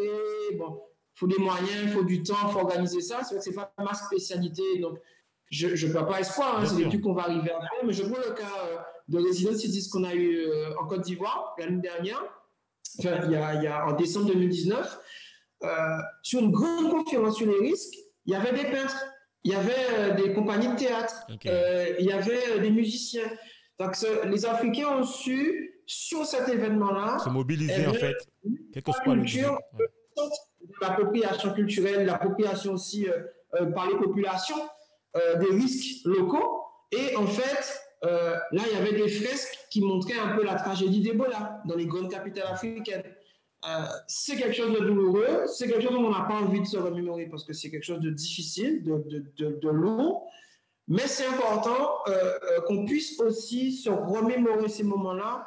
Bon, 0.57 0.82
il 1.14 1.18
faut 1.18 1.26
des 1.26 1.38
moyens, 1.38 1.82
il 1.84 1.88
faut 1.90 2.05
du 2.05 2.22
temps, 2.22 2.36
il 2.46 2.53
faut 2.53 2.61
organiser 2.61 3.01
ça. 3.01 3.22
C'est 3.22 3.34
vrai 3.34 3.38
que 3.38 3.44
ce 3.44 3.51
n'est 3.51 3.57
pas 3.57 3.72
ma 3.78 3.94
spécialité, 3.94 4.62
donc 4.80 4.99
je 5.51 5.86
ne 5.86 5.92
peux 5.92 6.07
pas 6.07 6.20
espoir. 6.20 6.59
Hein, 6.59 6.66
c'est 6.66 6.76
des 6.76 6.88
trucs 6.88 7.03
qu'on 7.03 7.14
va 7.14 7.22
arriver 7.22 7.51
à 7.51 7.61
faire. 7.61 7.70
Mais 7.84 7.92
je 7.92 8.03
prends 8.03 8.18
le 8.18 8.34
cas 8.34 8.44
euh, 8.66 8.76
de 9.09 9.18
Resident 9.18 9.55
Cities 9.55 9.88
qu'on 9.90 10.05
a 10.05 10.14
eu 10.14 10.46
euh, 10.46 10.76
en 10.80 10.86
Côte 10.86 11.03
d'Ivoire 11.03 11.55
l'année 11.59 11.80
dernière, 11.80 12.22
enfin, 12.99 13.20
il 13.24 13.32
y, 13.32 13.36
a, 13.36 13.55
il 13.55 13.62
y 13.62 13.66
a, 13.66 13.86
en 13.86 13.93
décembre 13.93 14.26
2019. 14.26 14.99
Euh, 15.64 15.68
sur 16.22 16.41
une 16.41 16.53
grande 16.53 16.91
conférence 16.91 17.36
sur 17.36 17.47
les 17.47 17.59
risques, 17.59 17.97
il 18.26 18.32
y 18.32 18.36
avait 18.36 18.53
des 18.53 18.70
peintres, 18.70 19.05
il 19.43 19.53
y 19.53 19.55
avait 19.55 20.14
des 20.14 20.32
compagnies 20.32 20.68
de 20.68 20.76
théâtre, 20.76 21.26
il 21.28 22.05
y 22.07 22.12
avait 22.12 22.61
des 22.61 22.70
musiciens. 22.70 23.28
Donc, 23.80 23.97
les 24.24 24.47
Africains 24.47 24.89
ont 24.89 25.05
su, 25.05 25.82
sur 25.86 26.24
cet 26.26 26.49
événement-là, 26.49 27.18
se 27.18 27.28
mobiliser 27.28 27.86
en 27.86 27.95
fait, 27.95 28.16
quel 28.72 28.82
que 28.82 28.93
soit 28.93 29.14
le 29.14 29.24
l'appropriation 30.80 31.53
culturelle, 31.53 32.07
l'appropriation 32.07 32.72
aussi 32.72 33.09
euh, 33.09 33.22
euh, 33.55 33.66
par 33.66 33.89
les 33.89 33.97
populations 33.97 34.68
euh, 35.16 35.36
des 35.36 35.51
risques 35.55 36.05
locaux. 36.05 36.64
Et 36.93 37.16
en 37.16 37.26
fait, 37.26 37.80
là, 38.03 38.40
il 38.53 38.72
y 38.72 38.76
avait 38.76 38.92
des 38.92 39.09
fresques 39.09 39.59
qui 39.70 39.80
montraient 39.80 40.18
un 40.18 40.36
peu 40.36 40.44
la 40.44 40.55
tragédie 40.55 41.01
d'Ebola 41.01 41.62
dans 41.64 41.76
les 41.76 41.86
grandes 41.86 42.11
capitales 42.11 42.49
africaines. 42.49 43.03
c'est 44.07 44.36
quelque 44.36 44.55
chose 44.55 44.72
de 44.72 44.84
douloureux, 44.84 45.46
c'est 45.46 45.68
quelque 45.68 45.82
chose 45.82 45.92
dont 45.92 46.07
on 46.07 46.11
n'a 46.11 46.24
pas 46.24 46.36
envie 46.36 46.61
de 46.61 46.66
se 46.66 46.76
remémorer 46.78 47.26
parce 47.26 47.44
que 47.44 47.53
c'est 47.53 47.70
quelque 47.70 47.84
chose 47.84 48.01
de 48.01 48.11
difficile, 48.11 48.82
de, 48.84 49.05
de, 49.36 49.59
de, 49.61 49.68
lourd. 49.68 50.30
Mais 50.86 51.07
c'est 51.07 51.26
important 51.26 51.99
qu'on 52.66 52.86
puisse 52.86 53.20
aussi 53.20 53.72
se 53.72 53.90
remémorer 53.90 54.68
ces 54.68 54.84
moments-là 54.84 55.46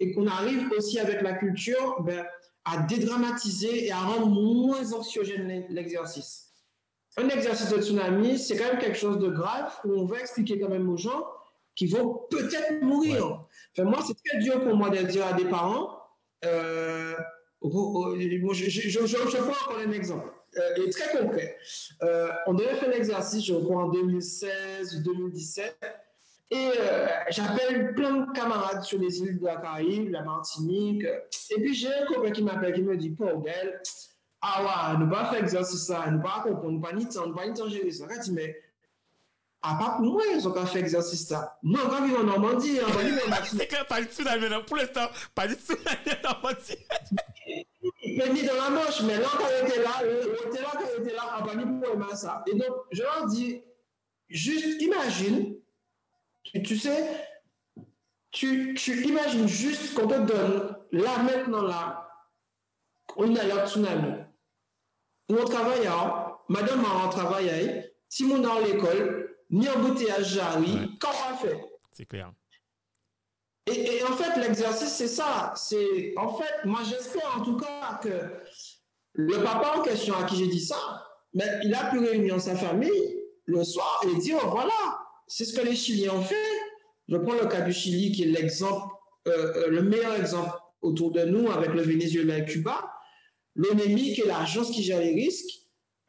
et 0.00 0.12
qu'on 0.12 0.26
arrive 0.26 0.70
aussi 0.76 0.98
avec 0.98 1.22
la 1.22 1.34
culture 1.34 2.02
ben, 2.02 2.26
à 2.64 2.78
dédramatiser 2.78 3.86
et 3.86 3.92
à 3.92 4.00
rendre 4.00 4.26
moins 4.26 4.92
anxiogène 4.92 5.64
l'exercice. 5.68 6.52
Un 7.16 7.28
exercice 7.28 7.70
de 7.70 7.80
tsunami, 7.80 8.38
c'est 8.38 8.56
quand 8.56 8.64
même 8.64 8.78
quelque 8.78 8.98
chose 8.98 9.18
de 9.18 9.28
grave 9.28 9.72
où 9.84 9.92
on 9.92 10.04
va 10.04 10.20
expliquer 10.20 10.58
quand 10.58 10.68
même 10.68 10.88
aux 10.88 10.96
gens 10.96 11.24
qu'ils 11.74 11.90
vont 11.90 12.26
peut-être 12.30 12.82
mourir. 12.82 13.44
Enfin, 13.72 13.88
moi, 13.88 14.00
c'est 14.06 14.16
très 14.24 14.38
dur 14.38 14.62
pour 14.62 14.76
moi 14.76 14.90
de 14.90 14.98
dire 14.98 15.26
à 15.26 15.32
des 15.32 15.46
parents, 15.46 15.98
euh, 16.44 17.14
je, 17.62 18.68
je, 18.68 18.88
je, 18.88 19.06
je, 19.06 19.36
prends 19.36 19.70
encore 19.70 19.78
un 19.86 19.92
exemple, 19.92 20.28
euh, 20.56 20.84
et 20.84 20.90
très 20.90 21.16
concret. 21.16 21.56
Euh, 22.02 22.28
on 22.46 22.54
devait 22.54 22.74
faire 22.74 22.90
l'exercice, 22.90 23.44
je 23.44 23.54
crois, 23.54 23.84
en 23.84 23.88
2016 23.88 24.96
ou 24.96 25.02
2017, 25.02 25.76
et 26.50 26.70
euh, 26.78 27.06
j'appelle 27.30 27.94
plein 27.94 28.26
de 28.26 28.32
camarades 28.32 28.82
sur 28.82 28.98
les 28.98 29.20
îles 29.20 29.38
de 29.38 29.44
la 29.44 29.56
Caraïbe, 29.56 30.10
la 30.10 30.22
Martinique. 30.22 31.04
Et 31.50 31.60
puis 31.60 31.74
j'ai 31.74 31.88
un 31.88 32.04
copain 32.04 32.30
qui 32.30 32.42
m'appelle, 32.42 32.74
qui 32.74 32.82
me 32.82 32.94
dit, 32.96 33.16
Gaël, 33.18 33.80
ah 34.42 34.62
ouais, 34.62 34.98
nous 34.98 35.08
pas 35.08 35.26
faire 35.26 35.42
exercice 35.42 35.86
ça, 35.86 36.04
nous 36.10 36.20
pas 36.20 36.42
comprendre, 36.42 36.72
nous 36.72 36.80
pas 36.80 36.92
ni 36.92 37.08
temps, 37.08 37.26
nous 37.26 37.34
pas 37.34 37.46
ni 37.46 37.54
temps 37.54 37.68
gérer 37.68 37.90
ça. 37.90 38.06
Mais 38.32 38.54
à 39.62 39.74
part 39.76 39.96
pour 39.96 40.06
moi, 40.06 40.22
ils 40.34 40.46
ont 40.46 40.52
qu'à 40.52 40.66
faire 40.66 40.82
exercice 40.82 41.28
ça. 41.28 41.58
Moi, 41.62 41.80
quand 41.88 42.04
ils 42.04 42.12
vont 42.12 42.20
en 42.20 42.24
Normandie, 42.24 42.80
en 42.80 42.88
Normandie, 42.88 43.56
C'est 43.56 43.66
clair, 43.66 43.86
pas 43.86 44.00
du 44.00 44.08
tout 44.08 44.24
dans 44.24 44.34
le 44.40 44.64
pour 44.64 44.76
l'instant, 44.76 45.08
pas 45.34 45.46
du 45.46 45.56
tout 45.56 45.76
dans 45.76 46.12
la 46.12 46.30
Normandie. 46.30 46.76
Peut 47.46 48.32
dire 48.34 48.54
dans 48.54 48.62
la 48.62 48.70
Manche, 48.70 49.02
mais 49.02 49.18
là, 49.18 49.28
quand 49.38 49.46
il 49.48 49.68
était 49.68 49.82
là, 49.82 49.90
il 50.02 50.48
était 50.48 50.62
là, 50.62 50.68
quand 50.72 50.80
il 50.98 51.02
était 51.02 51.14
là, 51.14 51.38
en 51.38 51.46
Normandie, 51.46 51.80
pour 51.80 51.94
aimer 51.94 52.16
ça. 52.16 52.44
Et 52.48 52.54
donc, 52.56 52.76
je 52.90 53.02
leur 53.02 53.26
dis, 53.26 53.62
juste 54.28 54.82
imagine, 54.82 55.56
tu, 56.64 56.76
sais, 56.76 57.28
tu, 58.32 58.74
tu, 58.74 59.06
imagines 59.06 59.46
juste 59.46 59.94
qu'on 59.94 60.08
te 60.08 60.18
donne, 60.18 60.76
là, 60.90 61.18
maintenant, 61.22 61.62
là, 61.62 62.08
une 63.18 63.38
alerte 63.38 63.68
tsunami. 63.68 64.22
On 65.28 65.44
travaille, 65.44 65.88
madame 66.48 66.84
a 66.84 67.06
un 67.06 67.08
travail, 67.08 67.92
si 68.08 68.24
mon 68.24 68.38
dans 68.38 68.58
l'école, 68.58 69.21
ni 69.52 69.68
embouteillage 69.68 70.34
j'arrive, 70.34 70.88
quand 70.98 71.12
on 71.30 71.36
fait? 71.36 71.60
C'est 71.92 72.06
clair. 72.06 72.32
Et, 73.66 73.98
et, 73.98 74.04
en 74.04 74.12
fait, 74.16 74.40
l'exercice, 74.40 74.88
c'est 74.88 75.08
ça. 75.08 75.52
C'est, 75.54 76.14
en 76.16 76.34
fait, 76.34 76.64
moi, 76.64 76.80
j'espère 76.88 77.38
en 77.38 77.44
tout 77.44 77.56
cas 77.56 78.00
que 78.02 78.08
le 79.12 79.42
papa 79.42 79.74
en 79.78 79.82
question 79.82 80.16
à 80.16 80.24
qui 80.24 80.36
j'ai 80.36 80.48
dit 80.48 80.60
ça, 80.60 81.06
mais 81.34 81.44
il 81.62 81.72
a 81.74 81.90
pu 81.90 81.98
réunir 81.98 82.40
sa 82.40 82.56
famille 82.56 83.20
le 83.44 83.62
soir 83.62 84.02
et 84.10 84.18
dire, 84.18 84.38
voilà, 84.48 84.98
c'est 85.28 85.44
ce 85.44 85.54
que 85.58 85.64
les 85.64 85.76
Chiliens 85.76 86.14
ont 86.14 86.22
fait. 86.22 86.34
Je 87.08 87.16
prends 87.16 87.34
le 87.34 87.46
cas 87.46 87.60
du 87.60 87.72
Chili 87.72 88.10
qui 88.12 88.24
est 88.24 88.26
l'exemple, 88.26 88.86
euh, 89.28 89.52
euh, 89.56 89.68
le 89.68 89.82
meilleur 89.82 90.14
exemple 90.14 90.56
autour 90.80 91.12
de 91.12 91.22
nous 91.24 91.50
avec 91.50 91.70
le 91.70 91.82
Venezuela 91.82 92.38
et 92.38 92.44
Cuba. 92.44 92.92
L'ONEMI, 93.54 94.14
qui 94.14 94.22
est 94.22 94.26
l'agence 94.26 94.70
qui 94.70 94.82
gère 94.82 95.00
les 95.00 95.14
risques, 95.14 95.61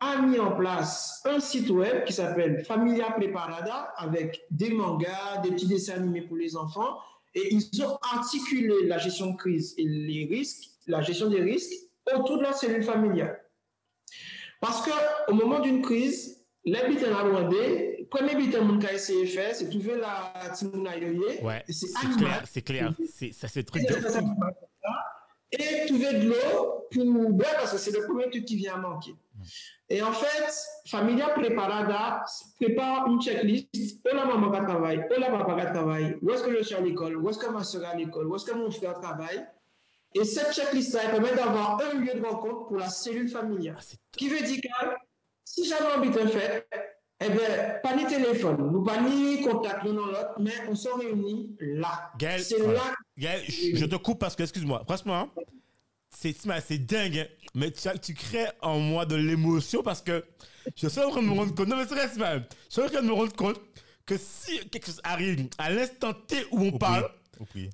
a 0.03 0.21
mis 0.21 0.39
en 0.39 0.51
place 0.51 1.21
un 1.25 1.39
site 1.39 1.69
web 1.69 2.03
qui 2.03 2.13
s'appelle 2.13 2.63
Familia 2.65 3.11
Preparada 3.11 3.93
avec 3.95 4.45
des 4.51 4.71
mangas, 4.71 5.37
des 5.43 5.51
petits 5.51 5.67
dessins 5.67 5.95
animés 5.95 6.21
pour 6.21 6.37
les 6.37 6.55
enfants. 6.55 6.97
Et 7.35 7.53
ils 7.53 7.83
ont 7.83 7.97
articulé 8.13 8.85
la 8.85 8.97
gestion 8.97 9.31
de 9.31 9.37
crise 9.37 9.73
et 9.77 9.85
les 9.85 10.27
risques, 10.29 10.69
la 10.87 11.01
gestion 11.01 11.29
des 11.29 11.41
risques 11.41 11.73
autour 12.13 12.37
de 12.37 12.43
la 12.43 12.53
cellule 12.53 12.83
familiale. 12.83 13.39
Parce 14.59 14.87
qu'au 14.87 15.33
moment 15.33 15.59
d'une 15.59 15.81
crise, 15.81 16.45
l'habitant 16.65 17.15
a 17.17 17.23
demandé, 17.23 18.07
premier 18.09 18.31
habitant 18.31 18.63
mon 18.63 18.79
cas 18.79 18.93
essayé 18.93 19.25
faire, 19.25 19.55
c'est 19.55 19.69
trouver 19.69 19.95
la 19.97 20.49
timouna 20.49 20.97
yoye. 20.97 21.41
Ouais, 21.41 21.63
c'est 21.69 21.87
clair, 22.17 22.43
c'est 22.45 22.61
clair. 22.61 22.93
Ça, 23.31 23.47
c'est 23.47 23.63
truc 23.63 23.83
de 23.83 23.95
Et 25.51 25.85
trouver 25.87 26.13
de 26.13 26.29
l'eau 26.29 26.87
pour 26.91 27.29
boire, 27.31 27.53
parce 27.53 27.71
que 27.71 27.77
c'est 27.77 27.91
le 27.91 28.05
premier 28.05 28.29
truc 28.29 28.45
qui 28.45 28.57
vient 28.57 28.75
à 28.75 28.77
manquer. 28.77 29.15
Et 29.89 30.01
en 30.01 30.11
fait, 30.11 30.51
Familia 30.87 31.29
Preparada 31.29 32.23
prépare 32.59 33.07
une 33.07 33.21
checklist. 33.21 33.69
Où 34.05 34.15
la 34.15 34.25
maman 34.25 34.49
va 34.49 34.61
travailler, 34.61 35.01
où 35.09 35.19
la 35.19 35.29
papa 35.29 35.55
va 35.55 35.65
travailler, 35.67 36.17
où 36.21 36.31
est-ce 36.31 36.43
que 36.43 36.57
je 36.57 36.63
suis 36.63 36.75
à 36.75 36.81
l'école, 36.81 37.17
où 37.17 37.29
est-ce 37.29 37.39
que 37.39 37.49
ma 37.49 37.63
soeur 37.63 37.83
est 37.83 37.87
à 37.87 37.95
l'école, 37.95 38.27
où 38.27 38.35
est-ce 38.35 38.45
que 38.45 38.53
mon 38.53 38.71
frère 38.71 38.99
travaille? 38.99 39.45
Et 40.15 40.23
cette 40.23 40.53
checklist-là 40.53 41.09
permet 41.09 41.33
d'avoir 41.33 41.81
un 41.81 41.99
lieu 41.99 42.13
de 42.13 42.25
rencontre 42.25 42.67
pour 42.67 42.77
la 42.77 42.89
cellule 42.89 43.27
familiale. 43.27 43.77
Ah, 43.79 43.95
qui 44.11 44.29
veut 44.29 44.41
dire 44.41 44.61
que 44.61 44.67
si 45.43 45.65
jamais 45.65 45.87
on 45.95 46.01
habite 46.01 46.17
un 46.17 46.27
fait, 46.27 46.67
eh 47.19 47.29
bien, 47.29 47.79
pas 47.81 47.95
ni 47.95 48.05
téléphone, 48.05 48.69
nous 48.71 48.83
pas 48.83 49.01
ni 49.01 49.41
contact 49.41 49.83
l'un 49.85 49.93
dans 49.93 50.05
l'autre, 50.05 50.35
mais 50.39 50.51
on 50.69 50.75
se 50.75 50.89
réunit 50.89 51.55
là. 51.59 52.11
là. 52.73 52.93
Gaël, 53.17 53.43
je 53.47 53.85
te 53.85 53.95
coupe 53.95 54.19
parce 54.19 54.35
que, 54.35 54.43
excuse-moi, 54.43 54.83
franchement, 54.85 55.29
c'est, 56.09 56.35
c'est 56.61 56.77
dingue, 56.77 57.17
hein. 57.19 57.27
Mais 57.53 57.71
tu, 57.71 57.87
tu, 58.01 58.13
crées 58.13 58.47
en 58.61 58.79
moi 58.79 59.05
de 59.05 59.15
l'émotion 59.15 59.83
parce 59.83 60.01
que 60.01 60.23
je 60.75 60.87
suis 60.87 61.01
en 61.01 61.09
train 61.09 61.21
de 61.21 61.27
me 61.27 61.33
rendre 61.33 61.53
compte, 61.55 61.67
non 61.67 61.77
mais 61.77 61.85
c'est 61.87 61.95
reste 61.95 62.17
même, 62.17 62.45
je 62.69 62.73
suis 62.73 62.81
en 62.81 62.87
train 62.87 63.01
de 63.01 63.07
me 63.07 63.13
rendre 63.13 63.33
compte 63.33 63.59
que 64.05 64.17
si 64.17 64.59
quelque 64.69 64.85
chose 64.85 65.01
arrive 65.03 65.47
à 65.57 65.69
l'instant 65.69 66.13
T 66.13 66.45
où 66.51 66.61
on 66.61 66.77
parle, 66.77 67.09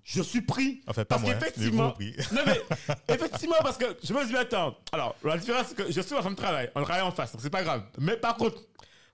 je 0.03 0.21
suis 0.21 0.41
pris. 0.41 0.81
Enfin, 0.87 1.05
pas 1.05 1.17
parce 1.17 1.29
hein, 1.29 1.33
qu'effectivement. 1.33 1.95
non, 2.31 2.41
mais 2.45 2.59
effectivement, 3.15 3.55
parce 3.61 3.77
que 3.77 3.85
je 4.03 4.13
me 4.13 4.25
dis, 4.25 4.35
attends. 4.35 4.75
Alors, 4.91 5.15
la 5.23 5.37
différence, 5.37 5.67
c'est 5.67 5.75
que 5.75 5.91
je 5.91 6.01
suis 6.01 6.15
ma 6.15 6.21
femme 6.21 6.33
de 6.33 6.37
travail. 6.37 6.69
On 6.75 6.83
travaille 6.83 7.03
en 7.03 7.11
face, 7.11 7.31
donc 7.31 7.41
c'est 7.41 7.49
pas 7.49 7.63
grave. 7.63 7.83
Mais 7.97 8.17
par 8.17 8.35
contre, 8.37 8.61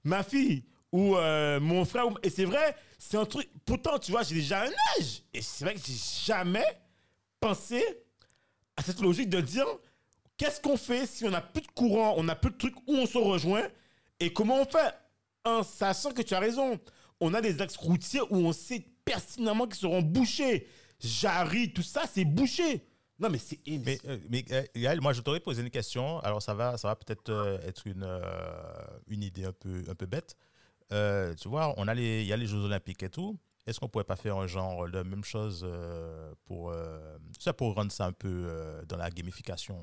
ma 0.03 0.24
fille 0.24 0.63
ou 0.91 1.16
euh, 1.16 1.59
mon 1.59 1.84
frère, 1.86 2.05
et 2.24 2.30
c'est 2.30 2.45
vrai, 2.45 2.76
c'est 2.97 3.18
un 3.18 3.26
truc. 3.26 3.49
Pourtant, 3.66 3.99
tu 3.99 4.11
vois, 4.11 4.24
j'ai 4.24 4.36
déjà 4.36 4.63
un 4.63 4.72
âge. 4.99 5.24
Et 5.34 5.41
c'est 5.41 5.66
vrai 5.66 5.74
que 5.74 5.82
j'ai 5.86 5.99
jamais 6.26 6.66
pensé 7.39 7.84
à 8.78 8.84
cette 8.84 9.01
logique 9.01 9.30
de 9.30 9.41
dire 9.41 9.66
qu'est-ce 10.38 10.61
qu'on 10.61 10.77
fait 10.77 11.05
si 11.05 11.25
on 11.25 11.31
n'a 11.31 11.41
plus 11.41 11.61
de 11.61 11.67
courant, 11.67 12.15
on 12.17 12.23
n'a 12.23 12.36
plus 12.36 12.51
de 12.51 12.57
trucs 12.57 12.75
où 12.88 12.93
on 12.95 13.05
se 13.05 13.17
rejoint 13.17 13.67
et 14.19 14.31
comment 14.33 14.61
on 14.61 14.65
fait? 14.65 14.93
En 15.43 15.61
sachant 15.63 16.11
que 16.11 16.21
tu 16.21 16.33
as 16.33 16.39
raison, 16.39 16.79
on 17.19 17.33
a 17.33 17.41
des 17.41 17.61
axes 17.61 17.77
routiers 17.77 18.21
où 18.29 18.38
on 18.38 18.53
sait 18.53 18.86
pertinemment 19.05 19.65
qu'ils 19.67 19.75
seront 19.75 20.01
bouchés. 20.01 20.67
Jarry, 20.99 21.71
tout 21.71 21.83
ça, 21.83 22.03
c'est 22.11 22.25
bouché. 22.25 22.83
Non, 23.19 23.29
mais 23.29 23.38
c'est. 23.38 23.59
Mais, 23.65 23.97
euh, 24.07 24.17
mais 24.29 24.43
euh, 24.51 25.01
moi, 25.01 25.13
je 25.13 25.21
t'aurais 25.21 25.39
posé 25.39 25.61
une 25.61 25.69
question. 25.69 26.19
Alors, 26.19 26.41
ça 26.41 26.53
va, 26.53 26.77
ça 26.77 26.89
va 26.89 26.95
peut-être 26.95 27.29
euh, 27.29 27.59
être 27.65 27.88
une, 27.88 28.07
une 29.07 29.23
idée 29.23 29.45
un 29.45 29.53
peu, 29.53 29.83
un 29.88 29.95
peu 29.95 30.05
bête. 30.05 30.36
tu 30.89 31.47
vois, 31.47 31.73
on 31.77 31.88
a 31.88 31.93
les, 31.93 32.21
il 32.21 32.27
y 32.27 32.33
a 32.33 32.38
les 32.38 32.47
Jeux 32.47 32.63
Olympiques 32.63 33.03
et 33.03 33.09
tout. 33.09 33.38
Est-ce 33.66 33.80
qu'on 33.80 33.89
pourrait 33.89 34.03
pas 34.03 34.16
faire 34.16 34.38
un 34.38 34.47
genre 34.47 34.88
de 34.88 35.01
même 35.01 35.24
chose 35.24 35.68
pour 36.45 36.72
ça 37.39 37.51
pour 37.51 37.74
rendre 37.74 37.91
ça 37.91 38.05
un 38.05 38.11
peu 38.11 38.47
dans 38.88 38.97
la 38.97 39.09
gamification 39.09 39.80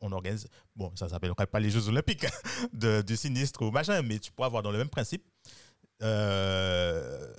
on, 0.00 0.12
organise. 0.12 0.48
Bon, 0.74 0.90
ça 0.96 1.08
s'appellerait 1.08 1.46
pas 1.46 1.60
les 1.60 1.70
Jeux 1.70 1.88
Olympiques 1.88 2.26
de, 2.72 3.02
du 3.02 3.16
sinistre 3.16 3.62
ou 3.62 3.70
machin, 3.70 4.00
mais 4.02 4.18
tu 4.18 4.32
pourrais 4.32 4.46
avoir 4.46 4.62
dans 4.62 4.70
le 4.70 4.78
même 4.78 4.88
principe 4.88 5.24
euh, 6.02 7.32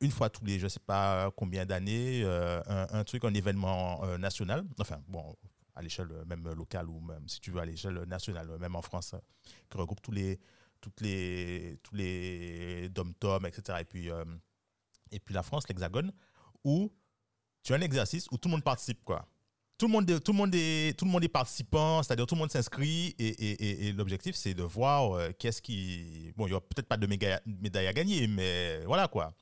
une 0.00 0.10
fois 0.10 0.28
tous 0.28 0.44
les, 0.44 0.58
je 0.58 0.66
sais 0.66 0.80
pas 0.80 1.30
combien 1.36 1.64
d'années, 1.64 2.22
euh, 2.24 2.60
un, 2.66 3.04
truc, 3.04 3.24
un 3.24 3.34
événement 3.34 4.04
euh, 4.04 4.18
national. 4.18 4.64
Enfin, 4.80 5.00
bon, 5.08 5.36
à 5.74 5.82
l'échelle 5.82 6.08
même 6.26 6.48
locale 6.52 6.88
ou 6.88 7.00
même, 7.00 7.28
si 7.28 7.40
tu 7.40 7.50
veux, 7.52 7.60
à 7.60 7.64
l'échelle 7.64 8.02
nationale, 8.06 8.48
même 8.58 8.74
en 8.74 8.82
France, 8.82 9.14
qui 9.70 9.78
regroupe 9.78 10.02
tous 10.02 10.10
les, 10.10 10.40
toutes 10.80 11.00
les, 11.00 11.78
tous 11.82 11.94
les 11.94 12.88
dom-tom, 12.88 13.46
etc. 13.46 13.78
Et 13.80 13.84
puis, 13.84 14.10
et 15.12 15.20
puis 15.20 15.34
la 15.34 15.42
France, 15.42 15.64
l'Hexagone, 15.68 16.12
où 16.64 16.92
tu 17.62 17.72
as 17.72 17.76
un 17.76 17.80
exercice 17.80 18.26
où 18.30 18.38
tout 18.38 18.48
le 18.48 18.52
monde 18.52 18.64
participe, 18.64 19.04
quoi. 19.04 19.26
Tout 19.78 19.86
le 19.86 19.92
monde, 19.92 20.10
est, 20.10 20.20
tout 20.20 20.32
le 20.32 20.38
monde 20.38 20.54
est, 20.54 20.96
tout 20.96 21.04
le 21.04 21.10
monde 21.10 21.24
est 21.24 21.28
participant, 21.28 22.02
c'est-à-dire 22.02 22.26
tout 22.26 22.36
le 22.36 22.40
monde 22.40 22.50
s'inscrit 22.52 23.16
et, 23.18 23.92
l'objectif 23.92 24.36
c'est 24.36 24.54
de 24.54 24.62
voir 24.62 25.18
qu'est-ce 25.38 25.60
qui, 25.60 26.32
bon, 26.36 26.46
il 26.46 26.50
y 26.50 26.52
aura 26.52 26.60
peut-être 26.60 26.86
pas 26.86 26.96
de 26.96 27.06
médaille 27.06 27.86
à 27.88 27.92
gagner, 27.92 28.28
mais 28.28 28.84
voilà 28.84 29.08
quoi. 29.08 29.32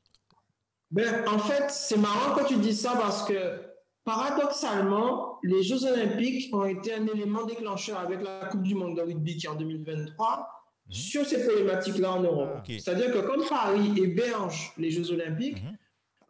Ben, 0.89 1.25
en 1.27 1.37
fait, 1.37 1.69
c'est 1.69 1.97
marrant 1.97 2.35
que 2.35 2.47
tu 2.47 2.57
dis 2.57 2.75
ça 2.75 2.95
parce 2.95 3.23
que 3.23 3.61
paradoxalement, 4.03 5.39
les 5.43 5.63
Jeux 5.63 5.85
Olympiques 5.85 6.53
ont 6.53 6.65
été 6.65 6.93
un 6.93 7.05
élément 7.07 7.45
déclencheur 7.45 7.99
avec 7.99 8.21
la 8.21 8.47
Coupe 8.47 8.63
du 8.63 8.75
Monde 8.75 8.97
de 8.97 9.01
rugby 9.01 9.37
qui 9.37 9.45
est 9.45 9.49
en 9.49 9.55
2023 9.55 10.60
sur 10.91 11.25
ces 11.25 11.43
problématiques-là 11.45 12.11
en 12.11 12.21
Europe. 12.21 12.51
Ah, 12.57 12.63
C'est-à-dire 12.67 13.11
que 13.11 13.19
comme 13.19 13.43
Paris 13.47 13.93
héberge 13.97 14.73
les 14.77 14.91
Jeux 14.91 15.11
Olympiques, 15.11 15.63
mhm. 15.63 15.77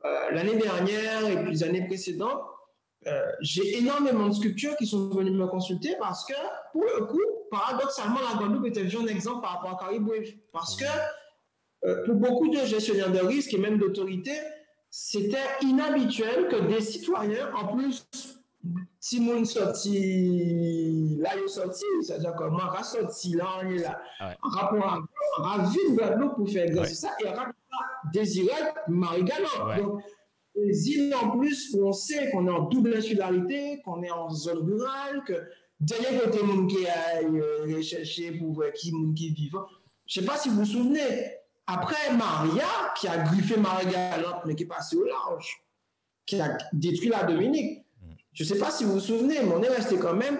euh, 0.05 0.31
l'année 0.31 0.55
dernière 0.55 1.27
et 1.27 1.35
puis 1.41 1.51
les 1.51 1.63
années 1.63 1.85
précédentes, 1.87 2.41
euh, 3.07 3.19
j'ai 3.41 3.79
énormément 3.79 4.27
de 4.27 4.33
sculptures 4.33 4.75
qui 4.77 4.85
sont 4.85 5.09
venues 5.09 5.31
me 5.31 5.47
consulter 5.47 5.95
parce 5.99 6.23
que, 6.25 6.35
pour 6.71 6.83
le 6.83 7.05
coup, 7.05 7.19
paradoxalement, 7.49 8.19
la 8.31 8.37
Guadeloupe 8.37 8.67
était 8.67 8.81
un 8.81 9.07
exemple 9.07 9.41
par 9.41 9.53
rapport 9.53 9.71
à 9.71 9.85
Caribou. 9.85 10.13
Parce 10.53 10.75
que 10.75 10.85
euh, 11.85 12.05
pour 12.05 12.15
beaucoup 12.15 12.49
de 12.49 12.63
gestionnaires 12.63 13.11
de 13.11 13.19
risque 13.19 13.53
et 13.55 13.57
même 13.57 13.79
d'autorités, 13.79 14.39
c'était 14.91 15.37
inhabituel 15.61 16.47
que 16.47 16.67
des 16.67 16.81
citoyens, 16.81 17.51
en 17.55 17.75
plus, 17.75 18.05
si 19.03 19.19
nous 19.19 19.43
sorti 19.45 21.17
là, 21.17 21.31
ils 21.35 21.49
sorti, 21.49 21.83
c'est-à-dire 22.03 22.35
que 22.35 22.43
moi, 22.43 22.71
je 22.77 22.83
sorti 22.83 23.33
là, 23.33 23.47
on 23.57 23.69
est 23.71 23.79
là, 23.79 23.99
en 24.43 24.49
rapport 24.49 25.03
à 25.43 25.57
Guadeloupe 25.89 26.35
pour 26.35 26.47
faire 26.47 26.85
ça, 26.85 27.09
et 27.19 27.27
rapport 27.27 27.55
à 27.71 28.09
Désiré 28.13 28.53
Marie-Galante. 28.87 29.79
Donc, 29.79 30.03
les 30.53 30.89
îles 30.89 31.15
en 31.15 31.35
plus 31.35 31.75
on 31.81 31.91
sait 31.91 32.29
qu'on 32.29 32.47
est 32.47 32.51
en 32.51 32.69
double 32.69 32.93
insularité, 32.95 33.81
qu'on 33.83 34.03
est 34.03 34.11
en 34.11 34.29
zone 34.29 34.59
rurale, 34.59 35.23
que 35.25 35.33
derrière 35.79 36.21
côté 36.23 36.43
monde 36.43 36.69
qui 36.69 36.85
aille 36.85 37.39
euh, 37.39 37.75
rechercher 37.75 38.33
pour 38.33 38.53
voir 38.53 38.71
qui 38.73 38.93
qui 39.15 39.33
vivent. 39.33 39.57
Je 40.05 40.19
ne 40.19 40.25
sais 40.25 40.31
pas 40.31 40.37
si 40.37 40.49
vous 40.49 40.57
vous 40.57 40.65
souvenez, 40.65 41.37
après 41.65 42.13
Maria, 42.15 42.67
qui 42.95 43.07
a 43.07 43.17
griffé 43.17 43.57
Maria 43.57 43.89
Galante, 43.89 44.41
mais 44.45 44.53
qui 44.53 44.63
est 44.63 44.67
passé 44.67 44.95
au 44.95 45.05
large, 45.05 45.63
qui 46.27 46.39
a 46.39 46.55
détruit 46.71 47.09
la 47.09 47.23
Dominique. 47.23 47.80
Je 48.33 48.43
ne 48.43 48.47
sais 48.47 48.57
pas 48.57 48.71
si 48.71 48.83
vous 48.83 48.93
vous 48.93 48.99
souvenez, 48.99 49.41
mais 49.43 49.53
on 49.53 49.61
est 49.61 49.69
resté 49.69 49.97
quand 49.97 50.13
même 50.13 50.37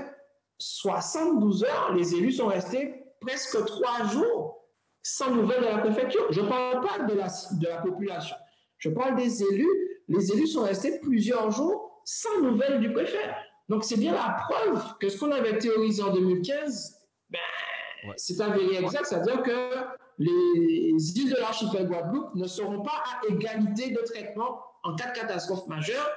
72 0.57 1.63
heures. 1.63 1.93
Les 1.93 2.15
élus 2.15 2.33
sont 2.33 2.47
restés 2.47 3.03
presque 3.19 3.65
trois 3.65 4.05
jours 4.07 4.67
sans 5.03 5.31
nouvelles 5.31 5.61
de 5.61 5.67
la 5.67 5.79
préfecture. 5.79 6.25
Je 6.31 6.41
ne 6.41 6.47
parle 6.47 6.81
pas 6.81 6.99
de 6.99 7.13
la, 7.13 7.27
de 7.27 7.67
la 7.67 7.77
population. 7.77 8.35
Je 8.77 8.89
parle 8.89 9.15
des 9.15 9.43
élus. 9.43 10.01
Les 10.07 10.31
élus 10.31 10.47
sont 10.47 10.63
restés 10.63 10.99
plusieurs 10.99 11.51
jours 11.51 12.01
sans 12.05 12.41
nouvelles 12.41 12.79
du 12.79 12.91
préfet. 12.91 13.29
Donc, 13.69 13.83
c'est 13.83 13.97
bien 13.97 14.13
la 14.13 14.37
preuve 14.49 14.97
que 14.99 15.09
ce 15.09 15.17
qu'on 15.17 15.31
avait 15.31 15.57
théorisé 15.57 16.03
en 16.03 16.11
2015, 16.11 16.97
ben, 17.29 17.39
c'est 18.17 18.41
avéré 18.41 18.77
exact. 18.77 19.05
C'est-à-dire 19.05 19.41
que 19.43 19.75
les 20.17 21.17
îles 21.17 21.31
de 21.31 21.37
l'archipel 21.39 21.87
Guadeloupe 21.87 22.35
ne 22.35 22.47
seront 22.47 22.81
pas 22.81 23.03
à 23.05 23.27
égalité 23.27 23.91
de 23.91 24.01
traitement 24.01 24.61
en 24.83 24.95
cas 24.95 25.11
de 25.11 25.19
catastrophe 25.19 25.67
majeure, 25.67 26.09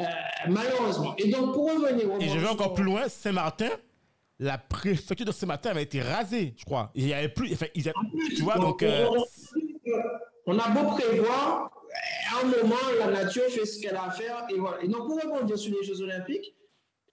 euh, 0.00 0.48
malheureusement. 0.48 1.14
Et 1.18 1.30
donc, 1.30 1.54
pour 1.54 1.72
revenir 1.72 2.12
au. 2.12 2.18
Et 2.18 2.28
je 2.28 2.38
vais 2.38 2.48
encore 2.48 2.74
plus 2.74 2.84
loin, 2.84 3.08
Saint-Martin, 3.08 3.70
la 4.38 4.58
préfecture 4.58 5.26
de 5.26 5.32
Saint-Martin 5.32 5.70
avait 5.70 5.82
été 5.82 6.00
rasée, 6.00 6.54
je 6.56 6.64
crois. 6.64 6.90
Il 6.94 7.06
y 7.06 7.14
avait 7.14 7.28
plus. 7.28 7.52
Enfin, 7.52 7.66
tu 7.74 8.42
vois, 8.42 8.58
donc. 8.58 8.82
Euh, 8.82 9.08
on, 10.46 10.58
a 10.58 10.68
beau 10.70 10.90
prévoir, 10.96 11.70
à 12.32 12.40
un 12.40 12.44
moment, 12.44 12.76
la 12.98 13.10
nature 13.10 13.44
fait 13.50 13.66
ce 13.66 13.80
qu'elle 13.80 13.96
a 13.96 14.04
à 14.04 14.10
faire. 14.10 14.46
Et 14.50 14.58
voilà. 14.58 14.82
Et 14.82 14.88
donc, 14.88 15.06
pour 15.06 15.20
rebondir 15.20 15.58
sur 15.58 15.72
les 15.76 15.84
Jeux 15.84 16.00
Olympiques, 16.02 16.54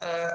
euh, 0.03 0.29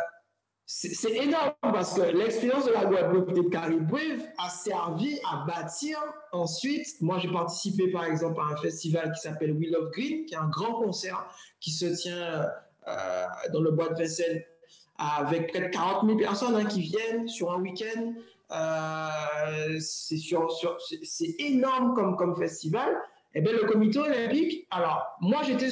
c'est 0.64 1.10
énorme 1.10 1.52
parce 1.60 1.94
que 1.94 2.02
l'expérience 2.16 2.64
de 2.64 2.72
la 2.72 2.84
Guadeloupe 2.86 3.30
et 3.30 3.34
de 3.34 3.42
Caribou 3.42 3.98
a 4.38 4.48
servi 4.48 5.18
à 5.30 5.44
bâtir 5.46 5.98
ensuite. 6.32 7.00
Moi, 7.00 7.18
j'ai 7.18 7.30
participé 7.30 7.88
par 7.90 8.04
exemple 8.04 8.40
à 8.40 8.54
un 8.54 8.56
festival 8.56 9.12
qui 9.12 9.20
s'appelle 9.20 9.52
We 9.52 9.70
Love 9.70 9.90
Green, 9.90 10.24
qui 10.24 10.34
est 10.34 10.38
un 10.38 10.48
grand 10.48 10.74
concert 10.74 11.26
qui 11.60 11.70
se 11.70 11.86
tient 11.86 12.46
euh, 12.88 13.24
dans 13.52 13.60
le 13.60 13.72
bois 13.72 13.88
de 13.88 13.94
Vincennes 13.94 14.42
avec 14.98 15.50
près 15.50 15.60
de 15.60 15.68
40 15.68 16.06
000 16.06 16.18
personnes 16.18 16.54
hein, 16.54 16.64
qui 16.64 16.80
viennent 16.80 17.28
sur 17.28 17.52
un 17.52 17.60
week-end. 17.60 18.14
Euh, 18.52 19.78
c'est 19.80 21.34
énorme 21.38 21.94
comme, 21.94 22.16
comme 22.16 22.36
festival. 22.36 22.88
Eh 23.34 23.40
bien, 23.40 23.52
le 23.52 23.66
comité 23.66 23.98
olympique, 23.98 24.66
alors, 24.70 25.16
moi, 25.20 25.42
j'étais 25.42 25.70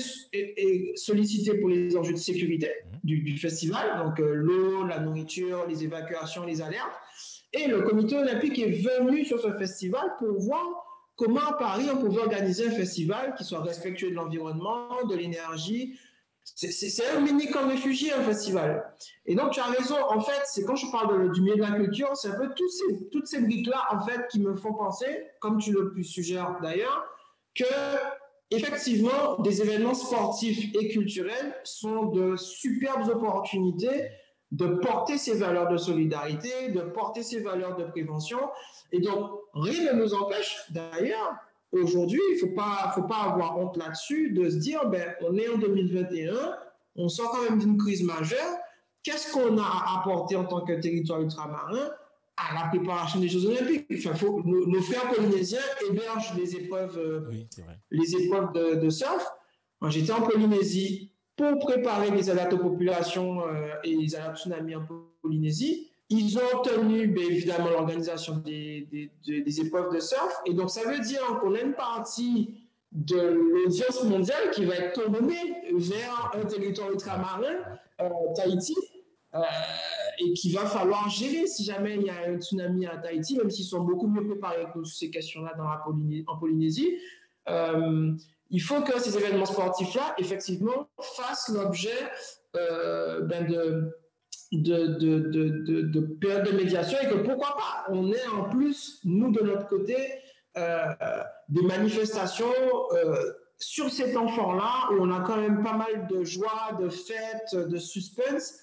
sollicité 0.96 1.58
pour 1.58 1.68
les 1.68 1.94
enjeux 1.96 2.14
de 2.14 2.18
sécurité 2.18 2.70
du, 3.04 3.38
festival, 3.38 4.04
donc 4.04 4.20
euh, 4.20 4.34
l'eau, 4.34 4.84
la 4.84 5.00
nourriture, 5.00 5.66
les 5.66 5.84
évacuations, 5.84 6.44
les 6.44 6.62
alertes. 6.62 7.00
Et 7.52 7.66
le 7.66 7.82
comité 7.82 8.16
olympique 8.16 8.58
est 8.58 8.70
venu 8.70 9.24
sur 9.24 9.40
ce 9.40 9.52
festival 9.52 10.14
pour 10.18 10.38
voir 10.40 10.64
comment 11.16 11.40
à 11.40 11.54
Paris 11.54 11.88
on 11.92 11.98
pouvait 11.98 12.20
organiser 12.20 12.68
un 12.68 12.70
festival 12.70 13.34
qui 13.36 13.44
soit 13.44 13.62
respectueux 13.62 14.10
de 14.10 14.14
l'environnement, 14.14 15.04
de 15.08 15.16
l'énergie. 15.16 15.98
C'est 16.42 17.06
un 17.14 17.20
mini 17.20 17.50
comme 17.50 17.68
réfugié, 17.68 18.12
un 18.12 18.22
festival. 18.22 18.84
Et 19.26 19.34
donc, 19.34 19.52
tu 19.52 19.60
as 19.60 19.66
raison, 19.66 19.96
en 20.08 20.20
fait, 20.20 20.42
c'est 20.46 20.64
quand 20.64 20.76
je 20.76 20.90
parle 20.90 21.30
du 21.32 21.42
milieu 21.42 21.56
de 21.56 21.62
la 21.62 21.72
culture, 21.72 22.10
c'est 22.16 22.28
un 22.28 22.38
peu 22.38 22.48
toutes 22.54 22.70
ces, 22.70 23.08
toutes 23.10 23.26
ces 23.26 23.40
briques-là, 23.40 23.82
en 23.90 24.00
fait, 24.00 24.26
qui 24.30 24.40
me 24.40 24.54
font 24.56 24.74
penser, 24.74 25.26
comme 25.38 25.58
tu 25.58 25.72
le 25.72 26.02
suggères 26.02 26.58
d'ailleurs, 26.62 27.04
que 27.54 27.64
effectivement, 28.50 29.38
des 29.38 29.62
événements 29.62 29.94
sportifs 29.94 30.74
et 30.74 30.88
culturels 30.88 31.54
sont 31.64 32.06
de 32.06 32.36
superbes 32.36 33.08
opportunités 33.08 34.10
de 34.52 34.66
porter 34.66 35.16
ces 35.16 35.34
valeurs 35.34 35.68
de 35.68 35.76
solidarité, 35.76 36.70
de 36.70 36.80
porter 36.80 37.22
ces 37.22 37.40
valeurs 37.40 37.76
de 37.76 37.84
prévention. 37.84 38.38
Et 38.92 39.00
donc, 39.00 39.30
rien 39.54 39.92
ne 39.92 40.00
nous 40.00 40.14
empêche, 40.14 40.64
d'ailleurs, 40.70 41.36
aujourd'hui, 41.72 42.20
il 42.30 42.34
ne 42.34 42.38
faut 42.38 42.54
pas, 43.02 43.22
avoir 43.24 43.58
honte 43.58 43.76
là-dessus, 43.76 44.32
de 44.32 44.50
se 44.50 44.56
dire, 44.56 44.88
ben, 44.88 45.14
on 45.20 45.36
est 45.36 45.48
en 45.48 45.58
2021, 45.58 46.34
on 46.96 47.08
sort 47.08 47.30
quand 47.30 47.42
même 47.48 47.60
d'une 47.60 47.78
crise 47.78 48.02
majeure, 48.02 48.56
qu'est-ce 49.04 49.32
qu'on 49.32 49.56
a 49.58 49.62
à 49.62 50.00
apporter 50.00 50.34
en 50.34 50.44
tant 50.44 50.62
que 50.62 50.72
territoire 50.72 51.20
ultramarin? 51.20 51.90
À 52.48 52.54
la 52.54 52.68
préparation 52.68 53.20
des 53.20 53.28
Jeux 53.28 53.46
Olympiques. 53.46 53.86
Enfin, 53.98 54.14
faut, 54.14 54.42
nos, 54.44 54.80
frères 54.82 55.10
polynésiens 55.12 55.58
hébergent 55.88 56.34
les 56.36 56.56
épreuves, 56.56 56.98
euh, 56.98 57.30
les 57.90 58.16
épreuves 58.16 58.52
de, 58.52 58.90
surf. 58.90 59.26
Moi, 59.80 59.90
j'étais 59.90 60.12
en 60.12 60.22
Polynésie 60.22 61.12
pour 61.36 61.58
préparer 61.58 62.10
les 62.10 62.28
alertes 62.30 62.52
aux 62.52 62.58
populations 62.58 63.46
euh, 63.46 63.72
et 63.84 63.94
les 63.94 64.08
tsunamis 64.34 64.74
en 64.74 64.86
Polynésie. 65.22 65.90
Ils 66.08 66.38
ont 66.38 66.58
obtenu, 66.58 67.06
bien 67.06 67.24
évidemment, 67.24 67.70
l'organisation 67.70 68.36
des, 68.38 68.88
des, 68.90 69.42
des, 69.42 69.60
épreuves 69.60 69.94
de 69.94 70.00
surf. 70.00 70.40
Et 70.44 70.54
donc, 70.54 70.70
ça 70.70 70.82
veut 70.90 70.98
dire 70.98 71.20
qu'on 71.40 71.54
a 71.54 71.60
une 71.60 71.74
partie 71.74 72.54
de 72.92 73.16
l'audience 73.18 74.02
mondiale 74.04 74.50
qui 74.52 74.64
va 74.64 74.74
être 74.74 75.00
tournée 75.00 75.54
vers 75.72 76.32
un 76.34 76.44
territoire 76.44 76.90
ultramarin, 76.90 77.78
euh, 78.00 78.08
Tahiti, 78.34 78.74
euh, 79.34 79.40
et 80.20 80.32
qu'il 80.34 80.54
va 80.54 80.66
falloir 80.66 81.08
gérer 81.08 81.46
si 81.46 81.64
jamais 81.64 81.96
il 81.96 82.02
y 82.02 82.10
a 82.10 82.28
un 82.28 82.38
tsunami 82.38 82.86
à 82.86 82.98
Tahiti, 82.98 83.36
même 83.36 83.50
s'ils 83.50 83.64
sont 83.64 83.80
beaucoup 83.80 84.06
mieux 84.06 84.26
préparés 84.26 84.66
que 84.72 84.78
nous 84.78 84.84
sur 84.84 84.98
ces 84.98 85.10
questions-là 85.10 85.54
dans 85.56 85.64
la 85.64 85.82
en 86.26 86.36
Polynésie. 86.36 86.96
Euh, 87.48 88.12
il 88.50 88.60
faut 88.60 88.82
que 88.82 89.00
ces 89.00 89.16
événements 89.16 89.46
sportifs-là, 89.46 90.14
effectivement, 90.18 90.88
fassent 91.16 91.48
l'objet 91.48 92.10
euh, 92.56 93.22
ben 93.22 93.46
de, 93.46 93.96
de, 94.52 94.86
de, 95.88 96.56
médiation 96.56 96.98
et 97.00 97.08
que 97.08 97.14
pourquoi 97.22 97.56
pas, 97.56 97.86
on 97.88 98.12
ait 98.12 98.26
en 98.34 98.48
plus, 98.50 99.00
nous 99.04 99.30
de 99.30 99.40
notre 99.40 99.68
côté, 99.68 99.96
des 101.48 101.62
manifestations 101.62 102.52
sur 103.56 103.90
cet 103.90 104.16
enfant-là 104.16 104.88
où 104.90 105.02
on 105.02 105.10
a 105.12 105.20
quand 105.20 105.36
même 105.36 105.62
pas 105.62 105.74
mal 105.74 106.08
de 106.08 106.24
joie, 106.24 106.76
de 106.80 106.88
fêtes, 106.88 107.54
de 107.54 107.76
suspense 107.76 108.54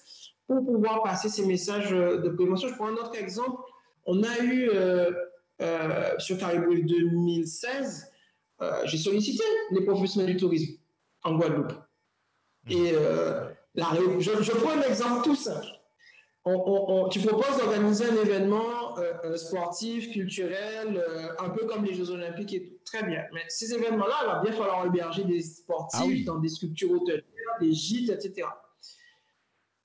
pour 0.48 0.64
pouvoir 0.64 1.02
passer 1.02 1.28
ces 1.28 1.46
messages 1.46 1.90
de 1.90 2.28
prévention. 2.30 2.68
Je 2.68 2.74
prends 2.74 2.88
un 2.88 2.94
autre 2.94 3.14
exemple. 3.14 3.60
On 4.06 4.22
a 4.22 4.38
eu 4.38 4.70
euh, 4.70 5.12
euh, 5.60 6.18
sur 6.18 6.38
Caribou 6.38 6.74
2016, 6.74 8.10
euh, 8.62 8.72
j'ai 8.86 8.96
sollicité 8.96 9.44
les 9.70 9.84
professionnels 9.84 10.34
du 10.34 10.40
tourisme 10.40 10.78
en 11.24 11.36
Guadeloupe. 11.36 11.72
Mmh. 12.64 12.72
Et 12.72 12.92
la, 13.74 13.86
je, 14.18 14.42
je, 14.42 14.52
prends 14.52 14.70
un 14.70 14.82
exemple 14.82 15.22
tout 15.24 15.36
simple. 15.36 15.66
On, 16.44 17.08
tu 17.10 17.20
proposes 17.20 17.58
d'organiser 17.58 18.06
un 18.06 18.16
événement 18.16 18.96
sportif, 19.36 20.10
culturel, 20.10 21.04
un 21.38 21.50
peu 21.50 21.66
comme 21.66 21.84
les 21.84 21.92
Jeux 21.92 22.10
Olympiques 22.10 22.54
et 22.54 22.64
tout. 22.64 22.74
Très 22.86 23.02
bien. 23.02 23.24
Mais 23.34 23.42
ces 23.48 23.74
événements-là, 23.74 24.14
il 24.22 24.26
va 24.26 24.40
bien 24.42 24.52
falloir 24.52 24.86
héberger 24.86 25.24
des 25.24 25.42
sportifs 25.42 26.22
ah 26.22 26.32
dans 26.32 26.38
des 26.38 26.48
structures 26.48 26.92
hôtelières, 26.92 27.22
des 27.60 27.72
gîtes, 27.72 28.08
etc 28.08 28.46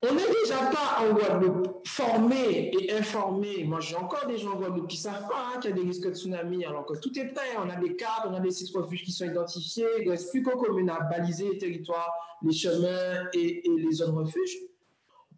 on 0.04 0.14
n'est 0.14 0.42
déjà 0.42 0.58
pas 0.72 1.02
en 1.02 1.14
Guadeloupe 1.14 1.88
formé 1.88 2.72
et 2.78 2.94
informé. 2.94 3.64
Moi, 3.64 3.80
j'ai 3.80 3.96
encore 3.96 4.28
des 4.28 4.38
gens 4.38 4.52
en 4.52 4.56
Guadeloupe 4.58 4.88
qui 4.88 4.98
ne 4.98 5.02
savent 5.02 5.28
pas 5.30 5.48
hein, 5.48 5.60
qu'il 5.60 5.70
y 5.72 5.74
a 5.74 5.76
des 5.78 5.84
risques 5.84 6.08
de 6.08 6.14
tsunami, 6.14 6.66
alors 6.66 6.86
que 6.86 6.98
tout 6.98 7.18
est 7.18 7.28
prêt. 7.28 7.56
On 7.58 7.70
a 7.70 7.76
des 7.78 7.96
cartes, 7.96 8.28
on 8.30 8.34
a 8.34 8.40
des 8.40 8.52
sites 8.52 8.76
refuges 8.76 9.04
qui 9.04 9.12
sont 9.12 9.26
identifiés. 9.26 9.86
Il 10.00 10.06
ne 10.06 10.12
reste 10.12 10.32
plus 10.32 10.44
qu'aux 10.44 10.58
communes 10.58 10.90
à 10.90 11.00
baliser 11.00 11.50
les 11.52 11.58
territoires, 11.58 12.12
les 12.44 12.54
chemins 12.54 13.30
et, 13.34 13.66
et 13.66 13.72
les 13.78 13.92
zones 13.92 14.18
refuges. 14.18 14.58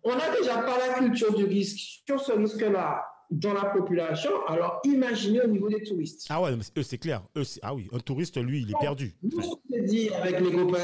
On 0.03 0.15
n'a 0.15 0.29
déjà 0.35 0.57
pas 0.59 0.77
la 0.77 0.93
culture 0.95 1.33
du 1.35 1.45
risque 1.45 2.03
sur 2.07 2.19
ce 2.19 2.31
risque-là 2.31 3.03
dans 3.31 3.53
la 3.53 3.65
population, 3.65 4.29
alors 4.47 4.81
imaginez 4.83 5.41
au 5.41 5.47
niveau 5.47 5.69
des 5.69 5.81
touristes. 5.83 6.25
Ah 6.29 6.41
ouais, 6.41 6.51
eux 6.77 6.83
c'est 6.83 6.97
clair. 6.97 7.23
Eux, 7.35 7.43
ah 7.61 7.73
oui, 7.73 7.87
un 7.91 7.99
touriste, 7.99 8.37
lui, 8.37 8.61
il 8.61 8.69
est 8.69 8.79
perdu. 8.79 9.15
Nous, 9.23 9.41
ce 9.41 9.79
dit 9.83 10.09
avec 10.09 10.39
les 10.39 10.51
copains, 10.51 10.79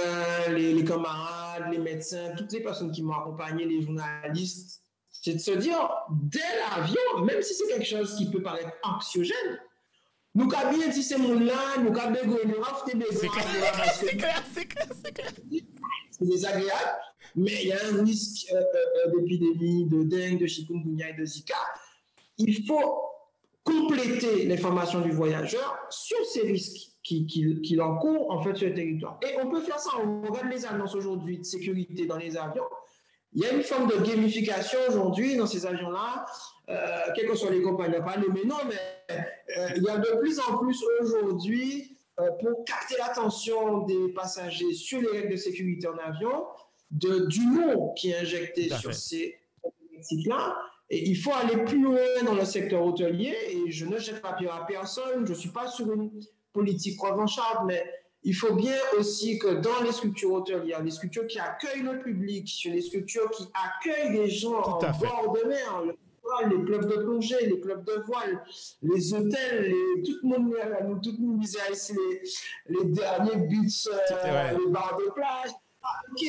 les, 0.52 0.84
camarades, 0.84 1.41
les 1.72 1.78
médecins, 1.78 2.34
toutes 2.38 2.52
les 2.52 2.62
personnes 2.62 2.92
qui 2.92 3.04
m'ont 3.04 3.14
accompagné, 3.14 3.66
les 3.66 3.82
journalistes, 3.82 4.84
c'est 5.10 5.34
de 5.34 5.40
se 5.40 5.52
dire, 5.52 5.90
dès 6.10 6.40
l'avion, 6.40 7.24
même 7.24 7.42
si 7.42 7.54
c'est 7.54 7.68
quelque 7.68 7.86
chose 7.86 8.16
qui 8.16 8.30
peut 8.30 8.42
paraître 8.42 8.72
anxiogène, 8.84 9.60
nous 10.34 10.50
avons 10.56 10.78
bien 10.78 10.88
dit 10.88 11.04
c'est 11.04 11.18
mon 11.18 11.40
là, 11.40 11.78
nous 11.80 11.96
avons 11.98 12.12
bien 12.12 12.24
nous 12.26 12.36
avons 12.36 12.76
C'est 13.12 13.28
clair, 13.28 13.94
c'est 13.94 14.16
clair, 14.16 14.44
c'est 15.04 15.14
clair. 15.14 15.32
C'est 16.12 16.26
désagréable, 16.26 17.00
mais 17.36 17.52
il 17.64 17.68
y 17.68 17.74
a 17.74 17.80
un 17.86 18.04
risque 18.04 18.48
euh, 18.52 18.56
euh, 18.56 19.08
euh, 19.08 19.20
d'épidémie, 19.20 19.86
de 19.86 20.04
dengue, 20.04 20.40
de 20.40 20.48
chikungunya 20.48 21.10
et 21.10 21.14
de 21.14 21.26
zika 21.26 21.56
il 22.38 22.66
faut 22.66 23.02
compléter 23.64 24.46
l'information 24.46 25.02
du 25.02 25.12
voyageur 25.12 25.78
sur 25.90 26.18
ces 26.26 26.42
risques 26.42 26.91
qu'il 27.04 27.82
encourt 27.82 28.32
en 28.32 28.44
fait 28.44 28.56
sur 28.56 28.68
le 28.68 28.74
territoire. 28.74 29.20
Et 29.24 29.40
on 29.42 29.50
peut 29.50 29.62
faire 29.62 29.80
ça, 29.80 29.92
on 30.04 30.22
regarde 30.22 30.52
les 30.52 30.66
annonces 30.66 30.96
aujourd'hui 30.96 31.40
de 31.40 31.44
sécurité 31.44 32.06
dans 32.06 32.18
les 32.18 32.38
avions. 32.38 32.64
Il 33.34 33.42
y 33.42 33.46
a 33.46 33.54
une 33.54 33.64
forme 33.64 33.90
de 33.90 33.98
gamification 33.98 34.80
aujourd'hui 34.90 35.38
dans 35.38 35.48
ces 35.48 35.66
avions-là, 35.66 36.26
euh, 36.70 36.98
quelles 37.16 37.28
que 37.28 37.36
soient 37.36 37.52
les 37.52 37.62
compagnies, 37.62 37.96
pas 38.00 38.18
mais 38.18 38.44
non, 38.44 38.58
mais 38.68 39.16
euh, 39.58 39.70
il 39.78 39.84
y 39.84 39.90
a 39.90 39.98
de 39.98 40.20
plus 40.20 40.40
en 40.40 40.58
plus 40.58 40.84
aujourd'hui, 41.02 41.98
euh, 42.20 42.30
pour 42.42 42.66
capter 42.66 42.96
l'attention 43.00 43.86
des 43.86 44.10
passagers 44.14 44.74
sur 44.74 45.00
les 45.02 45.08
règles 45.08 45.32
de 45.32 45.38
sécurité 45.38 45.88
en 45.88 45.98
avion, 45.98 46.46
de, 46.92 47.26
du 47.28 47.46
nom 47.46 47.94
qui 47.94 48.12
est 48.12 48.18
injecté 48.18 48.70
sur 48.70 48.94
ces 48.94 49.40
sites-là, 50.02 50.58
et 50.90 51.10
il 51.10 51.16
faut 51.16 51.32
aller 51.32 51.64
plus 51.64 51.82
loin 51.82 52.02
dans 52.26 52.34
le 52.34 52.44
secteur 52.44 52.86
hôtelier 52.86 53.34
et 53.48 53.72
je 53.72 53.86
ne 53.86 53.98
jette 53.98 54.22
pas 54.22 54.34
pire 54.34 54.54
à 54.54 54.68
personne. 54.68 55.26
Je 55.26 55.32
ne 55.32 55.38
suis 55.38 55.50
pas 55.50 55.68
sur 55.68 55.90
une 55.90 56.12
politique 56.54 57.02
revancharde, 57.02 57.66
mais 57.66 57.84
il 58.24 58.36
faut 58.36 58.54
bien 58.54 58.78
aussi 58.98 59.40
que 59.40 59.56
dans 59.56 59.82
les 59.84 59.92
structures 59.92 60.34
hôtelières, 60.34 60.84
les 60.84 60.92
structures 60.92 61.26
qui 61.28 61.40
accueillent 61.40 61.82
le 61.82 62.00
public, 62.00 62.50
les 62.66 62.82
structures 62.82 63.30
qui 63.32 63.48
accueillent 63.54 64.14
les 64.14 64.30
gens 64.30 64.62
en 64.62 64.80
bord 64.80 65.36
de 65.36 65.48
mer, 65.48 65.84
les 66.50 66.64
clubs 66.64 66.88
de 66.88 67.02
plongée, 67.02 67.48
les 67.48 67.60
clubs 67.60 67.84
de 67.84 68.04
voile, 68.06 68.44
les 68.84 69.14
hôtels, 69.14 69.74
tout 70.06 70.20
le 70.24 70.30
monde, 70.30 70.56
nous, 70.88 71.00
tout 71.00 71.16
le 71.20 71.28
monde 71.28 71.44
ici 71.44 71.94
les, 71.94 72.78
les 72.78 72.86
derniers 72.86 73.38
beats, 73.48 73.90
euh, 73.92 74.58
les 74.58 74.72
bars 74.72 74.98
de 74.98 75.10
plage. 75.12 75.52
Ah, 75.84 76.02
ok. 76.12 76.28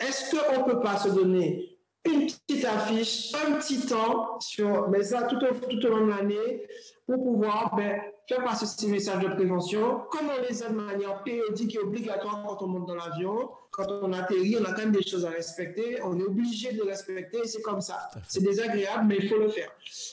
Est-ce 0.00 0.30
qu'on 0.30 0.60
ne 0.60 0.64
peut 0.64 0.80
pas 0.80 0.96
se 0.96 1.10
donner 1.10 1.78
une 2.04 2.26
petite 2.26 2.64
affiche, 2.64 3.32
un 3.34 3.52
petit 3.52 3.86
temps, 3.86 4.38
sur, 4.40 4.88
mais 4.88 5.02
ça 5.02 5.22
tout 5.22 5.36
au, 5.36 5.54
tout 5.54 5.86
au 5.86 5.88
long 5.88 6.06
de 6.06 6.10
l'année, 6.10 6.66
pour 7.06 7.22
pouvoir 7.22 7.74
ben, 7.76 8.00
faire 8.28 8.44
passer 8.44 8.66
ces 8.66 8.88
messages 8.88 9.22
de 9.22 9.28
prévention, 9.28 10.02
comme 10.10 10.28
on 10.28 10.48
les 10.48 10.62
a 10.62 10.68
de 10.68 10.74
manière 10.74 11.22
périodique 11.22 11.74
et 11.74 11.78
obligatoire 11.78 12.44
quand 12.46 12.62
on 12.62 12.68
monte 12.68 12.88
dans 12.88 12.94
l'avion, 12.94 13.50
quand 13.70 13.86
on 14.02 14.12
atterrit, 14.12 14.56
on 14.60 14.64
a 14.64 14.72
quand 14.72 14.78
même 14.78 14.92
des 14.92 15.02
choses 15.02 15.24
à 15.26 15.30
respecter, 15.30 15.98
on 16.02 16.18
est 16.18 16.24
obligé 16.24 16.72
de 16.72 16.82
les 16.82 16.90
respecter, 16.90 17.46
c'est 17.46 17.62
comme 17.62 17.80
ça. 17.80 18.08
C'est 18.28 18.42
désagréable, 18.42 19.04
mais 19.06 19.16
il 19.20 19.28
faut 19.28 19.38
le 19.38 19.48
faire. 19.48 19.70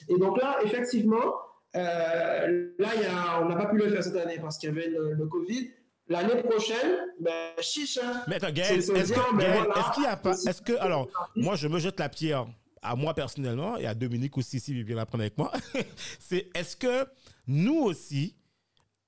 Et 0.09 0.17
donc 0.17 0.37
là, 0.41 0.57
effectivement, 0.63 1.35
euh, 1.75 2.71
là, 2.77 2.89
y 2.95 3.05
a, 3.05 3.41
on 3.41 3.49
n'a 3.49 3.55
pas 3.55 3.67
pu 3.67 3.77
le 3.77 3.89
faire 3.89 4.03
cette 4.03 4.17
année 4.17 4.39
parce 4.41 4.57
qu'il 4.57 4.69
y 4.69 4.71
avait 4.71 4.89
le 4.89 5.25
Covid, 5.27 5.71
L'année 6.11 6.43
prochaine, 6.43 7.07
ben, 7.21 7.53
chiche. 7.61 7.97
Hein. 7.97 8.23
Mais 8.27 8.35
attends, 8.35 8.51
Gaël, 8.51 8.79
est-ce 8.79 8.91
que, 8.91 9.37
ben, 9.37 9.63
est 9.63 9.93
qu'il 9.93 10.03
y 10.03 10.07
a 10.07 10.17
pas. 10.17 10.33
Est-ce 10.33 10.61
que. 10.61 10.73
Alors, 10.73 11.07
moi, 11.37 11.55
je 11.55 11.69
me 11.69 11.79
jette 11.79 11.99
la 12.01 12.09
pierre 12.09 12.47
à 12.81 12.95
moi 12.97 13.13
personnellement 13.13 13.77
et 13.77 13.85
à 13.85 13.93
Dominique 13.93 14.37
aussi, 14.37 14.59
si 14.59 14.83
vient 14.83 14.95
l'apprendre 14.97 15.23
avec 15.23 15.37
moi. 15.37 15.53
c'est 16.19 16.49
est-ce 16.53 16.75
que 16.75 17.05
nous 17.51 17.79
aussi, 17.79 18.35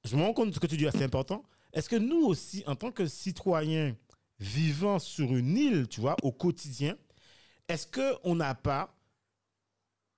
je 0.04 0.16
me 0.16 0.22
rends 0.22 0.34
compte 0.34 0.50
de 0.50 0.54
ce 0.54 0.60
que 0.60 0.68
tu 0.68 0.78
dis, 0.78 0.86
c'est 0.92 1.04
important. 1.04 1.44
Est-ce 1.74 1.90
que 1.90 1.96
nous 1.96 2.26
aussi, 2.26 2.64
en 2.68 2.76
tant 2.76 2.92
que 2.92 3.08
citoyens 3.08 3.96
vivant 4.40 5.00
sur 5.00 5.36
une 5.36 5.58
île, 5.58 5.88
tu 5.88 6.02
vois, 6.02 6.16
au 6.22 6.32
quotidien, 6.32 6.96
est-ce 7.68 7.88
qu'on 7.88 8.36
n'a 8.36 8.54
pas 8.54 8.96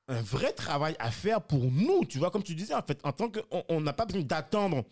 un 0.07 0.21
vrai 0.21 0.51
travail 0.51 0.95
à 0.99 1.11
faire 1.11 1.41
pour 1.41 1.63
nous, 1.71 2.05
tu 2.05 2.19
vois, 2.19 2.32
comme 2.32 2.43
tu 2.43 2.55
disais, 2.55 2.73
en 2.73 2.82
fait, 2.82 2.99
en 3.03 3.11
tant 3.11 3.30
qu'on 3.30 3.82
n'a 3.82 3.93
pas 3.93 4.05
besoin 4.05 4.21
d'attendre 4.21 4.86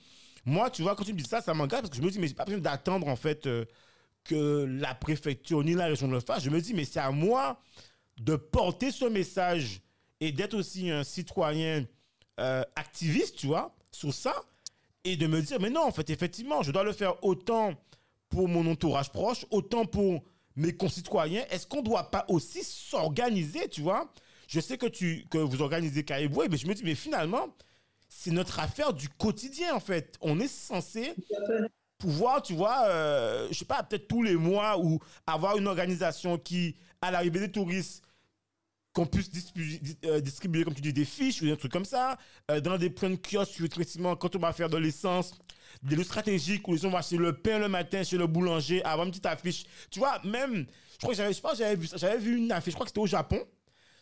moi, 0.45 0.69
tu 0.69 0.81
vois, 0.81 0.95
quand 0.95 1.03
tu 1.03 1.13
me 1.13 1.17
dis 1.17 1.29
ça, 1.29 1.41
ça 1.41 1.53
m'engage 1.53 1.81
parce 1.81 1.89
que 1.91 1.97
je 1.97 2.01
me 2.01 2.09
dis, 2.09 2.19
mais 2.19 2.27
j'ai 2.27 2.33
pas 2.33 2.45
besoin 2.45 2.59
d'attendre, 2.59 3.07
en 3.07 3.15
fait, 3.15 3.47
euh, 3.47 3.65
que 4.23 4.65
la 4.65 4.93
préfecture 4.93 5.63
ni 5.63 5.73
la 5.73 5.85
région 5.85 6.07
le 6.07 6.19
fasse. 6.19 6.43
Je 6.43 6.49
me 6.49 6.59
dis, 6.59 6.73
mais 6.73 6.85
c'est 6.85 6.99
à 6.99 7.11
moi 7.11 7.61
de 8.19 8.35
porter 8.35 8.91
ce 8.91 9.05
message 9.05 9.81
et 10.19 10.31
d'être 10.31 10.53
aussi 10.53 10.89
un 10.89 11.03
citoyen 11.03 11.85
euh, 12.39 12.63
activiste, 12.75 13.35
tu 13.37 13.47
vois, 13.47 13.75
sur 13.91 14.13
ça, 14.13 14.33
et 15.03 15.17
de 15.17 15.27
me 15.27 15.41
dire, 15.41 15.59
mais 15.59 15.69
non, 15.69 15.83
en 15.83 15.91
fait, 15.91 16.09
effectivement, 16.09 16.63
je 16.63 16.71
dois 16.71 16.83
le 16.83 16.93
faire 16.93 17.23
autant 17.23 17.73
pour 18.29 18.47
mon 18.47 18.65
entourage 18.69 19.11
proche, 19.11 19.45
autant 19.51 19.85
pour 19.85 20.23
mes 20.55 20.75
concitoyens. 20.75 21.45
Est-ce 21.49 21.67
qu'on 21.67 21.77
ne 21.77 21.85
doit 21.85 22.09
pas 22.09 22.25
aussi 22.29 22.63
s'organiser, 22.63 23.67
tu 23.69 23.81
vois? 23.81 24.11
Je 24.47 24.59
sais 24.59 24.77
que, 24.77 24.85
tu, 24.85 25.25
que 25.29 25.37
vous 25.37 25.61
organisez 25.61 26.03
Cariboué, 26.03 26.47
mais 26.49 26.57
je 26.57 26.67
me 26.67 26.73
dis, 26.73 26.83
mais 26.83 26.95
finalement, 26.95 27.55
c'est 28.09 28.31
notre 28.31 28.59
affaire 28.59 28.93
du 28.93 29.09
quotidien, 29.09 29.75
en 29.75 29.79
fait. 29.79 30.17
On 30.21 30.39
est 30.39 30.47
censé 30.47 31.13
pouvoir, 31.97 32.41
tu 32.41 32.53
vois, 32.53 32.85
euh, 32.87 33.47
je 33.51 33.59
sais 33.59 33.65
pas, 33.65 33.81
peut-être 33.83 34.07
tous 34.07 34.23
les 34.23 34.35
mois 34.35 34.77
ou 34.77 34.99
avoir 35.25 35.57
une 35.57 35.67
organisation 35.67 36.37
qui, 36.37 36.75
à 37.01 37.11
l'arrivée 37.11 37.39
des 37.39 37.51
touristes, 37.51 38.03
qu'on 38.93 39.05
puisse 39.05 39.29
euh, 40.05 40.19
distribuer, 40.21 40.63
comme 40.63 40.75
tu 40.75 40.81
dis, 40.81 40.93
des 40.93 41.05
fiches 41.05 41.41
ou 41.41 41.45
des 41.45 41.57
trucs 41.57 41.71
comme 41.71 41.85
ça, 41.85 42.17
euh, 42.51 42.59
dans 42.59 42.77
des 42.77 42.89
points 42.89 43.09
de 43.09 43.15
kiosque, 43.15 43.59
effectivement, 43.59 44.15
quand 44.15 44.35
on 44.35 44.39
va 44.39 44.53
faire 44.53 44.69
de 44.69 44.77
l'essence, 44.77 45.33
des 45.81 45.95
lieux 45.95 46.03
stratégiques 46.03 46.67
où 46.67 46.73
les 46.73 46.79
gens 46.79 46.89
vont 46.89 46.97
acheter 46.97 47.17
le 47.17 47.33
pain 47.33 47.57
le 47.57 47.67
matin 47.67 48.03
chez 48.03 48.17
le 48.17 48.27
boulanger, 48.27 48.83
avoir 48.83 49.05
une 49.05 49.11
petite 49.11 49.25
affiche. 49.25 49.65
Tu 49.89 49.99
vois, 49.99 50.21
même, 50.23 50.67
je 50.91 50.97
crois 50.99 51.11
que 51.11 51.17
j'avais, 51.17 51.33
je 51.33 51.41
pas, 51.41 51.55
j'avais 51.55 51.75
vu, 51.75 51.89
j'avais 51.95 52.19
vu 52.19 52.37
une 52.37 52.51
affiche, 52.51 52.73
je 52.73 52.75
crois 52.75 52.85
que 52.85 52.91
c'était 52.91 53.01
au 53.01 53.07
Japon. 53.07 53.43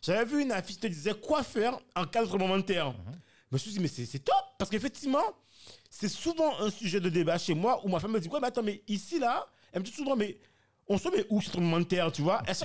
J'avais 0.02 0.26
vu 0.26 0.42
une 0.42 0.52
affiche 0.52 0.76
qui 0.76 0.82
te 0.82 0.88
disait 0.88 1.14
quoi 1.14 1.44
faire 1.44 1.80
en 1.96 2.06
cas 2.06 2.24
de 2.24 2.28
tremblement 2.28 2.58
de 2.58 2.64
terre. 2.64 2.92
Mhm 2.92 3.22
me 3.52 3.58
suis 3.58 3.72
dit, 3.72 3.80
mais 3.80 3.88
c'est 3.88 4.20
top, 4.20 4.36
parce 4.58 4.72
qu'effectivement, 4.72 5.24
c'est 5.90 6.08
souvent 6.08 6.60
un 6.60 6.70
sujet 6.70 7.00
de 7.00 7.10
débat 7.10 7.38
chez 7.38 7.54
moi 7.54 7.82
où 7.84 7.90
ma 7.90 8.00
femme 8.00 8.12
me 8.12 8.20
dit, 8.20 8.30
ouais, 8.30 8.40
mais 8.40 8.48
attends, 8.48 8.64
mais 8.64 8.82
ici, 8.88 9.20
là, 9.20 9.46
elle 9.74 9.82
me 9.82 9.86
dit 9.86 9.92
souvent, 9.92 10.16
mais 10.16 10.38
on 10.92 10.98
se 10.98 11.10
met 11.10 11.86
terre, 11.86 12.12
tu 12.12 12.22
vois 12.22 12.42
Elle, 12.48 12.56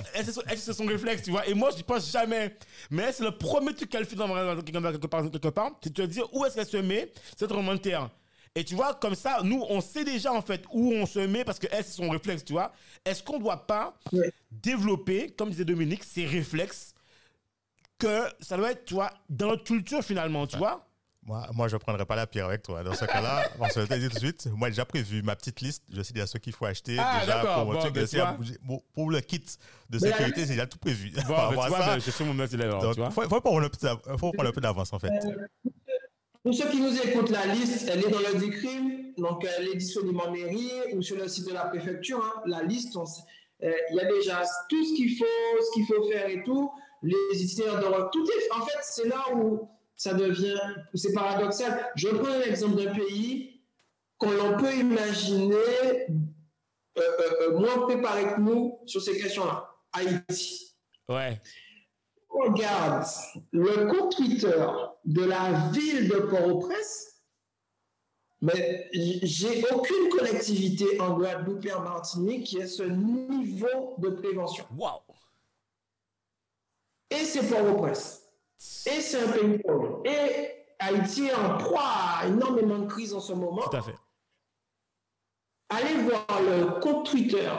c'est 0.57 0.73
son 0.73 0.85
réflexe, 0.85 1.23
tu 1.23 1.31
vois? 1.31 1.47
Et 1.47 1.53
moi, 1.53 1.69
je 1.71 1.77
n'y 1.77 1.83
pense 1.83 2.11
jamais. 2.11 2.55
Mais 2.91 3.11
c'est 3.11 3.23
le 3.23 3.31
premier 3.31 3.73
truc 3.73 3.89
qu'elle 3.89 4.05
fait 4.05 4.15
dans 4.15 4.27
quelque 4.61 5.07
part, 5.07 5.23
quelque 5.31 5.47
part 5.49 5.71
c'est 5.81 5.93
de 5.93 6.01
te 6.03 6.07
dire 6.07 6.27
où 6.33 6.45
est-ce 6.45 6.55
qu'elle 6.55 6.65
se 6.65 6.77
met, 6.77 7.11
ce 7.37 7.45
tremblement 7.45 7.73
de 7.73 7.79
terre. 7.79 8.09
Et 8.55 8.63
tu 8.63 8.73
vois, 8.73 8.95
comme 8.95 9.13
ça, 9.13 9.41
nous, 9.43 9.63
on 9.69 9.81
sait 9.81 10.03
déjà 10.03 10.33
en 10.33 10.41
fait 10.41 10.65
où 10.71 10.91
on 10.91 11.05
se 11.05 11.19
met 11.19 11.45
parce 11.45 11.59
que 11.59 11.67
elle, 11.71 11.83
c'est 11.83 11.91
son 11.91 12.09
réflexe, 12.09 12.43
tu 12.43 12.53
vois. 12.53 12.71
Est-ce 13.05 13.21
qu'on 13.21 13.37
ne 13.37 13.43
doit 13.43 13.67
pas 13.67 13.97
développer, 14.51 15.29
comme 15.29 15.51
disait 15.51 15.65
Dominique, 15.65 16.03
ces 16.03 16.25
réflexes 16.25 16.95
que 17.99 18.23
ça 18.39 18.57
doit 18.57 18.71
être, 18.71 18.85
tu 18.85 18.95
vois, 18.95 19.11
dans 19.29 19.47
notre 19.47 19.63
culture 19.63 20.03
finalement, 20.03 20.47
tu 20.47 20.57
vois? 20.57 20.86
Moi, 21.27 21.45
moi, 21.53 21.67
je 21.67 21.75
ne 21.75 21.79
prendrai 21.79 22.05
pas 22.05 22.15
la 22.15 22.25
pierre 22.25 22.45
avec 22.45 22.63
toi. 22.63 22.83
Dans 22.83 22.93
ce 22.93 23.03
cas-là, 23.03 23.49
on 23.59 23.67
se 23.67 23.81
le 23.81 23.99
dit 23.99 24.07
tout 24.07 24.15
de 24.15 24.19
suite. 24.19 24.47
Moi, 24.55 24.69
j'ai 24.69 24.75
déjà 24.75 24.85
prévu 24.85 25.21
ma 25.21 25.35
petite 25.35 25.59
liste. 25.59 25.83
Je 25.93 26.01
sais 26.01 26.13
déjà 26.13 26.25
ce 26.25 26.37
qu'il 26.37 26.53
faut 26.53 26.65
acheter. 26.65 26.95
Ah, 26.97 27.19
déjà 27.19 27.39
pour, 27.39 27.65
bon, 27.65 27.79
truc, 27.79 27.93
ben, 27.93 28.07
pour, 28.93 29.11
le 29.11 29.19
kit 29.19 29.43
de 29.89 29.99
sécurité, 29.99 30.41
j'ai 30.41 30.53
déjà 30.53 30.67
tout 30.67 30.77
prévu. 30.77 31.11
Bon, 31.27 31.33
ben, 31.49 31.49
tu 31.49 31.55
vois, 31.55 31.79
ben, 31.79 31.99
je 31.99 32.11
suis 32.11 32.23
mon 32.23 32.33
Il 32.33 33.11
faut, 33.11 34.17
faut 34.17 34.31
prendre 34.31 34.49
un 34.49 34.53
peu 34.53 34.61
d'avance, 34.61 34.93
en 34.93 34.99
fait. 34.99 35.09
Euh, 35.09 35.71
pour 36.43 36.53
ceux 36.53 36.69
qui 36.69 36.79
nous 36.79 36.97
écoutent, 36.97 37.29
la 37.29 37.45
liste, 37.47 37.89
elle 37.91 38.05
est 38.05 38.09
dans 38.09 38.19
le 38.19 38.39
DICRIM. 38.39 39.13
Donc, 39.17 39.45
elle 39.57 39.67
est 39.67 39.75
disponible 39.75 40.21
en 40.21 40.31
mairie 40.31 40.71
ou 40.93 41.01
sur 41.01 41.17
le 41.17 41.27
site 41.27 41.49
de 41.49 41.53
la 41.53 41.65
préfecture. 41.65 42.23
Hein. 42.23 42.41
La 42.45 42.63
liste, 42.63 42.95
euh, 42.95 43.71
il 43.91 43.97
y 43.97 43.99
a 43.99 44.05
déjà 44.05 44.43
tout 44.69 44.85
ce 44.85 44.95
qu'il 44.95 45.17
faut, 45.17 45.25
ce 45.61 45.73
qu'il 45.73 45.85
faut 45.85 46.07
faire 46.09 46.29
et 46.29 46.41
tout 46.43 46.71
les 47.03 47.43
itinéraires 47.43 47.79
de 47.79 48.11
Tout 48.11 48.25
est, 48.25 48.51
en 48.51 48.65
fait, 48.65 48.79
c'est 48.81 49.07
là 49.07 49.23
où 49.35 49.67
ça 49.97 50.13
devient, 50.13 50.59
c'est 50.93 51.11
paradoxal. 51.11 51.91
Je 51.95 52.09
prends 52.09 52.37
l'exemple 52.37 52.75
d'un 52.81 52.93
pays 52.93 53.61
qu'on 54.19 54.57
peut 54.57 54.73
imaginer 54.73 55.55
euh, 55.55 57.01
euh, 57.01 57.01
euh, 57.41 57.59
moins 57.59 57.79
préparé 57.87 58.35
que 58.35 58.39
nous 58.39 58.79
sur 58.85 59.01
ces 59.01 59.17
questions-là, 59.17 59.69
Haïti. 59.91 60.75
Ouais. 61.09 61.41
On 62.29 62.51
regarde 62.51 63.05
le 63.51 63.91
compte 63.91 64.15
Twitter 64.15 64.65
de 65.05 65.23
la 65.23 65.69
ville 65.71 66.07
de 66.07 66.17
Port-au-Prince, 66.17 67.21
Mais 68.41 68.89
j'ai 68.93 69.63
aucune 69.71 70.09
collectivité 70.09 70.99
en 71.01 71.17
Guadeloupe 71.17 71.65
et 71.65 71.73
en 71.73 71.81
Martinique 71.81 72.45
qui 72.45 72.59
ait 72.59 72.67
ce 72.67 72.83
niveau 72.83 73.95
de 73.97 74.09
prévention. 74.09 74.65
Wow! 74.77 75.01
Et 77.09 77.23
c'est 77.23 77.47
pour 77.47 77.63
au 77.63 77.75
prince 77.81 78.26
Et 78.85 79.01
c'est 79.01 79.19
un 79.21 79.31
pays 79.31 79.59
pauvre. 79.59 80.01
Et 80.05 80.65
Haïti 80.79 81.27
est 81.27 81.35
en 81.35 81.57
proie 81.57 81.81
à 82.21 82.27
énormément 82.27 82.79
de 82.79 82.87
crises 82.87 83.13
en 83.13 83.19
ce 83.19 83.33
moment. 83.33 83.61
Tout 83.61 83.77
à 83.77 83.81
fait. 83.81 83.95
Allez 85.69 85.95
voir 86.03 86.25
le 86.41 86.79
compte 86.79 87.09
Twitter 87.09 87.51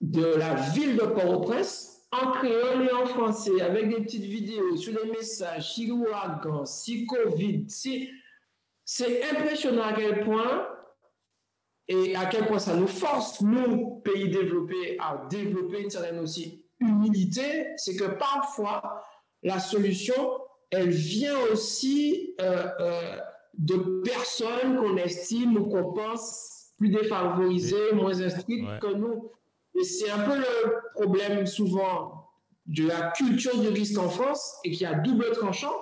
de 0.00 0.24
la 0.24 0.54
ville 0.54 0.96
de 0.96 1.06
Port-au-Prince 1.06 2.06
en 2.12 2.32
créole 2.32 2.86
et 2.86 2.92
en 2.92 3.06
français 3.06 3.60
avec 3.60 3.88
des 3.88 4.02
petites 4.02 4.24
vidéos 4.24 4.76
sur 4.76 4.98
les 5.00 5.10
messages, 5.10 5.74
si 5.74 5.86
l'ouragan, 5.86 6.64
si 6.64 7.06
Covid, 7.06 7.68
si 7.68 8.10
c'est 8.84 9.22
impressionnant 9.30 9.84
à 9.84 9.92
quel 9.92 10.24
point 10.24 10.68
et 11.86 12.16
à 12.16 12.26
quel 12.26 12.46
point 12.46 12.58
ça 12.58 12.74
nous 12.74 12.88
force, 12.88 13.40
nous, 13.40 14.00
pays 14.00 14.28
développés, 14.28 14.96
à 15.00 15.26
développer 15.28 15.82
une 15.82 15.90
certaine 15.90 16.18
aussi 16.18 16.64
humilité. 16.78 17.68
C'est 17.76 17.96
que 17.96 18.04
parfois, 18.04 19.02
la 19.42 19.58
solution, 19.58 20.14
elle 20.70 20.90
vient 20.90 21.38
aussi 21.52 22.34
euh, 22.40 22.66
euh, 22.80 23.18
de 23.54 24.02
personnes 24.04 24.76
qu'on 24.76 24.96
estime 24.96 25.56
ou 25.56 25.64
qu'on 25.66 25.92
pense 25.92 26.72
plus 26.78 26.88
défavorisées, 26.88 27.92
moins 27.92 28.20
instruites 28.20 28.66
que 28.80 28.94
nous. 28.94 29.30
Et 29.78 29.84
c'est 29.84 30.10
un 30.10 30.18
peu 30.18 30.36
le 30.36 30.76
problème 30.94 31.46
souvent 31.46 32.28
de 32.66 32.86
la 32.86 33.10
culture 33.10 33.58
du 33.58 33.68
risque 33.68 33.98
en 33.98 34.08
France 34.08 34.58
et 34.64 34.70
qui 34.70 34.84
a 34.84 34.94
double 34.94 35.30
tranchant, 35.32 35.74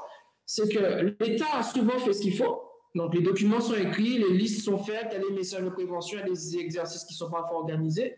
c'est 0.47 0.69
que 0.73 1.15
l'État 1.21 1.47
a 1.55 1.63
souvent 1.63 1.99
fait 1.99 2.13
ce 2.13 2.23
qu'il 2.23 2.37
faut, 2.37 2.69
donc, 2.95 3.15
les 3.15 3.21
documents 3.21 3.61
sont 3.61 3.75
écrits, 3.75 4.19
les 4.19 4.31
listes 4.31 4.65
sont 4.65 4.79
faites, 4.79 5.09
il 5.13 5.21
y 5.21 5.25
a 5.25 5.29
des 5.29 5.35
messages 5.35 5.63
de 5.63 5.69
prévention, 5.69 6.19
il 6.19 6.21
y 6.21 6.31
a 6.31 6.35
des 6.35 6.59
exercices 6.59 7.05
qui 7.05 7.15
sont 7.15 7.31
parfois 7.31 7.59
organisés. 7.59 8.17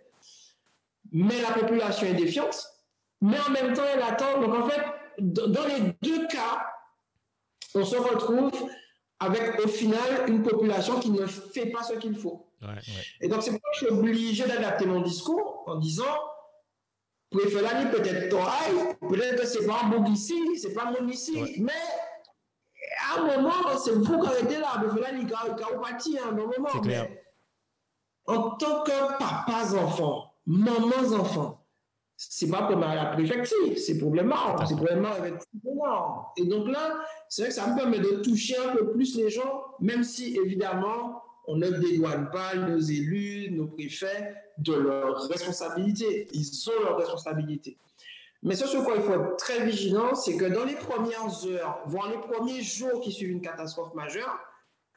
Mais 1.12 1.41
la 1.43 1.53
population 1.53 2.07
est 2.07 2.14
défiante, 2.14 2.66
mais 3.20 3.36
en 3.47 3.51
même 3.51 3.74
temps, 3.74 3.82
elle 3.93 4.03
attend. 4.03 4.41
Donc, 4.41 4.55
en 4.55 4.68
fait, 4.68 4.80
dans 5.20 5.64
les 5.66 5.96
deux 6.02 6.26
cas, 6.26 6.66
on 7.74 7.84
se 7.84 7.96
retrouve 7.96 8.52
avec, 9.18 9.62
au 9.62 9.68
final, 9.68 10.28
une 10.28 10.42
population 10.42 10.98
qui 10.98 11.10
ne 11.10 11.26
fait 11.26 11.66
pas 11.66 11.82
ce 11.82 11.94
qu'il 11.94 12.16
faut. 12.16 12.46
Et 13.20 13.28
donc, 13.28 13.42
c'est 13.42 13.50
pourquoi 13.50 13.70
je 13.74 13.78
suis 13.78 13.88
obligé 13.88 14.46
d'adapter 14.46 14.86
mon 14.86 15.00
discours 15.00 15.64
en 15.66 15.76
disant 15.76 16.04
préférez 17.30 17.90
peut-être 17.90 18.28
toi, 18.28 18.52
peut-être 19.08 19.40
que 19.40 19.46
c'est 19.46 19.66
pas 19.66 19.82
un 19.84 20.04
ici, 20.06 20.34
c'est 20.58 20.74
pas 20.74 20.90
mon 20.90 21.06
ici, 21.08 21.56
mais 21.60 21.72
à 23.08 23.20
un 23.20 23.36
moment, 23.36 23.78
c'est 23.78 23.92
vous 23.92 24.20
qui 24.20 24.26
arrêtez 24.26 24.58
là, 24.58 24.82
là, 24.82 25.08
il 25.12 26.18
à 26.18 26.26
un 26.26 26.32
moment. 26.32 26.68
Mais 26.84 27.24
en 28.26 28.50
tant 28.52 28.82
que 28.82 29.18
papas 29.18 29.74
enfants, 29.76 30.34
mamans 30.46 31.12
enfants, 31.18 31.59
c'est 32.28 32.50
pas 32.50 32.68
comme 32.68 32.82
à 32.82 32.94
la 32.94 33.06
préfecture, 33.06 33.56
c'est 33.78 33.96
problématique, 33.96 34.66
c'est 34.68 34.76
problématique 34.76 35.18
avec 35.18 35.34
Et 36.36 36.44
donc 36.44 36.68
là, 36.68 36.98
c'est 37.30 37.42
vrai 37.42 37.48
que 37.48 37.54
ça 37.54 37.66
me 37.66 37.76
permet 37.76 37.98
de 37.98 38.20
toucher 38.22 38.56
un 38.58 38.76
peu 38.76 38.90
plus 38.90 39.16
les 39.16 39.30
gens, 39.30 39.64
même 39.80 40.04
si 40.04 40.36
évidemment, 40.36 41.22
on 41.46 41.56
ne 41.56 41.70
dédouane 41.70 42.28
pas 42.30 42.54
nos 42.56 42.78
élus, 42.78 43.50
nos 43.52 43.68
préfets 43.68 44.34
de 44.58 44.74
leurs 44.74 45.28
responsabilités. 45.28 46.28
Ils 46.32 46.68
ont 46.68 46.84
leurs 46.84 46.98
responsabilités. 46.98 47.78
Mais 48.42 48.54
ce 48.54 48.66
sur 48.66 48.84
quoi 48.84 48.96
il 48.96 49.02
faut 49.02 49.14
être 49.14 49.36
très 49.36 49.64
vigilant, 49.64 50.14
c'est 50.14 50.36
que 50.36 50.44
dans 50.44 50.64
les 50.64 50.76
premières 50.76 51.46
heures, 51.46 51.80
voire 51.86 52.10
les 52.10 52.18
premiers 52.18 52.60
jours 52.60 53.00
qui 53.00 53.12
suivent 53.12 53.30
une 53.30 53.40
catastrophe 53.40 53.94
majeure, 53.94 54.38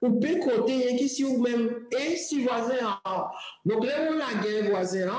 on 0.03 0.19
peut 0.19 0.37
compter 0.39 0.93
ici 0.95 1.23
ou 1.23 1.41
même 1.41 1.87
et 1.91 2.17
si 2.17 2.43
voisin. 2.43 2.99
Donc 3.65 3.85
là, 3.85 4.09
on 4.11 4.19
a 4.19 4.43
guerre 4.43 4.69
voisin. 4.69 5.13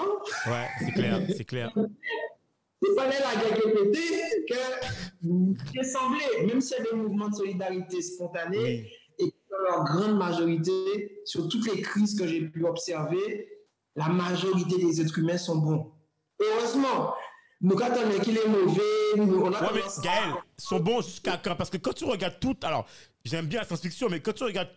Ouais, 0.47 0.69
c'est 0.79 0.93
clair, 0.93 1.21
c'est 1.35 1.45
clair. 1.45 1.73
C'est 1.75 2.95
pas 2.95 3.07
là 3.09 3.15
la 3.21 3.41
guerre 3.41 3.59
qui 3.59 3.69
est 3.69 3.73
pétée 3.73 4.45
que 4.47 5.73
qui 5.73 5.85
semblé, 5.89 6.47
même 6.47 6.61
s'il 6.61 6.77
y 6.77 6.81
a 6.81 6.91
des 6.93 6.97
mouvements 6.97 7.31
de 7.31 7.35
solidarité 7.35 8.03
spontanés, 8.03 8.93
et 9.19 9.35
dans 9.51 9.59
leur 9.59 9.85
grande 9.85 10.19
majorité, 10.19 11.23
sur 11.25 11.49
toutes 11.49 11.67
les 11.73 11.81
crises 11.81 12.19
que 12.19 12.27
j'ai 12.27 12.43
pu 12.43 12.67
observer, 12.67 13.49
la 13.97 14.09
majorité 14.09 14.77
des 14.77 15.01
êtres 15.01 15.19
humains 15.19 15.39
sont 15.39 15.57
bons. 15.57 15.93
Heureusement, 16.39 17.15
nous, 17.63 17.75
quand 17.75 17.89
on 17.97 18.21
qu'il 18.21 18.37
est 18.37 18.49
mauvais, 18.49 18.83
on 19.17 19.51
a 19.51 19.63
ouais, 19.63 19.69
mais 19.73 20.03
Gaël, 20.03 20.35
sont 20.59 20.81
bons 20.81 21.01
jusqu'à 21.01 21.41
quand? 21.43 21.57
Parce 21.57 21.71
que 21.71 21.79
quand 21.79 21.95
tu 21.95 22.05
regardes 22.05 22.39
tout, 22.39 22.57
alors, 22.63 22.87
j'aime 23.25 23.47
bien 23.47 23.61
la 23.61 23.67
science-fiction, 23.67 24.09
mais 24.09 24.21
quand 24.21 24.33
tu 24.33 24.45
regardes 24.45 24.71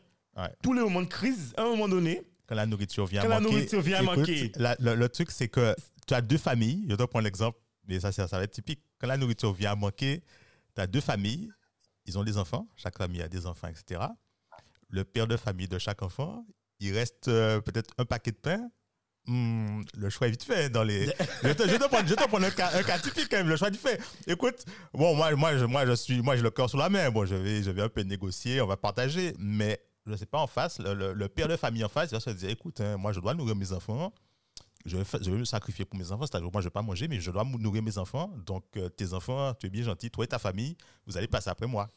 tous 0.61 0.73
les 0.73 0.81
moments 0.81 1.01
de 1.01 1.07
crise, 1.07 1.53
à 1.57 1.63
un 1.63 1.69
moment 1.69 1.87
donné, 1.87 2.21
quand 2.47 2.55
la 2.55 2.65
nourriture 2.65 3.05
vient 3.05 3.21
quand 3.21 3.27
manquer. 3.27 3.43
la 3.43 3.49
nourriture 3.49 3.81
vient 3.81 4.01
manquer. 4.01 4.51
le, 4.57 5.07
truc, 5.07 5.31
c'est 5.31 5.49
que 5.49 5.75
tu 6.07 6.13
as 6.13 6.21
deux 6.21 6.37
familles. 6.37 6.85
Je 6.89 6.95
dois 6.95 7.09
prendre 7.09 7.25
l'exemple, 7.25 7.59
mais 7.85 7.99
ça, 7.99 8.11
ça, 8.11 8.25
va 8.25 8.43
être 8.43 8.51
typique. 8.51 8.81
Quand 8.99 9.07
la 9.07 9.17
nourriture 9.17 9.53
vient 9.53 9.75
manquer, 9.75 10.23
tu 10.73 10.81
as 10.81 10.87
deux 10.87 11.01
familles. 11.01 11.49
Ils 12.05 12.17
ont 12.17 12.23
des 12.23 12.37
enfants. 12.37 12.69
Chaque 12.77 12.97
famille 12.97 13.21
a 13.21 13.27
des 13.27 13.45
enfants, 13.45 13.67
etc. 13.67 14.01
Le 14.89 15.03
père 15.03 15.27
de 15.27 15.35
famille 15.35 15.67
de 15.67 15.77
chaque 15.77 16.01
enfant, 16.01 16.45
il 16.79 16.93
reste 16.93 17.27
euh, 17.27 17.59
peut-être 17.59 17.93
un 17.97 18.05
paquet 18.05 18.31
de 18.31 18.37
pain 18.37 18.71
Hmm, 19.27 19.81
le 19.97 20.09
choix 20.09 20.27
est 20.27 20.31
vite 20.31 20.43
fait 20.43 20.69
dans 20.69 20.83
les. 20.83 21.05
je 21.43 21.51
te, 21.51 21.67
je 21.67 21.75
te 21.75 21.87
prends, 21.87 22.05
je 22.05 22.15
te 22.15 22.27
prends 22.27 22.41
un, 22.41 22.49
cas, 22.49 22.71
un, 22.73 22.83
cas, 22.83 22.97
typique 22.97 23.27
quand 23.29 23.37
même. 23.37 23.49
Le 23.49 23.57
choix 23.57 23.67
est 23.67 23.71
vite 23.71 23.81
fait. 23.81 23.99
Écoute, 24.25 24.63
bon, 24.93 25.15
moi, 25.15 25.35
moi, 25.35 25.57
je, 25.57 25.65
moi, 25.65 25.85
je 25.85 25.93
suis, 25.93 26.21
moi, 26.21 26.37
j'ai 26.37 26.43
le 26.43 26.49
cœur 26.49 26.69
sous 26.69 26.77
la 26.77 26.89
main. 26.89 27.11
Bon, 27.11 27.25
je 27.25 27.35
vais, 27.35 27.61
je 27.61 27.69
vais 27.71 27.81
un 27.81 27.89
peu 27.89 28.01
négocier, 28.01 28.61
on 28.61 28.67
va 28.67 28.77
partager, 28.77 29.35
mais 29.37 29.81
je 30.05 30.11
ne 30.13 30.17
sais 30.17 30.25
pas 30.25 30.39
en 30.39 30.47
face. 30.47 30.79
Le, 30.79 31.13
le, 31.13 31.27
père 31.27 31.49
de 31.49 31.57
famille 31.57 31.83
en 31.83 31.89
face, 31.89 32.11
il 32.11 32.15
va 32.15 32.21
se 32.21 32.29
dire, 32.29 32.49
écoute, 32.49 32.79
hein, 32.79 32.95
moi, 32.95 33.11
je 33.11 33.19
dois 33.19 33.33
nourrir 33.33 33.55
mes 33.57 33.73
enfants. 33.73 34.13
Je 34.85 34.95
vais, 34.95 35.03
je 35.21 35.29
vais 35.29 35.37
me 35.37 35.43
sacrifier 35.43 35.83
pour 35.83 35.99
mes 35.99 36.09
enfants. 36.13 36.25
C'est-à-dire, 36.25 36.49
moi, 36.49 36.61
je 36.61 36.67
ne 36.67 36.69
vais 36.69 36.73
pas 36.73 36.81
manger, 36.81 37.09
mais 37.09 37.19
je 37.19 37.29
dois 37.29 37.43
nourrir 37.43 37.83
mes 37.83 37.97
enfants. 37.97 38.31
Donc, 38.45 38.63
euh, 38.77 38.87
tes 38.87 39.11
enfants, 39.11 39.53
tu 39.55 39.67
es 39.67 39.69
bien 39.69 39.83
gentil, 39.83 40.09
toi 40.09 40.23
et 40.23 40.27
ta 40.27 40.39
famille, 40.39 40.77
vous 41.05 41.17
allez 41.17 41.27
passer 41.27 41.49
après 41.49 41.67
moi. 41.67 41.89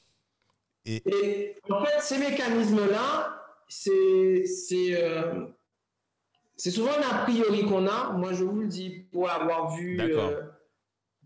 Et, 0.84 0.96
et 1.08 1.56
en 1.70 1.84
fait, 1.84 2.00
ces 2.00 2.18
mécanismes-là, 2.18 3.40
c'est, 3.68 4.44
c'est 4.46 5.00
euh, 5.00 5.46
c'est 6.60 6.70
souvent 6.70 6.90
un 6.90 7.16
a 7.16 7.22
priori 7.22 7.64
qu'on 7.64 7.86
a. 7.86 8.12
Moi, 8.12 8.34
je 8.34 8.44
vous 8.44 8.60
le 8.60 8.66
dis 8.66 8.90
pour 9.10 9.26
l'avoir 9.26 9.74
vu 9.74 9.98
euh, 9.98 10.42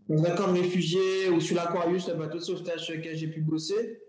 dans 0.07 0.23
un 0.23 0.33
camp 0.33 0.47
de 0.47 0.61
réfugiés 0.61 1.27
ou 1.27 1.41
sur 1.41 1.57
l'Aquarius, 1.57 2.07
le 2.07 2.13
bateau 2.13 2.37
de 2.37 2.43
sauvetage 2.43 2.85
sur 2.85 2.95
lequel 2.95 3.17
j'ai 3.17 3.27
pu 3.27 3.41
bosser. 3.41 3.99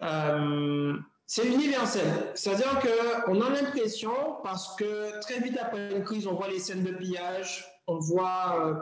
Euh, 0.00 0.94
c'est 1.26 1.44
universel. 1.44 2.06
C'est-à-dire 2.34 2.78
qu'on 2.78 3.40
a 3.40 3.50
l'impression, 3.50 4.12
parce 4.44 4.76
que 4.76 5.18
très 5.22 5.40
vite 5.40 5.58
après 5.60 5.96
une 5.96 6.04
crise, 6.04 6.28
on 6.28 6.34
voit 6.34 6.46
les 6.46 6.60
scènes 6.60 6.84
de 6.84 6.92
pillage, 6.92 7.66
on 7.88 7.98
voit 7.98 8.80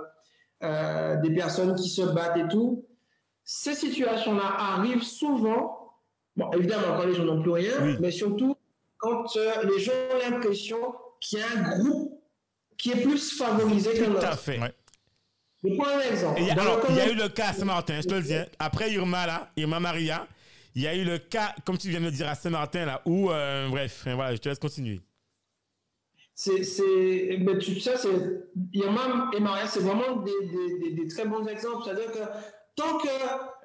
euh, 0.63 1.17
des 1.23 1.31
personnes 1.31 1.75
qui 1.75 1.89
se 1.89 2.03
battent 2.03 2.37
et 2.37 2.49
tout. 2.49 2.85
Ces 3.45 3.75
situations-là 3.75 4.57
arrivent 4.59 5.03
souvent, 5.03 5.95
bon, 6.37 6.51
évidemment 6.53 6.99
quand 6.99 7.07
les 7.07 7.15
gens 7.15 7.25
n'ont 7.25 7.41
plus 7.41 7.53
rien, 7.53 7.97
mais 7.99 8.11
surtout 8.11 8.57
quand 8.99 9.35
les 9.65 9.79
gens 9.79 9.93
ont 9.93 10.31
l'impression 10.31 10.77
qu'il 11.21 11.39
y 11.39 11.43
a 11.43 11.47
un 11.51 11.79
groupe 11.79 12.21
qui 12.77 12.91
est 12.91 13.03
plus 13.03 13.37
favorisé 13.37 13.95
que 13.95 14.05
l'autre. 14.05 14.21
Tout 14.21 14.27
à 14.27 14.37
fait. 14.37 14.61
Je 15.65 15.75
prends 15.75 15.89
un 15.89 16.01
exemple. 16.01 16.41
Il 16.41 16.47
y, 16.47 16.51
a, 16.51 16.61
alors, 16.61 16.81
il 16.89 16.97
y 16.97 17.01
a 17.01 17.11
eu 17.11 17.15
le 17.15 17.29
cas 17.29 17.49
à 17.49 17.53
Saint-Martin, 17.53 18.01
je 18.01 18.07
te 18.07 18.15
le 18.15 18.23
dis. 18.23 18.35
Hein. 18.35 18.47
Après 18.59 18.93
Irma, 18.93 19.27
là, 19.27 19.51
Irma 19.57 19.81
Maria, 19.81 20.27
il 20.75 20.83
y 20.83 20.87
a 20.87 20.95
eu 20.95 21.05
le 21.05 21.19
cas, 21.19 21.55
comme 21.65 21.79
tu 21.79 21.89
viens 21.89 22.01
de 22.01 22.07
le 22.07 22.11
dire, 22.11 22.29
à 22.29 22.35
Saint-Martin, 22.35 22.85
là, 22.85 23.03
où, 23.07 23.31
euh, 23.31 23.69
bref, 23.69 24.03
voilà, 24.05 24.35
je 24.35 24.41
te 24.41 24.49
laisse 24.49 24.59
continuer. 24.59 25.01
C'est, 26.35 26.63
c'est, 26.65 27.39
mais 27.41 27.57
tu 27.59 27.81
sais, 27.81 27.97
c'est, 27.97 28.11
Irma 28.75 29.31
et 29.35 29.41
Maria, 29.41 29.67
c'est 29.67 29.81
vraiment 29.81 30.17
des, 30.17 30.33
des, 30.83 30.93
des, 30.93 31.09
très 31.09 31.25
bons 31.25 31.47
exemples. 31.47 31.85
C'est-à-dire 31.85 32.13
que 32.13 32.19
tant 32.77 32.99
que 32.99 33.09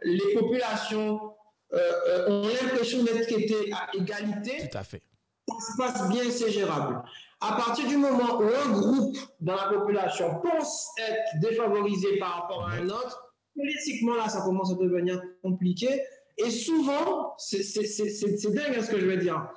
les 0.03 0.33
populations 0.33 1.33
euh, 1.73 1.77
euh, 2.07 2.29
ont 2.29 2.47
l'impression 2.47 3.03
d'être 3.03 3.27
traitées 3.27 3.69
à 3.73 3.89
égalité, 3.93 4.69
Tout 4.69 4.77
à 4.77 4.83
fait. 4.85 5.03
ça 5.49 5.55
se 5.59 5.77
passe 5.77 6.09
bien, 6.09 6.31
c'est 6.31 6.49
gérable 6.49 7.03
à 7.41 7.53
partir 7.53 7.87
du 7.87 7.97
moment 7.97 8.39
où 8.39 8.43
un 8.43 8.71
groupe 8.71 9.17
dans 9.39 9.55
la 9.55 9.63
population 9.63 10.39
pense 10.41 10.89
être 10.99 11.39
défavorisé 11.41 12.17
par 12.17 12.41
rapport 12.41 12.67
à 12.67 12.73
un 12.73 12.87
autre, 12.87 13.33
politiquement, 13.55 14.15
là, 14.15 14.29
ça 14.29 14.41
commence 14.41 14.71
à 14.71 14.75
devenir 14.75 15.21
compliqué. 15.41 16.03
Et 16.37 16.51
souvent, 16.51 17.33
c'est 17.37 17.59
dingue 17.59 18.75
hein, 18.77 18.83
ce 18.83 18.91
que 18.91 18.99
je 18.99 19.05
veux 19.05 19.17
dire. 19.17 19.49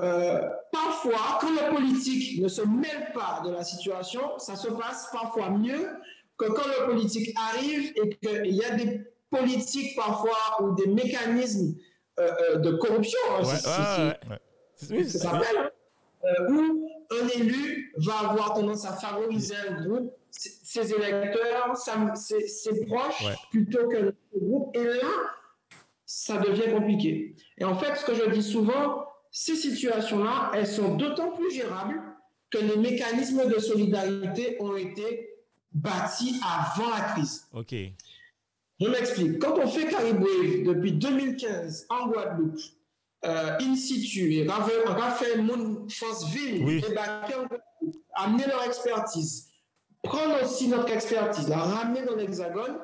Euh, 0.00 0.48
parfois, 0.72 1.38
quand 1.40 1.50
le 1.50 1.74
politique 1.74 2.40
ne 2.40 2.48
se 2.48 2.62
mêle 2.62 3.12
pas 3.12 3.42
de 3.44 3.50
la 3.50 3.64
situation, 3.64 4.38
ça 4.38 4.56
se 4.56 4.68
passe 4.68 5.10
parfois 5.12 5.50
mieux 5.50 5.88
que 6.38 6.46
quand 6.46 6.66
le 6.66 6.86
politique 6.86 7.36
arrive 7.36 7.92
et 7.96 8.16
qu'il 8.16 8.54
y 8.54 8.64
a 8.64 8.74
des 8.76 9.02
politiques 9.30 9.94
parfois 9.94 10.62
ou 10.62 10.74
des 10.74 10.86
mécanismes 10.86 11.76
euh, 12.18 12.30
euh, 12.50 12.56
de 12.56 12.72
corruption. 12.72 13.18
Hein, 13.30 13.42
ouais, 13.42 14.36
ouais, 14.96 15.04
ça 15.04 15.18
s'appelle. 15.18 15.72
où 16.48 16.99
un 17.10 17.28
élu 17.28 17.92
va 17.96 18.30
avoir 18.30 18.54
tendance 18.54 18.84
à 18.84 18.92
favoriser 18.92 19.54
un 19.68 19.84
groupe, 19.84 20.12
ses 20.30 20.92
électeurs, 20.92 21.76
ses, 21.76 22.86
proches, 22.86 23.24
plutôt 23.50 23.88
que 23.88 23.96
le 23.96 24.16
groupe. 24.34 24.76
Et 24.76 24.84
là, 24.84 25.10
ça 26.06 26.38
devient 26.38 26.72
compliqué. 26.72 27.36
Et 27.58 27.64
en 27.64 27.76
fait, 27.76 27.96
ce 27.96 28.04
que 28.04 28.14
je 28.14 28.30
dis 28.30 28.42
souvent, 28.42 29.06
ces 29.30 29.56
situations-là, 29.56 30.52
elles 30.54 30.66
sont 30.66 30.96
d'autant 30.96 31.32
plus 31.32 31.52
gérables 31.52 32.00
que 32.50 32.58
les 32.58 32.76
mécanismes 32.76 33.48
de 33.48 33.58
solidarité 33.58 34.56
ont 34.60 34.76
été 34.76 35.36
bâtis 35.72 36.40
avant 36.42 36.90
la 36.90 37.00
crise. 37.12 37.46
Ok. 37.52 37.74
Je 38.80 38.88
m'explique. 38.88 39.38
Quand 39.38 39.58
on 39.58 39.68
fait 39.68 39.86
Caribou 39.88 40.26
depuis 40.64 40.92
2015 40.92 41.86
en 41.90 42.08
Guadeloupe, 42.08 42.58
euh, 43.24 43.58
in 43.60 43.74
situ, 43.76 44.46
on 44.48 44.94
va 44.94 45.10
faire 45.10 45.42
mon 45.42 45.88
France 45.88 46.26
Ville, 46.30 46.64
Oui. 46.64 46.80
débarquer 46.80 47.34
en 47.34 47.44
Guadeloupe, 47.44 47.96
amener 48.14 48.46
leur 48.46 48.64
expertise, 48.64 49.48
prendre 50.02 50.42
aussi 50.42 50.68
notre 50.68 50.90
expertise, 50.90 51.48
la 51.48 51.58
ramener 51.58 52.02
dans 52.02 52.16
l'Hexagone. 52.16 52.78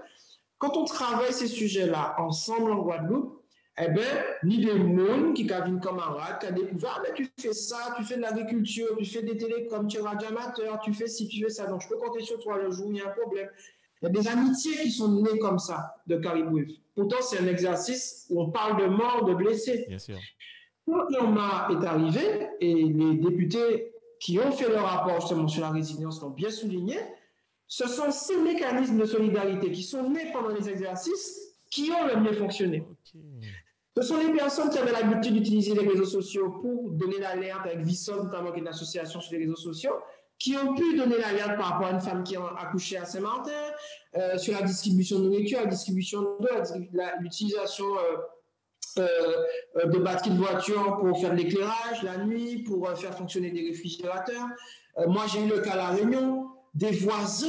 Quand 0.58 0.76
on 0.76 0.84
travaille 0.84 1.32
ces 1.32 1.48
sujets-là 1.48 2.16
ensemble 2.18 2.72
en 2.72 2.82
Guadeloupe, 2.82 3.42
eh 3.78 3.88
bien, 3.88 4.04
ni 4.42 4.64
des 4.64 4.74
monde 4.74 5.34
qui 5.34 5.50
a 5.52 5.60
vu 5.60 5.78
camarade, 5.80 6.38
qui 6.40 6.46
a 6.46 6.52
découvert, 6.52 6.94
ah, 6.96 7.02
mais 7.02 7.12
tu 7.14 7.30
fais 7.38 7.52
ça, 7.52 7.94
tu 7.96 8.04
fais 8.04 8.16
de 8.16 8.22
l'agriculture, 8.22 8.96
tu 8.98 9.04
fais 9.04 9.22
des 9.22 9.36
télécoms, 9.36 9.86
tu 9.86 9.98
es 9.98 10.00
radioamateur, 10.00 10.80
tu 10.80 10.94
fais 10.94 11.06
ci, 11.06 11.28
tu 11.28 11.42
fais 11.42 11.50
ça. 11.50 11.66
Donc, 11.66 11.82
je 11.82 11.88
peux 11.88 11.98
compter 11.98 12.22
sur 12.22 12.38
toi 12.38 12.56
le 12.56 12.70
jour 12.70 12.86
où 12.86 12.92
il 12.92 12.98
y 12.98 13.02
a 13.02 13.08
un 13.08 13.10
problème. 13.10 13.50
Il 14.02 14.06
y 14.06 14.08
a 14.08 14.10
des 14.10 14.28
amitiés 14.28 14.76
qui 14.82 14.90
sont 14.90 15.22
nées 15.22 15.38
comme 15.38 15.58
ça 15.58 15.96
de 16.06 16.16
Caribou. 16.16 16.60
Pourtant, 16.94 17.16
c'est 17.22 17.38
un 17.38 17.46
exercice 17.46 18.26
où 18.30 18.40
on 18.42 18.50
parle 18.50 18.80
de 18.82 18.86
mort, 18.86 19.24
de 19.24 19.34
blessés. 19.34 19.86
Bien 19.88 19.98
sûr. 19.98 20.18
Quand 20.86 21.08
Irma 21.10 21.68
est 21.70 21.84
arrivé, 21.84 22.48
et 22.60 22.74
les 22.74 23.14
députés 23.16 23.92
qui 24.20 24.38
ont 24.38 24.52
fait 24.52 24.68
leur 24.68 24.84
rapport 24.84 25.20
justement 25.20 25.48
sur 25.48 25.62
la 25.62 25.70
résilience 25.70 26.20
l'ont 26.22 26.30
bien 26.30 26.50
souligné, 26.50 26.96
ce 27.66 27.88
sont 27.88 28.10
ces 28.10 28.36
mécanismes 28.36 28.98
de 28.98 29.04
solidarité 29.04 29.72
qui 29.72 29.82
sont 29.82 30.08
nés 30.08 30.30
pendant 30.32 30.50
les 30.50 30.68
exercices 30.68 31.56
qui 31.70 31.90
ont 31.90 32.06
le 32.06 32.20
mieux 32.20 32.32
fonctionné. 32.32 32.86
Ce 33.96 34.02
sont 34.02 34.18
les 34.18 34.32
personnes 34.32 34.70
qui 34.70 34.78
avaient 34.78 34.92
l'habitude 34.92 35.34
d'utiliser 35.34 35.74
les 35.74 35.88
réseaux 35.88 36.04
sociaux 36.04 36.50
pour 36.60 36.90
donner 36.90 37.18
l'alerte 37.18 37.66
avec 37.66 37.80
Visson, 37.80 38.24
notamment 38.24 38.52
qui 38.52 38.58
est 38.58 38.60
une 38.60 38.68
association 38.68 39.20
sur 39.20 39.32
les 39.32 39.44
réseaux 39.44 39.56
sociaux, 39.56 39.94
qui 40.38 40.56
ont 40.56 40.74
pu 40.74 40.96
donner 40.96 41.18
l'alerte 41.18 41.56
par 41.56 41.70
rapport 41.70 41.86
à 41.88 41.90
une 41.92 42.00
femme 42.00 42.22
qui 42.22 42.36
a 42.36 42.42
accouché 42.60 42.98
à 42.98 43.04
Saint-Martin, 43.06 43.50
euh, 44.16 44.36
sur 44.38 44.52
la 44.54 44.62
distribution 44.62 45.18
de 45.18 45.24
nourriture, 45.24 45.60
la 45.60 45.66
distribution 45.66 46.20
d'eau, 46.22 46.36
la 46.50 46.62
la- 46.92 47.16
l'utilisation 47.20 47.86
euh, 48.98 49.06
euh, 49.78 49.86
de 49.86 49.98
batteries 49.98 50.30
de 50.30 50.38
voiture 50.38 50.98
pour 50.98 51.18
faire 51.20 51.30
de 51.30 51.36
l'éclairage 51.36 52.02
la 52.02 52.18
nuit, 52.18 52.62
pour 52.62 52.88
faire 52.96 53.14
fonctionner 53.16 53.50
des 53.50 53.66
réfrigérateurs. 53.68 54.46
Moi, 55.06 55.24
j'ai 55.30 55.42
eu 55.44 55.48
le 55.48 55.60
cas 55.60 55.72
à 55.72 55.76
La 55.76 55.88
Réunion, 55.88 56.48
des 56.74 56.90
voisins 56.92 57.46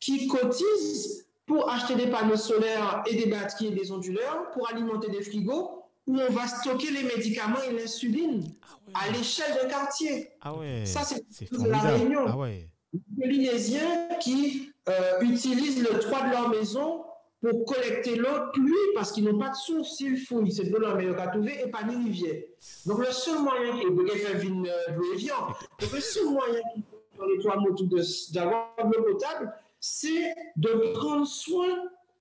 qui 0.00 0.26
cotisent 0.26 1.28
pour 1.46 1.70
acheter 1.70 1.94
des 1.94 2.08
panneaux 2.08 2.36
solaires 2.36 3.04
et 3.06 3.14
des 3.14 3.26
batteries 3.26 3.68
et 3.68 3.70
des 3.70 3.92
onduleurs 3.92 4.50
pour 4.52 4.68
alimenter 4.68 5.08
des 5.08 5.22
frigos 5.22 5.84
où 6.06 6.18
on 6.18 6.32
va 6.32 6.46
stocker 6.46 6.90
les 6.90 7.02
médicaments 7.02 7.60
et 7.68 7.72
l'insuline 7.72 8.52
à 8.94 9.10
l'échelle 9.10 9.54
d'un 9.60 9.68
quartier. 9.68 10.28
Ah 10.40 10.56
ouais. 10.56 10.84
Ça, 10.86 11.02
c'est 11.02 11.50
de 11.52 11.68
la. 11.68 11.78
Réunion. 11.78 12.24
Ah 12.28 12.36
ouais. 12.36 12.68
Les 12.92 13.00
Polynésiens 13.26 14.08
qui 14.20 14.70
euh, 14.88 15.20
utilisent 15.20 15.82
le 15.82 15.98
toit 15.98 16.22
de 16.26 16.30
leur 16.30 16.48
maison 16.48 17.02
pour 17.40 17.64
collecter 17.66 18.16
l'eau 18.16 18.28
pluie 18.52 18.72
parce 18.94 19.12
qu'ils 19.12 19.24
n'ont 19.24 19.38
pas 19.38 19.50
de 19.50 19.54
source. 19.56 19.96
S'ils 19.96 20.18
fouillent, 20.18 20.52
c'est 20.52 20.70
de 20.70 20.76
l'eau 20.76 20.94
meilleure 20.94 21.16
qu'à 21.16 21.26
trouver 21.28 21.60
et 21.64 21.68
pas 21.70 21.82
ni 21.82 21.96
rivière. 22.04 22.42
Donc 22.86 23.00
le 23.00 23.12
seul 23.12 23.40
moyen, 23.40 23.76
et 23.80 23.86
vous 23.86 24.06
faire 24.06 24.40
une 24.40 24.66
euh, 24.66 24.92
de 24.96 25.14
évian. 25.14 25.36
donc 25.80 25.92
le 25.92 26.00
seul 26.00 26.26
moyen 26.26 26.60
de- 26.78 28.32
d'avoir 28.32 28.74
de 28.78 28.96
l'eau 28.96 29.02
potable, 29.12 29.52
c'est 29.80 30.34
de 30.56 30.92
prendre 30.94 31.26
soin 31.26 31.68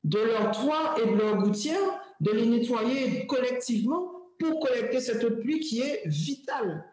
de 0.05 0.19
leurs 0.19 0.51
toits 0.51 0.95
et 1.01 1.05
de 1.07 1.15
leurs 1.15 1.37
gouttières, 1.37 1.99
de 2.21 2.31
les 2.31 2.45
nettoyer 2.45 3.25
collectivement 3.27 4.11
pour 4.39 4.59
collecter 4.59 4.99
cette 5.01 5.23
eau 5.23 5.29
de 5.29 5.35
pluie 5.35 5.59
qui 5.59 5.81
est 5.81 6.01
vitale. 6.05 6.85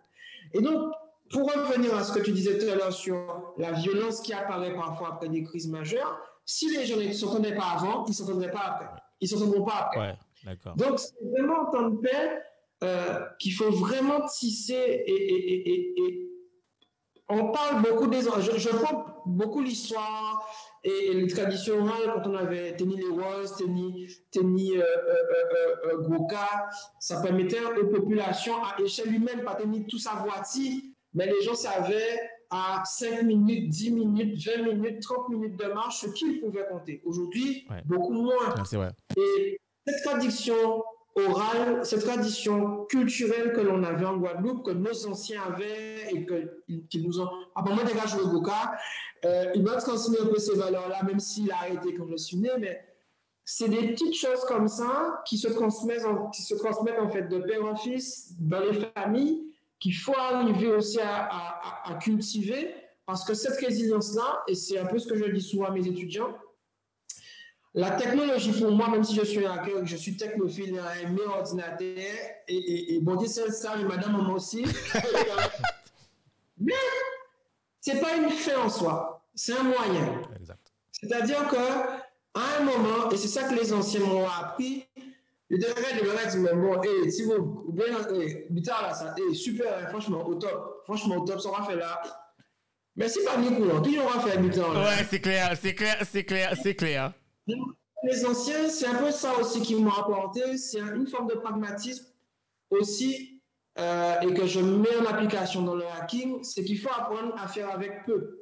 Et 0.55 0.61
donc, 0.61 0.91
pour 1.31 1.45
revenir 1.53 1.95
à 1.95 2.03
ce 2.05 2.13
que 2.13 2.21
tu 2.21 2.33
disais 2.33 2.59
tout 2.59 2.69
à 2.71 2.75
l'heure 2.75 2.93
sur 2.93 3.53
la 3.59 3.73
violence 3.73 4.21
qui 4.21 4.33
apparaît 4.33 4.75
parfois 4.75 5.09
après 5.15 5.29
des 5.29 5.43
crises 5.43 5.69
majeures, 5.69 6.19
si 6.45 6.75
les 6.77 6.85
gens 6.87 6.97
ne 6.97 7.13
s'entendaient 7.13 7.55
pas 7.55 7.71
avant, 7.77 8.05
ils 8.07 8.11
ne 8.11 8.15
s'entendraient 8.15 8.51
pas 8.51 8.65
après. 8.65 8.89
Ils 9.21 9.33
ne 9.33 9.39
s'entendront 9.39 9.65
pas 9.65 9.77
après. 9.87 10.01
Ouais. 10.01 10.15
D'accord. 10.45 10.75
Donc, 10.77 10.99
c'est 10.99 11.15
vraiment 11.31 11.61
en 11.69 11.71
temps 11.71 11.89
de 11.91 11.97
paix 11.99 12.43
euh, 12.83 13.21
qu'il 13.39 13.53
faut 13.53 13.71
vraiment 13.71 14.27
tisser 14.27 14.75
et, 14.75 15.13
et- 15.13 15.53
et- 15.53 15.71
et- 15.71 16.03
et 16.03 16.29
on 17.29 17.53
parle 17.53 17.83
beaucoup 17.83 18.09
des... 18.09 18.21
Je, 18.23 18.59
je 18.59 18.69
prends 18.71 19.23
beaucoup 19.25 19.61
l'histoire 19.63 20.45
et, 20.85 21.07
et 21.11 21.15
les 21.15 21.27
traditions 21.29 21.79
orales 21.81 22.13
quand 22.15 22.29
on 22.31 22.35
avait 22.35 22.75
Teni 22.77 22.97
Leroy, 22.97 23.45
Teni, 23.59 24.09
Teni 24.31 24.77
euh, 24.77 24.83
euh, 24.83 24.85
euh, 24.85 25.93
euh, 25.93 25.99
Goka, 25.99 26.69
ça 26.99 27.21
permettait 27.21 27.65
aux 27.65 27.87
populations 27.89 28.57
à 28.65 28.81
échelle 28.81 29.15
humaine, 29.15 29.43
pas 29.45 29.55
Teni 29.55 29.87
tout 29.87 29.99
savoir 29.99 30.43
mais 31.15 31.27
les 31.27 31.43
gens 31.43 31.55
savaient 31.55 32.19
à 32.51 32.83
5 32.85 33.23
minutes, 33.23 33.71
10 33.71 33.91
minutes, 33.93 34.47
20 34.47 34.63
minutes, 34.63 35.03
30 35.03 35.29
minutes 35.31 35.59
de 35.59 35.67
marche 35.73 36.01
ce 36.01 36.07
qu'ils 36.09 36.41
pouvaient 36.41 36.67
compter. 36.71 37.01
Aujourd'hui, 37.05 37.67
Ouais. 37.71 37.83
beaucoup 37.87 38.13
moins. 38.13 38.49
Ouais, 38.55 38.63
c'est 38.69 38.77
vrai. 38.77 38.91
Et 39.17 39.59
cette 39.87 40.03
tradition 40.05 40.83
orale, 41.17 41.85
cette 41.85 42.05
tradition 42.05 42.85
culturelle 42.87 43.53
que 43.53 43.61
l'on 43.61 43.83
avait 43.83 44.07
en 44.07 44.17
Guadeloupe, 44.17 44.65
que 44.65 44.71
nos 44.71 45.07
anciens 45.07 45.43
avaient 45.43 46.11
et 46.13 46.27
qu'ils 46.89 47.07
nous 47.07 47.21
ont. 47.21 47.29
Moi, 47.57 47.85
déjà, 47.85 48.07
je 48.07 48.17
veux 48.17 48.27
Goka. 48.27 48.73
Euh, 49.25 49.53
il 49.55 49.63
m'a 49.63 49.77
transmis 49.77 50.17
un 50.21 50.27
peu 50.27 50.39
ces 50.39 50.55
valeurs-là, 50.57 51.03
même 51.05 51.21
s'il 51.21 51.51
a 51.53 51.57
arrêté 51.57 51.95
quand 51.95 52.07
je 52.11 52.17
suis 52.17 52.37
né, 52.39 52.51
mais 52.59 52.83
c'est 53.45 53.69
des 53.69 53.89
petites 53.89 54.15
choses 54.15 54.45
comme 54.47 54.69
ça 54.69 55.23
qui 55.27 55.37
se 55.37 55.49
transmettent 55.49 56.05
en, 56.05 56.31
qui 56.31 56.43
se 56.43 56.55
transmettent 56.55 56.99
en 57.01 57.09
fait 57.09 57.29
de 57.29 57.39
père 57.39 57.65
en 57.65 57.77
fils 57.77 58.33
dans 58.41 58.61
les 58.61 58.73
familles 58.95 59.43
qu'il 59.79 59.95
faut 59.95 60.15
arriver 60.17 60.69
aussi 60.69 61.01
à, 61.01 61.25
à- 61.27 61.61
à- 61.89 61.93
à 61.93 61.95
cultiver 61.97 62.73
parce 63.05 63.25
que 63.25 63.35
cette 63.35 63.59
résilience-là, 63.59 64.45
et 64.47 64.55
c'est 64.55 64.79
un 64.79 64.87
peu 64.87 64.99
ce 64.99 65.09
que 65.09 65.17
je 65.17 65.25
dis 65.25 65.41
souvent 65.41 65.67
à 65.67 65.71
mes 65.73 65.87
étudiants, 65.87 66.37
la 67.75 67.93
technologie 67.93 68.53
pour 68.53 68.71
moi, 68.73 68.89
même 68.89 69.03
si 69.03 69.15
je 69.15 69.25
suis 69.25 69.47
un 69.47 69.53
hacker, 69.53 69.85
je 69.85 69.97
suis 69.97 70.17
technophile, 70.17 70.79
un 70.79 71.09
aimé 71.09 71.21
ordinateur, 71.27 71.79
et, 71.81 72.45
et, 72.49 72.95
et 72.95 73.01
bon 73.01 73.17
Dieu 73.17 73.29
c'est 73.29 73.51
ça, 73.51 73.77
et 73.81 73.85
madame 73.85 74.23
moi 74.23 74.35
aussi. 74.35 74.65
Mais 76.59 76.73
c'est 77.81 78.01
pas 78.01 78.17
une 78.17 78.31
fin 78.31 78.61
en 78.61 78.69
soi, 78.69 79.25
c'est 79.35 79.57
un 79.57 79.63
moyen. 79.63 80.23
Exact. 80.39 80.73
C'est-à-dire 80.91 81.49
que 81.49 81.57
à 82.35 82.41
un 82.61 82.65
moment, 82.65 83.11
et 83.11 83.17
c'est 83.17 83.29
ça 83.29 83.45
que 83.45 83.55
les 83.55 83.73
anciens 83.73 84.01
m'ont 84.01 84.27
appris, 84.27 84.87
ils 85.51 85.59
devraient 85.59 85.95
de 86.01 86.31
dire, 86.31 86.41
mais 86.41 86.55
bon, 86.55 86.83
hey, 86.83 87.13
si 87.13 87.25
vous, 87.25 87.65
ou 87.67 87.73
bien, 87.73 87.85
hey, 88.15 88.47
Bitar, 88.49 88.83
là, 88.83 88.95
ça, 88.95 89.15
hey, 89.19 89.35
super, 89.35 89.67
hein, 89.77 89.87
franchement, 89.89 90.27
au 90.27 90.35
top, 90.37 90.81
franchement, 90.85 91.17
au 91.17 91.27
top, 91.27 91.41
ça 91.41 91.51
va 91.51 91.65
faire 91.65 91.77
là. 91.77 92.03
Mais 92.97 93.09
c'est 93.09 93.25
pas 93.25 93.37
mis 93.37 93.55
courant, 93.55 93.83
qui 93.83 93.99
aura 93.99 94.21
fait 94.21 94.39
Bitar, 94.39 94.73
là? 94.73 94.81
Ouais, 94.83 95.07
c'est 95.11 95.21
clair, 95.21 95.55
c'est 95.61 95.75
clair, 95.75 95.97
c'est 96.11 96.25
clair, 96.25 96.55
c'est 96.63 96.75
clair. 96.75 97.13
Les 97.47 98.27
anciens, 98.27 98.69
c'est 98.69 98.87
un 98.87 98.95
peu 98.97 99.11
ça 99.11 99.37
aussi 99.39 99.61
qu'ils 99.63 99.83
m'ont 99.83 99.93
apporté, 99.93 100.57
c'est 100.59 100.81
un- 100.81 100.95
une 100.97 101.07
forme 101.07 101.29
de 101.29 101.35
pragmatisme 101.35 102.07
aussi, 102.71 103.41
euh, 103.79 104.21
et 104.21 104.35
que 104.35 104.47
je 104.47 104.61
mets 104.61 104.97
en 104.97 105.07
application 105.07 105.63
dans 105.63 105.75
le 105.77 105.85
hacking, 105.87 106.43
c'est 106.43 106.65
qu'il 106.65 106.79
faut 106.79 106.91
apprendre 106.91 107.35
à 107.39 107.47
faire 107.49 107.71
avec 107.71 108.05
peu. 108.05 108.39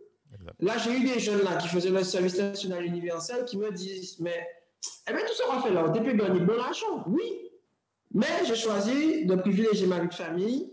Là, 0.61 0.79
j'ai 0.79 0.93
eu 0.97 1.05
des 1.05 1.19
jeunes 1.21 1.43
là 1.43 1.57
qui 1.57 1.69
faisaient 1.69 1.91
le 1.91 2.05
service 2.05 2.39
national 2.39 2.85
universel 2.85 3.45
qui 3.45 3.59
me 3.59 3.71
disent, 3.71 4.19
mais 4.21 4.47
eh 5.09 5.13
bien, 5.13 5.23
tout 5.27 5.53
va 5.53 5.61
faire 5.61 5.75
là, 5.75 5.85
au 5.87 5.91
début, 5.91 6.15
gagner 6.17 6.41
bon 6.41 6.59
argent, 6.59 7.05
oui. 7.09 7.51
Mais 8.13 8.45
j'ai 8.47 8.57
choisi 8.57 9.27
de 9.27 9.35
privilégier 9.37 9.87
ma 9.87 10.01
vie 10.01 10.09
de 10.09 10.15
famille, 10.15 10.73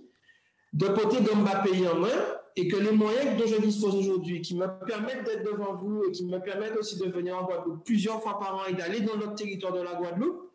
de 0.74 0.88
porter 0.88 1.18
ma 1.36 1.56
pays 1.58 1.88
en 1.88 1.96
main, 1.96 2.37
et 2.58 2.68
que 2.68 2.76
les 2.76 2.92
moyens 2.92 3.38
dont 3.38 3.46
je 3.46 3.62
dispose 3.62 3.96
aujourd'hui, 3.96 4.42
qui 4.42 4.56
me 4.56 4.66
permettent 4.86 5.24
d'être 5.26 5.44
devant 5.44 5.76
vous 5.76 6.04
et 6.06 6.12
qui 6.12 6.26
me 6.26 6.40
permettent 6.40 6.76
aussi 6.76 6.98
de 6.98 7.06
venir 7.06 7.38
en 7.38 7.46
Guadeloupe 7.46 7.86
plusieurs 7.86 8.22
fois 8.22 8.40
par 8.40 8.56
an 8.56 8.66
et 8.68 8.74
d'aller 8.74 9.02
dans 9.02 9.16
notre 9.16 9.36
territoire 9.36 9.74
de 9.74 9.82
la 9.82 9.94
Guadeloupe, 9.94 10.52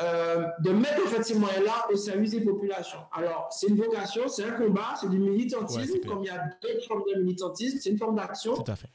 euh, 0.00 0.46
de 0.64 0.70
mettre 0.70 1.06
en 1.06 1.08
fait 1.08 1.22
ces 1.22 1.36
moyens-là 1.36 1.86
au 1.92 1.96
service 1.96 2.32
des 2.32 2.40
populations. 2.40 2.98
Alors, 3.12 3.48
c'est 3.52 3.68
une 3.68 3.76
vocation, 3.76 4.28
c'est 4.28 4.44
un 4.44 4.52
combat, 4.52 4.94
c'est 5.00 5.08
du 5.08 5.20
militantisme, 5.20 6.00
comme 6.06 6.24
il 6.24 6.26
y 6.26 6.30
a 6.30 6.42
d'autres 6.60 6.86
formes 6.88 7.04
de 7.14 7.20
militantisme, 7.20 7.78
c'est 7.80 7.90
une 7.90 7.98
forme 7.98 8.16
d'action. 8.16 8.54
Tout 8.54 8.70
à 8.70 8.76
fait. 8.76 8.88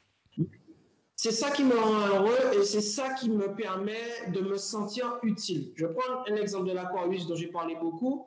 C'est 1.16 1.32
ça 1.32 1.50
qui 1.50 1.64
me 1.64 1.74
rend 1.74 2.08
heureux 2.08 2.58
et 2.58 2.64
c'est 2.64 2.80
ça 2.80 3.14
qui 3.14 3.30
me 3.30 3.54
permet 3.54 4.30
de 4.32 4.40
me 4.40 4.56
sentir 4.58 5.18
utile. 5.22 5.72
Je 5.76 5.86
prends 5.86 6.24
un 6.28 6.36
exemple 6.36 6.68
de 6.68 6.72
l'Aquarius 6.72 7.26
dont 7.26 7.36
j'ai 7.36 7.46
parlé 7.46 7.76
beaucoup. 7.80 8.26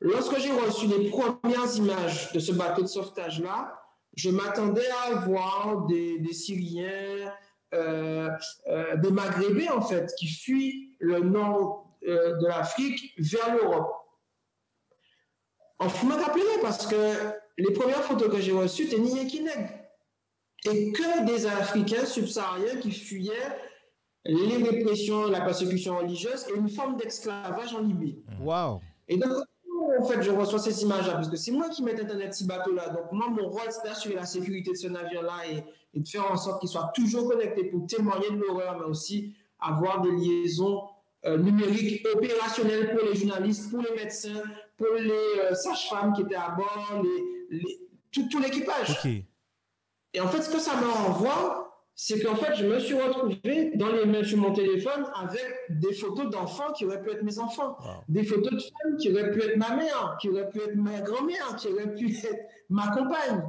Lorsque 0.00 0.38
j'ai 0.38 0.52
reçu 0.52 0.86
les 0.86 1.10
premières 1.10 1.76
images 1.76 2.32
de 2.32 2.40
ce 2.40 2.52
bateau 2.52 2.82
de 2.82 2.86
sauvetage-là, 2.86 3.80
je 4.16 4.30
m'attendais 4.30 4.88
à 5.06 5.14
voir 5.16 5.86
des, 5.86 6.18
des 6.18 6.32
Syriens, 6.32 7.32
euh, 7.74 8.28
euh, 8.68 8.96
des 8.96 9.10
Maghrébins 9.10 9.72
en 9.72 9.82
fait, 9.82 10.12
qui 10.18 10.26
fuient 10.26 10.96
le 10.98 11.20
nord 11.20 11.96
euh, 12.06 12.36
de 12.38 12.46
l'Afrique 12.46 13.14
vers 13.18 13.54
l'Europe. 13.54 13.92
En 15.78 15.88
fumant 15.88 16.16
rappelé 16.16 16.42
parce 16.62 16.86
que 16.86 17.14
les 17.58 17.72
premières 17.72 18.02
photos 18.02 18.30
que 18.30 18.40
j'ai 18.40 18.52
reçues 18.52 18.84
étaient 18.84 18.98
ni 18.98 19.18
et 20.66 20.92
que 20.92 21.26
des 21.26 21.46
Africains 21.46 22.04
subsahariens 22.04 22.76
qui 22.76 22.90
fuyaient 22.90 23.56
les 24.24 24.56
répressions, 24.62 25.28
la 25.28 25.40
persécution 25.40 25.96
religieuse 25.96 26.46
et 26.48 26.58
une 26.58 26.68
forme 26.68 26.96
d'esclavage 26.96 27.74
en 27.74 27.80
Libye. 27.80 28.22
Waouh. 28.42 28.80
Et 29.08 29.16
donc, 29.16 29.30
on 29.32 29.44
en 30.00 30.04
fait, 30.04 30.22
je 30.22 30.30
reçois 30.30 30.58
ces 30.58 30.82
images-là 30.82 31.14
Parce 31.14 31.28
que 31.28 31.36
c'est 31.36 31.50
moi 31.50 31.68
qui 31.68 31.82
mets 31.82 32.00
Internet 32.00 32.34
ce 32.34 32.44
bateau-là. 32.44 32.88
Donc, 32.90 33.12
moi, 33.12 33.28
mon 33.28 33.48
rôle, 33.48 33.68
c'est 33.70 33.84
d'assurer 33.84 34.14
la 34.14 34.26
sécurité 34.26 34.72
de 34.72 34.76
ce 34.76 34.88
navire-là 34.88 35.46
et, 35.50 35.64
de 35.98 36.08
faire 36.08 36.30
en 36.30 36.36
sorte 36.36 36.60
qu'il 36.60 36.68
soit 36.68 36.92
toujours 36.94 37.28
connecté 37.28 37.64
pour 37.64 37.86
témoigner 37.86 38.30
de 38.30 38.36
l'horreur, 38.36 38.78
mais 38.78 38.86
aussi 38.86 39.34
avoir 39.58 40.00
des 40.00 40.12
liaisons 40.12 40.84
euh, 41.26 41.36
numériques 41.36 42.06
opérationnelles 42.14 42.96
pour 42.96 43.08
les 43.08 43.16
journalistes, 43.16 43.70
pour 43.70 43.82
les 43.82 43.94
médecins, 43.96 44.42
pour 44.76 44.94
les 44.96 45.10
euh, 45.10 45.54
sages-femmes 45.54 46.12
qui 46.12 46.22
étaient 46.22 46.36
à 46.36 46.50
bord, 46.50 47.02
les, 47.50 47.88
tout, 48.12 48.28
tout 48.30 48.38
l'équipage. 48.38 49.04
Et 50.14 50.20
en 50.20 50.28
fait, 50.28 50.42
ce 50.42 50.50
que 50.50 50.60
ça 50.60 50.76
me 50.76 50.86
renvoie, 50.86 51.69
c'est 52.02 52.18
qu'en 52.18 52.34
fait, 52.34 52.54
je 52.54 52.64
me 52.64 52.78
suis 52.78 52.94
retrouvé 52.94 53.72
dans 53.74 53.92
les 53.92 54.06
mains 54.06 54.24
sur 54.24 54.38
mon 54.38 54.54
téléphone 54.54 55.04
avec 55.14 55.44
des 55.68 55.92
photos 55.92 56.30
d'enfants 56.30 56.72
qui 56.72 56.86
auraient 56.86 57.02
pu 57.02 57.10
être 57.10 57.22
mes 57.22 57.38
enfants, 57.38 57.76
des 58.08 58.24
photos 58.24 58.52
de 58.52 58.58
femmes 58.58 58.96
qui 58.96 59.10
auraient 59.10 59.30
pu 59.30 59.42
être 59.42 59.58
ma 59.58 59.76
mère, 59.76 60.16
qui 60.18 60.30
auraient 60.30 60.48
pu 60.48 60.60
être 60.62 60.76
ma 60.76 60.98
grand-mère, 61.02 61.56
qui 61.56 61.68
auraient 61.68 61.94
pu 61.94 62.16
être 62.16 62.40
ma 62.70 62.88
compagne. 62.88 63.42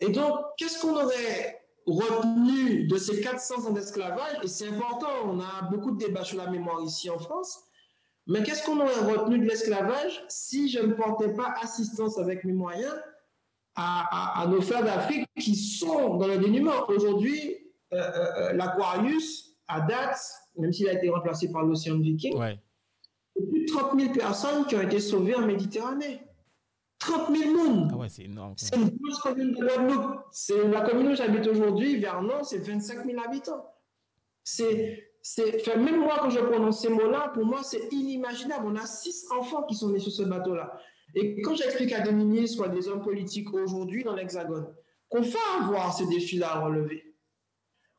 Et 0.00 0.08
donc, 0.08 0.38
qu'est-ce 0.56 0.80
qu'on 0.80 0.94
aurait 0.94 1.66
retenu 1.86 2.86
de 2.86 2.96
ces 2.96 3.20
400 3.20 3.66
ans 3.66 3.72
d'esclavage? 3.72 4.38
Et 4.42 4.48
c'est 4.48 4.68
important, 4.68 5.10
on 5.26 5.40
a 5.40 5.68
beaucoup 5.70 5.90
de 5.90 5.98
débats 5.98 6.24
sur 6.24 6.38
la 6.38 6.50
mémoire 6.50 6.80
ici 6.82 7.10
en 7.10 7.18
France, 7.18 7.60
mais 8.26 8.42
qu'est-ce 8.42 8.64
qu'on 8.64 8.80
aurait 8.80 9.16
retenu 9.16 9.38
de 9.38 9.44
l'esclavage 9.44 10.24
si 10.28 10.70
je 10.70 10.78
ne 10.78 10.94
portais 10.94 11.34
pas 11.34 11.56
assistance 11.60 12.18
avec 12.18 12.44
mes 12.44 12.54
moyens 12.54 12.94
à, 13.74 14.40
à 14.40 14.46
nos 14.46 14.62
frères 14.62 14.82
d'Afrique 14.82 15.26
qui 15.38 15.54
sont 15.56 16.16
dans 16.16 16.26
le 16.26 16.38
dénuement? 16.38 16.88
Aujourd'hui, 16.88 17.61
l'Aquarius, 17.92 19.56
à 19.68 19.80
date, 19.80 20.18
même 20.56 20.72
s'il 20.72 20.88
a 20.88 20.94
été 20.94 21.08
remplacé 21.10 21.50
par 21.50 21.62
l'Océan 21.62 21.98
Viking, 21.98 22.36
ouais. 22.36 22.58
plus 23.34 23.64
de 23.64 23.72
30 23.72 24.00
000 24.00 24.12
personnes 24.12 24.66
qui 24.66 24.76
ont 24.76 24.82
été 24.82 25.00
sauvées 25.00 25.34
en 25.34 25.46
Méditerranée. 25.46 26.22
30 26.98 27.36
000 27.36 27.50
monde. 27.50 27.90
Ah 27.92 27.96
ouais, 27.96 28.08
c'est 28.08 28.24
énorme. 28.24 28.54
C'est 28.56 28.76
une 28.76 28.90
grosse 28.90 29.18
commune 29.18 29.52
de 29.52 29.56
Guadeloupe. 29.56 30.20
C'est 30.30 30.68
la 30.68 30.82
commune 30.82 31.08
où 31.08 31.14
j'habite 31.16 31.46
aujourd'hui, 31.48 31.96
Vernon, 31.96 32.44
c'est 32.44 32.58
25 32.58 33.04
000 33.04 33.20
habitants. 33.20 33.66
C'est, 34.44 35.08
c'est, 35.20 35.66
même 35.76 36.00
moi, 36.00 36.18
quand 36.20 36.30
je 36.30 36.38
prononce 36.38 36.80
ces 36.80 36.90
mots-là, 36.90 37.32
pour 37.34 37.44
moi, 37.44 37.62
c'est 37.64 37.92
inimaginable. 37.92 38.66
On 38.66 38.76
a 38.76 38.86
six 38.86 39.26
enfants 39.32 39.64
qui 39.64 39.74
sont 39.74 39.88
nés 39.88 39.98
sur 39.98 40.12
ce 40.12 40.22
bateau-là. 40.22 40.78
Et 41.14 41.40
quand 41.42 41.54
j'explique 41.54 41.92
à 41.92 42.00
des 42.00 42.12
ministres 42.12 42.60
ou 42.60 42.64
à 42.64 42.68
des 42.68 42.88
hommes 42.88 43.02
politiques 43.02 43.52
aujourd'hui 43.52 44.04
dans 44.04 44.14
l'Hexagone 44.14 44.72
qu'on 45.08 45.20
va 45.20 45.38
avoir 45.60 45.92
ces 45.92 46.06
défis-là 46.06 46.54
à 46.54 46.60
relever, 46.60 47.11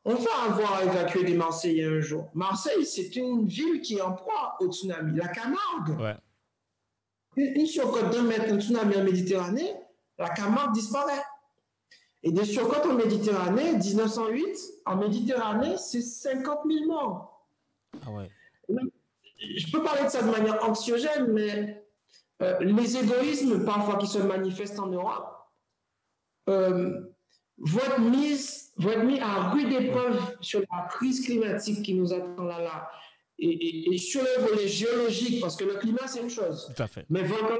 on 0.04 0.14
va 0.14 0.30
avoir 0.48 0.82
évacué 0.82 1.24
des 1.24 1.34
Marseillais 1.34 1.84
un 1.84 2.00
jour. 2.00 2.30
Marseille, 2.34 2.84
c'est 2.84 3.16
une 3.16 3.46
ville 3.46 3.80
qui 3.80 3.96
est 3.96 4.02
en 4.02 4.12
proie 4.12 4.56
au 4.60 4.70
tsunami. 4.70 5.16
La 5.16 5.28
Camargue. 5.28 5.98
Ouais. 5.98 6.16
Une, 7.36 7.66
surcote 7.66 8.10
d'un 8.10 8.22
mètre, 8.22 8.52
un 8.52 8.60
tsunami 8.60 8.96
en 8.96 9.04
Méditerranée, 9.04 9.74
la 10.18 10.28
Camargue 10.28 10.72
disparaît. 10.72 11.22
Et 12.22 12.32
des 12.32 12.44
surcotes 12.44 12.86
en 12.86 12.94
Méditerranée, 12.94 13.72
1908, 13.72 14.56
en 14.86 14.96
Méditerranée, 14.96 15.76
c'est 15.78 16.00
50 16.00 16.60
000 16.66 16.86
morts. 16.86 17.48
Ah 18.06 18.10
ouais. 18.10 18.30
Je 18.68 19.70
peux 19.72 19.82
parler 19.82 20.04
de 20.04 20.08
ça 20.08 20.22
de 20.22 20.30
manière 20.30 20.62
anxiogène, 20.64 21.32
mais 21.32 21.84
euh, 22.42 22.58
les 22.60 22.96
égoïsmes 22.96 23.64
parfois 23.64 23.96
qui 23.96 24.06
se 24.06 24.18
manifestent 24.18 24.78
en 24.78 24.86
Europe 24.86 25.34
euh, 26.48 27.00
vont 27.58 27.80
être 27.80 28.00
mis 28.00 28.36
vont 28.76 28.90
être 28.90 29.04
mis 29.04 29.20
à 29.20 29.50
rude 29.50 29.72
épreuve 29.72 30.36
sur 30.40 30.60
la 30.60 30.88
crise 30.88 31.24
climatique 31.24 31.82
qui 31.82 31.94
nous 31.94 32.12
attend 32.12 32.44
là, 32.44 32.60
là. 32.60 32.88
Et, 33.38 33.92
et, 33.92 33.98
sur 33.98 34.22
le 34.22 34.46
volet 34.46 34.68
géologique, 34.68 35.40
parce 35.40 35.56
que 35.56 35.64
le 35.64 35.74
climat, 35.74 36.06
c'est 36.06 36.20
une 36.20 36.30
chose. 36.30 36.72
Tout 36.74 36.82
à 36.82 36.86
fait. 36.86 37.04
Mais 37.10 37.22
volcan 37.24 37.56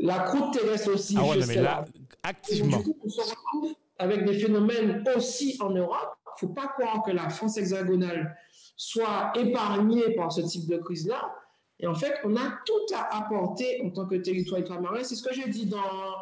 la 0.00 0.18
croûte 0.20 0.52
terrestre 0.52 0.94
aussi. 0.94 1.14
Ah 1.18 1.24
ouais, 1.24 1.46
mais 1.46 1.56
là, 1.56 1.84
activement. 2.22 2.78
du 2.78 2.84
coup, 2.84 2.96
on 3.04 3.08
se 3.08 3.20
retrouve 3.20 3.74
avec 3.98 4.24
des 4.24 4.38
phénomènes 4.38 5.04
aussi 5.14 5.58
en 5.60 5.70
Europe. 5.70 6.16
Il 6.40 6.46
ne 6.46 6.48
faut 6.48 6.54
pas 6.54 6.68
croire 6.68 7.02
que 7.04 7.10
la 7.10 7.28
France 7.28 7.58
hexagonale 7.58 8.36
soit 8.76 9.32
épargnée 9.36 10.14
par 10.14 10.32
ce 10.32 10.40
type 10.40 10.66
de 10.68 10.78
crise-là. 10.78 11.34
Et 11.82 11.86
en 11.86 11.94
fait, 11.94 12.14
on 12.24 12.36
a 12.36 12.58
tout 12.66 12.94
à 12.94 13.18
apporter 13.18 13.80
en 13.82 13.90
tant 13.90 14.06
que 14.06 14.16
territoire 14.16 14.60
ultramarin. 14.60 15.02
C'est 15.02 15.14
ce 15.16 15.22
que 15.22 15.34
j'ai 15.34 15.48
dit 15.48 15.66
dans 15.66 15.78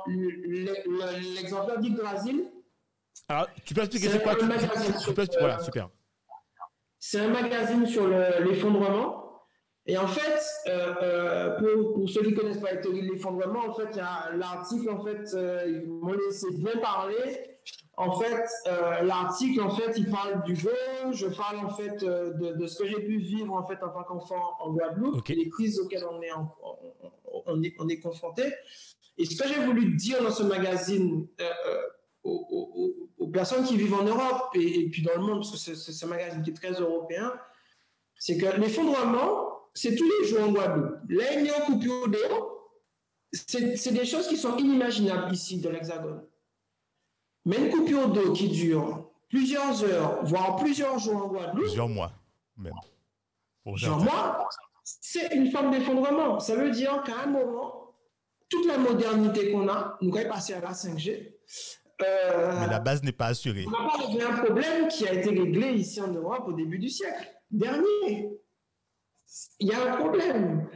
l'exemplaire 0.06 1.78
d'Yggdrasil 1.78 2.44
alors, 3.28 3.48
tu 3.64 3.74
peux 3.74 3.80
expliquer 3.80 4.09
c'est 4.09 4.22
quoi 4.22 4.34
tu, 4.36 4.46
Voilà, 5.38 5.59
super. 5.59 5.90
C'est 6.98 7.20
un 7.20 7.28
magazine 7.28 7.86
sur 7.86 8.09
l'effondrement. 8.09 9.42
et 9.86 9.96
en 9.96 10.06
fait, 10.06 10.42
euh, 10.68 10.94
euh, 11.02 11.59
pour, 11.59 11.94
pour, 11.94 12.09
ceux 12.09 12.22
qui 12.22 12.32
ne 12.32 12.36
connaissent 12.36 12.61
pas 12.61 12.72
la 12.72 12.78
théorie 12.78 13.02
de 13.02 13.12
l'effondrement, 13.12 13.66
en 13.68 13.74
fait, 13.74 13.88
il 13.92 13.96
y 13.96 14.00
a 14.00 14.30
l'article, 14.34 14.90
en 14.90 15.04
fait, 15.04 15.34
euh, 15.34 15.64
ils 15.66 15.86
m'ont 15.86 16.12
laissé 16.12 16.46
bien 16.52 16.76
parler. 16.80 17.57
En 17.99 18.16
fait, 18.16 18.44
l'article, 19.03 19.61
en 19.61 19.70
fait, 19.70 19.92
il 19.96 20.09
parle 20.09 20.44
du 20.44 20.55
jeu. 20.55 20.70
Je 21.12 21.26
parle, 21.26 21.59
en 21.59 21.70
fait, 21.70 21.96
de, 21.99 22.53
de, 22.53 22.66
ce 22.68 22.78
que 22.78 22.86
j'ai 22.86 23.01
pu 23.01 23.18
vivre, 23.18 23.53
en 23.53 23.66
fait, 23.66 23.82
en 23.82 23.88
tant 23.88 24.05
qu'enfant 24.05 24.55
en 24.61 24.72
Guadeloupe, 24.72 25.26
les 25.26 25.49
crises 25.49 25.80
auxquelles 25.80 26.07
on 26.09 26.22
est, 26.22 26.30
on, 27.46 27.62
est, 27.62 27.74
on 27.80 27.88
est 27.88 27.99
confronté. 27.99 28.44
Et 29.18 29.24
ce 29.24 29.36
que 29.36 29.49
j'ai 29.49 29.61
voulu 29.64 29.96
dire 29.96 30.22
dans 30.22 30.30
ce 30.30 30.44
magazine, 30.44 31.26
aux, 32.22 33.28
personnes 33.32 33.64
qui 33.64 33.76
vivent 33.76 33.94
en 33.94 34.05
Europe 34.05 34.51
et, 34.55 34.88
puis 34.90 35.03
dans 35.03 35.14
le 35.14 35.20
monde, 35.20 35.38
parce 35.40 35.64
que 35.64 35.74
c'est 35.74 36.05
un 36.05 36.09
magazine 36.09 36.42
qui 36.42 36.51
est 36.51 36.55
très 36.55 36.72
européen, 36.72 37.32
c'est 38.14 38.38
que 38.38 38.46
l'effondrement, 38.61 39.70
c'est 39.74 39.96
tous 39.96 40.09
les 40.20 40.28
jours 40.28 40.44
en 40.44 40.53
Guadeloupe. 40.53 40.99
L'aignant 41.09 41.66
coupure 41.66 42.09
d'eau, 42.09 42.76
c'est 43.32 43.92
des 43.92 44.05
choses 44.05 44.28
qui 44.28 44.36
sont 44.36 44.57
inimaginables 44.57 45.32
ici 45.32 45.61
dans 45.61 45.70
l'Hexagone. 45.70 46.22
Mais 47.49 47.57
une 47.57 47.70
coupure 47.70 48.11
d'eau 48.11 48.34
qui 48.34 48.49
dure 48.49 49.11
plusieurs 49.30 49.82
heures, 49.82 50.22
voire 50.22 50.57
plusieurs 50.57 50.99
jours 50.99 51.16
en 51.16 51.28
Guadeloupe. 51.28 51.61
Plusieurs 51.61 51.88
mois, 51.88 52.12
même. 52.59 52.74
Plusieurs 53.64 53.99
mois, 53.99 54.46
c'est 54.84 55.34
une 55.34 55.51
forme 55.51 55.70
d'effondrement. 55.70 56.40
Ça 56.40 56.57
veut 56.57 56.70
dire 56.70 57.03
qu'à 57.05 57.20
un 57.24 57.26
moment, 57.26 57.94
toute 58.51 58.66
la 58.66 58.76
modernité 58.76 59.51
qu'on 59.51 59.66
a, 59.66 59.96
nous 60.03 60.14
allons 60.14 60.28
passer 60.28 60.53
à 60.53 60.61
la 60.61 60.72
5G, 60.72 61.36
euh, 62.03 62.61
Mais 62.61 62.66
la 62.66 62.80
base 62.80 63.03
n'est 63.03 63.12
pas 63.12 63.28
assurée. 63.28 63.64
On 63.66 63.70
n'a 63.70 63.78
pas 63.78 64.07
réglé 64.07 64.22
un 64.22 64.36
problème 64.44 64.88
qui 64.88 65.09
a 65.09 65.14
été 65.14 65.30
réglé 65.30 65.72
ici 65.72 66.03
en 66.03 66.09
Europe 66.09 66.44
au 66.49 66.53
début 66.53 66.78
du 66.78 66.90
siècle 66.90 67.32
dernier. 67.51 68.38
Il 69.59 69.68
y 69.68 69.72
a 69.72 69.94
un 69.94 69.96
problème. 69.96 70.68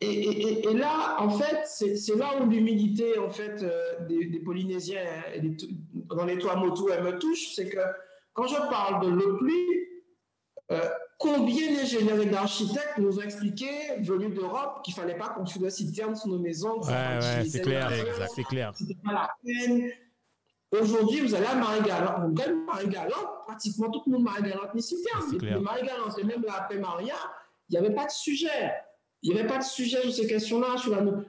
Et, 0.00 0.68
et, 0.68 0.74
là, 0.74 1.16
en 1.20 1.30
fait, 1.30 1.66
c'est 1.66 2.16
là 2.16 2.40
où 2.40 2.48
l'humilité 2.48 3.18
en 3.18 3.30
fait, 3.30 3.62
euh, 3.62 4.06
des, 4.06 4.40
Polynésiens 4.40 5.00
dans 6.04 6.24
les 6.24 6.38
toits 6.38 6.56
motos, 6.56 6.88
elle 6.90 7.04
me 7.04 7.18
touche. 7.18 7.54
C'est 7.54 7.68
que 7.68 7.80
quand 8.32 8.46
je 8.46 8.56
parle 8.56 9.04
de 9.04 9.08
l'eau 9.08 9.36
pluie, 9.36 9.88
euh, 10.72 10.80
combien 11.18 11.72
d'ingénieurs 11.72 12.20
et 12.20 12.26
d'architectes 12.26 12.98
nous 12.98 13.18
ont 13.18 13.22
expliqué, 13.22 13.66
venus 14.00 14.34
d'Europe, 14.34 14.82
qu'il 14.82 14.94
ne 14.94 15.00
fallait 15.00 15.18
pas 15.18 15.28
construire 15.28 15.66
de 15.66 15.70
citernes 15.70 16.16
sur 16.16 16.28
nos 16.28 16.38
maisons. 16.38 16.80
Ouais, 16.82 16.90
ouais, 16.90 17.44
c'est 17.48 17.60
clair, 17.60 17.90
c'est 18.34 18.44
clair. 18.44 18.72
C'était 18.74 18.98
pas 19.04 19.12
la 19.12 19.30
peine. 19.44 19.90
Aujourd'hui, 20.80 21.20
vous 21.20 21.34
allez 21.34 21.46
à 21.46 21.54
Marie-Galante. 21.54 22.34
Vous 22.34 22.42
allez 22.42 22.52
à 22.52 22.72
Marie-Galante, 22.72 23.28
pratiquement 23.46 23.90
tout 23.90 24.02
le 24.06 24.12
monde 24.12 24.24
Marie-Galante 24.24 24.74
n'est 24.74 24.80
cité. 24.80 25.10
Marie-Galante 25.60 26.18
et 26.18 26.24
même 26.24 26.44
après 26.48 26.78
Maria, 26.78 27.14
il 27.68 27.72
n'y 27.72 27.86
avait 27.86 27.94
pas 27.94 28.06
de 28.06 28.10
sujet. 28.10 28.72
Il 29.22 29.32
n'y 29.32 29.38
avait 29.38 29.48
pas 29.48 29.58
de 29.58 29.64
sujet 29.64 30.02
sur 30.02 30.12
ces 30.12 30.26
questions-là. 30.26 30.74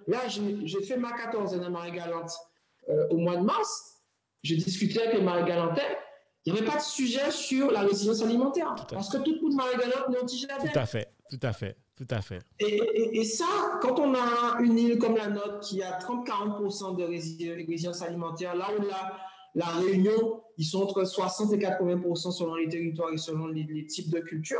Là, 0.07 0.19
j'ai 0.27 0.81
fait 0.81 0.97
ma 0.97 1.11
14 1.13 1.53
à 1.53 1.69
Marie-Galante 1.69 2.31
euh, 2.89 3.07
au 3.09 3.17
mois 3.17 3.37
de 3.37 3.43
mars. 3.43 3.94
J'ai 4.45 4.57
discuté 4.57 5.01
avec 5.01 5.15
les 5.15 5.23
Marie-Galantais. 5.23 5.97
Il 6.45 6.53
n'y 6.53 6.59
avait 6.59 6.67
pas 6.67 6.77
de 6.77 6.83
sujet 6.83 7.31
sur 7.31 7.71
la 7.71 7.79
résilience 7.81 8.21
alimentaire. 8.21 8.75
Parce 8.91 9.09
que 9.09 9.17
tout 9.17 9.33
le 9.33 9.41
monde 9.41 9.55
Marie-Galante 9.55 10.09
n'est 10.09 10.19
anti 10.19 10.45
Tout 10.47 10.79
à 10.79 10.85
fait, 10.85 11.09
tout 11.31 11.39
à 11.41 11.51
fait. 11.51 11.75
Tout 11.95 12.07
à 12.09 12.21
fait. 12.21 12.39
Et, 12.59 13.19
et, 13.19 13.23
ça, 13.23 13.45
quand 13.81 13.97
on 13.99 14.13
a 14.13 14.59
une 14.59 14.77
île 14.77 14.99
comme 14.99 15.15
la 15.15 15.29
nôtre 15.29 15.61
qui 15.61 15.81
a 15.81 15.97
30-40% 15.97 16.97
de 16.97 17.03
résilience 17.05 18.01
alimentaire, 18.01 18.53
là 18.53 18.67
où 18.77 18.81
la, 18.81 19.17
la 19.55 19.65
Réunion, 19.67 20.43
ils 20.57 20.65
sont 20.65 20.83
entre 20.83 21.05
60 21.05 21.53
et 21.53 21.57
80% 21.57 22.31
selon 22.33 22.55
les 22.55 22.67
territoires 22.67 23.13
et 23.13 23.17
selon 23.17 23.47
les, 23.47 23.87
types 23.87 24.11
de 24.11 24.19
culture. 24.19 24.59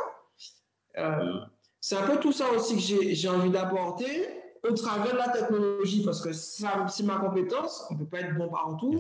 Euh, 0.97 1.41
c'est 1.81 1.97
un 1.97 2.07
peu 2.07 2.17
tout 2.21 2.31
ça 2.31 2.49
aussi 2.51 2.75
que 2.75 3.13
j'ai 3.13 3.29
envie 3.29 3.49
d'apporter 3.51 4.29
au 4.63 4.71
travers 4.71 5.11
de 5.11 5.17
la 5.17 5.29
technologie, 5.29 6.03
parce 6.03 6.21
que 6.21 6.31
c'est 6.31 7.03
ma 7.03 7.17
compétence, 7.17 7.85
on 7.89 7.95
ne 7.95 7.99
peut 7.99 8.05
pas 8.05 8.21
être 8.21 8.35
bon 8.35 8.49
partout. 8.49 8.97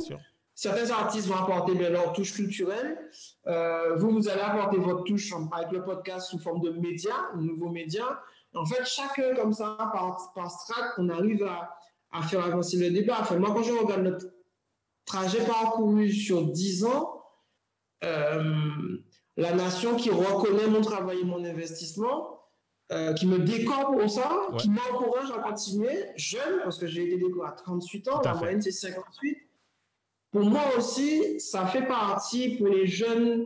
Certains 0.55 0.89
artistes 0.89 1.27
vont 1.27 1.35
apporter 1.35 1.73
leur 1.89 2.13
touche 2.13 2.33
culturelle. 2.33 2.97
Euh, 3.45 3.95
vous, 3.97 4.09
vous 4.09 4.29
allez 4.29 4.41
apporter 4.41 4.77
votre 4.77 5.03
touche 5.03 5.33
avec 5.51 5.71
le 5.71 5.83
podcast 5.83 6.29
sous 6.29 6.39
forme 6.39 6.61
de 6.61 6.69
médias, 6.71 7.33
de 7.35 7.41
nouveaux 7.41 7.69
médias. 7.69 8.19
En 8.53 8.65
fait, 8.65 8.85
chacun 8.85 9.35
comme 9.35 9.51
ça, 9.51 9.75
par, 9.91 10.31
par 10.33 10.49
strat, 10.49 10.93
on 10.97 11.09
arrive 11.09 11.43
à, 11.43 11.77
à 12.11 12.21
faire 12.21 12.45
avancer 12.45 12.77
le 12.77 12.89
débat. 12.89 13.17
Enfin, 13.19 13.37
moi, 13.37 13.51
quand 13.53 13.63
je 13.63 13.73
regarde 13.73 14.03
notre 14.03 14.27
trajet 15.05 15.45
parcouru 15.45 16.09
sur 16.11 16.43
10 16.47 16.85
ans, 16.85 17.21
euh, 18.05 18.97
la 19.37 19.53
nation 19.53 19.95
qui 19.95 20.09
reconnaît 20.09 20.67
mon 20.67 20.81
travail 20.81 21.19
et 21.19 21.25
mon 21.25 21.43
investissement, 21.43 22.43
euh, 22.91 23.13
qui 23.13 23.27
me 23.27 23.39
décore 23.39 23.91
pour 23.91 24.09
ça, 24.09 24.47
qui 24.57 24.69
m'encourage 24.69 25.31
à 25.31 25.39
continuer, 25.39 26.05
jeune, 26.15 26.61
parce 26.63 26.77
que 26.77 26.87
j'ai 26.87 27.03
été 27.03 27.17
décoré 27.17 27.49
à 27.49 27.51
38 27.51 28.07
ans, 28.09 28.21
la 28.23 28.35
moyenne 28.35 28.61
c'est 28.61 28.71
58. 28.71 29.37
Pour 30.35 30.49
moi 30.49 30.63
aussi, 30.77 31.39
ça 31.39 31.65
fait 31.65 31.87
partie 31.87 32.57
pour 32.57 32.67
les 32.67 32.87
jeunes 32.87 33.45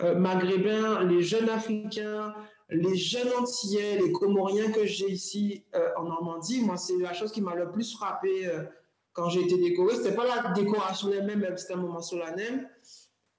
euh, 0.00 0.14
maghrébins, 0.14 1.04
les 1.04 1.20
jeunes 1.20 1.50
africains, 1.50 2.34
les 2.70 2.96
jeunes 2.96 3.28
antillais, 3.38 3.98
les 3.98 4.10
comoriens 4.10 4.72
que 4.72 4.86
j'ai 4.86 5.10
ici 5.10 5.62
euh, 5.74 5.90
en 5.98 6.04
Normandie. 6.04 6.64
Moi, 6.64 6.78
c'est 6.78 6.96
la 6.96 7.12
chose 7.12 7.30
qui 7.30 7.42
m'a 7.42 7.54
le 7.54 7.70
plus 7.70 7.94
frappé 7.94 8.50
quand 9.12 9.28
j'ai 9.28 9.42
été 9.42 9.58
décoré. 9.58 9.96
C'était 9.96 10.14
pas 10.14 10.24
la 10.24 10.52
décoration 10.52 11.12
elle-même, 11.12 11.40
même 11.40 11.58
c'était 11.58 11.74
un 11.74 11.82
moment 11.82 12.00
solennel. 12.00 12.70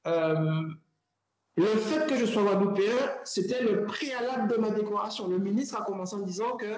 Le 0.05 1.65
fait 1.65 2.05
que 2.05 2.15
je 2.15 2.25
sois 2.27 2.43
guadeloupéen, 2.43 2.93
c'était 3.23 3.63
le 3.63 3.83
préalable 3.85 4.47
de 4.47 4.57
ma 4.57 4.69
décoration. 4.69 5.27
Le 5.27 5.39
ministre 5.39 5.81
a 5.81 5.83
commencé 5.83 6.15
en 6.15 6.19
disant 6.19 6.55
que 6.55 6.71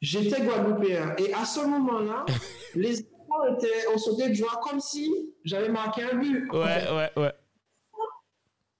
j'étais 0.00 0.42
guadeloupéen. 0.42 1.16
Et 1.18 1.34
à 1.34 1.44
ce 1.44 1.66
moment-là, 1.66 2.24
les 2.76 3.02
étaient, 3.46 3.86
on 3.94 3.98
sautait 3.98 4.28
de 4.28 4.34
joie 4.34 4.60
comme 4.62 4.80
si 4.80 5.34
j'avais 5.44 5.68
marqué 5.68 6.02
un 6.02 6.16
but. 6.16 6.50
Ouais, 6.52 6.84
ouais, 6.90 7.10
ouais. 7.16 7.32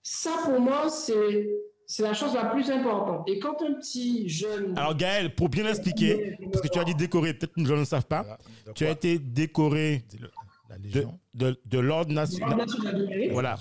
Ça, 0.03 0.31
pour 0.45 0.61
moi, 0.61 0.89
c'est 0.89 1.49
c'est 1.91 2.03
la 2.03 2.13
chose 2.13 2.35
la 2.35 2.45
plus 2.45 2.71
importante. 2.71 3.27
Et 3.29 3.39
quand 3.39 3.63
un 3.63 3.73
petit 3.73 4.29
jeune... 4.29 4.77
Alors 4.77 4.95
Gaël, 4.95 5.35
pour 5.35 5.49
bien 5.49 5.67
expliquer, 5.67 6.37
parce 6.53 6.61
que 6.61 6.69
tu 6.69 6.79
as 6.79 6.85
dit 6.85 6.95
décoré, 6.95 7.33
peut-être 7.33 7.55
que 7.55 7.61
les 7.61 7.67
gens 7.67 7.79
ne 7.79 7.85
savent 7.85 8.05
pas, 8.05 8.39
tu 8.75 8.85
as 8.87 8.91
été 8.91 9.19
décoré 9.19 10.05
de, 10.79 11.07
de, 11.33 11.59
de 11.65 11.79
l'ordre 11.79 12.13
national. 12.13 12.67
Voilà. 13.31 13.57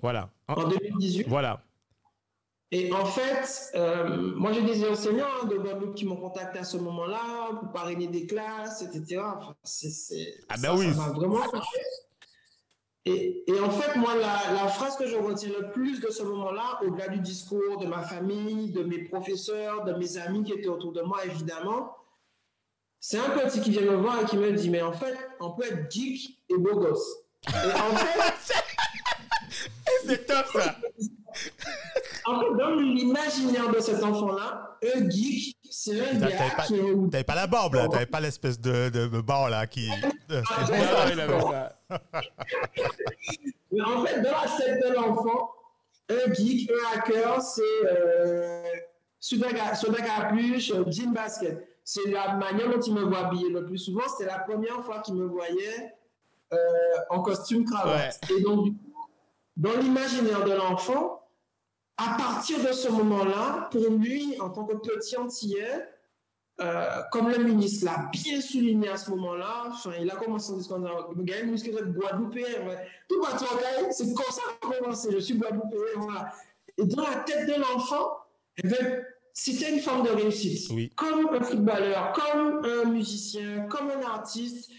Voilà. 0.00 0.30
En 0.48 0.66
2018. 0.66 1.26
Voilà. 1.28 1.62
Et 2.70 2.92
en 2.92 3.06
fait, 3.06 3.70
euh, 3.76 4.34
moi 4.36 4.52
j'ai 4.52 4.62
des 4.62 4.86
enseignants 4.86 5.24
hein, 5.42 5.46
de 5.46 5.56
Guadeloupe 5.56 5.94
qui 5.94 6.04
m'ont 6.04 6.16
contacté 6.16 6.58
à 6.58 6.64
ce 6.64 6.76
moment-là 6.76 7.58
pour 7.58 7.72
parrainer 7.72 8.08
des 8.08 8.26
classes, 8.26 8.82
etc. 8.82 9.22
Enfin, 9.24 9.54
ah 10.50 10.54
ben 10.60 10.76
oui. 10.76 10.90
Ça 10.90 10.96
m'a 10.96 11.08
vraiment 11.12 11.40
et, 13.04 13.44
et, 13.46 13.58
en 13.60 13.70
fait, 13.70 13.96
moi, 13.96 14.14
la, 14.16 14.52
la, 14.52 14.68
phrase 14.68 14.96
que 14.98 15.06
je 15.06 15.16
retiens 15.16 15.48
le 15.58 15.70
plus 15.70 15.98
de 16.00 16.10
ce 16.10 16.22
moment-là, 16.24 16.78
au-delà 16.82 17.08
du 17.08 17.20
discours 17.20 17.78
de 17.78 17.86
ma 17.86 18.02
famille, 18.02 18.70
de 18.70 18.82
mes 18.82 18.98
professeurs, 18.98 19.84
de 19.84 19.94
mes 19.94 20.18
amis 20.18 20.44
qui 20.44 20.52
étaient 20.52 20.68
autour 20.68 20.92
de 20.92 21.00
moi, 21.00 21.24
évidemment, 21.24 21.96
c'est 23.00 23.18
un 23.18 23.30
petit 23.30 23.62
qui 23.62 23.70
vient 23.70 23.82
me 23.82 23.96
voir 23.96 24.20
et 24.20 24.24
qui 24.26 24.36
me 24.36 24.52
dit, 24.52 24.68
mais 24.68 24.82
en 24.82 24.92
fait, 24.92 25.16
on 25.40 25.52
peut 25.52 25.64
être 25.64 25.90
geek 25.90 26.38
et 26.50 26.58
beau 26.58 26.74
gosse. 26.78 27.22
Et 27.46 27.50
en 27.50 27.96
fait, 27.96 28.54
c'est 30.06 30.26
top 30.26 30.46
ça. 30.52 30.76
En 32.28 32.40
fait, 32.40 32.54
dans 32.58 32.74
l'imaginaire 32.74 33.70
de 33.72 33.80
cet 33.80 34.04
enfant-là, 34.04 34.76
un 34.82 35.08
geek, 35.08 35.56
c'est 35.70 35.98
un 35.98 36.18
gars 36.18 36.28
pas, 36.56 36.64
qui 36.64 36.74
T'avais 37.10 37.24
pas 37.24 37.34
la 37.34 37.46
barbe 37.46 37.72
là, 37.74 37.88
t'avais 37.88 38.04
pas 38.04 38.20
l'espèce 38.20 38.60
de, 38.60 38.90
de, 38.90 39.06
barbe 39.22 39.48
là 39.50 39.66
qui. 39.66 39.88
Mais 40.28 40.42
en 43.82 44.04
fait, 44.04 44.20
dans 44.20 44.30
la 44.30 44.46
tête 44.58 44.86
de 44.86 44.92
l'enfant, 44.94 45.52
un 46.10 46.34
geek, 46.34 46.70
un 46.70 46.74
hacker, 46.98 47.40
c'est 47.40 47.62
euh, 47.86 48.62
Soudain 49.20 49.48
capuche, 49.48 50.70
jean 50.88 51.12
basket. 51.12 51.66
C'est 51.82 52.10
la 52.10 52.34
manière 52.34 52.68
dont 52.68 52.80
il 52.80 52.92
me 52.92 53.04
voit 53.04 53.24
habillé 53.26 53.48
le 53.48 53.64
plus 53.64 53.78
souvent. 53.78 54.06
C'était 54.06 54.26
la 54.30 54.40
première 54.40 54.84
fois 54.84 55.00
qu'il 55.00 55.14
me 55.14 55.24
voyait 55.24 55.94
euh, 56.52 56.58
en 57.08 57.22
costume 57.22 57.64
cravate. 57.64 58.20
Et 58.30 58.42
donc, 58.42 58.64
du 58.64 58.72
coup, 58.72 58.92
dans 59.56 59.78
l'imaginaire 59.78 60.44
de 60.44 60.52
l'enfant, 60.52 61.17
à 61.98 62.16
partir 62.16 62.60
de 62.60 62.72
ce 62.72 62.88
moment-là, 62.88 63.68
pour 63.72 63.90
lui, 63.90 64.40
en 64.40 64.50
tant 64.50 64.64
que 64.64 64.76
petit 64.76 65.16
antillais, 65.16 65.88
euh, 66.60 67.02
comme 67.12 67.28
le 67.28 67.38
ministre 67.38 67.84
l'a 67.84 68.08
bien 68.12 68.40
souligné 68.40 68.88
à 68.88 68.96
ce 68.96 69.10
moment-là, 69.10 69.72
il 70.00 70.10
a 70.10 70.16
commencé 70.16 70.52
en 70.52 70.56
disant 70.56 70.80
Gaël 71.18 71.46
Musquet 71.46 71.70
est 71.70 71.82
Guadeloupéen. 71.82 72.44
Tout 73.08 73.20
va 73.20 73.36
c'est 73.90 74.14
comme 74.14 74.26
ça 74.30 74.42
qu'on 74.60 74.70
a 74.70 74.76
commencé. 74.76 75.10
Je 75.12 75.18
suis 75.18 75.34
Guadeloupéen. 75.34 76.00
Voilà. 76.00 76.32
Et 76.76 76.84
dans 76.84 77.02
la 77.02 77.16
tête 77.16 77.46
de 77.48 77.60
l'enfant, 77.60 78.18
eh 78.62 78.68
c'était 79.32 79.72
une 79.72 79.80
forme 79.80 80.04
de 80.04 80.10
réussite. 80.10 80.68
Comme 80.96 81.28
un 81.32 81.40
footballeur, 81.40 82.12
comme 82.12 82.64
un 82.64 82.84
musicien, 82.86 83.66
comme 83.68 83.90
un 83.90 84.02
artiste, 84.02 84.70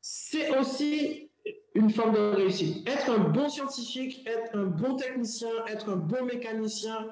c'est 0.00 0.56
aussi 0.58 1.27
une 1.74 1.90
forme 1.90 2.14
de 2.14 2.36
réussite. 2.36 2.88
Être 2.88 3.10
un 3.10 3.18
bon 3.18 3.48
scientifique, 3.48 4.26
être 4.26 4.56
un 4.56 4.64
bon 4.64 4.96
technicien, 4.96 5.48
être 5.68 5.90
un 5.90 5.96
bon 5.96 6.24
mécanicien, 6.24 7.08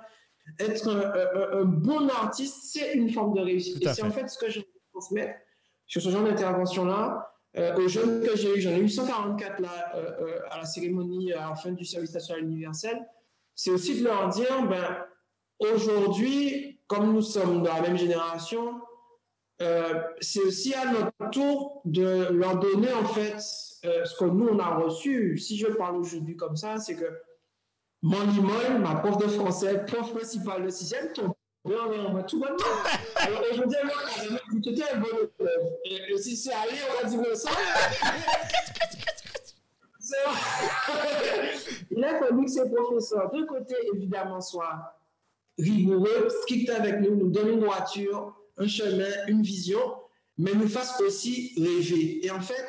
être 0.59 0.89
un, 0.89 1.65
bon 1.65 2.09
artiste, 2.09 2.73
c'est 2.73 2.95
une 2.95 3.11
forme 3.11 3.35
de 3.35 3.41
réussite. 3.41 3.83
Et 3.83 3.89
c'est 3.93 4.03
en 4.03 4.11
fait 4.11 4.29
ce 4.29 4.39
que 4.39 4.51
je 4.51 4.61
transmets 4.93 5.37
sur 5.87 6.03
ce 6.03 6.11
genre 6.11 6.25
d'intervention-là. 6.25 7.33
Euh, 7.57 7.75
aux 7.77 7.89
jeunes 7.89 8.23
que 8.23 8.37
j'ai 8.37 8.57
eu, 8.57 8.61
j'en 8.61 8.73
ai 8.73 8.81
eu 8.81 8.89
144 8.89 9.61
là, 9.61 9.93
euh, 9.95 10.11
euh, 10.21 10.39
à 10.51 10.59
la 10.59 10.65
cérémonie 10.67 11.33
à 11.33 11.49
la 11.49 11.55
fin 11.55 11.71
du 11.71 11.87
service 11.87 12.13
national 12.13 12.45
universel, 12.45 13.03
c'est 13.55 13.71
aussi 13.71 13.99
de 13.99 14.05
leur 14.05 14.29
dire, 14.29 14.67
ben, 14.69 14.99
aujourd'hui, 15.59 16.81
comme 16.87 17.15
nous 17.15 17.23
sommes 17.23 17.63
dans 17.63 17.73
la 17.73 17.81
même 17.81 17.97
génération, 17.97 18.81
c'est 20.21 20.41
aussi 20.41 20.75
à 20.75 20.93
notre 20.93 21.31
tour 21.31 21.81
de 21.87 22.29
leur 22.31 22.59
donner 22.59 22.93
en 22.93 23.07
fait 23.07 23.41
euh, 23.87 24.05
ce 24.05 24.17
que 24.17 24.25
nous, 24.25 24.49
on 24.49 24.59
a 24.59 24.75
reçu, 24.77 25.39
si 25.39 25.57
je 25.57 25.67
parle 25.67 25.97
aujourd'hui 25.97 26.37
comme 26.37 26.57
ça, 26.57 26.79
c'est 26.79 26.97
que 26.97 27.07
mon 28.03 28.21
limol, 28.27 28.79
ma 28.81 28.97
prof 28.97 29.19
de 29.19 29.29
français, 29.29 29.85
prof 29.87 30.13
principal 30.13 30.65
de 30.65 30.71
sixième, 30.71 31.13
tombe 31.13 31.33
en 31.65 32.13
mode 32.13 32.27
tout 32.27 32.39
bonnement. 32.39 32.57
Alors 33.17 33.43
aujourd'hui, 33.53 33.77
moi, 33.85 33.95
tu 34.63 34.71
étais 34.71 34.85
un 34.93 34.99
bon 34.99 35.09
élève. 35.41 36.11
Et 36.15 36.19
si 36.19 36.37
c'est 36.37 36.53
allé, 36.53 36.75
on 36.89 37.03
va 37.03 37.09
dire 37.09 37.37
ça. 37.37 37.51
Il 41.91 42.05
a 42.05 42.19
fallu 42.19 42.45
que 42.45 42.51
ces 42.51 42.71
professeurs, 42.71 43.31
de 43.33 43.45
côté, 43.45 43.75
évidemment, 43.95 44.41
soient 44.41 44.95
rigoureux, 45.59 46.29
stricts 46.43 46.71
avec 46.71 47.01
nous, 47.01 47.17
nous 47.17 47.31
donnent 47.31 47.55
une 47.55 47.65
voiture, 47.65 48.37
un 48.59 48.69
chemin, 48.69 49.09
une 49.29 49.43
vision, 49.43 49.81
mais 50.39 50.53
nous 50.53 50.69
fassent 50.69 51.01
aussi 51.01 51.55
rêver. 51.57 52.25
Et 52.25 52.31
en 52.31 52.41
fait, 52.41 52.67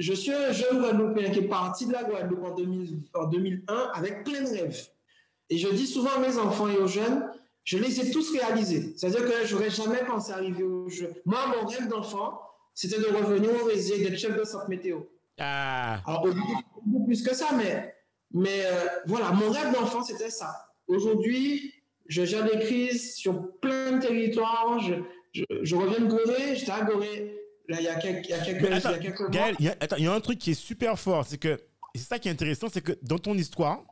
je 0.00 0.12
suis 0.12 0.32
un 0.32 0.52
jeune 0.52 0.78
Guadeloupéen 0.78 1.30
qui 1.30 1.40
est 1.40 1.48
parti 1.48 1.86
de 1.86 1.92
la 1.92 2.04
Guadeloupe 2.04 2.44
en, 2.44 3.26
2001 3.26 3.90
avec 3.94 4.24
plein 4.24 4.42
de 4.42 4.48
rêves. 4.48 4.88
Et 5.48 5.58
je 5.58 5.68
dis 5.68 5.86
souvent 5.86 6.10
à 6.16 6.20
mes 6.20 6.38
enfants 6.38 6.68
et 6.68 6.76
aux 6.76 6.86
jeunes, 6.86 7.28
je 7.64 7.76
les 7.78 8.00
ai 8.00 8.10
tous 8.10 8.32
réalisés. 8.32 8.94
C'est-à-dire 8.96 9.24
que 9.24 9.46
je 9.46 9.54
n'aurais 9.54 9.70
jamais 9.70 10.04
pensé 10.06 10.32
arriver 10.32 10.62
au 10.62 10.88
jeu. 10.88 11.12
Moi, 11.24 11.38
mon 11.48 11.66
rêve 11.66 11.88
d'enfant, 11.88 12.40
c'était 12.74 12.98
de 12.98 13.06
revenir 13.06 13.50
au 13.60 13.66
réseau 13.66 13.96
d'être 13.98 14.16
chef 14.16 14.36
de 14.36 14.44
centre 14.44 14.68
météo. 14.68 15.00
Ah. 15.38 16.00
Alors, 16.06 16.26
beaucoup 16.86 17.06
plus 17.06 17.22
que 17.22 17.34
ça, 17.34 17.48
mais, 17.56 17.94
mais 18.32 18.64
euh, 18.64 18.86
voilà, 19.06 19.32
mon 19.32 19.50
rêve 19.50 19.72
d'enfant, 19.74 20.02
c'était 20.02 20.30
ça. 20.30 20.54
Aujourd'hui, 20.86 21.74
je 22.06 22.24
gère 22.24 22.44
des 22.44 22.58
crises 22.58 23.14
sur 23.14 23.58
plein 23.60 23.92
de 23.92 24.00
territoires. 24.00 24.80
Je, 24.80 24.94
je, 25.62 25.76
reviens 25.76 26.00
de 26.00 26.06
Gorée, 26.06 26.56
j'étais 26.56 26.72
à 26.72 26.82
Gorée 26.82 27.39
il 27.78 27.84
y 27.84 27.88
a 27.88 27.94
quelques, 27.96 28.26
il 28.26 28.30
y 28.30 28.34
a 28.34 28.98
quelques, 28.98 29.30
Gaël, 29.30 29.56
il 29.58 29.66
y, 29.66 29.68
a, 29.68 29.76
attends, 29.80 29.96
il 29.96 30.04
y 30.04 30.06
a 30.06 30.12
un 30.12 30.20
truc 30.20 30.38
qui 30.38 30.50
est 30.50 30.54
super 30.54 30.98
fort, 30.98 31.26
c'est 31.26 31.38
que, 31.38 31.58
c'est 31.94 32.02
ça 32.02 32.18
qui 32.18 32.28
est 32.28 32.32
intéressant, 32.32 32.68
c'est 32.72 32.80
que 32.80 32.92
dans 33.02 33.18
ton 33.18 33.34
histoire, 33.34 33.82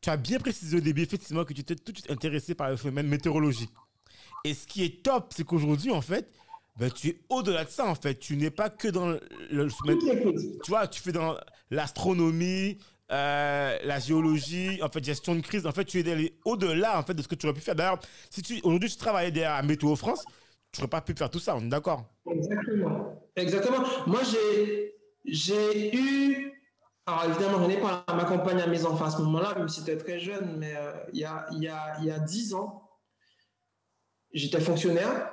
tu 0.00 0.10
as 0.10 0.16
bien 0.16 0.38
précisé 0.38 0.76
au 0.76 0.80
début, 0.80 1.02
effectivement, 1.02 1.44
que 1.44 1.54
tu 1.54 1.60
étais 1.60 1.76
tout 1.76 1.92
de 1.92 1.98
suite 1.98 2.10
intéressé 2.10 2.54
par 2.54 2.70
le 2.70 2.76
phénomène 2.76 3.06
météorologique. 3.06 3.70
Et 4.44 4.54
ce 4.54 4.66
qui 4.66 4.82
est 4.82 5.02
top, 5.02 5.32
c'est 5.34 5.44
qu'aujourd'hui, 5.44 5.92
en 5.92 6.00
fait, 6.00 6.28
ben, 6.76 6.90
tu 6.90 7.08
es 7.08 7.20
au-delà 7.28 7.64
de 7.64 7.70
ça, 7.70 7.86
en 7.86 7.94
fait. 7.94 8.16
Tu 8.18 8.36
n'es 8.36 8.50
pas 8.50 8.70
que 8.70 8.88
dans 8.88 9.06
le, 9.06 9.68
Tu 10.64 10.70
vois, 10.70 10.88
tu 10.88 11.00
fais 11.00 11.12
dans 11.12 11.36
l'astronomie, 11.70 12.78
euh, 13.12 13.78
la 13.84 14.00
géologie, 14.00 14.82
en 14.82 14.88
fait, 14.88 15.04
gestion 15.04 15.34
de 15.36 15.40
crise. 15.40 15.66
En 15.66 15.72
fait, 15.72 15.84
tu 15.84 16.00
es 16.00 16.10
allé 16.10 16.36
au-delà, 16.44 16.98
en 16.98 17.02
fait, 17.04 17.14
de 17.14 17.22
ce 17.22 17.28
que 17.28 17.34
tu 17.34 17.46
aurais 17.46 17.54
pu 17.54 17.60
faire. 17.60 17.76
D'ailleurs, 17.76 18.00
si 18.30 18.42
tu, 18.42 18.58
aujourd'hui, 18.64 18.90
tu 18.90 18.96
travaillais 18.96 19.30
derrière 19.30 19.52
à 19.52 19.62
Météo 19.62 19.94
France, 19.94 20.24
tu 20.72 20.80
n'aurais 20.80 20.88
pas 20.88 21.00
pu 21.02 21.14
faire 21.14 21.30
tout 21.30 21.38
ça, 21.38 21.54
on 21.56 21.60
est 21.60 21.68
d'accord 21.68 22.04
Exactement. 22.30 23.22
Exactement. 23.36 23.84
Moi, 24.06 24.20
j'ai, 25.24 25.96
eu. 25.96 26.52
Alors, 27.06 27.24
évidemment, 27.24 27.62
je 27.62 27.68
n'ai 27.68 27.80
pas 27.80 28.04
m'accompagner 28.08 28.62
à 28.62 28.66
mes 28.66 28.84
enfants 28.84 29.04
à 29.04 29.10
ce 29.10 29.18
moment-là, 29.22 29.54
même 29.56 29.68
si 29.68 29.80
c'était 29.80 29.98
très 29.98 30.18
jeune, 30.18 30.56
mais 30.58 30.74
euh, 30.74 30.92
il, 31.12 31.20
y 31.20 31.24
a, 31.24 31.46
il, 31.52 31.62
y 31.62 31.68
a, 31.68 32.00
y 32.02 32.10
a 32.10 32.18
10 32.18 32.54
ans, 32.54 32.88
j'étais 34.32 34.60
fonctionnaire 34.60 35.32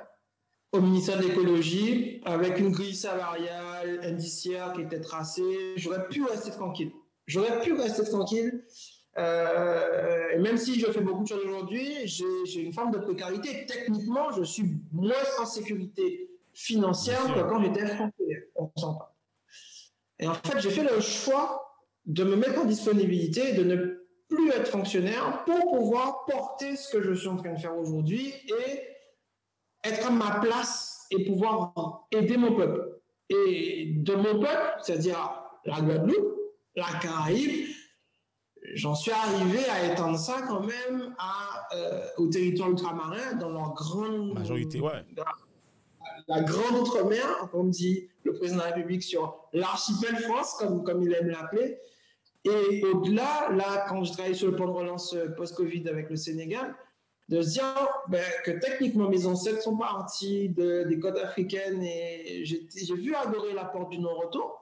au 0.72 0.80
ministère 0.80 1.18
de 1.18 1.24
l'écologie 1.24 2.20
avec 2.24 2.58
une 2.58 2.70
grille 2.70 2.94
salariale 2.94 4.00
indiciaire 4.04 4.72
qui 4.72 4.82
était 4.82 5.00
tracée. 5.00 5.74
J'aurais 5.76 6.06
pu 6.08 6.24
rester 6.24 6.50
tranquille. 6.50 6.92
J'aurais 7.26 7.60
pu 7.60 7.72
rester 7.72 8.04
tranquille 8.04 8.64
euh, 9.18 10.40
même 10.40 10.56
si 10.56 10.78
je 10.78 10.86
fais 10.86 11.00
beaucoup 11.00 11.24
de 11.24 11.28
choses 11.28 11.44
aujourd'hui, 11.44 12.06
j'ai 12.06 12.60
une 12.60 12.72
forme 12.72 12.92
de 12.92 12.98
précarité. 12.98 13.66
Techniquement, 13.66 14.30
je 14.32 14.42
suis 14.44 14.64
moins 14.92 15.14
en 15.40 15.46
sécurité 15.46 16.30
financière 16.52 17.22
que 17.34 17.40
quand 17.40 17.62
j'étais 17.62 17.86
fonctionnaire. 17.86 18.42
On 18.54 18.70
sent 18.76 18.98
pas. 18.98 19.16
Et 20.18 20.28
en 20.28 20.34
fait, 20.34 20.60
j'ai 20.60 20.70
fait 20.70 20.84
le 20.84 21.00
choix 21.00 21.76
de 22.06 22.24
me 22.24 22.36
mettre 22.36 22.60
en 22.60 22.64
disponibilité 22.64 23.50
et 23.50 23.52
de 23.54 23.64
ne 23.64 24.00
plus 24.28 24.50
être 24.50 24.68
fonctionnaire 24.68 25.44
pour 25.44 25.60
pouvoir 25.72 26.24
porter 26.26 26.76
ce 26.76 26.92
que 26.96 27.02
je 27.02 27.12
suis 27.12 27.28
en 27.28 27.36
train 27.36 27.54
de 27.54 27.58
faire 27.58 27.76
aujourd'hui 27.76 28.32
et 28.46 28.82
être 29.84 30.06
à 30.06 30.10
ma 30.10 30.40
place 30.40 31.06
et 31.10 31.24
pouvoir 31.24 32.06
aider 32.10 32.36
mon 32.36 32.54
peuple. 32.54 33.00
Et 33.28 33.92
de 33.96 34.14
mon 34.14 34.40
peuple, 34.40 34.74
c'est-à-dire 34.82 35.42
la 35.64 35.80
Guadeloupe, 35.80 36.36
la 36.76 36.86
Caraïbe, 37.00 37.66
j'en 38.74 38.94
suis 38.94 39.10
arrivé 39.10 39.64
à 39.66 39.92
étendre 39.92 40.18
ça 40.18 40.42
quand 40.46 40.60
même 40.60 41.14
à, 41.18 41.68
euh, 41.74 42.06
au 42.18 42.28
territoire 42.28 42.70
ultramarin 42.70 43.34
dans 43.34 43.50
leur 43.50 43.74
grande 43.74 44.34
majorité, 44.34 44.80
ouais. 44.80 45.04
La, 46.28 46.42
grande 46.42 46.80
outre-mer, 46.80 47.48
comme 47.50 47.70
dit 47.70 48.08
le 48.22 48.34
président 48.34 48.58
de 48.58 48.62
la 48.64 48.74
République 48.74 49.02
sur 49.02 49.48
l'archipel 49.52 50.16
France, 50.18 50.54
comme, 50.58 50.84
comme 50.84 51.02
il 51.02 51.12
aime 51.12 51.28
l'appeler. 51.28 51.78
Et 52.44 52.84
au-delà, 52.84 53.48
là, 53.50 53.84
quand 53.88 54.04
je 54.04 54.12
travaille 54.12 54.36
sur 54.36 54.48
le 54.48 54.56
plan 54.56 54.66
de 54.66 54.72
relance 54.72 55.16
post-Covid 55.36 55.88
avec 55.88 56.08
le 56.08 56.16
Sénégal, 56.16 56.74
de 57.30 57.42
se 57.42 57.50
dire 57.50 57.88
ben, 58.08 58.24
que 58.44 58.50
techniquement 58.50 59.08
mes 59.08 59.26
ancêtres 59.26 59.62
sont 59.62 59.76
partis 59.76 60.48
de, 60.48 60.84
des 60.88 60.98
côtes 60.98 61.18
africaines 61.18 61.82
et 61.82 62.44
j'ai 62.44 62.94
vu 62.94 63.14
adorer 63.14 63.54
la 63.54 63.64
porte 63.64 63.90
du 63.90 63.98
non-retour 63.98 64.59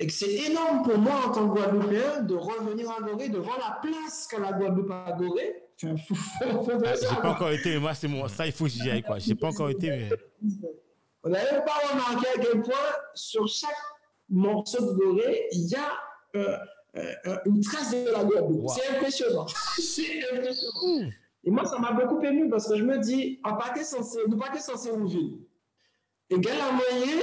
et 0.00 0.06
que 0.06 0.12
c'est 0.12 0.32
énorme 0.32 0.82
pour 0.82 0.96
moi 0.96 1.26
en 1.26 1.30
tant 1.30 1.46
que 1.46 1.58
Guadeloupéen 1.58 2.22
de 2.22 2.34
revenir 2.34 2.90
à 2.90 3.02
Gorée, 3.02 3.28
de 3.28 3.38
voir 3.38 3.58
la 3.58 3.78
place 3.82 4.26
que 4.26 4.40
la 4.40 4.52
Guadeloupe 4.52 4.90
a 4.90 5.04
à 5.04 5.12
Gorée. 5.12 5.62
Enfin, 5.84 6.78
ah, 6.86 6.94
j'ai 6.98 7.20
pas 7.20 7.30
encore 7.30 7.50
été, 7.50 7.78
moi, 7.78 7.92
c'est 7.94 8.08
moi. 8.08 8.28
Ça, 8.30 8.46
il 8.46 8.52
faut 8.52 8.64
que 8.64 8.70
j'y 8.70 8.90
aille, 8.90 9.02
quoi. 9.02 9.18
J'ai 9.18 9.34
pas 9.34 9.48
encore 9.48 9.68
été, 9.68 9.90
mais. 9.90 10.08
On 11.22 11.28
n'avait 11.28 11.62
pas 11.66 11.74
remarqué 11.92 12.28
à 12.28 12.42
quel 12.42 12.62
point, 12.62 12.74
sur 13.14 13.46
chaque 13.46 13.76
morceau 14.30 14.90
de 14.90 14.98
Gorée, 14.98 15.48
il 15.52 15.68
y 15.68 15.74
a 15.74 15.92
euh, 16.36 16.56
euh, 16.96 17.36
une 17.44 17.60
trace 17.60 17.90
de 17.90 18.10
la 18.10 18.24
Guadeloupe. 18.24 18.70
C'est 18.70 18.96
impressionnant. 18.96 19.46
c'est 19.78 20.32
impressionnant. 20.32 21.10
Et 21.44 21.50
moi, 21.50 21.66
ça 21.66 21.78
m'a 21.78 21.92
beaucoup 21.92 22.22
ému 22.22 22.48
parce 22.48 22.68
que 22.68 22.76
je 22.76 22.84
me 22.84 22.96
dis, 22.98 23.38
on 23.44 23.54
pas 23.54 23.74
censé, 23.84 24.18
nous 24.26 24.38
pas 24.38 24.58
censé 24.58 24.90
ouvrir. 24.90 25.32
Égal 26.30 26.58
à 26.60 26.70
moyen, 26.70 27.20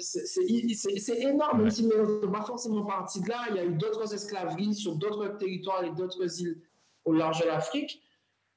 c'est 0.00 1.20
énorme, 1.20 1.62
même 1.62 1.70
si 1.70 1.84
nous 1.86 2.30
pas 2.30 2.42
forcément 2.42 2.84
parti 2.84 3.20
de 3.20 3.28
là. 3.28 3.46
Il 3.50 3.56
y 3.56 3.58
a 3.60 3.64
eu 3.64 3.74
d'autres 3.74 4.12
esclaveries 4.12 4.74
sur 4.74 4.96
d'autres 4.96 5.28
territoires 5.38 5.84
et 5.84 5.90
d'autres 5.90 6.40
îles 6.40 6.60
au 7.04 7.12
large 7.12 7.40
de 7.42 7.46
l'Afrique. 7.46 8.02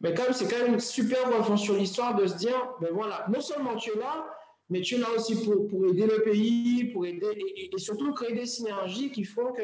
Mais 0.02 0.16
quand 0.16 0.24
même, 0.24 0.34
c'est 0.34 0.50
quand 0.50 0.64
même 0.64 0.74
une 0.74 0.80
super 0.80 1.32
refonte 1.38 1.60
sur 1.60 1.76
l'histoire 1.76 2.16
de 2.16 2.26
se 2.26 2.36
dire, 2.36 2.74
ben 2.82 2.90
voilà, 2.92 3.28
non 3.32 3.42
seulement 3.42 3.76
tu 3.76 3.92
es 3.92 4.00
là, 4.00 4.26
mais 4.70 4.82
tu 4.82 4.96
es 4.96 4.98
là 4.98 5.08
aussi 5.16 5.36
pour, 5.44 5.68
pour 5.68 5.86
aider 5.86 6.08
le 6.08 6.24
pays, 6.24 6.86
pour 6.86 7.06
aider, 7.06 7.28
et, 7.58 7.70
et, 7.74 7.78
surtout 7.78 8.12
créer 8.14 8.34
des 8.34 8.46
synergies 8.46 9.12
qui 9.12 9.24
font 9.24 9.52
que, 9.52 9.62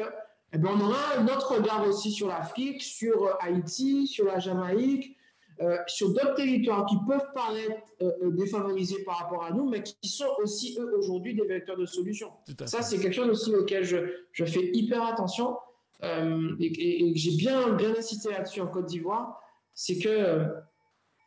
eh 0.52 0.58
ben 0.58 0.70
on 0.74 0.80
aura 0.80 1.16
un 1.18 1.26
autre 1.26 1.56
regard 1.56 1.88
aussi 1.88 2.12
sur 2.12 2.28
l'Afrique, 2.28 2.82
sur 2.82 3.36
Haïti, 3.40 4.06
sur 4.06 4.26
la 4.26 4.38
Jamaïque, 4.38 5.16
euh, 5.62 5.78
sur 5.86 6.10
d'autres 6.10 6.34
territoires 6.34 6.84
qui 6.84 6.96
peuvent 7.08 7.32
paraître 7.34 7.82
euh, 8.02 8.12
euh, 8.22 8.30
défavorisés 8.32 9.02
par 9.04 9.18
rapport 9.20 9.42
à 9.44 9.52
nous, 9.52 9.66
mais 9.68 9.82
qui 9.82 10.08
sont 10.08 10.28
aussi, 10.42 10.76
eux, 10.78 10.98
aujourd'hui, 10.98 11.34
des 11.34 11.46
vecteurs 11.46 11.78
de 11.78 11.86
solutions. 11.86 12.30
Ça, 12.66 12.82
c'est 12.82 12.98
quelque 12.98 13.14
chose 13.14 13.30
aussi 13.30 13.54
auquel 13.54 13.82
je, 13.82 13.96
je 14.32 14.44
fais 14.44 14.70
hyper 14.74 15.02
attention 15.04 15.56
et, 16.02 17.12
que 17.14 17.18
j'ai 17.18 17.36
bien, 17.36 17.70
bien 17.70 17.94
insisté 17.96 18.30
là-dessus 18.30 18.60
en 18.60 18.66
Côte 18.66 18.84
d'Ivoire, 18.84 19.40
c'est 19.72 19.98
que 19.98 20.44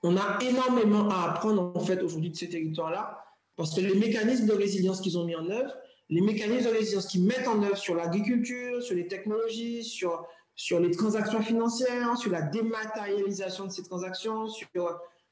on 0.03 0.15
a 0.15 0.37
énormément 0.43 1.09
à 1.09 1.31
apprendre, 1.31 1.71
en 1.75 1.79
fait, 1.79 2.01
aujourd'hui 2.03 2.29
de 2.29 2.35
ces 2.35 2.49
territoires-là, 2.49 3.25
parce 3.55 3.75
que 3.75 3.81
les 3.81 3.95
mécanismes 3.95 4.45
de 4.45 4.53
résilience 4.53 5.01
qu'ils 5.01 5.17
ont 5.17 5.25
mis 5.25 5.35
en 5.35 5.49
œuvre, 5.49 5.73
les 6.09 6.21
mécanismes 6.21 6.69
de 6.69 6.75
résilience 6.75 7.07
qu'ils 7.07 7.25
mettent 7.25 7.47
en 7.47 7.61
œuvre 7.63 7.77
sur 7.77 7.95
l'agriculture, 7.95 8.81
sur 8.81 8.95
les 8.95 9.07
technologies, 9.07 9.83
sur 9.83 10.25
sur 10.59 10.81
les 10.81 10.91
transactions 10.91 11.41
financières, 11.41 12.17
sur 12.17 12.33
la 12.33 12.41
dématérialisation 12.41 13.67
de 13.67 13.71
ces 13.71 13.81
transactions, 13.81 14.49
sur 14.49 14.67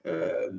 euh, 0.06 0.50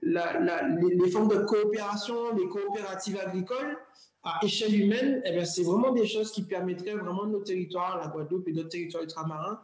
les, 0.00 1.10
formes 1.10 1.26
de 1.26 1.38
coopération, 1.38 2.32
les 2.36 2.48
coopératives 2.48 3.18
agricoles 3.18 3.76
à 4.22 4.38
échelle 4.44 4.80
humaine, 4.80 5.22
eh 5.24 5.44
c'est 5.44 5.64
vraiment 5.64 5.90
des 5.90 6.06
choses 6.06 6.30
qui 6.30 6.44
permettraient 6.44 6.94
vraiment 6.94 7.26
nos 7.26 7.40
territoires, 7.40 7.98
la 7.98 8.06
Guadeloupe 8.06 8.46
et 8.46 8.52
d'autres 8.52 8.68
territoires 8.68 9.02
ultramarins, 9.02 9.60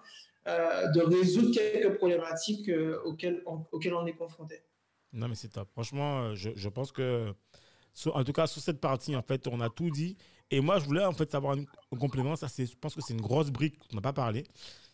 euh, 0.49 0.89
de 0.89 1.03
résoudre 1.03 1.55
quelques 1.55 1.97
problématiques 1.97 2.69
euh, 2.69 3.01
auxquelles, 3.05 3.45
on, 3.47 3.65
auxquelles 3.71 3.95
on 3.95 4.07
est 4.07 4.17
confronté. 4.17 4.61
Non, 5.13 5.29
mais 5.29 5.37
c'est 5.37 5.53
top. 5.53 5.69
Franchement, 5.71 6.35
je, 6.35 6.51
je 6.57 6.69
pense 6.69 6.91
que, 6.91 7.33
en 8.07 8.25
tout 8.25 8.33
cas, 8.33 8.49
sur 8.49 8.61
cette 8.61 8.81
partie, 8.81 9.15
en 9.15 9.23
fait, 9.23 9.47
on 9.47 9.61
a 9.61 9.71
tout 9.71 9.91
dit. 9.91 10.17
Et 10.51 10.61
moi, 10.61 10.79
je 10.79 10.85
voulais 10.85 11.05
en 11.05 11.13
fait 11.13 11.31
savoir 11.31 11.57
un, 11.57 11.97
complément. 11.99 12.37
Ça, 12.37 12.47
je 12.57 12.75
pense 12.81 12.95
que 12.95 13.01
c'est 13.01 13.15
une 13.15 13.21
grosse 13.21 13.51
brique 13.51 13.79
qu'on 13.79 13.97
n'a 13.97 14.03
pas 14.03 14.13
parlé. 14.13 14.45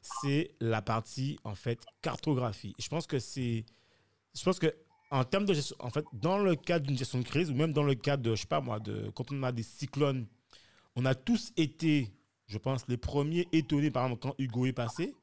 C'est 0.01 0.55
la 0.61 0.83
partie 0.83 1.39
en 1.45 1.55
fait 1.55 1.81
cartographie. 2.03 2.75
Je 2.79 2.89
pense 2.89 3.07
que 3.07 3.19
c'est, 3.19 3.65
je 4.37 4.43
pense 4.43 4.59
que 4.59 4.75
en 5.11 5.25
termes 5.25 5.45
de 5.45 5.55
gestion, 5.55 5.77
en 5.79 5.91
fait, 5.91 6.05
dans 6.13 6.39
le 6.39 6.57
cadre 6.57 6.87
d'une 6.87 6.99
gestion 6.99 7.21
de 7.21 7.25
crise 7.25 7.51
ou 7.51 7.55
même 7.55 7.73
dans 7.73 7.85
le 7.85 7.95
cadre 7.95 8.23
de, 8.23 8.35
je 8.35 8.43
sais 8.43 8.47
pas 8.49 8.61
moi, 8.61 8.81
de 8.81 9.11
quand 9.15 9.31
on 9.31 9.43
a 9.45 9.53
des 9.53 9.63
cyclones, 9.63 10.27
on 10.97 11.05
a 11.05 11.15
tous 11.15 11.53
été, 11.57 12.11
je 12.47 12.59
pense, 12.59 12.87
les 12.89 12.97
premiers 12.97 13.49
étonnés, 13.53 13.91
par 13.91 14.05
exemple, 14.05 14.23
quand 14.23 14.35
Hugo 14.39 14.67
est 14.67 14.73
passé, 14.73 15.15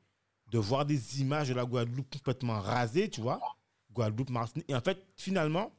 de 0.51 0.59
voir 0.59 0.85
des 0.85 1.21
images 1.21 1.49
de 1.49 1.53
la 1.53 1.65
Guadeloupe 1.65 2.09
complètement 2.09 2.59
rasée, 2.59 3.09
tu 3.09 3.21
vois, 3.21 3.39
Guadeloupe, 3.93 4.29
Martinique. 4.29 4.69
Et 4.69 4.75
en 4.75 4.81
fait, 4.81 5.05
finalement, 5.15 5.71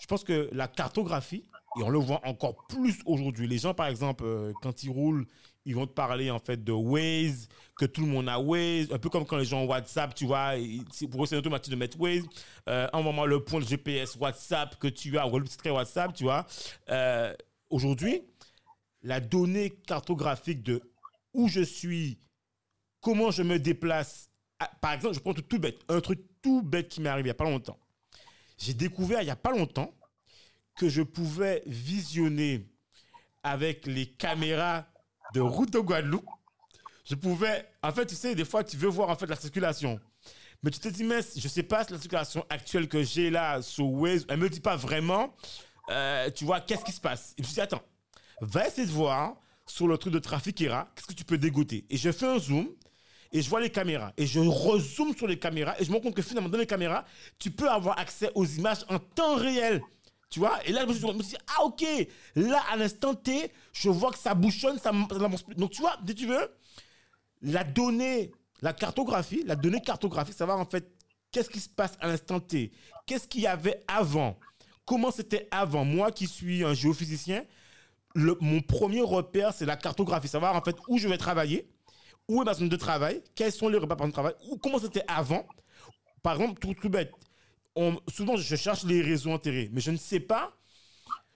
je 0.00 0.06
pense 0.06 0.24
que 0.24 0.48
la 0.52 0.68
cartographie, 0.68 1.44
et 1.78 1.82
on 1.82 1.90
le 1.90 1.98
voit 1.98 2.20
encore 2.26 2.66
plus 2.68 3.00
aujourd'hui. 3.06 3.46
Les 3.46 3.58
gens, 3.58 3.74
par 3.74 3.86
exemple, 3.86 4.24
euh, 4.24 4.52
quand 4.62 4.82
ils 4.82 4.90
roulent, 4.90 5.26
ils 5.64 5.74
vont 5.74 5.86
te 5.86 5.92
parler 5.92 6.30
en 6.30 6.38
fait 6.38 6.62
de 6.62 6.72
Waze, 6.72 7.48
que 7.76 7.84
tout 7.84 8.02
le 8.02 8.08
monde 8.08 8.28
a 8.28 8.38
Waze, 8.38 8.92
un 8.92 8.98
peu 8.98 9.08
comme 9.08 9.24
quand 9.24 9.36
les 9.36 9.44
gens 9.44 9.60
ont 9.60 9.66
WhatsApp, 9.66 10.14
tu 10.14 10.26
vois, 10.26 10.54
pour 11.10 11.22
eux 11.22 11.26
c'est 11.26 11.36
automatique 11.36 11.72
de 11.72 11.78
mettre 11.78 11.98
Waze. 12.00 12.24
Euh, 12.68 12.88
moment 12.94 13.26
le 13.26 13.42
point 13.42 13.60
de 13.60 13.66
GPS 13.66 14.16
WhatsApp 14.16 14.76
que 14.78 14.88
tu 14.88 15.16
as, 15.18 15.26
ou 15.26 15.38
le 15.38 15.46
secret 15.46 15.70
WhatsApp, 15.70 16.12
tu 16.14 16.24
vois. 16.24 16.46
Euh, 16.90 17.32
aujourd'hui, 17.70 18.22
la 19.02 19.20
donnée 19.20 19.70
cartographique 19.70 20.62
de 20.62 20.82
où 21.32 21.48
je 21.48 21.62
suis, 21.62 22.18
comment 23.00 23.30
je 23.30 23.42
me 23.42 23.58
déplace. 23.58 24.28
Ah, 24.58 24.70
par 24.80 24.92
exemple, 24.92 25.14
je 25.14 25.20
prends 25.20 25.34
tout, 25.34 25.42
tout 25.42 25.58
bête, 25.58 25.80
un 25.88 26.00
truc 26.00 26.20
tout 26.42 26.62
bête 26.62 26.88
qui 26.88 27.00
m'est 27.00 27.08
arrivé 27.08 27.28
il 27.28 27.30
n'y 27.30 27.30
a 27.30 27.34
pas 27.34 27.44
longtemps. 27.44 27.78
J'ai 28.58 28.74
découvert 28.74 29.22
il 29.22 29.24
n'y 29.24 29.30
a 29.30 29.36
pas 29.36 29.50
longtemps 29.50 29.92
que 30.76 30.88
je 30.88 31.02
pouvais 31.02 31.62
visionner 31.66 32.68
avec 33.42 33.86
les 33.86 34.06
caméras 34.06 34.86
de 35.34 35.40
route 35.40 35.72
de 35.72 35.78
Guadeloupe. 35.78 36.26
Je 37.04 37.14
pouvais, 37.14 37.68
en 37.82 37.92
fait, 37.92 38.06
tu 38.06 38.14
sais, 38.14 38.34
des 38.34 38.44
fois, 38.44 38.62
tu 38.62 38.76
veux 38.76 38.88
voir 38.88 39.10
en 39.10 39.16
fait 39.16 39.26
la 39.26 39.36
circulation. 39.36 40.00
Mais 40.62 40.70
tu 40.70 40.78
te 40.78 40.88
dis, 40.88 41.02
mais 41.02 41.20
je 41.36 41.48
sais 41.48 41.64
pas 41.64 41.84
la 41.90 41.98
circulation 41.98 42.46
actuelle 42.48 42.88
que 42.88 43.02
j'ai 43.02 43.30
là 43.30 43.60
sur 43.62 43.90
Waze, 43.90 44.24
elle 44.28 44.38
me 44.38 44.48
dit 44.48 44.60
pas 44.60 44.76
vraiment, 44.76 45.34
euh, 45.90 46.30
tu 46.30 46.44
vois, 46.44 46.60
qu'est-ce 46.60 46.84
qui 46.84 46.92
se 46.92 47.00
passe. 47.00 47.34
Et 47.36 47.42
je 47.42 47.42
me 47.42 47.46
suis 47.46 47.54
dit, 47.54 47.60
attends, 47.60 47.82
va 48.40 48.68
essayer 48.68 48.86
de 48.86 48.92
voir 48.92 49.36
sur 49.66 49.88
le 49.88 49.98
truc 49.98 50.12
de 50.12 50.20
trafic 50.20 50.60
IRA, 50.60 50.88
qu'est-ce 50.94 51.08
que 51.08 51.14
tu 51.14 51.24
peux 51.24 51.38
dégoter. 51.38 51.84
Et 51.90 51.96
je 51.96 52.12
fais 52.12 52.26
un 52.26 52.38
zoom, 52.38 52.68
et 53.32 53.42
je 53.42 53.48
vois 53.48 53.60
les 53.60 53.70
caméras. 53.70 54.12
Et 54.16 54.26
je 54.26 54.38
rezoome 54.38 55.16
sur 55.16 55.26
les 55.26 55.38
caméras, 55.38 55.74
et 55.80 55.84
je 55.84 55.90
me 55.90 55.96
rends 55.96 56.02
compte 56.02 56.14
que 56.14 56.22
finalement, 56.22 56.48
dans 56.48 56.58
les 56.58 56.66
caméras, 56.66 57.04
tu 57.38 57.50
peux 57.50 57.68
avoir 57.68 57.98
accès 57.98 58.30
aux 58.36 58.44
images 58.44 58.84
en 58.88 58.98
temps 59.00 59.36
réel. 59.36 59.82
Tu 60.32 60.38
vois 60.38 60.66
Et 60.66 60.72
là, 60.72 60.80
je 60.80 60.86
me, 60.86 60.94
suis, 60.94 61.32
dit, 61.32 61.36
ah 61.46 61.62
ok, 61.64 61.84
là, 62.36 62.62
à 62.72 62.76
l'instant 62.76 63.14
T, 63.14 63.52
je 63.74 63.90
vois 63.90 64.10
que 64.10 64.18
ça 64.18 64.32
bouchonne, 64.34 64.78
ça, 64.78 64.90
n'avance 64.90 65.42
plus. 65.42 65.54
Donc, 65.54 65.72
tu 65.72 65.82
vois, 65.82 65.94
si 66.06 66.14
tu 66.14 66.26
veux, 66.26 66.50
la 67.42 67.64
donnée, 67.64 68.32
la 68.62 68.72
cartographie, 68.72 69.42
la 69.44 69.56
donnée 69.56 69.82
cartographique, 69.82 70.34
savoir 70.34 70.58
en 70.58 70.64
fait 70.64 70.90
qu'est-ce 71.32 71.50
qui 71.50 71.60
se 71.60 71.68
passe 71.68 71.98
à 72.00 72.06
l'instant 72.06 72.40
T, 72.40 72.72
qu'est-ce 73.04 73.28
qu'il 73.28 73.42
y 73.42 73.46
avait 73.46 73.84
avant, 73.86 74.38
comment 74.86 75.10
c'était 75.10 75.48
avant? 75.50 75.84
Moi 75.84 76.10
qui 76.10 76.26
suis 76.26 76.64
un 76.64 76.72
géophysicien, 76.72 77.44
le, 78.14 78.38
mon 78.40 78.62
premier 78.62 79.02
repère, 79.02 79.52
c'est 79.52 79.66
la 79.66 79.76
cartographie, 79.76 80.28
savoir 80.28 80.56
en 80.56 80.62
fait 80.62 80.76
où 80.88 80.96
je 80.96 81.08
vais 81.08 81.18
travailler, 81.18 81.68
où 82.26 82.40
est 82.40 82.44
ma 82.46 82.54
zone 82.54 82.70
de 82.70 82.76
travail, 82.76 83.22
quels 83.34 83.52
sont 83.52 83.68
les 83.68 83.76
repas 83.76 83.96
de 83.96 84.12
travail, 84.12 84.34
ou 84.48 84.56
comment 84.56 84.78
c'était 84.78 85.04
avant? 85.08 85.46
Par 86.22 86.40
exemple, 86.40 86.58
tout, 86.58 86.72
tout 86.72 86.88
bête, 86.88 87.12
souvent, 88.08 88.36
je 88.36 88.56
cherche 88.56 88.84
les 88.84 89.02
réseaux 89.02 89.30
enterrés, 89.30 89.70
mais 89.72 89.80
je 89.80 89.90
ne 89.90 89.96
sais 89.96 90.20
pas. 90.20 90.52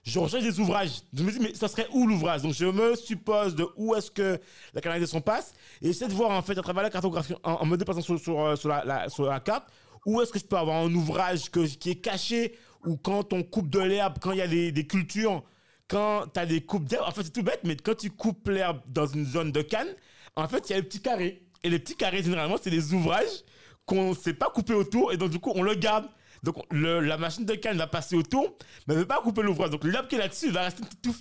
Je 0.03 0.19
recherche 0.19 0.43
des 0.43 0.59
ouvrages. 0.61 1.01
Je 1.13 1.21
me 1.21 1.31
dis, 1.31 1.39
mais 1.39 1.53
ça 1.53 1.67
serait 1.67 1.87
où 1.91 2.07
l'ouvrage? 2.07 2.41
Donc, 2.41 2.53
je 2.53 2.65
me 2.65 2.95
suppose 2.95 3.55
de 3.55 3.67
où 3.75 3.93
est-ce 3.93 4.09
que 4.09 4.39
la 4.73 4.79
canalisation 4.79 5.19
passe. 5.19 5.53
Et 5.81 5.87
j'essaie 5.87 6.07
de 6.07 6.13
voir, 6.13 6.31
en 6.31 6.41
fait, 6.41 6.57
à 6.57 6.61
travers 6.61 6.83
la 6.83 6.89
cartographie, 6.89 7.33
en, 7.43 7.65
me 7.65 7.75
déplaçant 7.75 8.01
sur, 8.01 8.17
sur, 8.17 8.39
euh, 8.39 8.55
la, 8.85 9.09
sur, 9.09 9.25
la, 9.25 9.39
carte, 9.41 9.67
où 10.05 10.21
est-ce 10.21 10.31
que 10.31 10.39
je 10.39 10.45
peux 10.45 10.55
avoir 10.55 10.77
un 10.77 10.93
ouvrage 10.93 11.51
que, 11.51 11.65
qui 11.65 11.89
est 11.89 11.95
caché, 11.95 12.57
ou 12.85 12.95
quand 12.95 13.33
on 13.33 13.43
coupe 13.43 13.69
de 13.69 13.79
l'herbe, 13.79 14.15
quand 14.21 14.31
il 14.31 14.37
y 14.37 14.41
a 14.41 14.47
des, 14.47 14.71
des 14.71 14.87
cultures, 14.87 15.43
quand 15.89 16.25
tu 16.33 16.39
as 16.39 16.45
des 16.45 16.61
coupes 16.61 16.85
d'herbe. 16.85 17.03
En 17.05 17.11
fait, 17.11 17.23
c'est 17.23 17.33
tout 17.33 17.43
bête, 17.43 17.61
mais 17.65 17.75
quand 17.75 17.95
tu 17.95 18.09
coupes 18.09 18.47
l'herbe 18.47 18.79
dans 18.87 19.07
une 19.07 19.25
zone 19.25 19.51
de 19.51 19.61
canne, 19.61 19.93
en 20.37 20.47
fait, 20.47 20.69
il 20.69 20.71
y 20.71 20.73
a 20.75 20.77
les 20.77 20.83
petits 20.83 21.01
carrés. 21.01 21.43
Et 21.63 21.69
les 21.69 21.79
petits 21.79 21.95
carrés, 21.95 22.23
généralement, 22.23 22.55
c'est 22.61 22.69
des 22.69 22.93
ouvrages 22.93 23.43
qu'on 23.85 24.11
ne 24.11 24.15
sait 24.15 24.33
pas 24.33 24.49
couper 24.49 24.73
autour, 24.73 25.11
et 25.11 25.17
donc, 25.17 25.31
du 25.31 25.39
coup, 25.39 25.51
on 25.53 25.63
le 25.63 25.75
garde. 25.75 26.07
Donc 26.43 26.55
la 26.71 27.17
machine 27.17 27.45
de 27.45 27.55
canne 27.55 27.77
va 27.77 27.87
passer 27.87 28.15
autour, 28.15 28.57
mais 28.87 28.93
elle 28.93 28.95
ne 28.95 28.99
veut 29.01 29.07
pas 29.07 29.21
couper 29.21 29.41
l'ouvrage. 29.41 29.71
Donc 29.71 29.83
l'arbre 29.83 30.07
qui 30.07 30.15
est 30.15 30.19
là-dessus 30.19 30.51
va 30.51 30.63
rester 30.63 30.83
tout. 31.01 31.15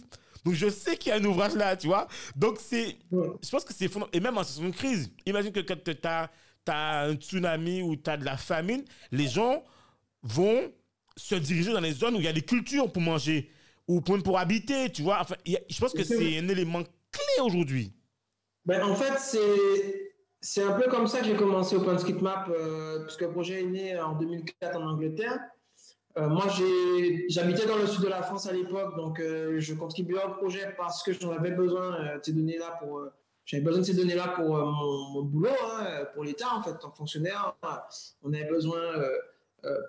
Donc 0.45 0.55
je 0.55 0.69
sais 0.69 0.97
qu'il 0.97 1.11
y 1.11 1.13
a 1.13 1.17
un 1.17 1.25
ouvrage 1.25 1.55
là, 1.55 1.77
tu 1.77 1.89
vois. 1.89 2.07
Donc 2.37 2.59
c'est, 2.61 2.97
je 3.11 3.51
pense 3.51 3.65
que 3.65 3.75
c'est 3.75 3.89
fondamental. 3.89 4.17
Et 4.17 4.21
même 4.23 4.39
en 4.39 4.45
situation 4.45 4.71
de 4.71 4.75
crise, 4.75 5.11
imagine 5.27 5.53
que 5.53 5.61
quand 5.61 5.83
tu 5.83 5.93
as, 6.05 6.31
as, 6.69 7.07
un 7.07 7.15
tsunami 7.15 7.83
ou 7.83 7.97
tu 7.97 8.09
as 8.09 8.17
de 8.17 8.25
la 8.25 8.37
famine, 8.37 8.85
les 9.11 9.29
gens 9.29 9.65
vont 10.23 10.73
se 11.17 11.35
diriger 11.35 11.73
dans 11.73 11.81
les 11.81 11.93
zones 11.93 12.15
où 12.15 12.19
il 12.19 12.25
y 12.25 12.29
a 12.29 12.33
des 12.33 12.43
cultures 12.43 12.93
pour 12.93 13.03
manger 13.03 13.51
ou 13.89 14.01
pour, 14.01 14.23
pour 14.23 14.39
habiter, 14.39 14.91
tu 14.91 15.03
vois. 15.03 15.21
Enfin, 15.21 15.37
je 15.45 15.81
pense 15.81 15.93
que 15.93 16.05
c'est 16.05 16.39
un 16.39 16.49
élément 16.49 16.83
clé 16.83 17.43
aujourd'hui. 17.45 17.93
Ben, 18.65 18.83
en 18.83 18.95
fait, 18.97 19.19
c'est, 19.19 20.06
c'est 20.47 20.63
un 20.63 20.79
peu 20.79 20.89
comme 20.89 21.09
ça 21.09 21.19
que 21.19 21.27
j'ai 21.27 21.35
commencé 21.35 21.75
OpenStreetMap, 21.75 22.49
euh, 22.51 23.01
puisque 23.01 23.23
le 23.23 23.31
projet 23.31 23.63
est 23.63 23.67
né 23.67 23.99
en 23.99 24.15
2004 24.15 24.77
en 24.77 24.91
Angleterre. 24.91 25.41
Euh, 26.19 26.29
moi, 26.29 26.47
j'habitais 27.29 27.67
dans 27.67 27.77
le 27.77 27.87
sud 27.87 28.03
de 28.03 28.09
la 28.09 28.23
France 28.23 28.47
à 28.47 28.53
l'époque, 28.53 28.97
donc 28.97 29.19
euh, 29.19 29.59
je 29.59 29.75
contribuais 29.75 30.23
au 30.25 30.31
projet 30.31 30.73
parce 30.79 31.03
que 31.03 31.13
j'en 31.13 31.33
avais 31.33 31.51
besoin 31.51 31.95
euh, 31.95 32.19
ces 32.23 32.33
données-là 32.33 32.79
pour. 32.81 33.03
j'avais 33.45 33.63
besoin 33.65 33.81
de 33.81 33.87
ces 33.87 33.95
données-là 33.95 34.29
pour 34.29 34.57
mon, 34.57 35.23
boulot, 35.23 35.51
hein, 35.51 36.07
pour 36.15 36.23
l'État 36.23 36.55
en 36.55 36.63
fait, 36.63 36.77
en 36.85 36.93
fonctionnaire. 36.93 37.57
On 38.23 38.33
avait 38.33 38.45
besoin, 38.45 38.81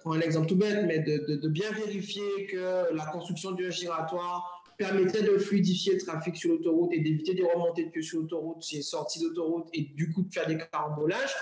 pour 0.01 0.15
un 0.15 0.19
exemple 0.21 0.47
tout 0.47 0.55
bête, 0.55 0.85
mais 0.87 0.99
de, 0.99 1.35
de, 1.35 1.47
bien 1.47 1.71
vérifier 1.71 2.47
que 2.47 2.93
la 2.93 3.05
construction 3.05 3.51
du 3.51 3.71
giratoire 3.71 4.56
permettait 4.77 5.23
de 5.23 5.37
fluidifier 5.37 5.93
le 5.93 5.99
trafic 5.99 6.35
sur 6.35 6.51
l'autoroute 6.51 6.91
et 6.93 6.99
d'éviter 6.99 7.33
des 7.33 7.43
remontées 7.43 7.85
de 7.85 7.91
queue 7.91 8.01
sur 8.01 8.19
l'autoroute, 8.21 8.61
si 8.61 8.81
sorties 8.83 9.21
d'autoroute 9.21 9.67
et 9.73 9.81
du 9.81 10.13
coup 10.13 10.23
de 10.23 10.31
faire 10.31 10.47
des 10.47 10.57
carambolages. 10.57 11.35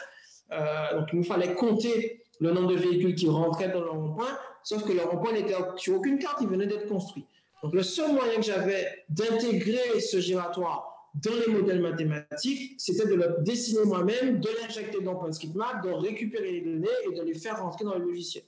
donc 0.49 1.07
il 1.11 1.17
nous 1.17 1.23
fallait 1.23 1.53
compter 1.53 2.23
le 2.39 2.51
nombre 2.51 2.69
de 2.69 2.75
véhicules 2.75 3.15
qui 3.15 3.27
rentraient 3.27 3.69
dans 3.69 3.81
le 3.81 3.89
rond-point, 3.89 4.37
sauf 4.63 4.83
que 4.83 4.93
le 4.93 5.01
rond-point 5.01 5.33
n'était 5.33 5.55
sur 5.77 5.95
aucune 5.95 6.19
carte, 6.19 6.39
il 6.41 6.47
venait 6.47 6.67
d'être 6.67 6.87
construit. 6.87 7.25
Donc 7.63 7.73
le 7.73 7.83
seul 7.83 8.13
moyen 8.13 8.35
que 8.35 8.43
j'avais 8.43 9.05
d'intégrer 9.09 9.99
ce 9.99 10.19
giratoire 10.19 10.95
dans 11.15 11.33
les 11.33 11.51
modèles 11.51 11.81
mathématiques, 11.81 12.75
c'était 12.77 13.07
de 13.07 13.15
le 13.15 13.37
dessiner 13.39 13.85
moi-même, 13.85 14.39
de 14.39 14.49
l'injecter 14.61 15.01
dans 15.01 15.13
OpenStreetMap, 15.13 15.83
de 15.83 15.89
récupérer 15.89 16.51
les 16.51 16.61
données 16.61 16.87
et 17.05 17.15
de 17.15 17.21
les 17.21 17.33
faire 17.33 17.61
rentrer 17.61 17.85
dans 17.85 17.97
le 17.97 18.05
logiciel. 18.05 18.43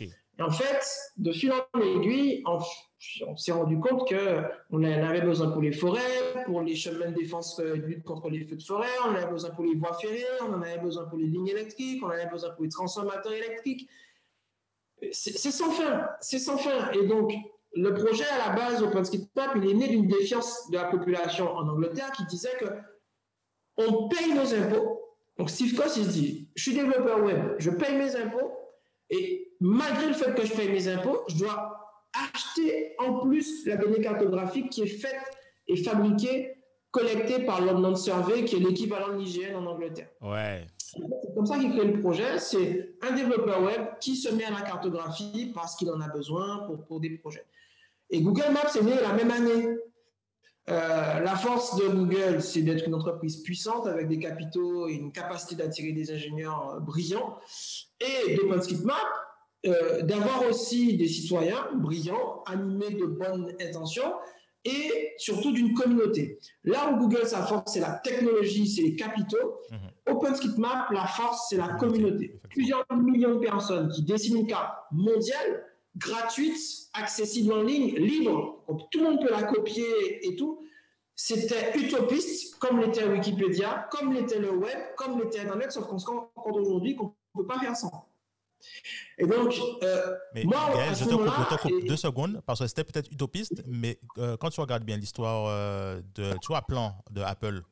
Et 0.00 0.42
en 0.42 0.50
fait, 0.50 0.84
de 1.16 1.32
fil 1.32 1.52
en 1.52 1.80
aiguille, 1.80 2.42
on 3.26 3.36
s'est 3.36 3.52
rendu 3.52 3.78
compte 3.78 4.08
qu'on 4.08 4.78
en 4.78 4.84
avait 4.84 5.20
besoin 5.20 5.50
pour 5.50 5.62
les 5.62 5.72
forêts, 5.72 6.44
pour 6.46 6.62
les 6.62 6.74
chemins 6.74 7.10
de 7.10 7.14
défense 7.14 7.56
de 7.56 7.74
lutte 7.74 8.04
contre 8.04 8.28
les 8.28 8.44
feux 8.44 8.56
de 8.56 8.62
forêt, 8.62 8.88
on 9.04 9.10
en 9.10 9.14
avait 9.14 9.30
besoin 9.30 9.50
pour 9.50 9.64
les 9.64 9.74
voies 9.74 9.94
ferrées, 9.94 10.24
on 10.42 10.54
en 10.54 10.62
avait 10.62 10.78
besoin 10.78 11.04
pour 11.04 11.18
les 11.18 11.26
lignes 11.26 11.48
électriques, 11.48 12.02
on 12.02 12.06
en 12.06 12.10
avait 12.10 12.26
besoin 12.26 12.50
pour 12.50 12.64
les 12.64 12.70
transformateurs 12.70 13.32
électriques. 13.32 13.88
C'est 15.12 15.52
sans 15.52 15.70
fin, 15.70 16.08
c'est 16.20 16.40
sans 16.40 16.58
fin. 16.58 16.90
Et 16.90 17.06
donc, 17.06 17.32
le 17.74 17.94
projet 17.94 18.24
à 18.24 18.48
la 18.48 18.56
base 18.56 18.82
OpenStreetMap, 18.82 19.52
il 19.56 19.70
est 19.70 19.74
né 19.74 19.88
d'une 19.88 20.08
défiance 20.08 20.68
de 20.70 20.76
la 20.76 20.86
population 20.86 21.52
en 21.52 21.68
Angleterre 21.68 22.10
qui 22.12 22.24
disait 22.26 22.56
que 22.58 22.66
on 23.76 24.08
paye 24.08 24.34
nos 24.34 24.52
impôts. 24.54 25.00
Donc 25.38 25.50
Steve 25.50 25.76
Koss, 25.76 25.96
il 25.98 26.04
se 26.04 26.10
dit, 26.10 26.48
je 26.56 26.62
suis 26.62 26.74
développeur 26.74 27.22
web, 27.22 27.54
je 27.58 27.70
paye 27.70 27.96
mes 27.96 28.16
impôts, 28.16 28.58
et 29.08 29.52
malgré 29.60 30.08
le 30.08 30.14
fait 30.14 30.34
que 30.34 30.44
je 30.44 30.52
paye 30.52 30.68
mes 30.68 30.88
impôts, 30.88 31.22
je 31.28 31.36
dois 31.36 31.77
acheter 32.12 32.94
en 32.98 33.20
plus 33.20 33.66
la 33.66 33.76
donnée 33.76 34.00
cartographique 34.00 34.70
qui 34.70 34.82
est 34.82 34.86
faite 34.86 35.20
et 35.66 35.76
fabriquée, 35.76 36.54
collectée 36.90 37.44
par 37.44 37.60
London 37.60 37.94
Survey, 37.94 38.44
qui 38.44 38.56
est 38.56 38.60
l'équivalent 38.60 39.14
de 39.14 39.22
l'IGN 39.22 39.54
en 39.56 39.66
Angleterre. 39.66 40.08
Ouais. 40.22 40.66
C'est 40.78 41.34
comme 41.34 41.46
ça 41.46 41.58
qu'il 41.58 41.70
crée 41.70 41.86
le 41.86 42.00
projet. 42.00 42.38
C'est 42.38 42.94
un 43.02 43.14
développeur 43.14 43.62
web 43.62 43.82
qui 44.00 44.16
se 44.16 44.34
met 44.34 44.44
à 44.44 44.50
la 44.50 44.62
cartographie 44.62 45.52
parce 45.54 45.76
qu'il 45.76 45.90
en 45.90 46.00
a 46.00 46.08
besoin 46.08 46.64
pour, 46.66 46.84
pour 46.86 47.00
des 47.00 47.10
projets. 47.10 47.44
Et 48.10 48.22
Google 48.22 48.52
Maps 48.52 48.74
est 48.74 48.82
né 48.82 48.94
la 49.00 49.12
même 49.12 49.30
année. 49.30 49.76
Euh, 50.70 51.20
la 51.20 51.36
force 51.36 51.76
de 51.76 51.88
Google, 51.88 52.42
c'est 52.42 52.62
d'être 52.62 52.86
une 52.86 52.94
entreprise 52.94 53.38
puissante 53.42 53.86
avec 53.86 54.08
des 54.08 54.18
capitaux 54.18 54.86
et 54.88 54.94
une 54.94 55.12
capacité 55.12 55.56
d'attirer 55.56 55.92
des 55.92 56.10
ingénieurs 56.10 56.74
euh, 56.74 56.80
brillants. 56.80 57.38
Et 58.00 58.36
d'OpenStreetMap, 58.36 58.96
euh, 59.66 60.02
d'avoir 60.02 60.48
aussi 60.48 60.96
des 60.96 61.08
citoyens 61.08 61.68
brillants, 61.74 62.44
animés 62.46 62.94
de 62.94 63.06
bonnes 63.06 63.52
intentions 63.60 64.14
et 64.64 65.14
surtout 65.16 65.52
d'une 65.52 65.74
communauté. 65.74 66.38
Là 66.64 66.92
où 66.92 66.98
Google, 66.98 67.26
sa 67.26 67.42
force, 67.42 67.72
c'est 67.72 67.80
la 67.80 67.92
technologie, 67.92 68.68
c'est 68.68 68.82
les 68.82 68.96
capitaux. 68.96 69.60
Mhm. 69.70 70.14
OpenStreetMap, 70.14 70.90
la 70.92 71.06
force, 71.06 71.46
c'est 71.48 71.56
la 71.56 71.68
communauté. 71.74 72.40
Plusieurs 72.50 72.84
millions 72.94 73.34
de 73.34 73.40
personnes 73.40 73.88
qui 73.90 74.02
dessinent 74.02 74.38
une 74.38 74.46
carte 74.46 74.74
mondiale, 74.92 75.64
gratuite, 75.96 76.56
accessible 76.94 77.52
en 77.52 77.62
ligne, 77.62 77.96
libre. 77.96 78.62
Donc, 78.68 78.90
tout 78.90 79.00
le 79.00 79.10
monde 79.10 79.20
peut 79.20 79.30
la 79.30 79.42
copier 79.42 79.84
et 80.22 80.36
tout. 80.36 80.60
C'était 81.16 81.76
utopiste, 81.76 82.56
comme 82.60 82.80
l'était 82.80 83.08
Wikipédia, 83.08 83.88
comme 83.90 84.12
l'était 84.12 84.38
le 84.38 84.52
web, 84.52 84.78
comme 84.96 85.18
l'était 85.20 85.40
Internet, 85.40 85.72
sauf 85.72 85.86
qu'on 85.88 85.98
se 85.98 86.06
rend 86.06 86.30
compte 86.36 86.56
aujourd'hui 86.56 86.94
qu'on 86.94 87.12
ne 87.34 87.42
peut 87.42 87.46
pas 87.46 87.58
faire 87.58 87.76
sans. 87.76 88.07
Et 89.18 89.26
donc, 89.26 89.54
euh, 89.82 90.16
mais, 90.34 90.44
moi, 90.44 90.58
je, 90.94 91.04
te 91.04 91.60
coupe, 91.60 91.86
deux 91.86 91.96
secondes 91.96 92.40
parce 92.46 92.60
que 92.60 92.66
c'était 92.66 92.84
peut-être 92.84 93.10
utopiste, 93.10 93.62
mais 93.66 93.98
euh, 94.18 94.36
quand 94.36 94.50
tu 94.50 94.60
regardes 94.60 94.84
bien 94.84 94.96
l'histoire 94.96 95.46
euh, 95.48 96.00
de, 96.14 96.32
tu 96.42 96.48
vois, 96.48 96.62
Plan 96.62 96.96
de 97.10 97.20
Apple, 97.20 97.62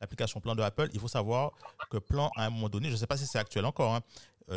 l'application 0.00 0.40
Plan 0.40 0.54
de 0.54 0.62
Apple, 0.62 0.88
il 0.92 1.00
faut 1.00 1.08
savoir 1.08 1.52
que 1.90 1.98
Plan, 1.98 2.30
à 2.36 2.46
un 2.46 2.50
moment 2.50 2.68
donné, 2.68 2.88
je 2.88 2.92
ne 2.92 2.98
sais 2.98 3.06
pas 3.06 3.16
si 3.16 3.26
c'est 3.26 3.38
actuel 3.38 3.64
encore, 3.64 3.94
hein, 3.94 4.00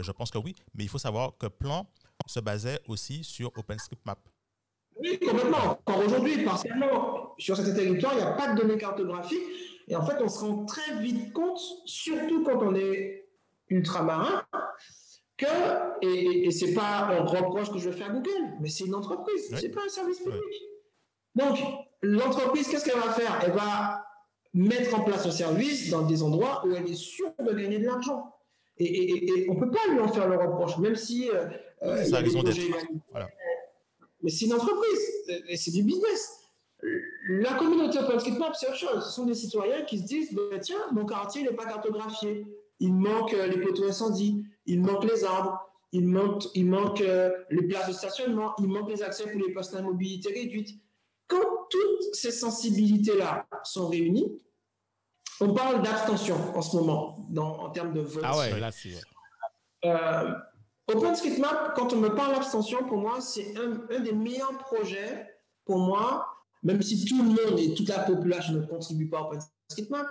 je 0.01 0.11
pense 0.11 0.31
que 0.31 0.37
oui, 0.37 0.55
mais 0.73 0.83
il 0.83 0.89
faut 0.89 0.97
savoir 0.97 1.31
que 1.37 1.47
Plan 1.47 1.87
se 2.27 2.39
basait 2.39 2.79
aussi 2.87 3.23
sur 3.23 3.51
OpenStreetMap. 3.55 4.19
Oui, 4.97 5.19
complètement. 5.19 5.79
Encore 5.85 6.05
aujourd'hui, 6.05 6.43
partiellement, 6.43 7.33
sur 7.37 7.57
cet 7.57 7.75
territoire, 7.75 8.13
il 8.13 8.17
n'y 8.17 8.23
a 8.23 8.31
pas 8.31 8.53
de 8.53 8.59
données 8.59 8.77
cartographiques. 8.77 9.43
Et 9.87 9.95
en 9.95 10.05
fait, 10.05 10.15
on 10.21 10.27
se 10.27 10.39
rend 10.39 10.65
très 10.65 10.99
vite 10.99 11.31
compte, 11.33 11.59
surtout 11.85 12.43
quand 12.43 12.59
on 12.61 12.75
est 12.75 13.25
ultramarin, 13.69 14.43
que, 15.37 15.45
et, 16.01 16.47
et 16.47 16.51
c'est 16.51 16.73
pas 16.73 17.09
un 17.09 17.23
reproche 17.23 17.71
que 17.71 17.77
je 17.77 17.89
vais 17.89 17.95
faire 17.95 18.09
à 18.09 18.13
Google, 18.13 18.53
mais 18.61 18.69
c'est 18.69 18.85
une 18.85 18.95
entreprise, 18.95 19.53
c'est 19.55 19.69
pas 19.69 19.81
un 19.85 19.89
service 19.89 20.19
public. 20.19 20.41
Donc, 21.35 21.57
l'entreprise, 22.01 22.67
qu'est-ce 22.69 22.85
qu'elle 22.85 22.99
va 22.99 23.11
faire? 23.11 23.41
Elle 23.45 23.51
va 23.51 24.05
mettre 24.53 24.97
en 24.97 25.03
place 25.03 25.25
un 25.25 25.31
service 25.31 25.89
dans 25.89 26.03
des 26.03 26.23
endroits 26.23 26.65
où 26.65 26.73
elle 26.73 26.89
est 26.89 26.95
sûre 26.95 27.33
de 27.39 27.53
gagner 27.53 27.79
de 27.79 27.85
l'argent. 27.85 28.33
Et, 28.77 29.45
on 29.49 29.55
ne 29.55 29.59
peut 29.59 29.71
pas 29.71 29.91
lui 29.91 29.99
en 29.99 30.07
faire 30.07 30.27
le 30.27 30.37
reproche, 30.37 30.77
même 30.77 30.95
si. 30.95 31.29
Euh, 31.29 31.47
euh 31.83 32.03
ça 32.03 32.17
a 32.17 32.19
raison 32.21 32.41
voilà. 33.11 33.27
Mais 34.21 34.29
c'est 34.29 34.45
une 34.45 34.53
entreprise, 34.53 34.99
et 35.47 35.55
c'est 35.57 35.71
du 35.71 35.83
business. 35.83 36.41
La 37.29 37.53
communauté 37.53 37.99
OpenStreetMap, 37.99 38.55
c'est 38.55 38.67
autre 38.67 38.77
chose. 38.77 39.05
Ce 39.05 39.11
sont 39.11 39.25
des 39.25 39.33
citoyens 39.33 39.83
qui 39.83 39.99
se 39.99 40.05
disent 40.05 40.33
bah, 40.33 40.59
tiens, 40.59 40.79
mon 40.91 41.05
quartier 41.05 41.43
n'est 41.43 41.53
pas 41.53 41.65
cartographié. 41.65 42.45
Il 42.79 42.93
manque 42.93 43.33
euh, 43.33 43.47
les 43.47 43.59
poteaux 43.59 43.87
incendies 43.87 44.45
il 44.65 44.81
manque 44.81 45.03
les 45.05 45.23
arbres, 45.23 45.59
il 45.91 46.07
manque, 46.07 46.43
il 46.55 46.65
manque 46.65 47.01
euh, 47.01 47.31
les 47.49 47.63
places 47.67 47.87
de 47.87 47.93
stationnement, 47.93 48.53
il 48.59 48.67
manque 48.67 48.89
les 48.89 49.01
accès 49.01 49.29
pour 49.29 49.39
les 49.39 49.53
postes 49.53 49.75
à 49.75 49.81
mobilité 49.81 50.33
réduite. 50.33 50.79
Quand 51.27 51.67
toutes 51.69 52.13
ces 52.13 52.31
sensibilités-là 52.31 53.47
sont 53.63 53.87
réunies, 53.87 54.41
on 55.41 55.53
parle 55.53 55.81
d'abstention 55.81 56.35
en 56.55 56.61
ce 56.61 56.75
moment, 56.77 57.25
dans, 57.29 57.59
en 57.59 57.69
termes 57.69 57.93
de 57.93 58.01
vote. 58.01 58.23
Ah 58.25 58.37
ouais, 58.37 58.59
là 58.59 58.71
c'est. 58.71 59.01
Euh, 59.85 60.31
OpenStreetMap, 60.87 61.73
quand 61.75 61.93
on 61.93 61.97
me 61.97 62.09
parle 62.09 62.33
d'abstention, 62.33 62.85
pour 62.85 62.97
moi, 62.97 63.19
c'est 63.21 63.55
un, 63.57 63.81
un, 63.89 63.99
des 63.99 64.13
meilleurs 64.13 64.57
projets 64.59 65.27
pour 65.65 65.79
moi, 65.79 66.27
même 66.63 66.81
si 66.81 67.05
tout 67.05 67.17
le 67.17 67.29
monde 67.29 67.59
et 67.59 67.73
toute 67.73 67.89
la 67.89 67.99
population 67.99 68.53
ne 68.53 68.65
contribue 68.65 69.09
pas 69.09 69.19
à 69.19 69.21
OpenStreetMap, 69.23 70.07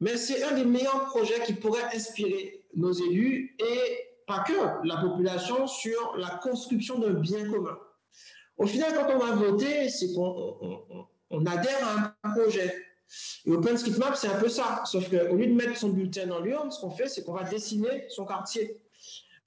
mais 0.00 0.16
c'est 0.16 0.42
un 0.42 0.52
des 0.52 0.64
meilleurs 0.64 1.04
projets 1.06 1.42
qui 1.44 1.54
pourrait 1.54 1.94
inspirer 1.94 2.63
nos 2.76 2.92
élus 2.92 3.56
et 3.58 3.98
pas 4.26 4.44
que 4.46 4.86
la 4.86 4.96
population 4.98 5.66
sur 5.66 6.16
la 6.16 6.40
construction 6.42 6.98
d'un 6.98 7.14
bien 7.14 7.50
commun. 7.50 7.78
Au 8.56 8.66
final, 8.66 8.92
quand 8.94 9.14
on 9.14 9.18
va 9.18 9.34
voter, 9.34 9.88
c'est 9.88 10.12
qu'on 10.14 11.46
adhère 11.46 11.86
à 11.86 12.16
un 12.22 12.30
projet. 12.32 12.74
Et 13.44 13.50
OpenStreetMap, 13.50 14.16
c'est 14.16 14.28
un 14.28 14.40
peu 14.40 14.48
ça. 14.48 14.82
Sauf 14.86 15.08
qu'au 15.10 15.36
lieu 15.36 15.46
de 15.46 15.52
mettre 15.52 15.76
son 15.76 15.90
bulletin 15.90 16.26
dans 16.26 16.40
l'urne, 16.40 16.70
ce 16.70 16.80
qu'on 16.80 16.90
fait, 16.90 17.08
c'est 17.08 17.24
qu'on 17.24 17.34
va 17.34 17.44
dessiner 17.44 18.06
son 18.08 18.24
quartier. 18.24 18.80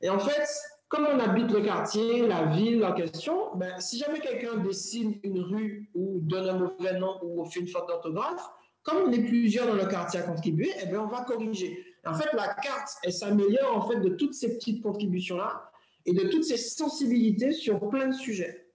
Et 0.02 0.10
en 0.10 0.20
fait, 0.20 0.48
comme 0.88 1.06
on 1.06 1.20
habite 1.20 1.52
le 1.52 1.62
quartier, 1.62 2.28
la 2.28 2.46
ville 2.46 2.84
en 2.86 2.94
question, 2.94 3.56
ben, 3.56 3.80
si 3.80 3.98
jamais 3.98 4.20
quelqu'un 4.20 4.58
dessine 4.58 5.20
une 5.24 5.42
rue 5.42 5.90
ou 5.96 6.20
donne 6.22 6.50
un 6.50 6.58
mauvais 6.60 7.00
nom 7.00 7.20
ou 7.24 7.44
fait 7.46 7.60
une 7.60 7.68
faute 7.68 7.88
d'orthographe, 7.88 8.50
comme 8.84 9.08
on 9.08 9.12
est 9.12 9.24
plusieurs 9.24 9.68
dans 9.68 9.74
le 9.74 9.86
quartier 9.86 10.20
à 10.20 10.24
contribuer, 10.24 10.72
eh 10.82 10.86
bien, 10.86 11.02
on 11.02 11.08
va 11.08 11.22
corriger. 11.22 11.87
En 12.06 12.14
fait, 12.14 12.32
la 12.34 12.54
carte, 12.54 12.90
elle 13.04 13.14
s'améliore 13.14 13.76
en 13.76 13.90
fait 13.90 14.00
de 14.00 14.10
toutes 14.10 14.34
ces 14.34 14.56
petites 14.56 14.82
contributions-là 14.82 15.72
et 16.06 16.14
de 16.14 16.30
toutes 16.30 16.44
ces 16.44 16.58
sensibilités 16.58 17.52
sur 17.52 17.90
plein 17.90 18.08
de 18.08 18.14
sujets. 18.14 18.68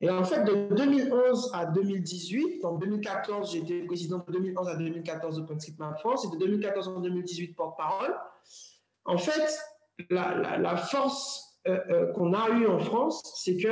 Et 0.00 0.10
en 0.10 0.24
fait, 0.24 0.42
de 0.42 0.74
2011 0.74 1.52
à 1.54 1.66
2018, 1.66 2.64
en 2.64 2.76
2014, 2.76 3.52
j'ai 3.52 3.58
été 3.58 3.82
président 3.84 4.18
de 4.18 4.32
2011 4.32 4.68
à 4.68 4.74
2014 4.74 5.38
OpenStreetMap 5.38 6.00
France 6.00 6.26
et 6.26 6.30
de 6.30 6.36
2014 6.38 6.88
à 6.88 7.00
2018 7.00 7.54
porte-parole. 7.54 8.12
En 9.04 9.16
fait, 9.16 9.60
la, 10.10 10.76
force 10.76 11.56
euh, 11.68 11.78
euh, 11.90 12.12
qu'on 12.14 12.34
a 12.34 12.50
eue 12.50 12.66
en 12.66 12.80
France, 12.80 13.22
c'est 13.44 13.56
que 13.56 13.68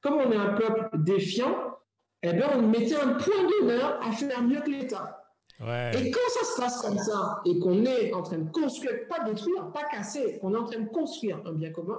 comme 0.00 0.14
on 0.14 0.32
est 0.32 0.36
un 0.36 0.54
peuple 0.54 0.88
défiant, 0.94 1.76
eh 2.22 2.32
bien, 2.32 2.48
on 2.54 2.62
mettait 2.62 2.96
un 2.96 3.14
point 3.14 3.44
d'honneur 3.44 4.00
à 4.02 4.12
faire 4.12 4.42
mieux 4.42 4.60
que 4.60 4.70
l'État. 4.70 5.19
Et 5.62 6.10
quand 6.10 6.28
ça 6.28 6.44
se 6.44 6.60
passe 6.60 6.80
comme 6.80 6.98
ça 6.98 7.42
et 7.44 7.58
qu'on 7.58 7.84
est 7.84 8.14
en 8.14 8.22
train 8.22 8.38
de 8.38 8.50
construire, 8.50 9.06
pas 9.08 9.22
détruire, 9.24 9.70
pas 9.72 9.84
casser, 9.84 10.38
on 10.42 10.54
est 10.54 10.56
en 10.56 10.64
train 10.64 10.80
de 10.80 10.88
construire 10.88 11.42
un 11.44 11.52
bien 11.52 11.70
commun, 11.70 11.98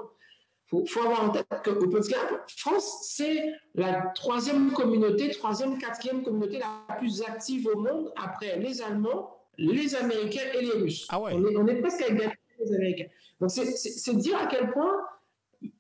il 0.74 0.90
faut, 0.90 1.02
avoir 1.02 1.26
en 1.26 1.30
tête 1.30 1.46
que 1.64 1.70
OpenSCAP, 1.70 2.50
France, 2.58 3.02
c'est 3.04 3.54
la 3.76 4.14
troisième 4.16 4.72
communauté, 4.72 5.30
troisième, 5.32 5.78
quatrième 5.78 6.24
communauté 6.24 6.60
la 6.60 6.96
plus 6.96 7.22
active 7.22 7.68
au 7.68 7.78
monde 7.78 8.12
après 8.16 8.58
les 8.58 8.82
Allemands, 8.82 9.36
les 9.58 9.96
Américains 9.96 10.50
et 10.56 10.62
les 10.62 10.72
Russes. 10.72 11.08
Ah 11.10 11.20
ouais. 11.20 11.34
on, 11.34 11.68
est, 11.68 11.76
presque 11.76 12.02
à 12.02 12.08
égalité 12.08 12.40
les 12.60 12.74
Américains. 12.74 13.08
Donc 13.42 13.52
c'est 13.52 14.16
dire 14.16 14.38
à 14.38 14.48
quel 14.48 14.72
point, 14.72 15.06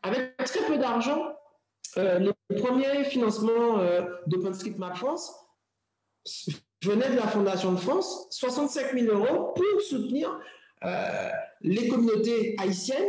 avec 0.03 0.35
très 0.37 0.65
peu 0.67 0.77
d'argent, 0.77 1.35
euh, 1.97 2.19
les 2.49 2.61
premiers 2.61 3.05
financements 3.05 3.79
euh, 3.79 4.01
d'OpenStreetMap 4.27 4.97
France 4.97 5.33
venait 6.83 7.09
de 7.09 7.15
la 7.15 7.27
Fondation 7.27 7.73
de 7.73 7.77
France, 7.79 8.27
65 8.31 8.93
000 8.93 9.15
euros 9.15 9.53
pour 9.53 9.81
soutenir 9.81 10.39
euh, 10.83 11.29
les 11.61 11.87
communautés 11.87 12.55
haïtiennes. 12.59 13.07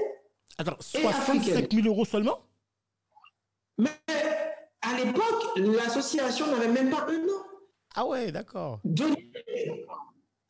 Attends, 0.59 0.77
65 0.81 1.73
000 1.73 1.87
euros 1.87 2.05
seulement? 2.05 2.41
Mais 3.79 3.91
à 4.83 4.97
l'époque, 4.99 5.57
l'association 5.57 6.47
n'avait 6.49 6.69
même 6.69 6.91
pas 6.91 7.07
un 7.09 7.23
an. 7.25 7.43
Ah 7.95 8.07
ouais, 8.07 8.31
d'accord. 8.33 8.81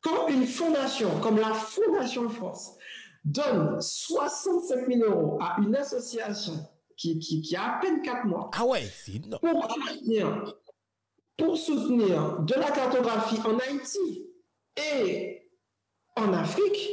Quand 0.01 0.27
une 0.27 0.45
fondation 0.45 1.19
comme 1.21 1.39
la 1.39 1.53
Fondation 1.53 2.23
de 2.23 2.29
France 2.29 2.75
donne 3.23 3.79
65 3.79 4.85
000 4.87 5.09
euros 5.09 5.37
à 5.41 5.55
une 5.61 5.75
association 5.75 6.53
qui, 6.97 7.19
qui, 7.19 7.41
qui 7.41 7.55
a 7.55 7.77
à 7.77 7.79
peine 7.79 8.01
4 8.01 8.25
mois. 8.25 8.51
Ah 8.53 8.65
ouais, 8.65 8.83
c'est 8.83 9.15
énorme. 9.15 9.39
Pour 11.37 11.57
soutenir 11.57 12.39
de 12.41 12.53
la 12.53 12.71
cartographie 12.71 13.39
en 13.45 13.57
Haïti 13.57 14.29
et 14.77 15.49
en 16.15 16.31
Afrique, 16.33 16.89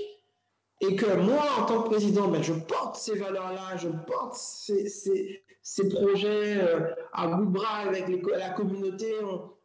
et 0.81 0.97
que 0.97 1.15
moi, 1.17 1.45
en 1.59 1.67
tant 1.67 1.83
que 1.83 1.91
président, 1.91 2.29
ben, 2.29 2.43
je 2.43 2.55
porte 2.55 2.97
ces 2.97 3.19
valeurs-là, 3.19 3.77
je 3.77 3.89
porte 3.89 4.35
ces, 4.35 4.89
ces, 4.89 5.45
ces 5.62 5.89
projets 5.89 6.59
euh, 6.59 6.95
à 7.12 7.29
bout 7.29 7.47
de 7.47 7.51
bras 7.51 7.79
avec 7.87 8.09
les, 8.09 8.23
la 8.37 8.51
communauté. 8.51 9.12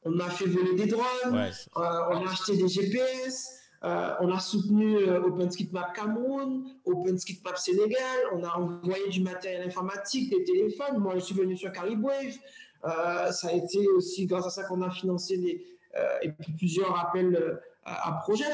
On, 0.03 0.19
a 0.19 0.29
fait 0.29 0.45
voler 0.45 0.75
des 0.75 0.85
drones, 0.87 1.33
euh, 1.33 1.49
on 1.75 2.25
a 2.25 2.29
acheté 2.29 2.57
des 2.57 2.67
GPS, 2.67 3.59
euh, 3.83 4.13
on 4.19 4.31
a 4.31 4.39
soutenu 4.39 5.09
OpenStreetMap 5.09 5.95
Cameroun, 5.95 6.65
OpenStreetMap 6.85 7.57
Sénégal, 7.57 8.17
on 8.33 8.43
a 8.43 8.49
envoyé 8.49 9.07
du 9.09 9.21
matériel 9.21 9.67
informatique, 9.67 10.29
des 10.29 10.43
téléphones. 10.43 10.99
Moi, 10.99 11.15
je 11.15 11.21
suis 11.21 11.35
venu 11.35 11.55
sur 11.55 11.71
Caribwave. 11.71 12.37
Euh, 12.85 13.31
ça 13.31 13.49
a 13.49 13.53
été 13.53 13.87
aussi 13.87 14.25
grâce 14.25 14.45
à 14.45 14.49
ça 14.49 14.63
qu'on 14.63 14.81
a 14.81 14.91
financé 14.91 15.37
les, 15.37 15.65
euh, 15.97 16.17
et 16.21 16.31
puis 16.31 16.53
plusieurs 16.53 16.97
appels 16.99 17.35
euh, 17.35 17.55
à, 17.83 18.19
projets. 18.23 18.45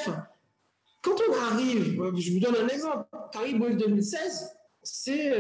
quand 1.02 1.16
on 1.30 1.54
arrive, 1.54 2.02
je 2.18 2.34
vous 2.34 2.40
donne 2.40 2.56
un 2.56 2.68
exemple, 2.68 3.06
Caribou 3.32 3.70
2016, 3.70 4.52
c'est 4.84 5.34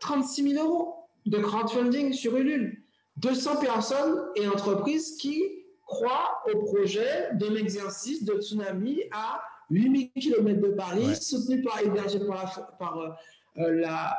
36 0.00 0.52
000 0.54 0.64
euros 0.64 1.08
de 1.26 1.38
crowdfunding 1.38 2.12
sur 2.12 2.36
Ulule. 2.36 2.82
200 3.16 3.56
personnes 3.56 4.28
et 4.36 4.46
entreprises 4.46 5.16
qui 5.16 5.42
croient 5.84 6.42
au 6.52 6.58
projet 6.62 7.30
d'un 7.32 7.56
exercice 7.56 8.24
de 8.24 8.40
tsunami 8.40 9.02
à 9.10 9.42
8000 9.70 10.12
km 10.12 10.60
de 10.60 10.68
Paris, 10.68 11.16
soutenu 11.16 11.60
par, 11.62 11.80
hébergé 11.80 12.20
par, 12.20 12.76
par 12.78 13.18
euh, 13.58 13.80
la, 13.80 14.16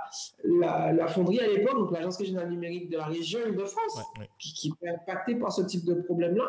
la, 0.91 1.07
fonderie 1.07 1.39
à 1.39 1.47
l'époque, 1.47 1.75
donc 1.75 1.91
l'Agence 1.91 2.17
régionale 2.17 2.49
numérique 2.49 2.89
de 2.89 2.97
la 2.97 3.05
région 3.05 3.39
Île-de-France, 3.45 4.01
qui, 4.37 4.73
est 4.81 4.89
impactée 4.89 5.35
par 5.35 5.53
ce 5.53 5.61
type 5.61 5.85
de 5.85 5.93
problème-là, 5.93 6.45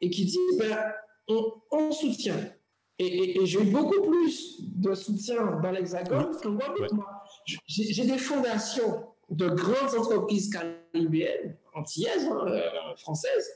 et 0.00 0.10
qui 0.10 0.24
dit 0.24 0.38
ben, 0.58 0.92
on, 1.28 1.92
soutient. 1.92 2.36
Et, 2.98 3.44
j'ai 3.46 3.60
eu 3.60 3.70
beaucoup 3.70 4.02
plus 4.08 4.62
de 4.62 4.94
soutien 4.94 5.60
dans 5.62 5.70
l'Hexagone 5.70 6.36
qu'en 6.42 6.54
Guadeloupe. 6.54 7.04
J'ai 7.66 8.04
des 8.04 8.18
fondations 8.18 9.06
de 9.30 9.48
grandes 9.48 9.94
entreprises 9.96 10.50
caribéennes, 10.50 11.56
antillaises, 11.74 12.26
hein, 12.26 12.46
euh, 12.48 12.96
françaises, 12.96 13.48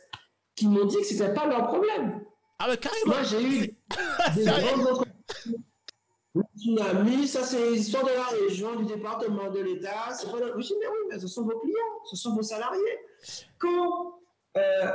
qui 0.55 0.69
m'ont 0.69 0.87
dit 0.87 0.97
que 0.97 1.05
ce 1.05 1.15
n'était 1.15 1.35
pas 1.35 1.47
leur 1.47 1.67
problème. 1.67 2.25
Ah, 2.59 2.67
mais 2.71 2.77
carrément! 2.77 3.07
Moi, 3.07 3.23
j'ai 3.25 3.43
eu 3.43 3.61
des 4.37 4.45
grandes 4.45 4.87
entreprises 4.87 5.68
le 6.39 6.45
tsunami, 6.57 7.27
ça 7.27 7.43
c'est 7.43 7.71
l'histoire 7.71 8.05
de 8.05 8.11
la 8.11 8.27
région, 8.27 8.77
du 8.77 8.85
département, 8.85 9.51
de 9.51 9.61
l'État. 9.61 10.13
C'est 10.13 10.31
pas... 10.31 10.39
Je 10.39 10.63
dis, 10.63 10.75
mais 10.79 10.87
oui, 10.87 10.99
mais 11.11 11.19
ce 11.19 11.27
sont 11.27 11.43
vos 11.43 11.59
clients, 11.59 12.03
ce 12.09 12.17
sont 12.17 12.35
vos 12.35 12.43
salariés. 12.43 12.99
Quand 13.59 14.21
euh, 14.57 14.93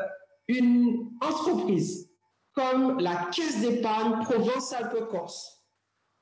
une 0.48 1.10
entreprise 1.22 2.10
comme 2.54 3.00
la 3.00 3.30
Caisse 3.32 3.62
d'épargne 3.62 4.24
Provence-Alpes-Corse, 4.24 5.64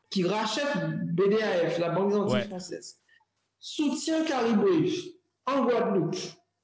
qui 0.09 0.25
rachète 0.25 0.75
BDAF, 1.13 1.79
la 1.79 1.89
Banque 1.89 2.11
des 2.11 2.17
Antilles 2.17 2.47
française, 2.47 2.99
soutient 3.59 4.23
Caribou 4.25 4.87
en 5.45 5.65
Guadeloupe 5.65 6.15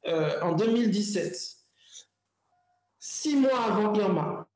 euh, 0.08 0.42
en 0.42 0.54
2017, 0.54 1.58
six 3.00 3.36
mois 3.36 3.60
avant 3.60 3.94
Irma, 3.94 4.48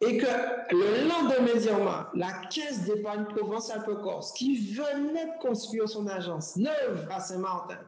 et 0.00 0.16
que 0.16 0.26
le 0.70 1.08
lendemain 1.08 1.58
d'Irma, 1.58 2.10
la 2.14 2.32
Caisse 2.50 2.84
d'épargne 2.84 3.26
Provence-Alpes-Corse, 3.26 4.32
qui 4.32 4.72
venait 4.72 5.26
de 5.26 5.42
construire 5.42 5.88
son 5.88 6.06
agence 6.06 6.56
neuve 6.56 7.06
à 7.10 7.20
Saint-Martin, 7.20 7.80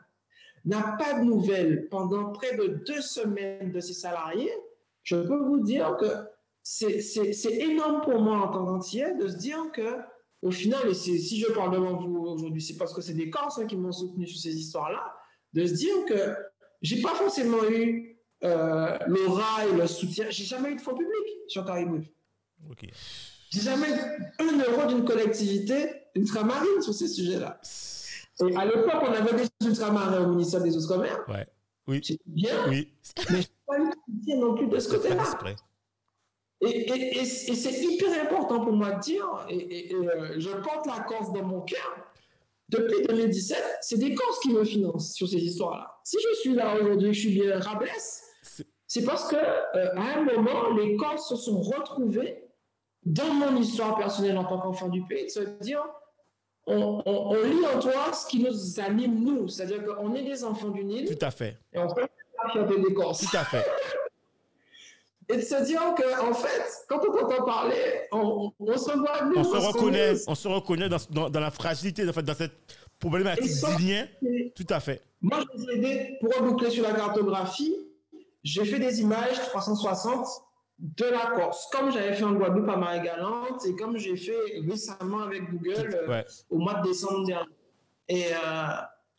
n'a 0.65 0.97
pas 0.99 1.15
de 1.15 1.25
nouvelles 1.25 1.89
pendant 1.89 2.33
près 2.33 2.57
de 2.57 2.83
deux 2.87 3.01
semaines 3.01 3.73
de 3.73 3.81
ses 3.81 3.95
salariés, 3.95 4.53
je 5.03 5.17
peux 5.17 5.39
vous 5.39 5.61
dire 5.61 5.97
que 5.97 6.07
c'est 6.63 7.55
énorme 7.55 8.03
pour 8.03 8.21
moi 8.21 8.37
en 8.37 8.49
tant 8.49 8.65
qu'entier 8.65 9.15
de 9.15 9.29
se 9.29 9.37
dire 9.37 9.73
que, 9.73 9.97
au 10.43 10.51
final, 10.51 10.89
et 10.89 10.95
si 10.95 11.41
je 11.41 11.51
parle 11.53 11.73
devant 11.73 11.97
vous 11.97 12.15
aujourd'hui, 12.19 12.63
c'est 12.63 12.77
parce 12.77 12.93
que 12.93 13.01
c'est 13.01 13.15
des 13.15 13.31
Corses 13.31 13.59
hein, 13.59 13.67
qui 13.67 13.77
m'ont 13.77 13.91
soutenu 13.91 14.27
sur 14.27 14.41
ces 14.41 14.57
histoires-là, 14.57 15.03
de 15.55 15.67
se 15.67 15.73
dire 15.73 16.05
que 16.07 16.37
j'ai 16.83 17.01
pas 17.01 17.15
forcément 17.15 17.65
eu 17.71 18.12
euh, 18.45 18.99
l'aura 19.07 19.67
et 19.67 19.73
le 19.73 19.87
soutien. 19.87 20.27
J'ai 20.31 20.45
jamais 20.45 20.71
eu 20.71 20.77
de 20.77 20.81
fonds 20.81 20.95
publics 20.95 21.49
sur 21.49 21.65
Caribou. 21.65 22.01
Okay. 22.71 22.91
J'ai 23.51 23.61
jamais 23.61 23.89
eu 23.89 24.43
un 24.43 24.59
euro 24.59 24.89
d'une 24.89 25.05
collectivité 25.05 25.91
ultramarine 26.15 26.81
sur 26.81 26.95
ces 26.95 27.09
sujets-là. 27.09 27.61
Et 28.41 28.57
à 28.57 28.65
l'époque, 28.65 29.03
on 29.03 29.13
avait 29.13 29.35
des 29.35 29.67
ultramarins 29.67 30.25
au 30.25 30.29
ministère 30.29 30.63
des 30.63 30.77
Outre-mer. 30.77 31.25
Ouais. 31.29 31.47
Oui. 31.87 32.01
C'était 32.03 32.23
bien. 32.27 32.69
Oui. 32.69 32.93
Mais 33.31 33.43
je 33.43 33.47
n'ai 33.47 33.47
pas 33.67 33.79
eu 33.79 33.89
de 33.89 34.19
soutien 34.19 34.37
non 34.39 34.55
plus 34.55 34.67
de 34.69 34.79
ce 34.79 34.89
côté-là. 34.89 35.25
Et, 36.63 36.69
et, 36.69 37.19
et, 37.19 37.25
c'est 37.25 37.83
hyper 37.83 38.23
important 38.23 38.61
pour 38.61 38.73
moi 38.73 38.93
de 38.93 39.01
dire, 39.01 39.27
et, 39.49 39.93
euh, 39.93 40.39
je 40.39 40.51
porte 40.51 40.87
la 40.87 41.01
Corse 41.01 41.33
dans 41.33 41.43
mon 41.43 41.61
cœur, 41.63 41.97
depuis 42.69 43.03
2017, 43.07 43.59
c'est 43.81 43.99
des 43.99 44.15
Corses 44.15 44.39
qui 44.41 44.51
me 44.51 44.65
financent 44.65 45.13
sur 45.13 45.29
ces 45.29 45.39
histoires-là. 45.39 45.99
Si 46.05 46.19
je 46.23 46.39
suis 46.39 46.55
là 46.55 46.77
aujourd'hui, 46.81 47.13
je 47.13 47.21
suis 47.21 47.35
bien 47.35 47.59
Rablès, 47.59 48.23
c'est 48.93 49.05
parce 49.05 49.27
que 49.27 49.37
euh, 49.37 49.97
à 49.97 50.19
un 50.19 50.23
moment, 50.23 50.69
les 50.77 50.97
Corses 50.97 51.31
se 51.31 51.37
sont 51.37 51.63
retrouvés 51.63 52.45
dans 53.07 53.33
mon 53.33 53.57
histoire 53.57 53.97
personnelle 53.97 54.37
en 54.37 54.45
tant 54.45 54.59
qu'enfant 54.59 54.89
du 54.91 55.03
pays, 55.07 55.25
de 55.25 55.31
se 55.31 55.41
dire 55.63 55.83
on, 56.67 57.33
lit 57.43 57.65
en 57.75 57.81
toi 57.81 58.13
ce 58.13 58.27
qui 58.27 58.41
nous 58.41 58.81
anime, 58.81 59.25
nous. 59.25 59.49
C'est-à-dire 59.49 59.83
qu'on 59.83 60.15
est 60.15 60.25
des 60.25 60.45
enfants 60.45 60.69
du 60.69 60.85
Nil. 60.85 61.07
Tout 61.07 61.25
à 61.25 61.31
fait. 61.31 61.57
Et 61.73 61.79
on 61.79 61.87
peut 61.89 62.07
faire 62.53 62.67
des 62.67 62.93
Corses. 62.93 63.21
Tout 63.21 63.35
à 63.35 63.45
fait. 63.45 63.65
et 65.31 65.37
de 65.39 65.41
se 65.41 65.65
dire 65.65 65.81
qu'en 65.97 66.29
en 66.29 66.35
fait, 66.35 66.85
quand 66.87 67.01
on 67.09 67.17
t'entend 67.17 67.47
parler, 67.47 68.03
on, 68.13 68.53
se 68.77 68.95
voit 68.99 69.25
nous. 69.25 69.39
On 69.39 69.45
se 69.45 69.69
reconnaît, 69.69 70.13
on 70.27 70.35
se 70.35 70.49
reconnaît 70.49 70.91
dans, 70.91 71.31
dans, 71.31 71.41
la 71.41 71.51
fragilité, 71.51 72.07
en 72.07 72.13
fait, 72.13 72.25
dans 72.25 72.35
cette 72.35 72.77
problématique 73.01 73.53
lien. 73.81 74.07
Tout 74.55 74.67
à 74.69 74.81
fait. 74.81 75.01
Moi, 75.23 75.39
je 75.41 75.63
vous 75.63 75.71
ai 75.71 75.77
aidé 75.77 76.19
pour 76.21 76.35
reboucler 76.37 76.69
sur 76.69 76.83
la 76.83 76.93
cartographie 76.93 77.75
j'ai 78.43 78.65
fait 78.65 78.79
des 78.79 79.01
images 79.01 79.39
360 79.49 80.27
de 80.79 81.05
la 81.05 81.31
Corse, 81.37 81.69
comme 81.71 81.93
j'avais 81.93 82.15
fait 82.15 82.25
en 82.25 82.33
Guadeloupe 82.33 82.69
à 82.69 82.77
Marie-Galante 82.77 83.65
et 83.67 83.77
comme 83.77 83.97
j'ai 83.97 84.17
fait 84.17 84.37
récemment 84.69 85.21
avec 85.21 85.49
Google 85.51 85.95
euh, 86.09 86.23
au 86.51 86.59
mois 86.59 86.75
de 86.75 86.89
décembre 86.89 87.25
dernier. 87.25 87.55
Et 88.09 88.27
euh, 88.33 88.37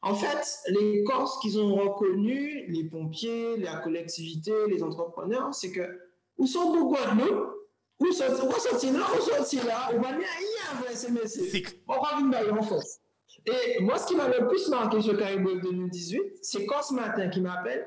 en 0.01 0.13
fait, 0.13 0.59
les 0.67 1.03
Corses 1.05 1.39
qu'ils 1.39 1.57
ont 1.59 1.73
reconnus, 1.75 2.65
les 2.67 2.83
pompiers, 2.83 3.57
la 3.57 3.77
collectivité, 3.77 4.51
les 4.67 4.83
entrepreneurs, 4.83 5.53
c'est 5.53 5.71
que 5.71 5.99
où 6.37 6.45
sont 6.45 6.71
vos 6.71 6.89
Guadeloupe 6.89 7.53
Où 7.99 8.11
sont 8.11 8.23
là 8.25 8.31
Où 8.33 8.51
sont 8.51 9.65
là? 9.65 9.89
On 9.93 10.01
va 10.01 10.11
bien 10.11 10.27
y 10.27 10.75
avoir 10.75 11.11
messieurs. 11.11 11.63
On 11.87 11.93
va 11.93 12.17
venir 12.17 12.53
en 12.53 12.63
force. 12.63 12.99
Et 13.45 13.81
moi, 13.81 13.97
ce 13.97 14.07
qui 14.07 14.15
m'a 14.15 14.27
le 14.27 14.47
plus 14.47 14.67
marqué 14.69 15.01
sur 15.01 15.17
Caribou 15.17 15.53
2018, 15.55 16.21
c'est 16.41 16.65
quand 16.65 16.81
ce 16.81 16.93
matin 16.93 17.29
qui 17.29 17.41
m'appelle 17.41 17.85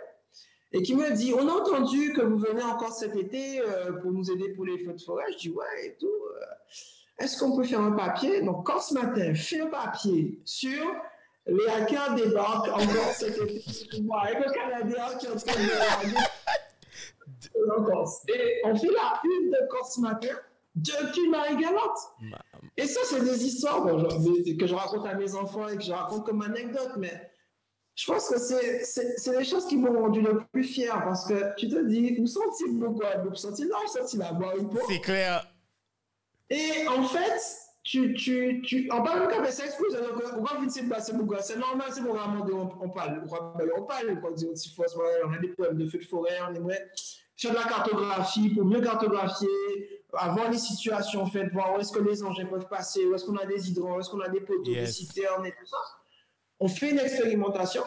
et 0.77 0.83
qui 0.83 0.95
me 0.95 1.11
dit 1.13 1.33
On 1.35 1.49
a 1.49 1.53
entendu 1.53 2.13
que 2.13 2.21
vous 2.21 2.39
venez 2.39 2.63
encore 2.63 2.93
cet 2.93 3.17
été 3.17 3.61
euh, 3.61 3.93
pour 4.03 4.13
nous 4.13 4.31
aider 4.31 4.51
pour 4.51 4.67
les 4.67 4.79
feux 4.79 4.93
de 4.93 5.01
forêt. 5.01 5.25
Je 5.33 5.39
dis 5.39 5.51
Ouais, 5.51 5.87
et 5.87 5.97
tout. 5.99 6.07
Euh, 6.07 6.45
est-ce 7.19 7.39
qu'on 7.39 7.57
peut 7.57 7.65
faire 7.65 7.81
un 7.81 7.93
papier? 7.93 8.43
Donc, 8.43 8.67
quand 8.67 8.81
ce 8.81 8.93
matin, 8.93 9.35
fais 9.35 9.61
un 9.61 9.69
papier 9.69 10.39
sur 10.45 10.85
les 11.47 11.67
hackers 11.69 12.15
débarquent 12.15 12.69
encore 12.69 13.13
cet 13.15 13.37
été 13.39 13.65
avec 14.21 14.45
le 14.45 14.53
Canadien 14.53 15.07
qui 15.19 15.27
est 15.27 15.31
en 15.31 15.37
train 15.37 15.63
de 15.63 15.71
en 17.71 17.85
Corse. 17.85 18.23
Et 18.29 18.61
on 18.65 18.75
fait 18.75 18.89
la 18.89 19.21
une 19.25 19.51
de 19.51 19.69
Corse 19.71 19.95
ce 19.95 20.01
matin 20.01 20.35
depuis 20.75 21.29
Marie-Galante. 21.29 21.99
Et 22.77 22.87
ça, 22.87 23.01
c'est 23.05 23.23
des 23.23 23.47
histoires 23.47 23.83
bon, 23.83 23.99
je, 23.99 24.57
que 24.57 24.67
je 24.67 24.75
raconte 24.75 25.07
à 25.07 25.15
mes 25.15 25.35
enfants 25.35 25.69
et 25.69 25.77
que 25.77 25.85
je 25.85 25.93
raconte 25.93 26.27
comme 26.27 26.43
anecdote, 26.43 26.93
mais 26.99 27.31
je 27.97 28.13
pense 28.13 28.29
que 28.29 28.39
c'est 28.39 29.39
les 29.39 29.45
choses 29.45 29.67
qui 29.67 29.79
m'ont 29.79 29.99
rendu 29.99 30.21
le 30.21 30.43
plus 30.53 30.65
fier 30.65 30.93
parce 31.03 31.27
que 31.27 31.55
tu 31.57 31.67
te 31.67 31.83
dis, 31.83 32.17
où 32.21 32.27
sont-ils 32.27 32.79
le 32.79 32.91
Guadeloupe 32.91 33.37
Sont-ils? 33.37 33.69
Là 33.69 33.77
sont-ils 33.87 34.19
là-bas 34.19 34.53
C'est 34.87 35.01
clair. 35.01 35.51
Et 36.51 36.87
en 36.87 37.03
fait, 37.05 37.41
tu, 37.83 38.13
tu, 38.13 38.61
tu, 38.63 38.91
on 38.93 39.03
parle 39.03 39.27
de 39.27 39.51
ça 39.51 39.65
explose, 39.65 39.97
on 40.37 40.43
va 40.43 40.57
venir 40.57 40.71
se 40.71 40.83
passer 40.83 41.15
beaucoup. 41.15 41.37
C'est 41.41 41.57
normal, 41.57 41.89
c'est 41.91 42.03
vraiment 42.03 42.45
on, 42.53 42.85
on 42.85 42.91
parle, 42.91 43.23
on 43.25 43.83
parle, 43.83 44.21
on 44.23 44.31
dit 44.33 44.47
aussi 44.47 44.77
on 44.79 45.33
a 45.33 45.39
des 45.39 45.49
problèmes 45.49 45.79
de 45.79 45.89
feu 45.89 45.99
de 45.99 46.05
forêt, 46.05 46.39
on 46.51 46.55
aimerait 46.55 46.91
faire 47.35 47.53
de 47.53 47.57
la 47.57 47.65
cartographie 47.65 48.51
pour 48.51 48.67
mieux 48.67 48.83
cartographier, 48.83 49.49
avoir 50.13 50.51
les 50.51 50.59
situations 50.59 51.25
faites, 51.27 51.51
voir 51.51 51.75
où 51.75 51.81
est-ce 51.81 51.93
que 51.93 52.01
les 52.01 52.23
engins 52.23 52.47
peuvent 52.47 52.69
passer, 52.69 53.07
où 53.07 53.15
est-ce 53.15 53.25
qu'on 53.25 53.37
a 53.37 53.47
des 53.47 53.71
hydrants, 53.71 53.97
où 53.97 54.01
est-ce 54.01 54.11
qu'on 54.11 54.21
a 54.21 54.29
des 54.29 54.41
poteaux, 54.41 54.63
des 54.65 54.87
citernes 54.87 55.47
et 55.47 55.53
tout 55.53 55.67
ça 55.67 55.79
on 56.61 56.69
fait 56.69 56.91
une 56.91 56.99
expérimentation. 56.99 57.83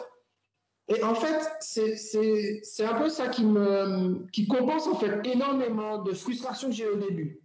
Et 0.88 1.02
en 1.02 1.14
fait, 1.14 1.40
c'est 1.60 2.84
un 2.84 2.94
peu 2.94 3.08
ça 3.08 3.28
qui, 3.28 3.44
me, 3.44 4.26
qui 4.32 4.48
compense 4.48 4.86
en 4.88 4.96
fait 4.96 5.24
énormément 5.24 6.02
de 6.02 6.12
frustration 6.12 6.68
que 6.68 6.74
j'ai 6.74 6.88
au 6.88 6.96
début. 6.96 7.40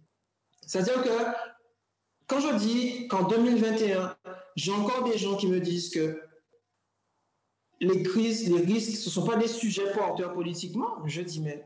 C'est-à-dire 0.66 1.02
que 1.02 1.10
quand 2.26 2.40
je 2.40 2.56
dis 2.56 3.06
qu'en 3.08 3.22
2021, 3.22 4.16
j'ai 4.56 4.72
encore 4.72 5.04
des 5.04 5.16
gens 5.16 5.36
qui 5.36 5.46
me 5.46 5.60
disent 5.60 5.90
que 5.90 6.20
les 7.80 8.02
crises, 8.02 8.50
les 8.50 8.64
risques, 8.64 8.96
ce 8.98 9.08
ne 9.08 9.12
sont 9.12 9.26
pas 9.26 9.36
des 9.36 9.48
sujets 9.48 9.92
porteurs 9.92 10.32
politiquement, 10.32 11.06
je 11.06 11.22
dis 11.22 11.40
mais 11.40 11.64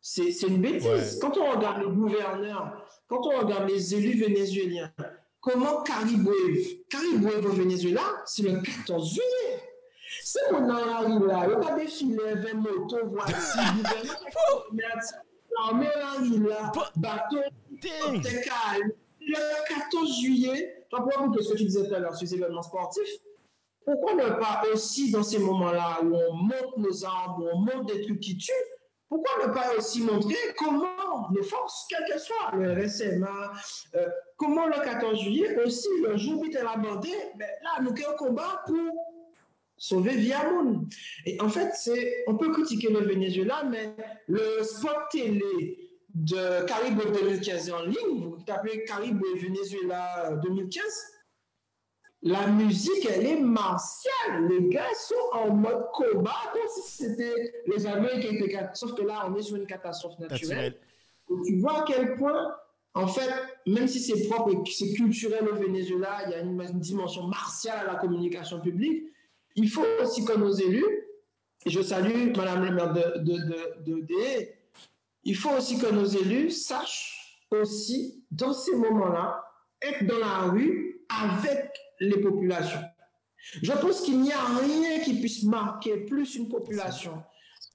c'est 0.00 0.30
une 0.42 0.62
bêtise. 0.62 1.18
Quand 1.20 1.36
on 1.36 1.50
regarde 1.50 1.82
les 1.82 1.90
gouverneurs, 1.90 2.86
quand 3.08 3.20
on 3.26 3.40
regarde 3.40 3.68
les 3.68 3.94
élus 3.94 4.18
vénézuéliens, 4.18 4.92
Comment 5.40 5.82
Cariboué, 5.82 6.84
Cariboué 6.88 7.36
au 7.36 7.52
Venezuela, 7.52 8.02
c'est 8.26 8.42
le 8.42 8.60
14 8.60 9.08
juillet. 9.08 9.62
C'est 10.22 10.52
mon 10.52 10.68
arrive 10.68 11.24
là, 11.24 11.44
il 11.44 11.48
n'y 11.48 11.54
a 11.54 11.58
pas 11.58 11.74
défilé 11.76 12.34
vers 12.34 12.56
moto, 12.56 12.98
voici, 13.04 13.58
gouvernement, 14.70 15.06
l'armée 15.56 15.88
arrive 16.02 16.46
là, 16.46 16.72
bateau, 16.96 17.40
calme. 17.80 18.92
Le 19.20 19.68
14 19.68 20.20
juillet, 20.20 20.86
tu 20.90 20.96
vois, 20.96 21.24
pour 21.24 21.42
ce 21.42 21.52
que 21.52 21.58
tu 21.58 21.64
disais 21.64 21.88
tout 21.88 21.94
à 21.94 22.00
l'heure 22.00 22.16
sur 22.16 22.26
les 22.26 22.34
événements 22.34 22.62
sportifs, 22.62 23.20
pourquoi 23.84 24.14
ne 24.14 24.28
pas 24.30 24.62
aussi 24.72 25.10
dans 25.10 25.22
ces 25.22 25.38
moments-là 25.38 26.00
où 26.02 26.14
on 26.14 26.34
monte 26.34 26.76
nos 26.76 27.04
armes, 27.04 27.42
où 27.42 27.48
on 27.52 27.58
monte 27.58 27.86
des 27.86 28.02
trucs 28.02 28.20
qui 28.20 28.36
tuent, 28.36 28.52
pourquoi 29.08 29.46
ne 29.46 29.52
pas 29.52 29.74
aussi 29.76 30.02
montrer 30.02 30.36
comment 30.56 31.28
les 31.34 31.42
forces, 31.42 31.86
quelles 31.88 32.04
qu'elles 32.06 32.20
soient, 32.20 32.52
le 32.54 32.72
RSMA, 32.72 33.52
euh, 33.96 34.08
comment 34.40 34.66
le 34.66 34.72
14 34.72 35.20
juillet 35.20 35.62
aussi, 35.62 35.88
le 36.02 36.16
jour 36.16 36.40
où 36.40 36.46
il 36.46 36.56
a 36.56 36.76
bandé, 36.76 37.10
ben 37.36 37.46
là, 37.62 37.82
nous 37.82 37.90
avons 37.90 38.16
combat 38.16 38.62
pour 38.66 39.20
sauver 39.76 40.16
Viamoun. 40.16 40.88
Et 41.26 41.38
en 41.42 41.50
fait, 41.50 41.72
c'est, 41.74 42.24
on 42.26 42.36
peut 42.36 42.50
critiquer 42.50 42.88
le 42.88 43.00
Venezuela, 43.00 43.62
mais 43.64 43.94
le 44.26 44.62
spot 44.62 44.96
télé 45.12 45.90
de 46.14 46.64
Caribou 46.64 47.02
2015 47.02 47.70
en 47.70 47.82
ligne, 47.82 48.18
vous 48.18 48.38
tapez 48.46 48.82
Caribou 48.84 49.26
Venezuela 49.36 50.32
2015, 50.42 50.82
la 52.22 52.46
musique, 52.46 53.06
elle 53.10 53.26
est 53.26 53.40
martiale. 53.40 54.48
Les 54.48 54.68
gars 54.70 54.84
sont 54.94 55.38
en 55.38 55.50
mode 55.50 55.86
combat, 55.92 56.50
comme 56.52 56.68
si 56.74 57.04
c'était 57.04 57.62
les 57.66 57.86
Américains 57.86 58.36
qui 58.36 58.44
étaient. 58.44 58.68
Sauf 58.72 58.94
que 58.94 59.02
là, 59.02 59.26
on 59.28 59.36
est 59.36 59.42
sur 59.42 59.56
une 59.56 59.66
catastrophe 59.66 60.18
naturelle. 60.18 60.78
tu 61.46 61.58
vois 61.58 61.80
à 61.80 61.84
quel 61.86 62.16
point, 62.16 62.54
en 62.94 63.06
fait, 63.06 63.30
même 63.66 63.86
si 63.86 64.00
c'est 64.00 64.28
propre 64.28 64.52
et 64.52 64.70
c'est 64.70 64.92
culturel 64.94 65.48
au 65.48 65.54
Venezuela, 65.54 66.22
il 66.26 66.30
y 66.32 66.34
a 66.34 66.40
une, 66.40 66.80
dimension 66.80 67.26
martiale 67.28 67.86
à 67.88 67.92
la 67.92 67.98
communication 67.98 68.60
publique, 68.60 69.04
il 69.54 69.68
faut 69.68 69.84
aussi 70.02 70.24
que 70.24 70.36
nos 70.36 70.52
élus, 70.52 70.84
et 71.64 71.70
je 71.70 71.82
salue 71.82 72.32
Madame 72.36 72.64
le 72.64 72.72
maire 72.72 72.92
de, 72.92 73.18
de, 73.18 73.36
de, 73.84 74.00
de 74.00 74.14
il 75.24 75.36
faut 75.36 75.50
aussi 75.50 75.78
que 75.78 75.86
nos 75.86 76.06
élus 76.06 76.50
sachent 76.50 77.44
aussi, 77.50 78.24
dans 78.30 78.52
ces 78.52 78.74
moments-là, 78.76 79.44
être 79.82 80.06
dans 80.06 80.18
la 80.18 80.50
rue 80.50 81.02
avec 81.08 81.70
les 82.00 82.18
populations. 82.20 82.80
Je 83.62 83.72
pense 83.72 84.02
qu'il 84.02 84.20
n'y 84.20 84.32
a 84.32 84.44
rien 84.44 85.00
qui 85.00 85.18
puisse 85.18 85.44
marquer 85.44 85.98
plus 85.98 86.36
une 86.36 86.48
population, 86.48 87.22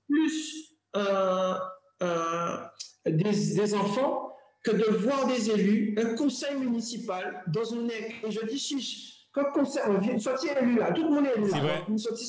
plus 0.08 0.76
euh, 0.96 1.56
euh, 2.04 2.58
des, 3.06 3.74
enfants, 3.74 4.25
que 4.66 4.72
de 4.72 4.98
voir 4.98 5.28
des 5.28 5.52
élus, 5.52 5.96
un 5.98 6.16
conseil 6.16 6.58
municipal 6.58 7.44
dans 7.48 7.64
une... 7.64 7.92
Et 7.92 8.32
je 8.32 8.46
dis 8.46 8.58
chiche, 8.58 9.28
quand 9.32 9.52
conseil, 9.54 9.84
on 9.88 10.00
vient 10.00 10.18
sortir 10.18 10.58
élu 10.58 10.78
là, 10.78 10.92
tout 10.92 11.04
le 11.04 11.10
monde 11.10 11.26
est 11.28 11.38
élu 11.38 11.50
là. 11.52 11.86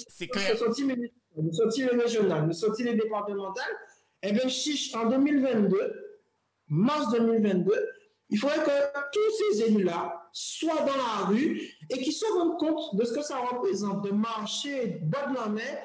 C'est 0.08 0.26
clair. 0.28 0.52
Une 1.38 1.52
sortie 1.52 1.84
régionale, 1.84 2.44
une 2.44 2.52
sortie 2.52 2.84
départementale. 2.84 3.72
Eh 4.22 4.32
bien, 4.32 4.48
chiche, 4.48 4.94
en 4.94 5.08
2022, 5.08 5.78
mars 6.68 7.12
2022, 7.12 7.72
il 8.30 8.38
faudrait 8.38 8.56
que 8.56 9.00
tous 9.12 9.54
ces 9.54 9.62
élus-là 9.64 10.28
soient 10.32 10.80
dans 10.80 10.96
la 10.96 11.26
rue 11.28 11.60
et 11.90 11.98
qu'ils 12.02 12.12
se 12.12 12.26
rendent 12.34 12.58
compte 12.58 12.96
de 12.96 13.04
ce 13.04 13.12
que 13.12 13.22
ça 13.22 13.38
représente 13.38 14.04
de 14.04 14.10
marcher 14.10 14.98
bas 15.02 15.26
de 15.30 15.34
la 15.34 15.48
mer 15.48 15.78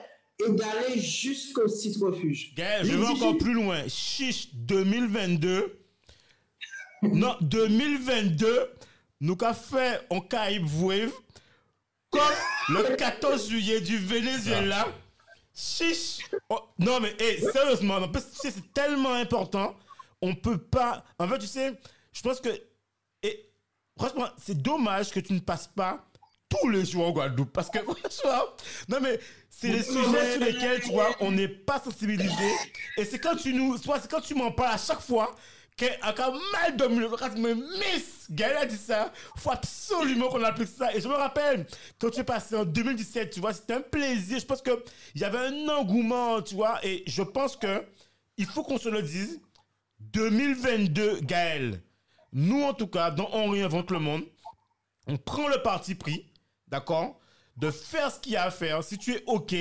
et 0.44 0.50
d'aller 0.50 1.00
jusqu'au 1.00 1.68
site 1.68 2.02
refuge. 2.02 2.56
Gaël, 2.56 2.86
je 2.86 2.98
vais 2.98 3.06
encore 3.06 3.38
plus 3.38 3.54
loin. 3.54 3.88
Chiche 3.88 4.50
2022. 4.56 5.81
Non, 7.02 7.36
2022, 7.42 8.72
nous 9.22 9.38
avons 9.42 9.54
fait 9.54 10.08
un 10.12 10.20
Caraïbe 10.20 10.68
Wave 10.82 11.12
comme 12.10 12.22
le 12.70 12.96
14 12.96 13.50
juillet 13.50 13.82
du 13.82 13.98
Venezuela. 13.98 14.88
Chiche. 15.54 16.20
Oh, 16.50 16.60
non, 16.80 17.00
mais 17.00 17.16
sérieusement, 17.52 18.00
c'est 18.34 18.74
tellement 18.74 19.14
important. 19.14 19.76
On 20.22 20.36
peut 20.36 20.58
pas. 20.58 21.04
En 21.18 21.28
fait, 21.28 21.40
tu 21.40 21.48
sais, 21.48 21.74
je 22.14 22.22
pense 22.22 22.40
que. 22.40 22.50
Et 23.24 23.52
franchement, 23.98 24.28
c'est 24.38 24.62
dommage 24.62 25.12
que 25.12 25.20
tu 25.20 25.34
ne 25.34 25.40
passes 25.40 25.68
pas 25.68 26.06
tous 26.50 26.70
les 26.70 26.86
jours 26.86 27.08
en 27.08 27.12
Guadeloupe. 27.12 27.52
Parce 27.52 27.70
que 27.70 27.80
franchement, 27.84 28.46
non 28.90 29.00
mais 29.02 29.20
c'est 29.50 29.70
les 29.70 29.84
sujets 29.84 30.34
sur 30.34 30.46
lesquels, 30.46 30.82
tu 30.82 30.92
vois, 30.92 31.16
on 31.20 31.32
n'est 31.32 31.48
pas 31.48 31.80
sensibilisé. 31.80 32.56
Et 32.98 33.06
c'est 33.06 33.20
quand 33.20 33.36
tu 33.36 33.54
nous. 33.54 33.78
c'est 33.78 34.10
quand 34.10 34.22
tu 34.22 34.36
m'en 34.36 34.52
parles 34.52 34.76
à 34.76 34.78
chaque 34.78 35.02
fois. 35.02 35.36
Qu'un 35.82 36.32
mal 36.52 36.78
de 36.78 36.86
me 36.86 37.56
Miss 37.56 38.28
Gaël 38.30 38.56
a 38.58 38.66
dit 38.68 38.78
ça, 38.78 39.12
faut 39.36 39.50
absolument 39.50 40.30
qu'on 40.30 40.44
applique 40.44 40.68
ça. 40.68 40.94
Et 40.96 41.02
je 41.02 41.08
me 41.08 41.16
rappelle, 41.16 41.66
quand 42.00 42.12
tu 42.12 42.20
es 42.20 42.24
passé 42.24 42.56
en 42.56 42.66
2017, 42.66 43.32
tu 43.32 43.40
vois, 43.40 43.52
c'était 43.52 43.74
un 43.74 43.82
plaisir. 43.82 44.38
Je 44.40 44.46
pense 44.46 44.62
qu'il 44.62 44.76
y 45.16 45.24
avait 45.24 45.40
un 45.40 45.68
engouement, 45.70 46.40
tu 46.44 46.54
vois, 46.54 46.80
et 46.86 47.04
je 47.08 47.24
pense 47.24 47.58
que 47.58 47.84
il 48.38 48.46
faut 48.46 48.62
qu'on 48.62 48.78
se 48.78 48.90
le 48.90 49.02
dise. 49.02 49.42
2022, 50.00 51.22
Gaël, 51.22 51.82
nous, 52.32 52.62
en 52.62 52.74
tout 52.74 52.88
cas, 52.88 53.10
dans 53.10 53.30
On 53.34 53.50
réinvente 53.50 53.90
le 53.90 54.00
monde, 54.00 54.24
on 55.08 55.18
prend 55.18 55.48
le 55.48 55.64
parti 55.64 55.96
pris, 55.96 56.32
d'accord, 56.68 57.20
de 57.58 57.72
faire 57.72 58.12
ce 58.12 58.20
qu'il 58.20 58.34
y 58.34 58.36
a 58.36 58.44
à 58.44 58.52
faire. 58.52 58.84
Si 58.84 59.00
tu 59.00 59.16
es 59.16 59.24
OK, 59.26 59.56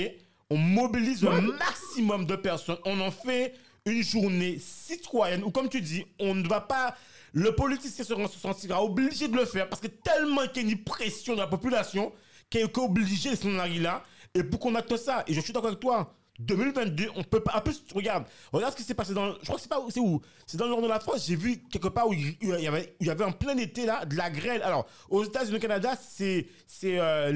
on 0.51 0.59
mobilise 0.59 1.25
un 1.25 1.41
maximum 1.41 2.27
de 2.27 2.37
personnes. 2.37 2.79
On 2.85 3.01
en 3.01 3.11
fait 3.11 3.55
une 3.87 4.03
journée 4.03 4.59
citoyenne 4.59 5.45
où, 5.45 5.51
comme 5.51 5.69
tu 5.69 5.81
dis, 5.81 6.05
on 6.19 6.35
ne 6.35 6.47
va 6.47 6.61
pas. 6.61 6.97
Le 7.33 7.55
politicien 7.55 8.05
se 8.05 8.15
sentira 8.39 8.83
obligé 8.83 9.29
de 9.29 9.37
le 9.37 9.45
faire 9.45 9.69
parce 9.69 9.81
que 9.81 9.87
tellement 9.87 10.47
qu'il 10.49 10.65
y 10.65 10.69
a 10.69 10.73
une 10.73 10.83
pression 10.83 11.35
de 11.35 11.39
la 11.39 11.47
population 11.47 12.13
qu'il 12.49 12.63
est 12.63 12.79
obligé 12.79 13.31
de 13.31 13.37
s'en 13.37 13.59
arriver 13.59 13.81
là. 13.81 14.03
Et 14.35 14.43
pour 14.43 14.61
qu'on 14.61 14.75
acte 14.75 14.97
ça, 14.97 15.25
et 15.27 15.35
je 15.35 15.41
suis 15.41 15.53
d'accord 15.53 15.69
avec 15.69 15.81
toi, 15.81 16.15
2022, 16.41 17.09
on 17.17 17.23
peut 17.23 17.41
pas. 17.41 17.57
En 17.57 17.61
plus, 17.61 17.83
regarde, 17.95 18.25
regarde 18.53 18.73
ce 18.73 18.79
qui 18.79 18.83
s'est 18.83 18.95
passé 18.95 19.15
dans. 19.15 19.35
Je 19.35 19.45
crois 19.45 19.57
que 19.57 19.63
c'est 19.63 19.69
pas. 19.69 19.85
C'est 19.91 20.01
où? 20.01 20.21
C'est 20.47 20.57
dans 20.57 20.65
le 20.65 20.71
nord 20.71 20.83
de 20.83 20.89
la 20.89 21.01
France. 21.01 21.27
J'ai 21.27 21.37
vu 21.37 21.63
quelque 21.71 21.89
part 21.89 22.09
où 22.09 22.13
il 22.13 22.37
y 22.41 22.67
avait, 22.67 22.95
il 23.01 23.07
y 23.07 23.11
avait 23.11 23.25
en 23.25 23.33
plein 23.33 23.57
été 23.59 23.87
là 23.87 24.05
de 24.05 24.17
la 24.17 24.31
grêle. 24.31 24.63
Alors, 24.63 24.87
aux 25.09 25.25
États-Unis, 25.25 25.57
au 25.57 25.61
Canada, 25.61 25.95
c'est. 25.97 26.47
C'est. 26.67 26.99
Euh, 26.99 27.33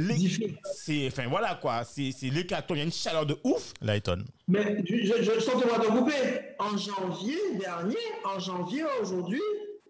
c'est. 0.74 1.08
Enfin, 1.08 1.26
voilà 1.28 1.58
quoi. 1.60 1.84
C'est 1.84 2.12
l'hécatombe. 2.22 2.76
Il 2.76 2.80
y 2.80 2.82
a 2.82 2.86
une 2.86 2.92
chaleur 2.92 3.26
de 3.26 3.36
ouf. 3.44 3.74
Lighton. 3.80 4.24
Mais 4.48 4.82
je, 4.86 4.96
je, 4.96 5.22
je 5.22 5.40
sens 5.40 5.62
te 5.62 5.68
te 5.68 5.86
couper. 5.86 6.12
En 6.58 6.76
janvier 6.76 7.38
dernier, 7.58 7.96
en 8.24 8.38
janvier 8.38 8.84
aujourd'hui, 9.00 9.40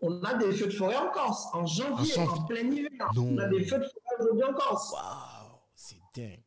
on 0.00 0.22
a 0.22 0.34
des 0.34 0.52
feux 0.52 0.66
de 0.66 0.72
forêt 0.72 0.96
en 0.96 1.10
Corse. 1.10 1.46
En 1.52 1.66
janvier, 1.66 2.18
en, 2.18 2.44
plein 2.44 2.70
hiver. 2.70 2.90
On 3.16 3.38
a 3.38 3.48
des 3.48 3.64
feux 3.64 3.78
de 3.78 3.84
forêt 3.84 4.16
aujourd'hui 4.20 4.44
en 4.44 4.52
Corse. 4.52 4.92
Waouh, 4.92 5.60
c'est 5.74 6.00
dingue. 6.14 6.40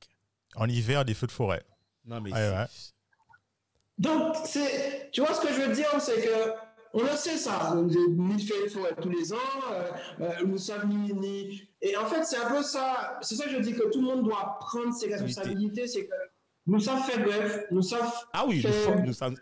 En 0.55 0.67
hiver, 0.67 1.05
des 1.05 1.13
feux 1.13 1.27
de 1.27 1.31
forêt. 1.31 1.63
Non, 2.07 2.21
mais 2.21 2.31
Donc, 3.97 4.35
c'est, 4.45 5.09
tu 5.11 5.21
vois 5.21 5.33
ce 5.33 5.41
que 5.41 5.53
je 5.53 5.61
veux 5.61 5.73
dire, 5.73 5.89
c'est 5.99 6.21
que 6.21 6.53
on 6.93 7.03
le 7.03 7.09
sait 7.09 7.37
ça. 7.37 7.75
Ni 7.75 8.41
fait 8.41 8.69
forêt 8.69 8.95
tous 9.01 9.09
les 9.09 9.33
ans, 9.33 9.37
nous 10.45 10.57
sommes 10.57 10.87
ni, 10.89 11.13
ni, 11.13 11.69
Et 11.81 11.97
en 11.97 12.05
fait, 12.05 12.23
c'est 12.23 12.37
un 12.37 12.49
peu 12.49 12.63
ça. 12.63 13.19
C'est 13.21 13.35
ça 13.35 13.45
que 13.45 13.51
je 13.51 13.57
dis 13.57 13.73
que 13.73 13.89
tout 13.91 13.99
le 13.99 14.05
monde 14.05 14.23
doit 14.23 14.57
prendre 14.59 14.93
ses 14.93 15.13
responsabilités. 15.13 15.87
C'est 15.87 16.07
que 16.07 16.13
nous 16.65 16.79
sommes 16.79 16.99
fait 16.99 17.21
grève, 17.21 17.67
nous 17.71 17.81
sommes. 17.81 18.07
Ah 18.33 18.45
oui, 18.47 18.63
nous 19.05 19.13
sommes. 19.13 19.35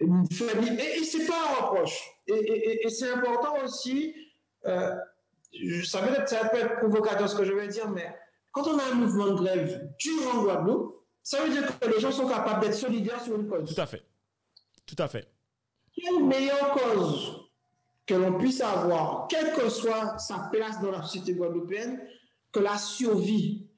Nous 0.00 0.26
sommes 0.30 0.48
et, 0.64 0.98
et 0.98 1.04
c'est 1.04 1.26
pas 1.26 1.34
un 1.34 1.62
reproche. 1.62 2.00
Et, 2.26 2.86
et 2.86 2.90
c'est 2.90 3.10
important 3.12 3.54
aussi. 3.64 4.14
Euh, 4.66 4.94
ça, 5.84 6.00
peut 6.00 6.14
être, 6.14 6.28
ça 6.28 6.48
peut 6.48 6.58
être 6.58 6.76
provocateur 6.78 7.28
ce 7.28 7.36
que 7.36 7.44
je 7.44 7.52
vais 7.52 7.68
dire, 7.68 7.88
mais 7.90 8.14
quand 8.52 8.66
on 8.66 8.78
a 8.78 8.84
un 8.92 8.94
mouvement 8.94 9.28
de 9.28 9.34
grève 9.34 9.88
dur 9.98 10.34
en 10.34 10.42
Guadeloupe, 10.42 11.01
ça 11.22 11.42
veut 11.42 11.50
dire 11.50 11.78
que 11.78 11.88
les 11.88 12.00
gens 12.00 12.12
sont 12.12 12.26
capables 12.26 12.60
d'être 12.62 12.74
solidaires 12.74 13.22
sur 13.22 13.36
une 13.36 13.48
cause. 13.48 13.74
Tout 13.74 13.80
à 13.80 13.86
fait. 13.86 14.02
Tout 14.86 14.96
à 14.98 15.08
fait. 15.08 15.28
Quelle 15.94 16.24
meilleure 16.24 16.72
cause 16.72 17.48
que 18.06 18.14
l'on 18.14 18.38
puisse 18.38 18.60
avoir, 18.60 19.28
quelle 19.28 19.52
que 19.52 19.68
soit 19.68 20.18
sa 20.18 20.48
place 20.50 20.80
dans 20.80 20.90
la 20.90 21.02
société 21.02 21.34
guadeloupéenne, 21.34 22.00
que 22.50 22.60
la 22.60 22.76
survie? 22.76 23.68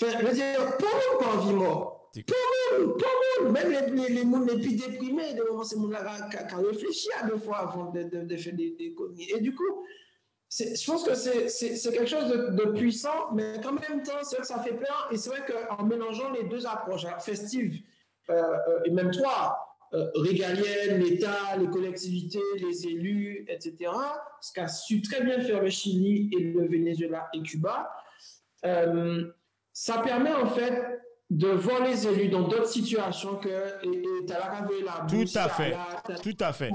Enfin, 0.00 0.18
je 0.18 0.26
veux 0.26 0.32
dire, 0.32 0.76
pour 0.78 0.88
nous, 0.88 1.18
pas 1.18 1.36
envie 1.36 1.52
mort. 1.52 2.10
Pour 2.14 2.78
nous, 2.78 2.92
pour 2.92 3.08
nous, 3.42 3.50
même 3.50 3.70
les, 3.70 3.90
les, 3.90 4.08
les, 4.08 4.24
les 4.24 4.62
plus 4.62 4.74
déprimés, 4.74 5.34
de 5.34 5.42
moment, 5.42 5.64
c'est 5.64 5.76
gens 5.76 6.28
qui 6.30 6.54
réfléchi 6.54 7.08
à 7.20 7.26
deux 7.26 7.36
fois 7.36 7.58
avant 7.58 7.90
de, 7.90 8.04
de, 8.04 8.22
de 8.22 8.36
faire 8.36 8.54
des, 8.54 8.70
des 8.70 8.94
Et 9.34 9.40
du 9.40 9.54
coup, 9.54 9.84
je 10.50 10.86
pense 10.90 11.04
que 11.04 11.14
c'est 11.14 11.92
quelque 11.92 12.06
chose 12.06 12.28
de, 12.28 12.64
puissant, 12.72 13.32
mais 13.32 13.64
en 13.66 13.72
même 13.72 14.02
temps, 14.02 14.22
c'est 14.22 14.36
vrai 14.36 14.42
que 14.42 14.46
ça 14.46 14.60
fait 14.60 14.74
peur. 14.74 15.08
Et 15.10 15.16
c'est 15.16 15.30
vrai 15.30 15.44
qu'en 15.44 15.84
mélangeant 15.84 16.30
les 16.30 16.44
deux 16.44 16.66
approches, 16.66 17.04
hein, 17.04 17.18
festives, 17.18 17.82
euh, 18.30 18.34
euh, 18.34 18.80
et 18.84 18.90
même 18.90 19.10
trois, 19.10 19.78
euh, 19.92 20.06
régaliennes, 20.14 21.00
l'État, 21.00 21.56
les 21.58 21.66
collectivités, 21.66 22.40
les 22.60 22.86
élus, 22.86 23.44
etc., 23.48 23.90
ce 24.40 24.52
qu'a 24.52 24.68
su 24.68 25.02
très 25.02 25.22
bien 25.22 25.40
faire 25.40 25.62
le 25.62 25.70
Chili 25.70 26.30
et 26.36 26.40
le 26.40 26.66
Venezuela 26.66 27.28
et 27.34 27.42
Cuba, 27.42 27.90
ça 29.72 29.98
permet 29.98 30.32
en 30.32 30.46
fait 30.46 31.00
de 31.28 31.48
voir 31.48 31.84
les 31.84 32.06
élus 32.06 32.28
dans 32.28 32.48
d'autres 32.48 32.68
situations 32.68 33.36
que 33.36 33.48
et, 33.48 33.88
et 33.88 34.82
la 34.84 35.06
Tout 35.08 35.24
à 35.34 35.48
fait, 35.48 35.76
tout 36.22 36.36
à 36.40 36.52
fait 36.52 36.72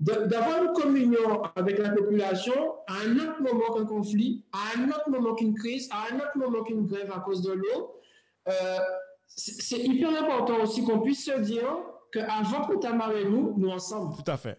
d'avoir 0.00 0.62
une 0.62 0.72
communion 0.72 1.42
avec 1.56 1.78
la 1.78 1.90
population 1.90 2.54
à 2.86 2.94
un 3.04 3.16
autre 3.16 3.42
moment 3.42 3.74
qu'un 3.74 3.84
conflit, 3.84 4.44
à 4.52 4.78
un 4.78 4.88
autre 4.88 5.10
moment 5.10 5.34
qu'une 5.34 5.54
crise, 5.54 5.88
à 5.90 6.12
un 6.12 6.16
autre 6.16 6.36
moment 6.36 6.62
qu'une 6.62 6.86
grève 6.86 7.10
à 7.12 7.20
cause 7.20 7.42
de 7.42 7.52
l'eau. 7.52 8.00
Euh, 8.48 8.78
c'est 9.26 9.78
hyper 9.78 10.10
important 10.22 10.60
aussi 10.62 10.84
qu'on 10.84 11.00
puisse 11.00 11.24
se 11.24 11.38
dire 11.40 11.68
qu'avant 12.12 12.66
que 12.66 12.78
tu 12.78 13.28
nous, 13.28 13.54
nous 13.56 13.70
ensemble. 13.70 14.16
Tout 14.16 14.30
à 14.30 14.36
fait. 14.36 14.58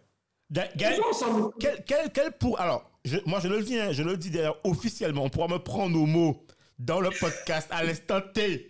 ensemble. 1.09 1.53
Quel, 1.59 1.83
quel, 1.85 2.11
quel 2.11 2.31
pour, 2.33 2.59
alors, 2.59 2.89
je, 3.05 3.17
moi 3.25 3.39
je 3.39 3.47
le 3.47 3.61
dis, 3.61 3.79
hein, 3.79 3.91
je 3.91 4.03
le 4.03 4.17
dis 4.17 4.29
d'ailleurs 4.29 4.59
officiellement, 4.63 5.23
on 5.23 5.29
pourra 5.29 5.47
me 5.47 5.57
prendre 5.57 5.91
nos 5.91 6.05
mots 6.05 6.43
dans 6.77 7.01
le 7.01 7.09
podcast 7.19 7.67
à 7.71 7.83
l'instant 7.83 8.19
T 8.33 8.67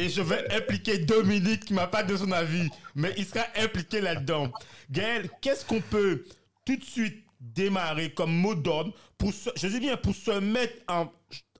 et 0.00 0.08
je 0.08 0.22
vais 0.22 0.50
impliquer 0.54 0.98
Dominique 0.98 1.66
qui 1.66 1.74
m'a 1.74 1.86
pas 1.86 2.02
de 2.02 2.16
son 2.16 2.32
avis, 2.32 2.70
mais 2.94 3.12
il 3.18 3.26
sera 3.26 3.44
impliqué 3.56 4.00
là-dedans. 4.00 4.50
Gaël, 4.90 5.28
qu'est-ce 5.42 5.64
qu'on 5.64 5.80
peut 5.80 6.24
tout 6.64 6.76
de 6.76 6.84
suite 6.84 7.24
démarrer 7.38 8.12
comme 8.14 8.32
mot 8.32 8.54
d'ordre 8.54 8.94
pour 9.18 9.32
se, 9.32 9.50
je 9.56 9.66
dis 9.66 9.80
bien 9.80 9.96
pour 9.98 10.14
se 10.14 10.38
mettre 10.40 10.74
en 10.88 11.12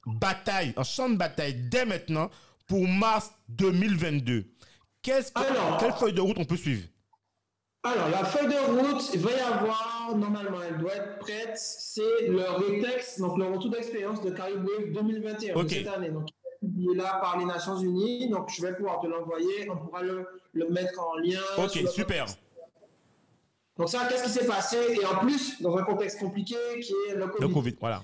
bataille, 0.06 0.72
en 0.76 0.84
champ 0.84 1.10
de 1.10 1.16
bataille 1.16 1.54
dès 1.54 1.84
maintenant 1.84 2.30
pour 2.66 2.86
mars 2.88 3.30
2022. 3.48 4.46
Qu'est-ce 5.02 5.32
quelle 5.78 5.92
feuille 5.92 6.14
de 6.14 6.20
route 6.20 6.38
on 6.38 6.44
peut 6.44 6.56
suivre? 6.56 6.86
Alors, 7.82 8.10
la 8.10 8.24
feuille 8.24 8.48
de 8.48 8.58
route, 8.58 9.10
il 9.14 9.20
va 9.20 9.30
y 9.30 9.40
avoir, 9.40 10.14
normalement, 10.14 10.58
elle 10.62 10.78
doit 10.78 10.94
être 10.94 11.18
prête, 11.18 11.56
c'est 11.56 12.26
le 12.28 12.42
RETEX, 12.42 13.18
donc 13.18 13.38
le 13.38 13.46
retour 13.46 13.70
d'expérience 13.70 14.22
de 14.22 14.30
Caribou 14.30 14.68
2021 14.92 15.68
cette 15.68 15.86
année. 15.86 16.10
Donc, 16.10 16.28
il 16.62 16.90
est 16.92 16.96
là 16.96 17.18
par 17.20 17.38
les 17.38 17.44
Nations 17.44 17.76
Unies, 17.78 18.28
donc 18.28 18.50
je 18.50 18.62
vais 18.62 18.74
pouvoir 18.74 19.00
te 19.00 19.06
l'envoyer, 19.06 19.68
on 19.70 19.76
pourra 19.76 20.02
le, 20.02 20.26
le, 20.52 20.68
mettre 20.68 21.00
en 21.00 21.16
lien. 21.16 21.40
Ok, 21.58 21.88
super. 21.88 22.26
Donc 23.76 23.88
ça, 23.88 24.06
qu'est-ce 24.08 24.24
qui 24.24 24.30
s'est 24.30 24.46
passé? 24.46 24.76
Et 25.00 25.04
en 25.06 25.16
plus, 25.20 25.60
dans 25.62 25.76
un 25.76 25.82
contexte 25.84 26.20
compliqué 26.20 26.56
qui 26.82 26.92
est 27.08 27.14
le 27.14 27.28
Covid. 27.28 27.48
Le 27.48 27.54
Covid, 27.54 27.76
voilà. 27.80 28.02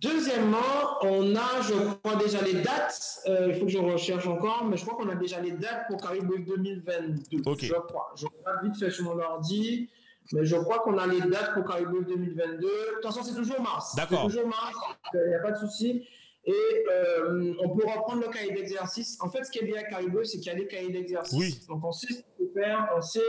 Deuxièmement, 0.00 0.58
on 1.02 1.34
a, 1.34 1.62
je 1.62 1.74
crois, 1.74 2.16
déjà 2.16 2.42
les 2.42 2.54
dates. 2.54 3.22
Euh, 3.26 3.48
il 3.48 3.54
faut 3.54 3.66
que 3.66 3.70
je 3.70 3.78
recherche 3.78 4.26
encore, 4.26 4.64
mais 4.64 4.76
je 4.76 4.84
crois 4.84 4.96
qu'on 4.96 5.08
a 5.08 5.14
déjà 5.14 5.40
les 5.40 5.52
dates 5.52 5.86
pour 5.88 6.00
Caribou 6.00 6.38
2022. 6.38 7.42
Ok. 7.46 7.60
Je 7.64 7.72
crois. 7.74 8.12
Je 8.16 8.26
regarde 8.26 8.64
vite 8.64 8.90
sur 8.90 9.04
mon 9.04 9.18
ordi, 9.18 9.88
mais 10.32 10.44
je 10.44 10.56
crois 10.56 10.80
qu'on 10.80 10.98
a 10.98 11.06
les 11.06 11.20
dates 11.20 11.54
pour 11.54 11.64
Caribou 11.64 12.02
2022. 12.02 12.56
De 12.56 12.94
toute 12.94 13.02
façon, 13.02 13.22
c'est 13.22 13.34
toujours 13.34 13.60
mars. 13.62 13.94
D'accord. 13.96 14.22
C'est 14.22 14.36
toujours 14.36 14.48
mars, 14.48 14.74
il 15.14 15.28
n'y 15.28 15.34
a 15.34 15.40
pas 15.40 15.52
de 15.52 15.58
souci. 15.58 16.06
Et 16.46 16.84
euh, 16.90 17.54
on 17.60 17.70
peut 17.70 17.86
reprendre 17.86 18.22
le 18.22 18.28
cahier 18.28 18.52
d'exercice. 18.52 19.16
En 19.20 19.30
fait, 19.30 19.44
ce 19.44 19.50
qui 19.50 19.60
est 19.60 19.64
bien 19.64 19.76
avec 19.76 19.88
Caribou, 19.88 20.22
c'est 20.24 20.36
qu'il 20.38 20.52
y 20.52 20.54
a 20.54 20.54
des 20.54 20.66
cahiers 20.66 20.92
d'exercice. 20.92 21.38
Oui. 21.38 21.58
Donc, 21.68 21.82
on 21.84 21.92
sait 21.92 22.08
ce 22.08 22.14
qu'il 22.14 22.24
faut 22.38 22.52
faire, 22.52 22.90
on 22.94 23.00
sait. 23.00 23.20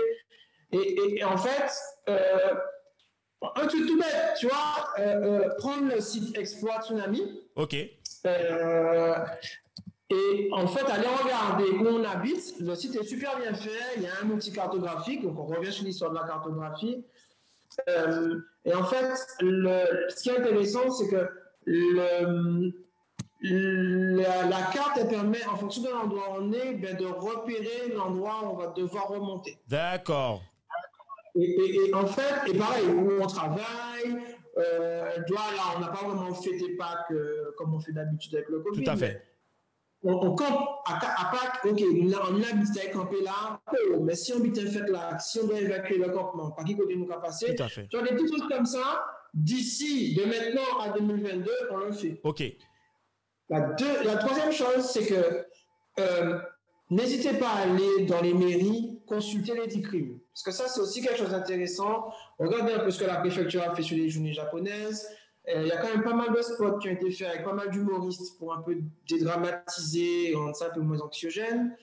Et, 0.71 1.19
et, 1.19 1.23
en 1.23 1.37
fait, 1.37 1.71
euh, 2.09 2.55
un 3.55 3.67
truc 3.67 3.85
tout 3.87 3.97
bête, 3.97 4.33
tu 4.37 4.47
vois, 4.47 4.89
euh, 4.99 5.47
prendre 5.57 5.93
le 5.93 6.01
site 6.01 6.37
Exploit 6.37 6.81
Tsunami. 6.81 7.41
OK. 7.55 7.73
Et 7.73 7.89
en 10.51 10.67
fait, 10.67 10.85
aller 10.91 11.07
regarder 11.07 11.69
où 11.69 11.87
on 11.87 12.03
habite. 12.03 12.59
Le 12.59 12.75
site 12.75 12.95
est 12.95 13.05
super 13.05 13.39
bien 13.39 13.53
fait. 13.53 13.69
Il 13.95 14.03
y 14.03 14.07
a 14.07 14.11
un 14.23 14.29
outil 14.29 14.51
cartographique. 14.51 15.23
Donc, 15.23 15.39
on 15.39 15.45
revient 15.45 15.71
sur 15.71 15.85
l'histoire 15.85 16.11
de 16.11 16.17
la 16.17 16.27
cartographie. 16.27 17.05
et 17.87 18.73
en 18.73 18.83
fait, 18.83 19.13
le, 19.39 20.09
ce 20.09 20.21
qui 20.21 20.29
est 20.29 20.37
intéressant, 20.37 20.91
c'est 20.91 21.07
que 21.07 21.29
le, 21.65 22.84
la, 23.41 24.61
carte 24.73 24.97
elle 24.97 25.07
permet, 25.07 25.43
en 25.45 25.57
fonction 25.57 25.83
de 25.83 25.89
l'endroit 25.89 26.31
où 26.31 26.43
on 26.43 26.53
est, 26.53 26.73
ben, 26.73 26.95
de 26.95 27.05
repérer 27.05 27.93
l'endroit 27.93 28.41
où 28.43 28.47
on 28.47 28.55
va 28.55 28.67
devoir 28.67 29.07
remonter. 29.09 29.57
D'accord. 29.67 30.41
Et, 31.35 31.93
en 31.93 32.05
fait, 32.05 32.49
et 32.49 32.57
pareil, 32.57 32.87
où 32.87 33.21
on 33.21 33.27
travaille, 33.27 34.15
euh, 34.57 35.17
là, 35.29 35.73
on 35.75 35.79
n'a 35.79 35.87
pas 35.87 36.07
vraiment 36.07 36.33
fait 36.33 36.57
des 36.57 36.75
packs 36.77 37.11
euh, 37.11 37.51
comme 37.57 37.73
on 37.73 37.79
fait 37.79 37.91
d'habitude 37.91 38.35
avec 38.35 38.47
le 38.49 38.59
Covid. 38.59 38.83
Tout 38.83 38.89
à 38.89 38.95
fait. 38.95 39.21
On, 40.07 40.35
campe 40.35 40.69
à, 40.85 40.97
à 40.97 41.31
Pâques, 41.31 41.65
ok, 41.65 41.81
on 41.81 42.11
a, 42.11 42.29
on 42.29 42.39
a 42.39 42.93
camper 42.93 43.23
là, 43.23 43.59
oh, 43.91 44.01
mais 44.01 44.13
si 44.13 44.33
on 44.33 44.37
habite 44.37 44.59
en 44.59 44.71
fait 44.71 44.87
là, 44.91 45.17
si 45.17 45.39
on 45.39 45.47
doit 45.47 45.59
évacuer 45.59 45.97
le 45.97 46.09
campement, 46.11 46.51
par 46.51 46.63
qui 46.63 46.77
côté 46.77 46.95
nous 46.95 47.07
passer 47.07 47.55
Tout 47.55 47.63
à 47.63 47.67
fait. 47.67 47.87
Tu 47.87 47.97
vois, 47.97 48.07
des 48.07 48.13
petites 48.13 48.29
choses 48.29 48.47
comme 48.47 48.67
ça, 48.67 49.03
d'ici, 49.33 50.13
de 50.13 50.25
maintenant 50.25 50.79
à 50.79 50.89
2022, 50.89 51.51
on 51.71 51.77
le 51.77 51.91
fait. 51.91 52.19
Ok. 52.23 52.43
La, 53.49 53.75
la 54.03 54.15
troisième 54.17 54.51
chose, 54.51 54.83
c'est 54.83 55.05
que 55.05 55.45
euh, 55.99 56.39
n'hésitez 56.89 57.33
pas 57.33 57.49
à 57.49 57.61
aller 57.61 58.05
dans 58.05 58.21
les 58.21 58.33
mairies 58.33 58.99
consulter 59.07 59.53
les 59.53 59.81
crimes. 59.81 60.19
Parce 60.33 60.43
que 60.43 60.51
ça, 60.51 60.67
c'est 60.67 60.81
aussi 60.81 61.01
quelque 61.01 61.17
chose 61.17 61.29
d'intéressant. 61.29 62.11
Regardez 62.39 62.73
un 62.73 62.79
peu 62.79 62.91
ce 62.91 62.99
que 62.99 63.05
la 63.05 63.17
préfecture 63.17 63.61
a 63.63 63.75
fait 63.75 63.83
sur 63.83 63.97
les 63.97 64.09
journées 64.09 64.33
japonaises. 64.33 65.07
Euh, 65.47 65.61
il 65.61 65.67
y 65.67 65.71
a 65.71 65.77
quand 65.77 65.89
même 65.89 66.03
pas 66.03 66.15
mal 66.15 66.33
de 66.33 66.41
spots 66.41 66.79
qui 66.79 66.89
ont 66.89 66.93
été 66.93 67.11
faits 67.11 67.27
avec 67.27 67.43
pas 67.43 67.53
mal 67.53 67.69
d'humoristes 67.69 68.37
pour 68.39 68.53
un 68.53 68.61
peu 68.61 68.77
dédramatiser 69.07 70.31
et 70.31 70.35
rendre 70.35 70.55
ça 70.55 70.67
un 70.67 70.73
peu 70.73 70.81
moins 70.81 70.99
anxiogène. 71.01 71.75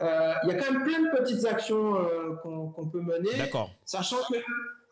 Euh, 0.00 0.32
il 0.42 0.48
y 0.48 0.52
a 0.52 0.54
quand 0.54 0.72
même 0.72 0.82
plein 0.82 0.98
de 0.98 1.16
petites 1.18 1.44
actions 1.44 1.94
qu'on 2.42 2.88
peut 2.90 3.02
mener. 3.02 3.36
D'accord. 3.36 3.70
Sachant 3.84 4.16
que 4.30 4.38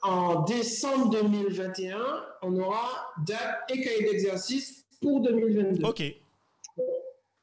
en 0.02 0.42
décembre 0.42 1.10
2021, 1.10 1.98
on 2.42 2.56
aura 2.56 3.12
date 3.26 3.60
et 3.70 3.82
cahier 3.82 4.04
d'exercice 4.04 4.79
pour 5.00 5.20
2022. 5.20 5.86
OK. 5.86 6.02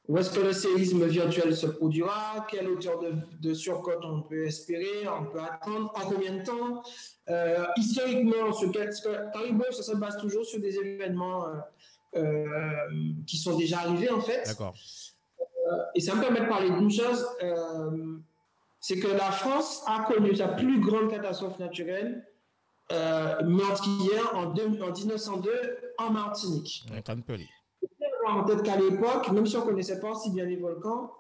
Où 0.08 0.18
est-ce 0.18 0.32
que 0.32 0.40
le 0.40 0.54
séisme 0.54 1.06
virtuel 1.06 1.56
se 1.56 1.68
produira? 1.68 2.48
Quelle 2.50 2.70
hauteur 2.70 3.00
de, 3.00 3.12
de, 3.42 3.54
surcote 3.54 4.00
on 4.04 4.22
peut 4.22 4.46
espérer? 4.46 5.06
On 5.08 5.26
peut 5.26 5.42
attendre? 5.42 5.92
En 5.96 6.10
combien 6.10 6.38
de 6.38 6.44
temps? 6.44 6.82
Euh, 7.30 7.66
Historiquement, 7.76 8.54
sur 8.54 8.72
quel, 8.72 8.94
ça 8.94 9.84
se 9.84 9.96
base 9.98 10.18
toujours 10.18 10.46
sur 10.46 10.62
des 10.62 10.78
événements 10.78 11.46
euh, 11.46 11.56
euh, 12.16 12.54
qui 13.26 13.36
sont 13.36 13.58
déjà 13.58 13.80
arrivés, 13.80 14.10
en 14.10 14.22
fait. 14.22 14.44
D'accord. 14.46 14.74
et 15.94 16.00
ça 16.00 16.16
me 16.16 16.22
permet 16.22 16.40
de 16.40 16.46
parler 16.46 16.70
d'une 16.70 16.90
chose 16.90 17.26
c'est 18.80 19.00
que 19.00 19.08
la 19.08 19.32
France 19.32 19.84
a 19.86 20.06
connu 20.08 20.36
sa 20.36 20.48
plus 20.48 20.80
grande 20.80 21.10
catastrophe 21.10 21.60
naturelle 21.60 22.26
euh, 22.92 23.44
meurtrière 23.44 24.36
en, 24.36 24.46
en 24.46 24.92
1902 24.92 25.52
en 25.98 26.12
Martinique. 26.12 26.86
En 28.26 28.44
tête 28.44 28.64
qu'à 28.64 28.78
l'époque, 28.78 29.32
même 29.32 29.46
si 29.46 29.56
on 29.58 29.62
ne 29.62 29.66
connaissait 29.66 30.00
pas 30.00 30.12
aussi 30.12 30.32
bien 30.32 30.46
les 30.46 30.58
volcans, 30.58 31.12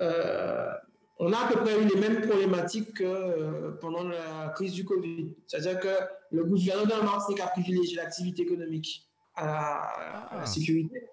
euh, 0.00 0.70
on 1.18 1.32
a 1.32 1.38
à 1.38 1.48
peu 1.48 1.60
près 1.60 1.80
eu 1.80 1.84
les 1.86 1.96
mêmes 1.96 2.20
problématiques 2.26 2.94
que 2.94 3.04
euh, 3.04 3.70
pendant 3.80 4.04
la 4.04 4.50
crise 4.54 4.72
du 4.72 4.84
Covid. 4.84 5.34
C'est-à-dire 5.46 5.80
que 5.80 5.96
le 6.30 6.44
gouvernement 6.44 6.84
de 6.84 6.90
la 6.90 7.02
Martinique 7.02 7.40
a 7.40 7.48
privilégié 7.48 7.96
l'activité 7.96 8.42
économique 8.42 9.08
à 9.34 9.44
la, 9.44 10.28
ah. 10.42 10.46
sécurité. 10.46 11.08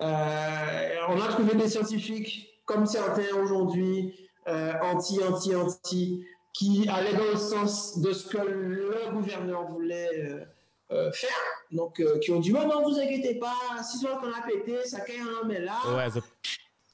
Euh, 0.00 0.94
on 1.08 1.20
a 1.20 1.28
trouvé 1.28 1.54
des 1.54 1.68
scientifiques, 1.68 2.60
comme 2.64 2.86
certains 2.86 3.36
aujourd'hui, 3.36 4.28
anti, 4.46 5.22
anti, 5.22 5.54
anti, 5.54 6.26
qui 6.52 6.88
allaient 6.88 7.14
dans 7.14 7.30
le 7.32 7.36
sens 7.36 7.98
de 8.00 8.12
ce 8.12 8.28
que 8.28 8.38
le 8.38 9.10
gouverneur 9.12 9.66
voulait 9.66 10.46
faire. 10.88 11.30
Donc, 11.70 12.02
qui 12.20 12.30
ont 12.30 12.40
dit, 12.40 12.52
oh, 12.54 12.66
non, 12.66 12.82
vous 12.82 12.98
inquiétez 12.98 13.36
pas, 13.36 13.82
si 13.82 14.04
qu'on 14.04 14.32
a 14.32 14.46
pété, 14.46 14.84
ça 14.84 15.00
caille 15.00 15.20
un 15.20 15.42
homme 15.42 15.52
là. 15.52 15.78
Ouais, 15.96 16.08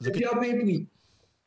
et 0.05 0.11
puis, 0.11 0.25
on 0.31 0.37
pris. 0.37 0.87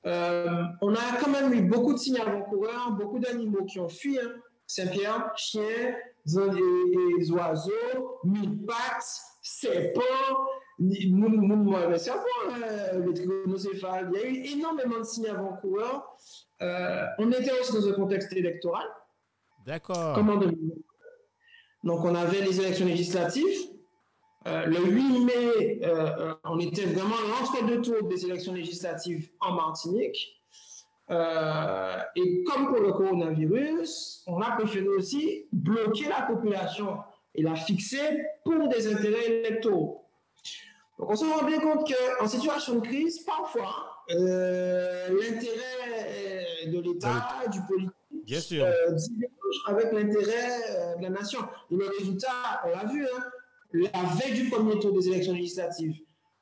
on 0.05 0.94
a 0.94 1.16
quand 1.20 1.30
même 1.30 1.52
eu 1.55 1.62
beaucoup 1.62 1.94
de 1.94 1.98
signes 1.98 2.20
avant-coureurs, 2.20 2.93
beaucoup 2.93 3.18
d'animaux 3.18 3.64
qui 3.64 3.80
ont 3.80 3.89
fui. 3.89 4.18
Hein. 4.18 4.32
Saint-Pierre, 4.66 5.32
chiens, 5.36 5.97
les 6.26 7.30
oiseaux, 7.30 8.20
mille 8.24 8.64
pattes, 8.66 9.22
serpents, 9.43 10.01
serpents, 11.98 12.26
les 13.06 13.14
trigonocéphales. 13.14 14.10
Il 14.14 14.20
y 14.20 14.22
a 14.22 14.26
eu 14.26 14.59
énormément 14.59 14.98
de 14.98 15.05
signes 15.05 15.28
avant-coureurs. 15.28 16.16
Euh, 16.62 17.06
on 17.18 17.30
était 17.32 17.52
aussi 17.60 17.72
dans 17.72 17.89
un 17.89 17.93
contexte 17.93 18.32
électoral. 18.32 18.86
D'accord. 19.66 20.16
Donc, 21.84 22.05
on 22.05 22.14
avait 22.14 22.43
les 22.43 22.60
élections 22.60 22.86
législatives. 22.86 23.68
Euh, 24.47 24.66
le 24.66 24.78
8 24.78 25.24
mai, 25.24 25.80
euh, 25.84 26.34
on 26.44 26.59
était 26.60 26.86
vraiment 26.86 27.16
l'entre-deux 27.28 27.80
tours 27.80 28.09
des 28.09 28.24
élections 28.24 28.52
législatives 28.52 29.30
en 29.40 29.52
Martinique. 29.52 30.39
Et 31.10 32.44
comme 32.44 32.68
pour 32.68 32.80
le 32.80 32.93
coronavirus, 32.93 34.22
on 34.26 34.40
a 34.40 34.52
préféré 34.52 34.89
aussi 34.89 35.47
bloquer 35.52 36.09
la 36.09 36.22
population 36.22 36.98
et 37.34 37.43
la 37.43 37.55
fixer 37.55 38.24
pour 38.44 38.68
des 38.68 38.93
intérêts 38.93 39.26
électoraux. 39.26 40.06
Donc 40.98 41.10
on 41.10 41.16
se 41.16 41.24
rend 41.24 41.44
bien 41.44 41.60
compte 41.60 41.93
qu'en 41.93 42.26
situation 42.26 42.76
de 42.76 42.80
crise, 42.80 43.20
parfois, 43.24 44.05
l'intérêt 44.09 46.31
de 46.66 46.80
l'État, 46.80 47.28
du 47.51 47.60
politique, 47.62 47.94
bien 48.24 48.40
sûr. 48.40 48.64
Euh, 48.64 48.97
avec 49.66 49.93
l'intérêt 49.93 50.97
de 50.98 51.02
la 51.02 51.10
nation. 51.10 51.40
Et 51.70 51.76
le 51.76 51.86
résultat, 51.98 52.62
on 52.64 52.70
l'a 52.70 52.84
vu, 52.86 53.05
hein, 53.05 53.24
la 53.72 54.02
veille 54.14 54.43
du 54.43 54.51
premier 54.51 54.78
tour 54.78 54.93
des 54.93 55.09
élections 55.09 55.34
législatives, 55.34 55.97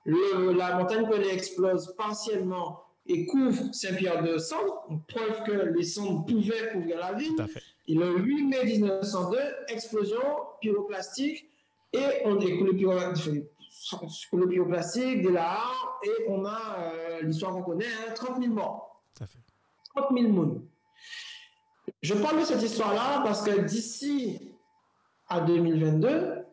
la 0.06 0.76
montagne 0.76 1.08
Pelée 1.08 1.32
explose 1.32 1.94
partiellement 1.96 2.82
et 3.06 3.26
couvre 3.26 3.74
Saint-Pierre 3.74 4.22
de 4.22 4.38
Cendres, 4.38 4.86
preuve 5.08 5.42
que 5.44 5.52
les 5.76 5.82
cendres 5.82 6.24
pouvaient 6.26 6.70
couvrir 6.72 6.98
la 6.98 7.12
ville. 7.12 7.34
Et 7.88 7.94
le 7.94 8.18
8 8.18 8.44
mai 8.44 8.64
1902, 8.64 9.38
explosion 9.68 10.20
pyroclastique 10.60 11.48
et 11.92 12.24
on 12.24 12.36
découle 12.36 12.68
le 12.68 12.76
pyroclastique, 14.48 15.22
de 15.22 15.28
la 15.28 15.58
et 16.04 16.28
on 16.28 16.44
a 16.44 16.76
euh, 16.78 17.22
l'histoire 17.22 17.52
qu'on 17.52 17.62
connaît, 17.62 17.86
30 18.14 18.30
hein, 18.30 18.40
000 18.40 18.52
morts. 18.54 18.89
30 19.94 20.06
000 20.18 20.32
morts. 20.32 20.56
Je 22.02 22.14
parle 22.14 22.40
de 22.40 22.44
cette 22.44 22.62
histoire-là 22.62 23.22
parce 23.24 23.42
que 23.42 23.60
d'ici 23.60 24.52
à 25.28 25.40
2022, 25.40 26.44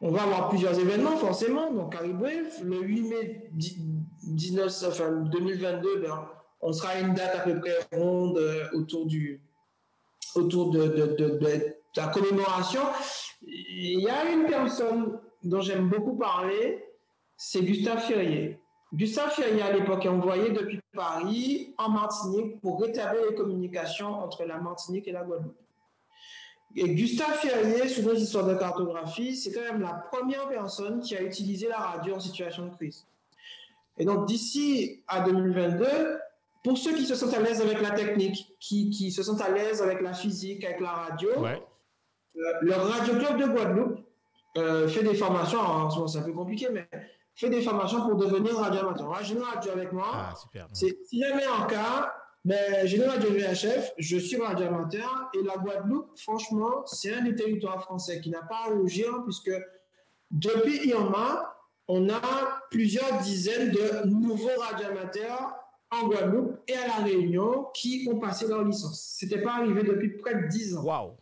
on 0.00 0.10
va 0.10 0.22
avoir 0.22 0.48
plusieurs 0.48 0.78
événements 0.78 1.16
forcément. 1.16 1.72
Donc, 1.72 1.92
Caribouef, 1.92 2.62
le 2.62 2.80
8 2.80 3.02
mai 3.02 3.50
19, 4.22 4.72
enfin, 4.88 5.10
2022, 5.10 6.00
ben, 6.00 6.28
on 6.60 6.72
sera 6.72 6.90
à 6.90 7.00
une 7.00 7.14
date 7.14 7.36
à 7.36 7.40
peu 7.40 7.60
près 7.60 7.78
ronde 7.92 8.38
euh, 8.38 8.68
autour, 8.72 9.06
du, 9.06 9.40
autour 10.34 10.70
de, 10.70 10.86
de, 10.88 11.06
de, 11.16 11.76
la 11.96 12.08
commémoration. 12.08 12.82
Il 13.42 14.00
y 14.00 14.08
a 14.08 14.30
une 14.30 14.46
personne 14.46 15.18
dont 15.42 15.60
j'aime 15.60 15.88
beaucoup 15.88 16.16
parler, 16.16 16.84
c'est 17.36 17.62
Gustave 17.62 18.00
Ferrier. 18.00 18.59
Gustave 18.92 19.30
Ferrier, 19.30 19.62
à 19.62 19.72
l'époque, 19.72 20.04
est 20.04 20.08
envoyé 20.08 20.50
depuis 20.50 20.80
Paris 20.92 21.74
en 21.78 21.90
Martinique 21.90 22.60
pour 22.60 22.80
rétablir 22.80 23.22
les 23.28 23.36
communications 23.36 24.08
entre 24.08 24.44
la 24.44 24.58
Martinique 24.58 25.06
et 25.06 25.12
la 25.12 25.22
Guadeloupe. 25.22 25.56
Et 26.76 26.88
Gustave 26.94 27.36
Ferrier, 27.38 27.88
sous 27.88 28.02
nos 28.02 28.14
histoires 28.14 28.46
de 28.46 28.54
cartographie, 28.54 29.36
c'est 29.36 29.52
quand 29.52 29.62
même 29.62 29.80
la 29.80 29.94
première 30.10 30.48
personne 30.48 31.00
qui 31.00 31.16
a 31.16 31.22
utilisé 31.22 31.68
la 31.68 31.78
radio 31.78 32.14
en 32.14 32.20
situation 32.20 32.66
de 32.66 32.74
crise. 32.74 33.06
Et 33.98 34.04
donc, 34.04 34.26
d'ici 34.26 35.02
à 35.06 35.20
2022, 35.20 35.86
pour 36.62 36.78
ceux 36.78 36.94
qui 36.94 37.06
se 37.06 37.14
sentent 37.14 37.34
à 37.34 37.40
l'aise 37.40 37.60
avec 37.60 37.80
la 37.80 37.90
technique, 37.90 38.54
qui, 38.60 38.90
qui, 38.90 39.10
se 39.10 39.22
sentent 39.22 39.40
à 39.40 39.50
l'aise 39.50 39.82
avec 39.82 40.00
la 40.00 40.12
physique, 40.12 40.64
avec 40.64 40.80
la 40.80 40.90
radio, 40.90 41.30
euh, 41.44 41.56
le 42.60 42.72
Radio 42.72 43.14
Club 43.16 43.40
de 43.40 43.46
Guadeloupe 43.46 44.00
euh, 44.56 44.88
fait 44.88 45.02
des 45.02 45.14
formations, 45.14 45.60
en 45.60 45.90
ce 45.90 45.96
moment 45.96 46.08
c'est 46.08 46.18
un 46.18 46.22
peu 46.22 46.32
compliqué, 46.32 46.68
mais 46.72 46.88
fait 47.34 47.50
des 47.50 47.62
formations 47.62 48.06
pour 48.06 48.16
devenir 48.16 48.56
radio 48.56 48.80
amateur. 48.80 49.18
J'ai 49.22 49.34
une 49.34 49.42
radio 49.42 49.72
avec 49.72 49.92
moi. 49.92 50.06
Ah, 50.12 50.34
super. 50.40 50.66
Si 50.72 50.94
jamais 51.12 51.46
en 51.46 51.66
cas, 51.66 52.12
mais 52.44 52.86
j'ai 52.86 52.96
une 52.96 53.04
radio 53.04 53.30
VHF, 53.30 53.92
je 53.98 54.16
suis 54.16 54.36
radio 54.36 54.66
amateur, 54.66 55.30
et 55.34 55.42
la 55.42 55.56
Guadeloupe, 55.56 56.18
franchement, 56.18 56.84
c'est 56.86 57.12
un 57.12 57.22
des 57.22 57.34
territoires 57.34 57.82
français 57.82 58.20
qui 58.20 58.30
n'a 58.30 58.42
pas 58.42 58.66
à 58.66 58.70
rougir, 58.70 59.22
puisque 59.24 59.52
depuis 60.30 60.88
Irma, 60.88 61.54
on 61.88 62.08
a 62.08 62.22
plusieurs 62.70 63.18
dizaines 63.18 63.72
de 63.72 64.06
nouveaux 64.06 64.58
radioamateurs 64.58 65.54
en 65.90 66.06
Guadeloupe 66.06 66.58
et 66.68 66.74
à 66.74 66.86
La 66.86 67.04
Réunion 67.04 67.66
qui 67.74 68.08
ont 68.10 68.18
passé 68.18 68.46
leur 68.46 68.64
licence. 68.64 69.16
Ce 69.18 69.24
n'était 69.24 69.42
pas 69.42 69.54
arrivé 69.54 69.82
depuis 69.82 70.16
près 70.16 70.34
de 70.34 70.46
10 70.46 70.76
ans. 70.76 70.84
Wow. 70.84 71.16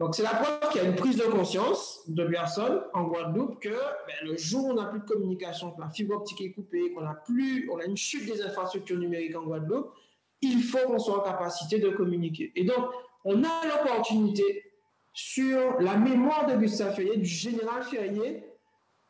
Donc, 0.00 0.14
c'est 0.14 0.22
la 0.22 0.30
preuve 0.30 0.70
qu'il 0.72 0.82
y 0.82 0.84
a 0.86 0.88
une 0.88 0.96
prise 0.96 1.18
de 1.18 1.24
conscience 1.24 2.00
de 2.08 2.24
personnes 2.24 2.80
en 2.94 3.04
Guadeloupe 3.04 3.60
que 3.60 3.68
ben, 3.68 4.16
le 4.22 4.34
jour 4.34 4.64
où 4.64 4.70
on 4.70 4.74
n'a 4.74 4.86
plus 4.86 5.00
de 5.00 5.04
communication, 5.04 5.72
que 5.72 5.80
la 5.82 5.90
fibre 5.90 6.16
optique 6.16 6.40
est 6.40 6.52
coupée, 6.52 6.90
qu'on 6.94 7.04
a 7.04 7.12
plus, 7.14 7.68
on 7.70 7.78
a 7.78 7.84
une 7.84 7.98
chute 7.98 8.24
des 8.24 8.40
infrastructures 8.40 8.98
numériques 8.98 9.36
en 9.36 9.42
Guadeloupe, 9.42 9.92
il 10.40 10.62
faut 10.62 10.78
qu'on 10.86 10.98
soit 10.98 11.18
en 11.18 11.22
capacité 11.22 11.80
de 11.80 11.90
communiquer. 11.90 12.50
Et 12.56 12.64
donc, 12.64 12.86
on 13.26 13.44
a 13.44 13.66
l'opportunité 13.68 14.64
sur 15.12 15.78
la 15.80 15.96
mémoire 15.96 16.46
de 16.46 16.56
Gustave 16.56 16.94
Ferrier, 16.94 17.18
du 17.18 17.26
général 17.26 17.82
Ferrier, 17.82 18.42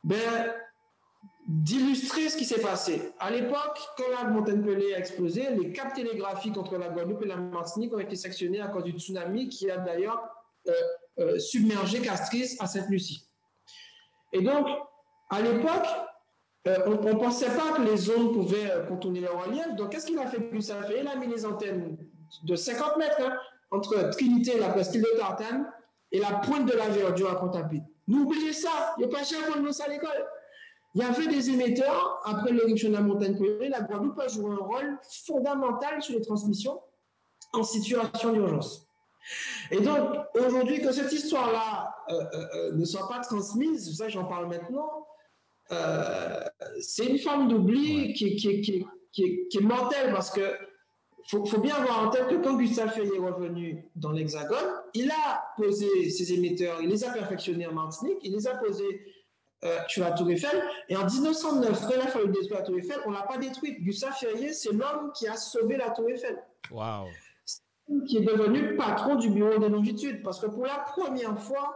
ben, 0.02 0.52
d'illustrer 1.46 2.28
ce 2.28 2.36
qui 2.36 2.44
s'est 2.44 2.62
passé. 2.62 3.12
À 3.20 3.30
l'époque, 3.30 3.78
quand 3.96 4.10
la 4.10 4.28
montagne 4.28 4.60
Pelée 4.60 4.94
a 4.94 4.98
explosé, 4.98 5.50
les 5.56 5.70
câbles 5.70 5.92
télégraphiques 5.92 6.58
entre 6.58 6.78
la 6.78 6.88
Guadeloupe 6.88 7.22
et 7.22 7.28
la 7.28 7.36
Martinique 7.36 7.94
ont 7.94 8.00
été 8.00 8.16
sectionnés 8.16 8.60
à 8.60 8.66
cause 8.66 8.82
du 8.82 8.90
tsunami 8.90 9.48
qui 9.48 9.70
a 9.70 9.76
d'ailleurs 9.76 10.29
euh, 10.70 11.34
euh, 11.34 11.38
submergé 11.38 12.00
Castries 12.00 12.56
à 12.60 12.66
Sainte-Lucie. 12.66 13.26
Et 14.32 14.40
donc, 14.42 14.66
à 15.28 15.40
l'époque, 15.40 15.86
euh, 16.66 16.78
on 16.86 16.90
ne 16.90 17.14
pensait 17.14 17.50
pas 17.50 17.72
que 17.76 17.82
les 17.82 17.96
zones 17.96 18.32
pouvaient 18.32 18.84
contourner 18.88 19.20
le 19.20 19.30
relief. 19.30 19.74
Donc, 19.76 19.90
qu'est-ce 19.90 20.06
qu'il 20.06 20.18
a 20.18 20.26
fait 20.26 20.40
plus 20.40 20.70
Il 20.98 21.08
a 21.08 21.16
mis 21.16 21.26
les 21.26 21.44
antennes 21.44 21.96
de 22.44 22.56
50 22.56 22.96
mètres 22.96 23.20
hein, 23.20 23.36
entre 23.70 24.10
Trinité, 24.10 24.58
la 24.58 24.68
presqu'île 24.68 25.02
de 25.02 25.18
Tartane, 25.18 25.70
et 26.12 26.18
la 26.18 26.32
pointe 26.38 26.66
de 26.66 26.72
la 26.72 26.88
verdure 26.88 27.30
à 27.30 27.38
Pointe-à-Pitre. 27.38 27.86
N'oubliez 28.08 28.52
ça, 28.52 28.94
il 28.98 29.06
n'y 29.06 29.12
a 29.12 29.16
pas 29.16 29.24
cher 29.24 29.44
pour 29.46 29.60
nous 29.60 29.80
à 29.80 29.88
l'école. 29.88 30.26
Il 30.94 31.02
y 31.02 31.04
avait 31.04 31.28
des 31.28 31.50
émetteurs, 31.50 32.20
après 32.24 32.52
l'éruption 32.52 32.88
de 32.88 32.94
la 32.94 33.00
montagne 33.00 33.36
Pelée, 33.36 33.68
la 33.68 33.80
Guadeloupe 33.80 34.18
a 34.18 34.26
joué 34.26 34.50
un 34.50 34.56
rôle 34.56 34.98
fondamental 35.24 36.02
sur 36.02 36.14
les 36.14 36.20
transmissions 36.20 36.80
en 37.52 37.62
situation 37.62 38.32
d'urgence. 38.32 38.89
Et 39.70 39.80
donc, 39.80 40.16
aujourd'hui, 40.34 40.80
que 40.80 40.92
cette 40.92 41.12
histoire-là 41.12 41.94
euh, 42.08 42.14
euh, 42.14 42.46
euh, 42.54 42.72
ne 42.72 42.84
soit 42.84 43.08
pas 43.08 43.20
transmise, 43.20 43.96
ça 43.96 44.08
j'en 44.08 44.24
parle 44.24 44.48
maintenant, 44.48 45.06
c'est 46.80 47.06
une 47.06 47.18
forme 47.18 47.48
d'oubli 47.48 48.12
qui, 48.14 48.34
qui, 48.34 48.60
qui, 48.60 48.84
qui, 49.12 49.56
est 49.56 49.60
mortelle 49.60 50.12
parce 50.12 50.30
que 50.30 50.42
faut, 51.28 51.46
faut 51.46 51.60
bien 51.60 51.76
avoir 51.76 52.08
en 52.08 52.10
tête 52.10 52.26
que 52.26 52.34
quand 52.36 52.56
Gustave 52.56 52.90
Ferrier 52.92 53.14
est 53.14 53.20
revenu 53.20 53.84
dans 53.94 54.10
l'Hexagone, 54.10 54.58
il 54.94 55.08
a 55.12 55.44
posé 55.56 56.10
ses 56.10 56.32
émetteurs, 56.32 56.78
il 56.82 56.88
les 56.88 57.04
a 57.04 57.12
perfectionnés 57.12 57.68
en 57.68 57.72
Martinique, 57.72 58.18
il 58.24 58.32
les 58.32 58.48
a 58.48 58.56
posés 58.56 59.06
sur 59.86 60.02
la 60.02 60.10
Tour 60.10 60.28
Eiffel. 60.30 60.60
Et 60.88 60.96
en 60.96 61.04
1909, 61.04 61.80
quand 61.82 61.94
il 61.94 62.00
a 62.00 62.06
fallu 62.08 62.32
détruire 62.32 62.60
la 62.60 62.62
Tour 62.62 62.76
Eiffel, 62.76 62.96
on 63.06 63.10
ne 63.10 63.14
l'a 63.14 63.22
pas 63.22 63.38
détruite. 63.38 63.80
Gustave 63.80 64.14
Ferrier, 64.18 64.52
c'est 64.52 64.72
l'homme 64.72 65.12
qui 65.14 65.28
a 65.28 65.36
sauvé 65.36 65.76
la 65.76 65.90
Tour 65.90 66.08
Eiffel. 66.08 66.36
Wow. 66.72 67.06
Qui 68.06 68.18
est 68.18 68.24
devenu 68.24 68.76
patron 68.76 69.16
du 69.16 69.30
bureau 69.30 69.58
des 69.58 69.68
longitudes. 69.68 70.22
Parce 70.22 70.40
que 70.40 70.46
pour 70.46 70.64
la 70.64 70.84
première 70.94 71.38
fois, 71.38 71.74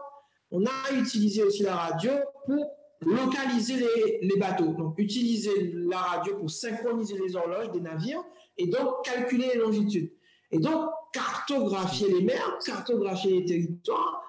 on 0.51 0.65
a 0.65 0.93
utilisé 0.97 1.43
aussi 1.43 1.63
la 1.63 1.75
radio 1.75 2.13
pour 2.45 2.75
localiser 3.01 3.85
les, 4.23 4.37
bateaux. 4.37 4.73
Donc, 4.75 4.95
utiliser 4.99 5.73
la 5.89 5.99
radio 5.99 6.37
pour 6.37 6.51
synchroniser 6.51 7.17
les 7.19 7.37
horloges 7.37 7.71
des 7.73 7.81
navires 7.81 8.23
et 8.57 8.67
donc 8.67 9.05
calculer 9.05 9.51
les 9.55 9.61
longitudes. 9.61 10.13
Et 10.51 10.59
donc, 10.59 10.91
cartographier 11.13 12.09
les 12.13 12.23
mers, 12.23 12.59
cartographier 12.65 13.41
les 13.41 13.45
territoires 13.45 14.23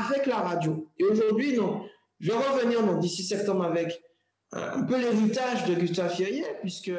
avec 0.00 0.26
la 0.26 0.36
radio. 0.36 0.88
Et 0.98 1.04
aujourd'hui, 1.04 1.56
non. 1.56 1.82
Je 2.18 2.32
vais 2.32 2.38
revenir 2.38 2.96
d'ici 2.98 3.22
septembre 3.22 3.64
avec 3.64 4.02
euh, 4.54 4.70
un 4.74 4.82
peu 4.84 4.98
l'héritage 4.98 5.66
de 5.66 5.74
Gustave 5.74 6.14
Ferrier, 6.14 6.46
puisque 6.62 6.92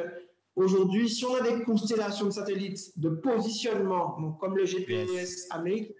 aujourd'hui, 0.58 1.08
si 1.08 1.24
on 1.24 1.34
a 1.34 1.40
des 1.40 1.62
constellations 1.62 2.26
de 2.26 2.30
satellites 2.30 2.98
de 2.98 3.10
positionnement, 3.10 4.18
donc 4.20 4.38
comme 4.38 4.56
le 4.56 4.66
GPS 4.66 5.46
américain, 5.50 5.94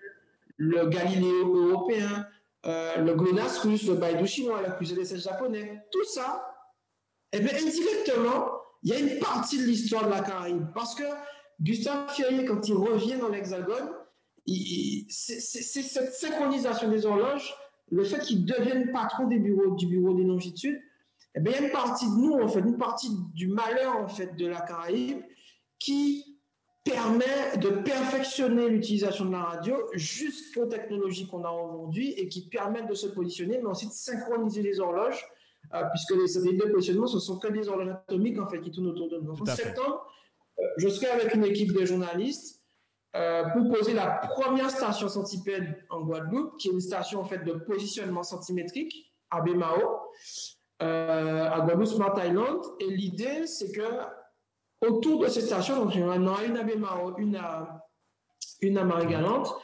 le 0.57 0.87
Galileo 0.87 1.55
européen, 1.55 2.27
euh, 2.67 2.97
le 2.97 3.15
GLONASS 3.15 3.61
russe, 3.61 3.87
le 3.87 3.95
Baidu 3.95 4.27
chinois, 4.27 4.61
la 4.61 4.73
QZSS 4.73 5.23
japonais, 5.23 5.85
tout 5.93 6.05
ça, 6.05 6.45
eh 7.33 7.39
bien, 7.39 7.53
indirectement, 7.55 8.51
il 8.83 8.91
y 8.91 8.93
a 8.95 8.99
une 8.99 9.21
partie 9.21 9.59
de 9.59 9.65
l'histoire 9.65 10.07
de 10.07 10.11
la 10.11 10.21
Caraïbe. 10.21 10.67
Parce 10.75 10.95
que 10.95 11.05
Gustave 11.61 12.13
Ferrier, 12.15 12.45
quand 12.45 12.67
il 12.69 12.75
revient 12.75 13.17
dans 13.17 13.29
l'Hexagone, 13.29 13.91
c'est 15.09 15.41
cette 15.41 16.13
synchronisation 16.15 16.91
des 16.91 17.07
horloges, 17.07 17.55
le 17.91 18.03
fait 18.05 18.19
qu'il 18.21 18.45
devienne 18.45 18.91
patron 18.93 19.29
des 19.29 19.39
bureaux, 19.39 19.75
du 19.75 19.87
bureau 19.87 20.15
des 20.15 20.25
longitudes, 20.25 20.81
eh 21.35 21.41
bien, 21.41 21.53
il 21.53 21.61
y 21.61 21.65
a 21.65 21.67
une 21.67 21.73
partie 21.73 22.07
de 22.07 22.17
nous, 22.17 22.33
en 22.33 22.49
fait, 22.49 22.61
une 22.61 22.79
partie 22.79 23.11
du 23.35 23.49
malheur 23.49 23.97
en 23.97 24.09
fait, 24.09 24.37
de 24.37 24.47
la 24.47 24.61
Caraïbe 24.61 25.23
qui 25.79 26.39
permet 26.85 27.57
de 27.59 27.69
perfectionner 27.69 28.69
l'utilisation 28.69 29.27
de 29.27 29.33
la 29.33 29.43
radio 29.43 29.77
jusqu'aux 29.93 30.67
technologies 30.67 31.27
qu'on 31.27 31.45
a 31.45 31.51
aujourd'hui 31.51 32.13
et 32.13 32.29
qui 32.29 32.49
permettent 32.49 32.89
de 32.89 32.95
se 32.95 33.09
positionner, 33.09 33.59
mais 33.59 33.69
aussi 33.69 33.87
de 33.87 33.93
synchroniser 33.93 34.63
les 34.63 34.81
horloges, 34.81 35.25
euh, 35.75 35.83
puisque 35.91 36.21
les 36.21 36.27
satellites 36.27 36.61
de 36.61 36.73
positionnement, 36.73 37.07
ce 37.07 37.19
sont 37.19 37.39
que 37.39 37.49
des 37.49 37.69
horloges 37.69 37.91
atomiques 37.91 38.41
en 38.41 38.47
fait, 38.47 38.61
qui 38.61 38.71
tournent 38.71 38.89
autour 38.89 39.11
de 39.11 39.19
nous. 39.19 39.33
en 39.33 39.45
septembre, 39.45 40.07
euh, 40.59 40.63
je 40.79 40.89
serai 40.89 41.09
avec 41.09 41.35
une 41.35 41.45
équipe 41.45 41.73
de 41.73 41.85
journalistes 41.85 42.63
euh, 43.17 43.45
pour 43.51 43.71
poser 43.71 43.93
la 43.93 44.07
première 44.07 44.71
station 44.71 45.09
centipède 45.09 45.85
en 45.91 46.03
Guadeloupe, 46.03 46.57
qui 46.59 46.69
est 46.69 46.73
une 46.73 46.81
station 46.81 47.21
en 47.21 47.25
fait, 47.25 47.45
de 47.45 47.53
positionnement 47.53 48.23
centimétrique 48.23 49.13
à 49.31 49.43
Bemao, 50.81 51.53
à 51.53 51.61
Guadeloupe 51.61 51.87
Smart 51.87 52.15
Island. 52.25 52.61
Et 52.81 52.91
l'idée, 52.91 53.47
c'est 53.47 53.73
que 53.73 53.83
autour 54.81 55.21
de 55.21 55.29
ces 55.29 55.41
stations, 55.41 55.85
donc 55.85 55.95
il 55.95 56.01
y 56.01 56.05
en 56.05 56.11
a 56.11 56.45
une 56.45 56.57
à 56.57 56.63
Bémao, 56.63 57.17
une 57.19 57.37
à, 57.37 57.85
une 58.61 58.79
à 58.79 58.85
Marie-Galante, 58.85 59.55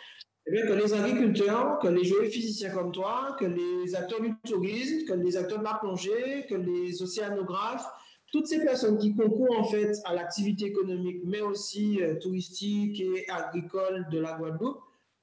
eh 0.46 0.60
que 0.66 0.72
les 0.72 0.92
agriculteurs, 0.92 1.78
que 1.78 1.88
les 1.88 2.04
géophysiciens 2.04 2.70
comme 2.70 2.92
toi, 2.92 3.36
que 3.38 3.46
les 3.46 3.94
acteurs 3.94 4.20
du 4.20 4.34
tourisme, 4.44 5.06
que 5.06 5.14
les 5.14 5.36
acteurs 5.36 5.60
de 5.60 5.64
la 5.64 5.74
plongée, 5.74 6.46
que 6.48 6.54
les 6.54 7.02
océanographes, 7.02 7.86
toutes 8.30 8.46
ces 8.46 8.62
personnes 8.62 8.98
qui 8.98 9.14
concourent 9.14 9.58
en 9.58 9.64
fait 9.64 9.96
à 10.04 10.14
l'activité 10.14 10.66
économique, 10.66 11.22
mais 11.24 11.40
aussi 11.40 12.02
euh, 12.02 12.16
touristique 12.16 13.00
et 13.00 13.30
agricole 13.30 14.06
de 14.10 14.18
la 14.18 14.32
Guadeloupe, 14.32 14.80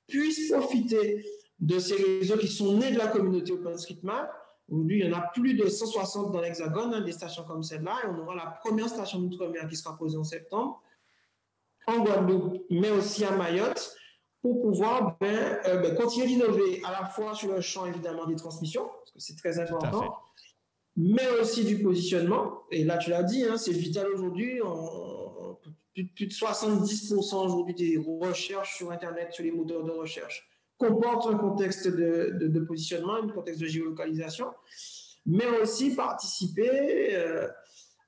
puissent 0.08 0.52
profiter 0.52 1.24
de 1.60 1.78
ces 1.78 1.96
réseaux 1.96 2.38
qui 2.38 2.48
sont 2.48 2.78
nés 2.78 2.92
de 2.92 2.98
la 2.98 3.08
communauté 3.08 3.52
OpenStreetMap 3.52 4.41
Aujourd'hui, 4.72 5.00
il 5.00 5.06
y 5.06 5.14
en 5.14 5.18
a 5.18 5.22
plus 5.34 5.54
de 5.54 5.68
160 5.68 6.32
dans 6.32 6.40
l'Hexagone, 6.40 6.94
hein, 6.94 7.02
des 7.02 7.12
stations 7.12 7.44
comme 7.44 7.62
celle-là, 7.62 7.98
et 8.04 8.08
on 8.08 8.18
aura 8.20 8.36
la 8.36 8.58
première 8.64 8.88
station 8.88 9.20
d'outre-mer 9.20 9.68
qui 9.68 9.76
sera 9.76 9.98
posée 9.98 10.18
en 10.18 10.24
septembre, 10.24 10.82
en 11.88 12.00
Guadeloupe, 12.00 12.66
mais 12.70 12.90
aussi 12.90 13.26
à 13.26 13.32
Mayotte, 13.32 13.98
pour 14.42 14.62
pouvoir 14.62 15.18
ben, 15.20 15.60
euh, 15.66 15.82
ben, 15.82 15.94
continuer 15.96 16.28
d'innover 16.28 16.82
à 16.86 17.02
la 17.02 17.06
fois 17.06 17.36
sur 17.36 17.52
le 17.54 17.60
champ 17.60 17.86
évidemment 17.86 18.26
des 18.26 18.38
transmissions, 18.38 18.88
parce 18.88 19.12
que 19.12 19.20
c'est 19.20 19.36
très 19.36 19.60
important, 19.60 20.18
mais 20.96 21.30
aussi 21.42 21.66
du 21.66 21.84
positionnement. 21.84 22.64
Et 22.72 22.86
là, 22.86 22.98
tu 22.98 23.10
l'as 23.10 23.24
dit, 23.24 23.44
hein, 23.44 23.58
c'est 23.58 23.74
vital 23.74 24.08
aujourd'hui. 24.08 24.62
Plus, 25.94 26.08
plus 26.08 26.28
de 26.28 26.32
70% 26.32 27.46
aujourd'hui 27.46 27.76
des 27.76 27.98
recherches 27.98 28.78
sur 28.78 28.90
Internet, 28.90 29.34
sur 29.34 29.44
les 29.44 29.52
moteurs 29.52 29.84
de 29.84 29.92
recherche, 29.92 30.50
comporte 30.82 31.28
un 31.28 31.38
contexte 31.38 31.88
de, 31.88 32.60
positionnement, 32.68 33.16
un 33.16 33.28
contexte 33.28 33.62
de 33.62 33.68
géolocalisation, 33.68 34.48
mais 35.26 35.48
aussi 35.62 35.96
participer 35.96 37.16
euh, 37.16 37.48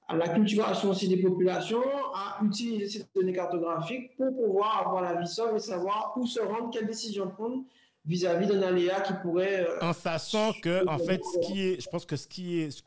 à 0.08 0.16
la 0.16 0.30
culturation 0.30 0.90
aussi 0.90 1.08
des 1.08 1.22
populations, 1.22 1.84
à 2.16 2.44
utiliser 2.44 2.88
ces 2.90 3.06
données 3.16 3.34
cartographiques 3.34 4.16
pour 4.18 4.36
pouvoir 4.36 4.88
avoir 4.88 5.02
la 5.04 5.22
vie 5.22 5.28
sauve 5.28 5.56
et 5.56 5.60
savoir 5.60 6.14
où 6.18 6.26
se 6.26 6.40
rendre, 6.40 6.72
quelles 6.72 6.88
décisions 6.88 7.30
prendre 7.30 7.64
vis-à-vis 8.06 8.48
d'un 8.48 8.62
aléa 8.64 9.02
qui 9.02 9.14
pourrait... 9.22 9.66
Euh, 9.66 9.80
en 9.82 9.94
sachant 9.94 10.52
que, 10.62 10.86
en 10.88 10.98
fait, 10.98 11.22
ce 11.24 11.40
qui 11.48 11.62
est, 11.62 11.82
je 11.82 11.90
pense 11.90 12.06
que 12.06 12.18
ce 12.18 12.28
qui 12.28 12.60
est, 12.60 12.84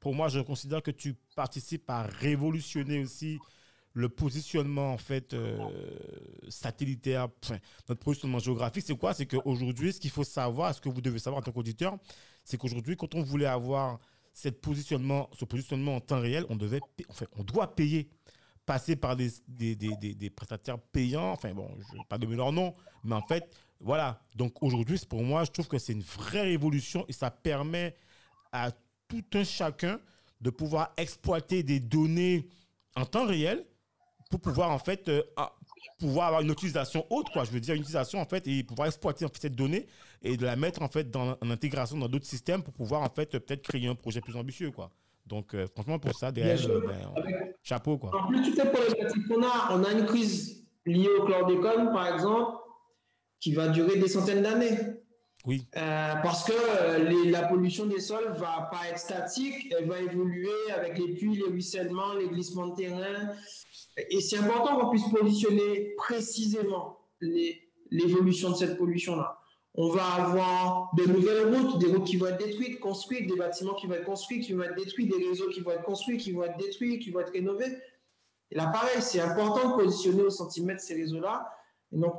pour 0.00 0.14
moi, 0.14 0.28
je 0.28 0.40
considère 0.40 0.82
que 0.82 0.90
tu 0.90 1.14
participes 1.36 1.88
à 1.90 2.04
révolutionner 2.04 3.02
aussi 3.02 3.38
le 3.94 4.08
positionnement 4.08 4.92
en 4.92 4.98
fait 4.98 5.34
euh, 5.34 5.56
satellitaire, 6.48 7.28
notre 7.88 8.00
positionnement 8.02 8.40
géographique, 8.40 8.84
c'est 8.86 8.98
quoi? 8.98 9.14
C'est 9.14 9.26
qu'aujourd'hui, 9.26 9.92
ce 9.92 10.00
qu'il 10.00 10.10
faut 10.10 10.24
savoir, 10.24 10.74
ce 10.74 10.80
que 10.80 10.88
vous 10.88 11.00
devez 11.00 11.20
savoir 11.20 11.40
en 11.40 11.42
tant 11.42 11.52
qu'auditeur, 11.52 11.96
c'est 12.44 12.58
qu'aujourd'hui, 12.58 12.96
quand 12.96 13.14
on 13.14 13.22
voulait 13.22 13.46
avoir 13.46 14.00
cette 14.32 14.60
positionnement, 14.60 15.30
ce 15.38 15.44
positionnement 15.44 15.94
en 15.96 16.00
temps 16.00 16.20
réel, 16.20 16.44
on 16.48 16.56
devait, 16.56 16.80
enfin, 17.08 17.26
on 17.38 17.44
doit 17.44 17.76
payer, 17.76 18.10
passer 18.66 18.96
par 18.96 19.14
des, 19.14 19.30
des, 19.46 19.76
des, 19.76 19.94
des 19.96 20.30
prestataires 20.30 20.80
payants. 20.80 21.30
Enfin 21.30 21.54
bon, 21.54 21.70
je 21.78 21.96
vais 21.96 22.04
pas 22.08 22.18
donner 22.18 22.34
leur 22.34 22.50
nom, 22.50 22.74
mais 23.04 23.14
en 23.14 23.22
fait, 23.22 23.48
voilà. 23.78 24.20
Donc 24.34 24.60
aujourd'hui, 24.60 25.00
pour 25.08 25.22
moi, 25.22 25.44
je 25.44 25.52
trouve 25.52 25.68
que 25.68 25.78
c'est 25.78 25.92
une 25.92 26.02
vraie 26.02 26.42
révolution 26.42 27.04
et 27.06 27.12
ça 27.12 27.30
permet 27.30 27.94
à 28.50 28.72
tout 29.06 29.24
un 29.34 29.44
chacun 29.44 30.00
de 30.40 30.50
pouvoir 30.50 30.92
exploiter 30.96 31.62
des 31.62 31.78
données 31.78 32.48
en 32.96 33.06
temps 33.06 33.26
réel 33.26 33.64
pour 34.34 34.52
pouvoir 34.52 34.72
en 34.72 34.78
fait 34.78 35.08
euh, 35.08 35.22
pouvoir 36.00 36.26
avoir 36.26 36.42
une 36.42 36.50
utilisation 36.50 37.06
haute 37.10 37.28
quoi. 37.32 37.44
Je 37.44 37.52
veux 37.52 37.60
dire 37.60 37.76
une 37.76 37.82
utilisation 37.82 38.20
en 38.20 38.24
fait 38.24 38.46
et 38.48 38.64
pouvoir 38.64 38.88
exploiter 38.88 39.24
en 39.24 39.28
fait, 39.28 39.42
cette 39.42 39.54
donnée 39.54 39.86
et 40.22 40.36
de 40.36 40.44
la 40.44 40.56
mettre 40.56 40.82
en 40.82 40.88
fait 40.88 41.08
dans 41.08 41.36
en 41.40 41.50
intégration 41.50 41.96
dans 41.96 42.08
d'autres 42.08 42.26
systèmes 42.26 42.62
pour 42.62 42.74
pouvoir 42.74 43.02
en 43.02 43.08
fait 43.08 43.30
peut-être 43.30 43.62
créer 43.62 43.86
un 43.86 43.94
projet 43.94 44.20
plus 44.20 44.36
ambitieux 44.36 44.72
quoi. 44.72 44.90
Donc 45.26 45.54
euh, 45.54 45.68
franchement 45.72 46.00
pour 46.00 46.14
ça 46.14 46.32
derrière 46.32 46.58
euh, 46.68 46.80
ben, 46.84 47.52
chapeau 47.62 47.96
quoi. 47.96 48.10
En 48.12 48.26
plus 48.26 48.42
toutes 48.42 48.56
les 48.56 48.70
problématiques 48.70 49.28
qu'on 49.28 49.42
a 49.44 49.68
on 49.70 49.84
a 49.84 49.92
une 49.92 50.04
crise 50.04 50.64
liée 50.84 51.08
au 51.20 51.24
chlordécone 51.26 51.92
par 51.92 52.12
exemple 52.12 52.58
qui 53.38 53.52
va 53.52 53.68
durer 53.68 53.98
des 54.00 54.08
centaines 54.08 54.42
d'années. 54.42 54.78
Oui. 55.46 55.68
parce 55.74 56.44
que 56.44 57.30
la 57.30 57.42
pollution 57.42 57.84
des 57.84 58.00
sols 58.00 58.32
va 58.38 58.70
pas 58.72 58.88
être 58.88 58.98
statique, 58.98 59.70
elle 59.78 59.86
va 59.86 60.00
évoluer 60.00 60.48
avec 60.74 60.96
les 60.96 61.14
pluies, 61.16 61.36
les 61.36 61.44
ruissellements, 61.44 62.14
les 62.14 62.28
glissements 62.28 62.68
de 62.68 62.76
terrain, 62.76 63.34
et 63.96 64.20
c'est 64.20 64.38
important 64.38 64.78
qu'on 64.78 64.90
puisse 64.90 65.08
positionner 65.08 65.94
précisément 65.96 67.00
l'évolution 67.90 68.50
de 68.50 68.56
cette 68.56 68.76
pollution-là. 68.76 69.38
On 69.76 69.88
va 69.88 70.04
avoir 70.04 70.90
de 70.96 71.04
nouvelles 71.04 71.52
routes, 71.52 71.78
des 71.78 71.86
routes 71.86 72.04
qui 72.04 72.16
vont 72.16 72.26
être 72.26 72.44
détruites, 72.44 72.78
construites, 72.78 73.28
des 73.28 73.36
bâtiments 73.36 73.74
qui 73.74 73.86
vont 73.86 73.94
être 73.94 74.04
construits, 74.04 74.40
qui 74.40 74.52
vont 74.52 74.62
être 74.62 74.76
détruits, 74.76 75.06
des 75.06 75.28
réseaux 75.28 75.48
qui 75.48 75.60
vont 75.60 75.72
être 75.72 75.82
construits, 75.82 76.16
qui 76.16 76.30
vont 76.32 76.44
être 76.44 76.56
détruits, 76.56 77.00
qui 77.00 77.10
vont 77.10 77.20
être 77.20 77.32
rénovés. 77.32 77.76
Et 78.50 78.56
là, 78.56 78.68
pareil, 78.68 79.00
c'est 79.00 79.20
important 79.20 79.70
de 79.70 79.82
positionner 79.82 80.22
au 80.22 80.30
centimètre 80.30 80.80
ces 80.80 80.94
réseaux-là. 80.94 81.50
Et 81.92 81.98
donc, 81.98 82.14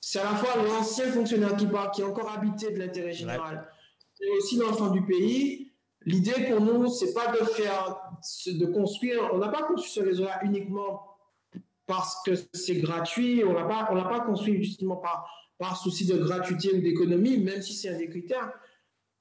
c'est 0.00 0.18
à 0.18 0.24
la 0.24 0.36
fois 0.36 0.62
l'ancien 0.62 1.10
fonctionnaire 1.10 1.56
qui 1.56 1.66
part, 1.66 1.90
qui 1.90 2.02
est 2.02 2.04
encore 2.04 2.30
habité 2.30 2.70
de 2.70 2.78
l'intérêt 2.78 3.12
général, 3.12 3.66
et 4.20 4.30
aussi 4.36 4.56
l'enfant 4.56 4.90
du 4.90 5.02
pays, 5.02 5.71
L'idée 6.06 6.46
pour 6.50 6.60
nous, 6.60 6.88
c'est 6.88 7.12
pas 7.12 7.32
de 7.32 7.44
faire, 7.44 8.12
de 8.46 8.66
construire. 8.66 9.30
On 9.32 9.38
n'a 9.38 9.48
pas 9.48 9.62
construit 9.62 9.90
ce 9.90 10.00
réseau-là 10.00 10.40
uniquement 10.44 11.02
parce 11.86 12.22
que 12.24 12.32
c'est 12.52 12.76
gratuit. 12.76 13.44
On 13.44 13.52
l'a 13.52 13.64
pas, 13.64 13.88
on 13.90 13.94
l'a 13.94 14.04
pas 14.04 14.20
construit 14.20 14.62
justement 14.62 14.96
par 14.96 15.28
par 15.62 15.76
souci 15.76 16.06
de 16.06 16.16
gratuité 16.16 16.74
ou 16.74 16.80
d'économie, 16.80 17.38
même 17.38 17.62
si 17.62 17.74
c'est 17.74 17.88
un 17.88 17.96
des 17.96 18.08
critères. 18.08 18.52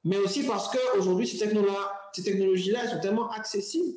Mais 0.03 0.17
aussi 0.17 0.43
parce 0.43 0.71
ces 0.71 1.37
technologies-là, 1.37 2.01
ces 2.13 2.23
technologies-là, 2.23 2.87
sont 2.87 2.99
tellement 2.99 3.29
accessibles, 3.29 3.95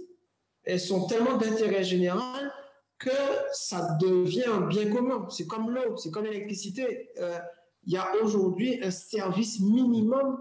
elles 0.62 0.78
sont 0.81 1.06
tellement 1.06 1.39
d'intérêt 1.39 1.82
général 1.82 2.52
que 2.98 3.11
ça 3.52 3.97
devient 3.98 4.44
un 4.44 4.61
bien 4.61 4.93
commun. 4.93 5.27
C'est 5.31 5.47
comme 5.47 5.70
l'eau, 5.70 5.97
c'est 5.97 6.11
comme 6.11 6.24
l'électricité. 6.24 7.09
Euh, 7.19 7.39
il 7.86 7.94
y 7.94 7.97
a 7.97 8.15
aujourd'hui 8.23 8.78
un 8.82 8.90
service 8.90 9.61
minimum 9.61 10.39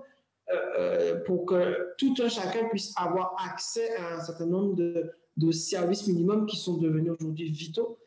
euh, 0.52 0.56
euh, 0.78 1.24
pour 1.26 1.46
que 1.46 1.96
tout 1.98 2.14
un 2.22 2.28
chacun 2.28 2.68
puisse 2.68 2.94
avoir 2.98 3.34
accès 3.50 3.96
à 3.96 4.16
un 4.16 4.20
certain 4.20 4.46
nombre 4.46 4.76
de, 4.76 5.12
de 5.38 5.52
services 5.52 6.06
minimums 6.08 6.46
qui 6.46 6.58
sont 6.58 6.78
devenus 6.78 7.14
aujourd'hui 7.14 7.50
vitaux. 7.50 7.98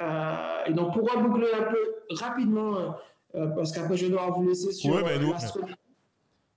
Euh, 0.00 0.64
et 0.66 0.72
donc, 0.72 0.94
pour 0.94 1.04
boucler 1.20 1.46
un 1.54 1.70
peu 1.70 1.78
rapidement, 2.10 2.96
parce 3.32 3.70
qu'après 3.72 3.96
je 3.96 4.06
dois 4.06 4.30
vous 4.30 4.48
laisser 4.48 4.72
sur 4.72 4.98
l'astronomie. 4.98 5.74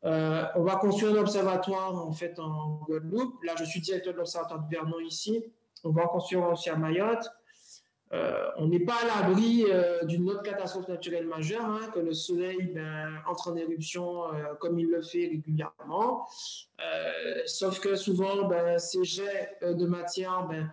on 0.04 0.64
va 0.64 0.76
construire 0.78 1.16
un 1.16 1.22
observatoire 1.22 1.96
en 1.96 2.12
fait 2.12 2.40
en 2.40 2.80
Guadeloupe. 2.88 3.44
Là, 3.44 3.54
je 3.58 3.66
suis 3.66 3.82
directeur 3.82 4.14
de 4.14 4.18
l'observatoire 4.18 4.62
de 4.62 4.70
Vernon 4.70 5.00
ici. 5.00 5.44
On 5.84 5.92
va 5.92 6.06
en 6.06 6.08
construire 6.08 6.50
aussi 6.50 6.70
à 6.70 6.76
Mayotte. 6.76 7.30
Euh, 8.12 8.50
on 8.58 8.68
n'est 8.68 8.80
pas 8.80 8.96
à 9.04 9.22
l'abri 9.22 9.66
euh, 9.70 10.04
d'une 10.06 10.28
autre 10.30 10.42
catastrophe 10.42 10.88
naturelle 10.88 11.28
majeure, 11.28 11.64
hein, 11.64 11.92
que 11.94 12.00
le 12.00 12.14
Soleil 12.14 12.72
ben, 12.74 13.14
entre 13.28 13.52
en 13.52 13.56
éruption 13.56 14.34
euh, 14.34 14.56
comme 14.60 14.80
il 14.80 14.88
le 14.88 15.02
fait 15.02 15.28
régulièrement. 15.28 16.28
sauf 17.46 17.80
que 17.80 17.96
souvent, 17.96 18.48
ben, 18.48 18.80
ces 18.80 19.04
jets 19.04 19.58
de 19.62 19.86
matière 19.86 20.48
ben, 20.48 20.72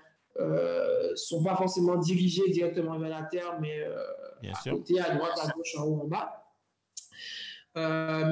sont 1.14 1.42
pas 1.42 1.56
forcément 1.56 1.96
dirigés 1.96 2.48
directement 2.48 2.98
vers 2.98 3.10
la 3.10 3.22
Terre, 3.24 3.58
mais 3.60 3.84
à 3.84 4.70
côté, 4.70 4.98
à 4.98 5.14
droite, 5.14 5.38
à 5.42 5.48
gauche, 5.50 5.76
en 5.76 5.84
haut, 5.84 6.00
en 6.02 6.06
bas. 6.06 6.42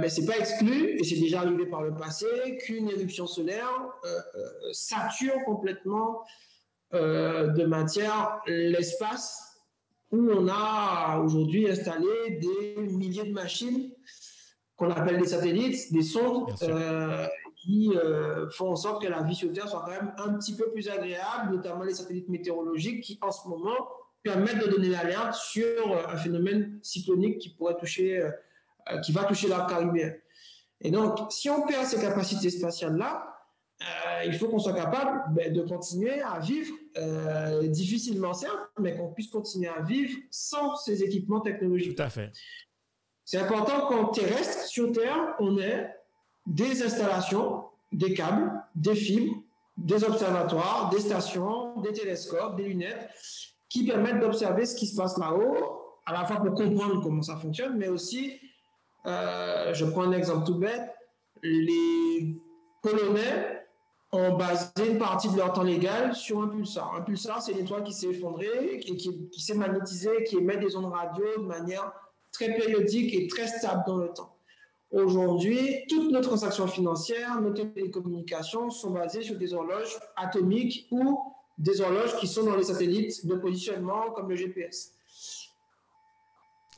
mais 0.01 0.09
c'est 0.09 0.25
pas 0.25 0.39
exclu, 0.39 0.99
et 0.99 1.05
c'est 1.05 1.21
déjà 1.21 1.41
arrivé 1.41 1.67
par 1.67 1.83
le 1.83 1.95
passé, 1.95 2.27
qu'une 2.63 2.89
éruption 2.89 3.27
solaire 3.27 3.71
sature 4.73 5.45
complètement 5.45 6.23
euh, 6.95 7.49
de 7.49 7.65
matière 7.65 8.41
l'espace 8.47 9.61
où 10.11 10.31
on 10.31 10.49
a 10.49 11.21
aujourd'hui 11.25 11.69
installé 11.69 12.39
des 12.41 12.83
milliers 12.83 13.25
de 13.25 13.33
machines 13.33 13.91
qu'on 14.77 14.91
appelle 14.91 15.21
des 15.21 15.29
satellites, 15.29 15.93
des 15.93 16.03
sondes, 16.03 16.53
euh, 16.63 17.27
qui 17.57 17.93
euh, 17.97 18.49
font 18.51 18.71
en 18.71 18.77
sorte 18.77 19.03
que 19.03 19.09
la 19.09 19.23
vie 19.23 19.35
sur 19.35 19.53
Terre 19.53 19.69
soit 19.69 19.83
quand 19.85 19.93
même 19.93 20.13
un 20.19 20.35
petit 20.35 20.57
peu 20.57 20.71
plus 20.71 20.89
agréable, 20.89 21.55
notamment 21.55 21.85
les 21.85 21.95
satellites 21.95 22.29
météorologiques 22.29 23.03
qui 23.03 23.19
en 23.23 23.31
ce 23.31 23.49
moment 23.49 23.89
permettre 24.23 24.67
de 24.67 24.71
donner 24.71 24.89
l'alerte 24.89 25.35
sur 25.35 26.09
un 26.09 26.17
phénomène 26.17 26.79
cyclonique 26.83 27.39
qui 27.39 27.51
pourrait 27.51 27.77
toucher, 27.77 28.29
qui 29.05 29.13
va 29.13 29.25
toucher 29.25 29.49
l'arc 29.49 29.69
caribéen. 29.69 30.13
Et 30.81 30.91
donc, 30.91 31.19
si 31.31 31.49
on 31.51 31.67
perd 31.67 31.87
ces 31.87 32.01
capacités 32.01 32.51
spatiales-là, 32.51 33.35
euh, 33.83 34.25
il 34.27 34.35
faut 34.35 34.49
qu'on 34.49 34.59
soit 34.59 34.75
capable 34.75 35.35
ben, 35.35 35.53
de 35.53 35.63
continuer 35.63 36.21
à 36.21 36.39
vivre 36.39 36.75
euh, 36.97 37.67
difficilement, 37.69 38.35
certes, 38.35 38.71
mais 38.79 38.97
qu'on 38.97 39.13
puisse 39.13 39.29
continuer 39.29 39.69
à 39.69 39.83
vivre 39.83 40.17
sans 40.31 40.77
ces 40.77 41.03
équipements 41.03 41.41
technologiques. 41.41 41.97
Tout 41.97 42.03
à 42.03 42.11
fait. 42.11 42.31
C'est 43.25 43.39
important 43.39 43.87
qu'en 43.87 44.09
terrestre, 44.09 44.67
sur 44.67 44.93
Terre, 44.93 45.35
on 45.39 45.59
ait 45.59 45.95
des 46.47 46.83
installations, 46.83 47.65
des 47.91 48.15
câbles, 48.15 48.53
des 48.75 48.95
fibres, 48.95 49.43
des 49.77 50.05
observatoires, 50.05 50.91
des 50.91 51.01
stations, 51.01 51.81
des 51.81 51.93
télescopes, 51.93 52.57
des 52.57 52.65
lunettes 52.65 53.09
qui 53.69 53.85
permettent 53.85 54.21
d'observer 54.21 54.67
ce 54.67 54.77
qui 54.77 54.87
se 54.87 54.97
passe 54.97 55.19
là-haut, 55.19 55.81
à 56.07 56.13
la 56.13 56.25
fois 56.25 56.37
pour 56.37 56.55
comprendre 56.55 57.03
comment 57.03 57.23
ça 57.23 57.37
fonctionne, 57.37 57.77
mais 57.77 57.89
aussi, 57.89 58.39
euh, 59.07 59.73
je 59.75 59.85
prends 59.85 60.03
un 60.03 60.13
exemple 60.13 60.47
tout 60.47 60.59
bête, 60.59 60.95
les 61.43 62.37
Polonais 62.83 63.54
ont 64.15 64.37
basé 64.37 64.69
une 64.89 64.99
partie 64.99 65.29
de 65.29 65.37
leur 65.37 65.53
temps 65.53 65.63
légal 65.63 66.15
sur 66.15 66.43
un 66.43 66.49
pulsar. 66.49 66.95
Un 66.97 67.03
pulsar, 67.03 67.43
c'est 67.43 67.53
une 67.53 67.59
étoile 67.59 67.83
qui 67.85 67.93
s'est 67.93 68.09
effondrée 68.09 68.77
et 68.77 68.79
qui, 68.79 69.29
s'est 69.39 69.55
magnétisée, 69.55 70.25
qui 70.25 70.37
émet 70.37 70.57
des 70.57 70.77
ondes 70.77 70.93
radio 70.93 71.25
de 71.39 71.43
manière 71.43 71.93
très 72.33 72.55
périodique 72.55 73.15
et 73.15 73.27
très 73.27 73.47
stable 73.47 73.83
dans 73.87 73.97
le 73.97 74.09
temps. 74.09 74.35
Aujourd'hui, 74.93 75.85
toutes 75.89 76.13
nos 76.13 76.21
transactions 76.21 76.69
financières, 76.69 77.41
nos 77.41 77.53
télécommunications 77.53 78.71
sont 78.71 78.91
basées 78.91 79.23
sur 79.23 79.37
des 79.37 79.53
horloges 79.53 79.99
atomiques 80.17 80.87
ou 80.91 81.21
des 81.59 81.81
horloges 81.81 82.17
qui 82.17 82.29
sont 82.29 82.45
dans 82.45 82.57
les 82.57 82.65
satellites 82.65 83.27
de 83.27 83.35
positionnement 83.35 84.13
comme 84.15 84.29
le 84.29 84.37
GPS. 84.37 84.94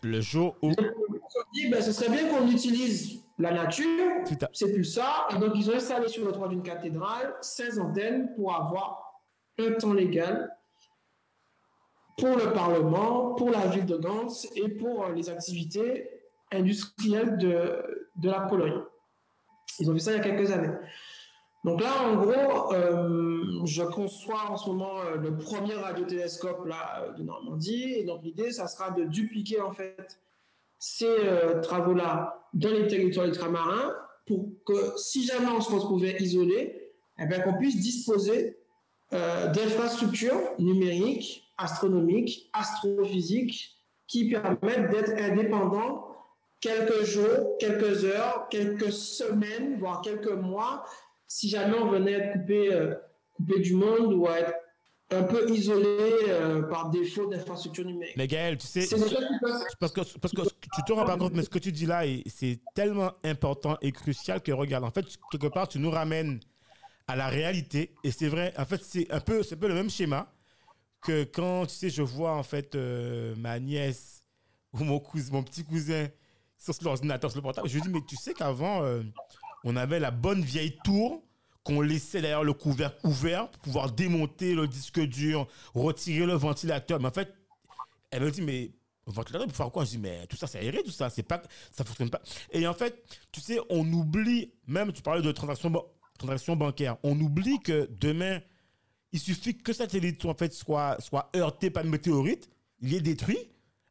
Le 0.07 0.21
jour 0.21 0.57
où... 0.63 0.71
dit, 1.53 1.69
ben, 1.69 1.83
ce 1.83 1.93
serait 1.93 2.11
bien 2.11 2.29
qu'on 2.29 2.49
utilise 2.49 3.25
la 3.39 3.53
nature, 3.53 4.25
c'est 4.53 4.73
plus 4.73 4.85
ça. 4.85 5.27
Et 5.35 5.39
donc, 5.39 5.53
ils 5.57 5.69
ont 5.69 5.75
installé 5.75 6.09
sur 6.09 6.25
le 6.25 6.33
toit 6.33 6.49
d'une 6.49 6.63
cathédrale 6.63 7.35
16 7.41 7.81
antennes 7.81 8.33
pour 8.37 8.55
avoir 8.55 9.21
un 9.59 9.73
temps 9.73 9.93
légal 9.93 10.57
pour 12.17 12.37
le 12.37 12.53
Parlement, 12.53 13.35
pour 13.35 13.51
la 13.51 13.67
ville 13.67 13.85
de 13.85 13.97
Gans 13.97 14.29
et 14.55 14.69
pour 14.69 15.05
euh, 15.05 15.13
les 15.13 15.29
activités 15.29 16.09
industrielles 16.51 17.37
de, 17.37 18.09
de 18.17 18.31
la 18.31 18.41
Pologne. 18.41 18.81
Ils 19.81 19.91
ont 19.91 19.95
fait 19.95 20.01
ça 20.01 20.13
il 20.13 20.19
y 20.19 20.21
a 20.21 20.23
quelques 20.23 20.51
années. 20.51 20.73
Donc 21.67 21.81
là, 21.81 22.05
en 22.05 22.15
gros, 22.15 22.73
euh, 22.75 23.61
je 23.65 23.83
conçois 23.83 24.51
en 24.51 24.57
ce 24.57 24.69
moment 24.71 25.01
euh, 25.01 25.17
le 25.17 25.37
premier 25.37 25.75
radiotélescope 25.75 26.65
là, 26.65 27.09
de 27.19 27.25
Normandie. 27.25 27.95
Et 27.97 28.05
donc 28.05 28.23
l'idée, 28.23 28.53
ça 28.53 28.69
sera 28.69 28.93
de 28.93 29.03
dupliquer 29.03 29.61
en 29.61 29.73
fait 29.73 30.21
ces 30.79 31.07
euh, 31.07 31.61
travaux-là 31.61 32.49
dans 32.55 32.71
les 32.71 32.87
territoires 32.87 33.27
ultramarins 33.27 33.93
pour 34.27 34.49
que 34.65 34.93
si 34.97 35.27
jamais 35.27 35.49
on 35.51 35.61
se 35.61 35.73
retrouvait 35.73 36.17
isolé, 36.21 36.93
eh 37.19 37.43
qu'on 37.43 37.59
puisse 37.59 37.81
disposer 37.81 38.59
euh, 39.13 39.49
d'infrastructures 39.49 40.41
numériques, 40.61 41.53
astronomiques, 41.59 42.49
astrophysiques 42.53 43.77
qui 44.07 44.31
permettent 44.31 44.91
d'être 44.91 45.21
indépendants 45.21 46.07
quelques 46.61 47.05
jours, 47.05 47.57
quelques 47.59 48.05
heures, 48.05 48.47
quelques 48.51 48.93
semaines, 48.93 49.77
voire 49.79 50.01
quelques 50.01 50.33
mois, 50.33 50.85
si 51.27 51.49
jamais 51.49 51.77
on 51.77 51.91
venait 51.91 52.13
être 52.13 52.33
coupé, 52.33 52.73
euh, 52.73 52.95
coupé 53.35 53.61
du 53.61 53.75
monde 53.75 54.13
ou 54.13 54.27
à 54.27 54.41
être 54.41 54.55
un 55.11 55.23
peu 55.23 55.49
isolé 55.51 55.97
euh, 56.29 56.63
par 56.63 56.91
défaut 56.91 57.27
d'infrastructure 57.27 57.85
numérique. 57.85 58.17
Mais 58.17 58.27
Gaël, 58.27 58.57
tu 58.59 58.67
sais, 58.67 58.87
parce 59.79 59.93
que, 59.93 60.01
parce 60.19 60.35
que 60.35 60.43
tu 60.75 60.83
te 60.85 60.93
rends 60.93 61.05
pas 61.05 61.17
compte, 61.17 61.33
mais 61.35 61.43
ce 61.43 61.51
que 61.51 61.61
tu 61.61 61.71
dis 61.71 61.87
là, 61.87 62.03
c'est 62.27 62.61
tellement 62.75 63.13
important 63.23 63.77
et 63.83 63.93
crucial 63.93 64.43
que 64.43 64.51
regarde, 64.51 64.85
en 64.85 64.91
fait, 64.91 65.07
quelque 65.31 65.47
part, 65.47 65.69
tu 65.69 65.79
nous 65.79 65.91
ramènes 65.91 66.41
à 67.07 67.15
la 67.15 67.29
réalité. 67.29 67.95
Et 68.03 68.11
c'est 68.11 68.29
vrai, 68.29 68.53
en 68.59 68.65
fait, 68.65 68.83
c'est 68.83 69.11
un, 69.13 69.21
peu, 69.21 69.43
un 69.49 69.57
peu 69.57 69.69
le 69.69 69.75
même 69.75 69.91
schéma 69.91 70.33
que 71.03 71.23
quand, 71.23 71.67
tu 71.67 71.75
sais, 71.75 71.91
je 71.91 72.03
vois, 72.03 72.33
en 72.33 72.43
fait, 72.43 72.75
euh, 72.75 73.35
ma 73.37 73.61
nièce 73.61 74.25
ou 74.73 74.79
mon, 74.83 74.99
cousin, 74.99 75.33
mon 75.33 75.43
petit 75.45 75.65
cousin 75.65 76.09
sur 76.59 76.75
l'ordinateur, 76.83 77.31
sur 77.31 77.39
le 77.39 77.43
portable, 77.43 77.69
je 77.69 77.75
lui 77.75 77.83
dis, 77.83 77.89
mais 77.89 78.01
tu 78.09 78.17
sais 78.17 78.35
qu'avant, 78.35 78.83
euh, 78.83 79.03
on 79.65 79.77
avait 79.77 80.01
la 80.01 80.11
bonne 80.11 80.43
vieille 80.43 80.79
tour 80.85 81.23
qu'on 81.65 81.81
laissait 81.81 82.23
d'ailleurs 82.23 82.45
le 82.45 82.53
couvercle 82.53 83.05
ouvert 83.05 83.51
pour 83.51 83.61
pouvoir 83.63 83.91
démonter 83.91 84.55
le 84.55 84.69
disque 84.69 85.01
dur, 85.01 85.49
retirer 85.75 86.25
le 86.25 86.35
ventilateur. 86.35 87.01
Mais 87.01 87.09
en 87.09 87.13
fait, 87.13 87.35
elle 88.11 88.23
me 88.23 88.31
dit, 88.31 88.43
mais 88.43 88.71
ventilateur, 89.07 89.49
pour 89.49 89.57
faire 89.57 89.71
quoi? 89.71 89.85
Je 89.85 89.91
dis, 89.91 89.99
mais 89.99 90.27
tout 90.29 90.37
ça, 90.37 90.47
c'est 90.47 90.59
aéré, 90.59 90.83
tout 90.85 90.93
ça, 90.93 91.11
c'est 91.11 91.25
pas, 91.25 91.43
ça 91.73 91.85
fonctionne 91.85 92.11
pas. 92.11 92.23
Et 92.53 92.67
en 92.67 92.75
fait, 92.75 93.03
tu 93.33 93.41
sais, 93.41 93.59
on 93.69 93.85
oublie, 93.93 94.53
même 94.67 94.93
tu 94.93 95.03
parlais 95.03 95.23
de 95.23 95.33
transactions, 95.33 95.73
transactions 96.19 96.57
bancaires, 96.57 96.97
on 97.03 97.19
oublie 97.21 97.59
que 97.61 97.89
demain, 97.99 98.41
il 99.13 99.21
suffit 99.21 99.57
que 99.57 99.73
satellite 99.73 100.25
en 100.25 100.35
fait, 100.35 100.53
soit, 100.53 100.97
soit 101.01 101.31
heurté 101.35 101.71
par 101.71 101.85
une 101.85 101.91
météorite, 101.91 102.49
il 102.81 102.95
est 102.95 103.01
détruit. 103.01 103.39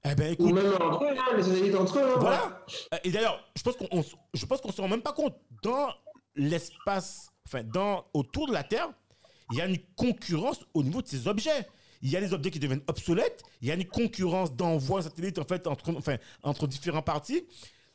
Eh 0.08 0.16
ben, 0.16 0.34
écoute, 0.34 0.52
Ou 0.52 0.54
même 0.54 0.74
entre 0.80 1.04
eux, 1.04 1.18
hein, 1.18 1.36
les 1.36 1.44
satellites 1.44 1.76
entre 1.76 2.00
eux. 2.00 2.04
Hein, 2.04 2.20
voilà. 2.20 2.66
Et 3.04 3.12
d'ailleurs, 3.12 3.44
je 3.56 3.64
pense 3.64 3.76
qu'on 3.76 4.04
je 4.34 4.46
pense 4.46 4.62
qu'on 4.62 4.72
se 4.72 4.82
rend 4.82 4.88
même 4.88 5.02
pas 5.02 5.14
compte. 5.14 5.36
Dans 5.64 5.90
l'espace 6.36 7.32
enfin, 7.48 7.64
dans, 7.64 8.06
autour 8.14 8.48
de 8.48 8.54
la 8.54 8.64
Terre, 8.64 8.90
il 9.52 9.58
y 9.58 9.62
a 9.62 9.66
une 9.66 9.80
concurrence 9.96 10.60
au 10.74 10.84
niveau 10.84 11.02
de 11.02 11.08
ces 11.08 11.28
objets. 11.28 11.68
Il 12.02 12.10
y 12.10 12.18
a 12.18 12.22
des 12.22 12.34
objets 12.34 12.52
qui 12.52 12.60
deviennent 12.60 12.84
obsolètes. 12.88 13.44
Il 13.62 13.68
y 13.68 13.72
a 13.72 13.76
une 13.76 13.86
concurrence 13.86 14.54
d'envoi 14.56 15.02
satellite 15.02 15.40
en 15.40 15.46
fait 15.46 15.66
entre, 15.66 15.96
enfin, 15.96 16.18
entre 16.44 16.68
différents 16.68 17.02
parties. 17.02 17.46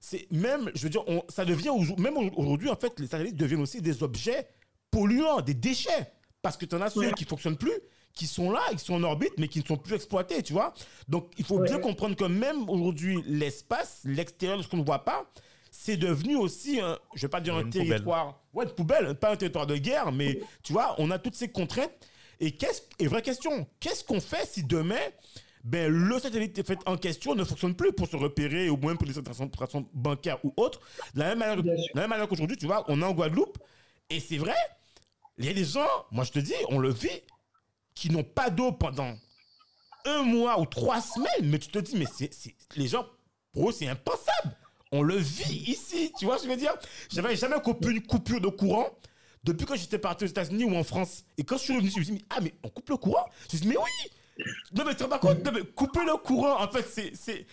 C'est 0.01 0.27
même, 0.33 0.71
je 0.75 0.83
veux 0.83 0.89
dire, 0.89 1.07
on, 1.07 1.23
ça 1.29 1.45
devient 1.45 1.71
même 1.99 2.17
aujourd'hui 2.17 2.71
en 2.71 2.77
fait, 2.77 2.99
les 2.99 3.07
satellites 3.07 3.37
deviennent 3.37 3.61
aussi 3.61 3.83
des 3.83 4.03
objets 4.03 4.49
polluants, 4.91 5.43
des 5.43 5.55
déchets, 5.55 6.13
parce 6.43 6.57
que 6.57 6.65
tu 6.65 6.75
en 6.75 6.81
as 6.81 6.91
ceux 6.91 7.11
qui 7.13 7.25
fonctionnent 7.25 7.59
plus, 7.59 7.79
qui 8.15 8.27
sont 8.27 8.51
là, 8.51 8.61
qui 8.73 8.79
sont 8.79 8.95
en 8.95 9.03
orbite, 9.03 9.33
mais 9.39 9.49
qui 9.49 9.61
ne 9.61 9.65
sont 9.65 9.77
plus 9.77 9.95
exploités, 9.95 10.43
tu 10.43 10.53
vois. 10.53 10.75
Donc, 11.09 11.31
il 11.39 11.45
faut 11.45 11.59
bien 11.59 11.79
comprendre 11.79 12.17
que 12.17 12.25
même 12.25 12.69
aujourd'hui, 12.69 13.23
l'espace, 13.27 14.01
l'extérieur 14.05 14.59
de 14.59 14.63
ce 14.63 14.69
qu'on 14.69 14.79
ne 14.79 14.85
voit 14.85 15.05
pas, 15.05 15.31
c'est 15.71 15.97
devenu 15.97 16.37
aussi, 16.37 16.81
un, 16.81 16.99
je 17.15 17.23
vais 17.23 17.29
pas 17.29 17.41
dire 17.41 17.55
un 17.55 17.69
territoire, 17.69 18.41
ouais, 18.53 18.67
de 18.67 18.71
poubelle, 18.71 19.15
pas 19.15 19.33
un 19.33 19.37
territoire 19.37 19.67
de 19.67 19.77
guerre, 19.77 20.13
mais 20.13 20.41
tu 20.63 20.73
vois, 20.73 20.97
on 20.99 21.11
a 21.11 21.19
toutes 21.19 21.37
ces 21.37 21.49
contraintes. 21.49 21.93
Et, 22.41 22.53
qu'est-ce, 22.53 22.83
et 22.99 23.07
vraie 23.07 23.23
question, 23.23 23.67
qu'est-ce 23.79 24.03
qu'on 24.03 24.21
fait 24.21 24.47
si 24.47 24.65
demain, 24.65 24.97
ben, 25.63 25.93
le 25.93 26.19
satellite 26.19 26.67
fait 26.67 26.79
en 26.87 26.97
question 26.97 27.35
ne 27.35 27.45
fonctionne 27.45 27.75
plus 27.75 27.93
pour 27.93 28.09
se 28.09 28.17
repérer, 28.17 28.71
ou 28.71 28.77
même 28.79 28.97
pour 28.97 29.07
les 29.07 29.13
transactions 29.13 29.87
bancaires 29.93 30.39
ou 30.45 30.53
autres? 30.57 30.81
De 31.15 31.21
la 31.21 31.35
même 31.35 31.39
manière, 31.39 31.57
la 31.95 32.01
même 32.01 32.11
manière 32.11 32.29
qu'aujourd'hui, 32.29 32.57
tu 32.57 32.67
vois, 32.67 32.85
on 32.89 33.01
est 33.01 33.05
en 33.05 33.13
Guadeloupe, 33.13 33.59
et 34.09 34.21
c'est 34.21 34.39
vrai, 34.39 34.57
il 35.39 35.45
y 35.45 35.49
a 35.49 35.53
des 35.53 35.65
gens, 35.65 35.87
moi 36.11 36.25
je 36.25 36.33
te 36.33 36.39
dis, 36.39 36.55
on 36.69 36.79
le 36.79 36.91
vit, 36.91 37.23
qui 37.95 38.11
n'ont 38.11 38.25
pas 38.25 38.51
d'eau 38.51 38.73
pendant 38.73 39.15
un 40.07 40.23
mois 40.23 40.61
ou 40.61 40.67
trois 40.67 41.01
semaines, 41.01 41.51
mais 41.51 41.59
tu 41.59 41.69
te 41.69 41.79
dis, 41.79 41.97
mais 41.97 42.07
c'est, 42.11 42.31
les 42.77 42.89
gens, 42.89 43.07
pour 43.53 43.71
eux, 43.71 43.73
c'est 43.73 43.89
impensable 43.89 44.57
on 44.93 45.03
le 45.03 45.17
vit 45.17 45.71
ici, 45.71 46.13
tu 46.19 46.25
vois 46.25 46.37
ce 46.37 46.43
que 46.43 46.49
je 46.49 46.55
veux 46.55 46.61
dire? 46.61 46.75
J'avais 47.13 47.37
jamais 47.37 47.61
coupé 47.61 47.91
une 47.91 48.03
coupure 48.03 48.41
de 48.41 48.49
courant 48.49 48.89
depuis 49.45 49.67
que 49.67 49.77
j'étais 49.77 49.99
parti 49.99 50.25
aux 50.25 50.29
États-Unis 50.29 50.65
ou 50.65 50.75
en 50.77 50.85
France. 50.85 51.25
Et 51.39 51.45
quand 51.45 51.57
je 51.57 51.63
suis 51.63 51.75
revenu, 51.75 51.91
je 51.91 51.99
me 51.99 52.05
suis 52.05 52.15
dit, 52.15 52.25
ah, 52.31 52.41
mais 52.43 52.55
on 52.65 52.69
coupe 52.69 52.91
le 52.91 52.97
courant? 52.97 53.27
Je 53.49 53.57
me 53.57 53.59
suis 53.59 53.61
dit, 53.61 53.69
mais 53.69 53.77
oui 53.77 54.47
Non, 54.75 54.85
mais 54.85 54.93
tu 54.93 54.99
te 54.99 55.03
rends 55.05 55.09
pas 55.11 55.19
compte? 55.19 55.45
Non, 55.45 55.53
Couper 55.75 56.05
le 56.05 56.17
courant, 56.17 56.63
en 56.63 56.69
fait, 56.69 57.15
c'est. 57.15 57.47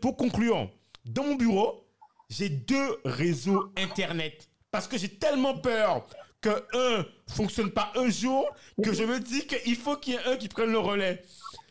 Pour 0.00 0.16
conclure, 0.16 0.70
dans 1.04 1.24
mon 1.24 1.34
bureau, 1.34 1.86
j'ai 2.30 2.48
deux 2.48 2.98
réseaux 3.04 3.70
Internet. 3.76 4.48
Parce 4.70 4.88
que 4.88 4.98
j'ai 4.98 5.10
tellement 5.10 5.58
peur 5.58 6.06
que 6.44 6.98
un 7.00 7.06
fonctionne 7.26 7.70
pas 7.70 7.90
un 7.96 8.10
jour 8.10 8.46
que 8.82 8.92
je 8.92 9.04
me 9.04 9.18
dis 9.18 9.46
qu'il 9.46 9.76
faut 9.76 9.96
qu'il 9.96 10.14
y 10.14 10.16
ait 10.16 10.24
un 10.26 10.36
qui 10.36 10.48
prenne 10.48 10.70
le 10.70 10.78
relais. 10.78 11.22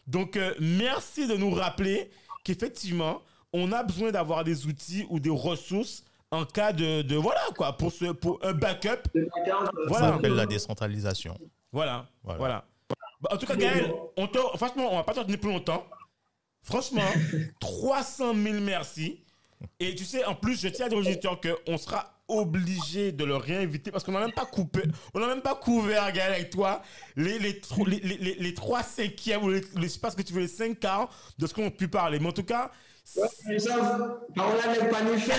Donc, 0.07 0.35
euh, 0.35 0.53
merci 0.59 1.27
de 1.27 1.35
nous 1.35 1.51
rappeler 1.51 2.09
qu'effectivement, 2.43 3.21
on 3.53 3.71
a 3.71 3.83
besoin 3.83 4.11
d'avoir 4.11 4.43
des 4.43 4.65
outils 4.65 5.05
ou 5.09 5.19
des 5.19 5.29
ressources 5.29 6.03
en 6.31 6.45
cas 6.45 6.73
de, 6.73 7.15
voilà 7.15 7.41
quoi 7.55 7.77
pour 7.77 7.91
ce 7.91 8.05
pour 8.05 8.39
un 8.43 8.53
backup. 8.53 9.07
Voilà. 9.87 10.07
Ça 10.07 10.13
s'appelle 10.13 10.33
la 10.33 10.47
décentralisation. 10.47 11.37
Voilà. 11.71 12.07
Voilà. 12.23 12.65
Bah, 13.21 13.29
en 13.33 13.37
tout 13.37 13.45
cas, 13.45 13.55
Gaël, 13.55 13.93
on 14.17 14.27
te, 14.27 14.39
franchement, 14.57 14.89
on 14.91 14.95
va 14.97 15.03
pas 15.03 15.13
tenir 15.13 15.39
plus 15.39 15.51
longtemps. 15.51 15.85
Franchement, 16.63 17.05
300 17.59 18.33
000 18.33 18.59
merci. 18.61 19.23
Et 19.79 19.93
tu 19.93 20.03
sais, 20.03 20.25
en 20.25 20.33
plus, 20.33 20.59
je 20.59 20.67
tiens 20.69 20.87
à 20.87 20.89
dire 20.89 20.97
aux 20.97 21.01
auditeurs 21.01 21.39
qu'on 21.39 21.77
sera 21.77 22.12
obligé 22.27 23.11
de 23.11 23.23
le 23.25 23.35
réinviter 23.35 23.91
parce 23.91 24.03
qu'on 24.03 24.13
n'a 24.13 24.21
même 24.21 24.31
pas 24.31 24.45
coupé, 24.45 24.83
on 25.13 25.19
n'a 25.19 25.27
même 25.27 25.41
pas 25.41 25.55
couvert, 25.55 26.11
Gaël, 26.11 26.33
avec 26.33 26.49
toi, 26.49 26.81
les, 27.15 27.37
les, 27.39 27.61
les, 27.85 28.35
les, 28.39 28.53
trois 28.53 28.83
cinquièmes 28.83 29.43
ou 29.43 29.49
les, 29.49 29.61
je 29.75 29.87
sais 29.87 29.99
pas 29.99 30.09
ce 30.11 30.15
que 30.15 30.21
tu 30.21 30.33
veux, 30.33 30.41
les 30.41 30.47
cinq 30.47 30.79
quarts 30.79 31.09
de 31.37 31.47
ce 31.47 31.53
qu'on 31.53 31.67
a 31.67 31.71
pu 31.71 31.87
parler. 31.87 32.19
Mais 32.19 32.27
en 32.27 32.33
tout 32.33 32.43
cas, 32.43 32.71
on 33.17 33.21
l'a 33.21 34.67
même 34.67 34.89
pas 34.89 35.01
fait. 35.17 35.33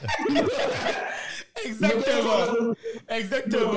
Exactement. 1.64 2.74
Exactement. 3.08 3.72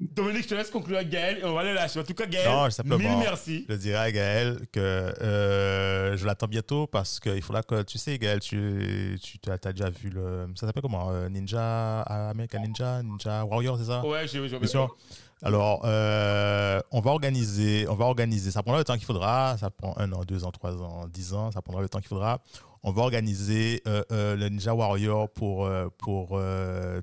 Dominique, 0.00 0.44
je 0.44 0.48
te 0.48 0.54
laisse 0.54 0.70
conclure 0.70 1.04
Gaël 1.04 1.38
et 1.38 1.44
on 1.44 1.52
va 1.52 1.60
aller 1.60 1.74
lâcher. 1.74 2.00
En 2.00 2.04
tout 2.04 2.14
cas, 2.14 2.24
Gaël, 2.24 2.48
Non, 2.48 2.70
simplement, 2.70 2.96
mille 2.96 3.18
merci. 3.18 3.66
Je 3.68 3.74
dirais 3.74 3.98
à 3.98 4.10
Gaël 4.10 4.58
que 4.72 4.80
euh, 4.80 6.16
je 6.16 6.24
l'attends 6.24 6.46
bientôt 6.46 6.86
parce 6.86 7.20
qu'il 7.20 7.42
faudra 7.42 7.62
que, 7.62 7.82
tu 7.82 7.98
sais, 7.98 8.16
Gaël, 8.16 8.40
tu, 8.40 9.18
tu 9.20 9.50
as, 9.50 9.58
déjà 9.58 9.90
vu 9.90 10.08
le. 10.08 10.46
Ça 10.56 10.66
s'appelle 10.66 10.82
comment? 10.82 11.10
Euh, 11.10 11.28
Ninja, 11.28 12.00
American 12.00 12.60
Ninja, 12.60 13.02
Ninja 13.02 13.44
Warrior, 13.44 13.76
c'est 13.78 13.84
ça? 13.84 14.04
Ouais, 14.06 14.26
j'ai 14.26 14.40
Bien 14.40 14.66
sûr. 14.66 14.96
Alors, 15.42 15.82
euh, 15.84 16.80
on 16.90 17.00
va 17.00 17.10
organiser, 17.10 17.86
on 17.88 17.94
va 17.94 18.06
organiser. 18.06 18.50
Ça 18.50 18.62
prendra 18.62 18.78
le 18.78 18.84
temps 18.84 18.96
qu'il 18.96 19.04
faudra. 19.04 19.56
Ça 19.58 19.70
prend 19.70 19.94
un 19.98 20.10
an, 20.12 20.22
deux 20.24 20.44
ans, 20.44 20.50
trois 20.50 20.76
ans, 20.82 21.06
dix 21.08 21.34
ans. 21.34 21.50
Ça 21.50 21.60
prendra 21.60 21.82
le 21.82 21.88
temps 21.90 21.98
qu'il 21.98 22.08
faudra. 22.08 22.40
On 22.82 22.92
va 22.92 23.02
organiser 23.02 23.82
euh, 23.86 24.02
euh, 24.10 24.36
le 24.36 24.48
Ninja 24.48 24.74
Warrior 24.74 25.28
pour, 25.30 25.66
euh, 25.66 25.88
pour 25.98 26.40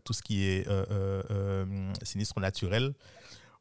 tout 0.03 0.13
ce 0.13 0.21
qui 0.21 0.43
est 0.45 0.67
sinistre 2.03 2.39
naturel. 2.39 2.93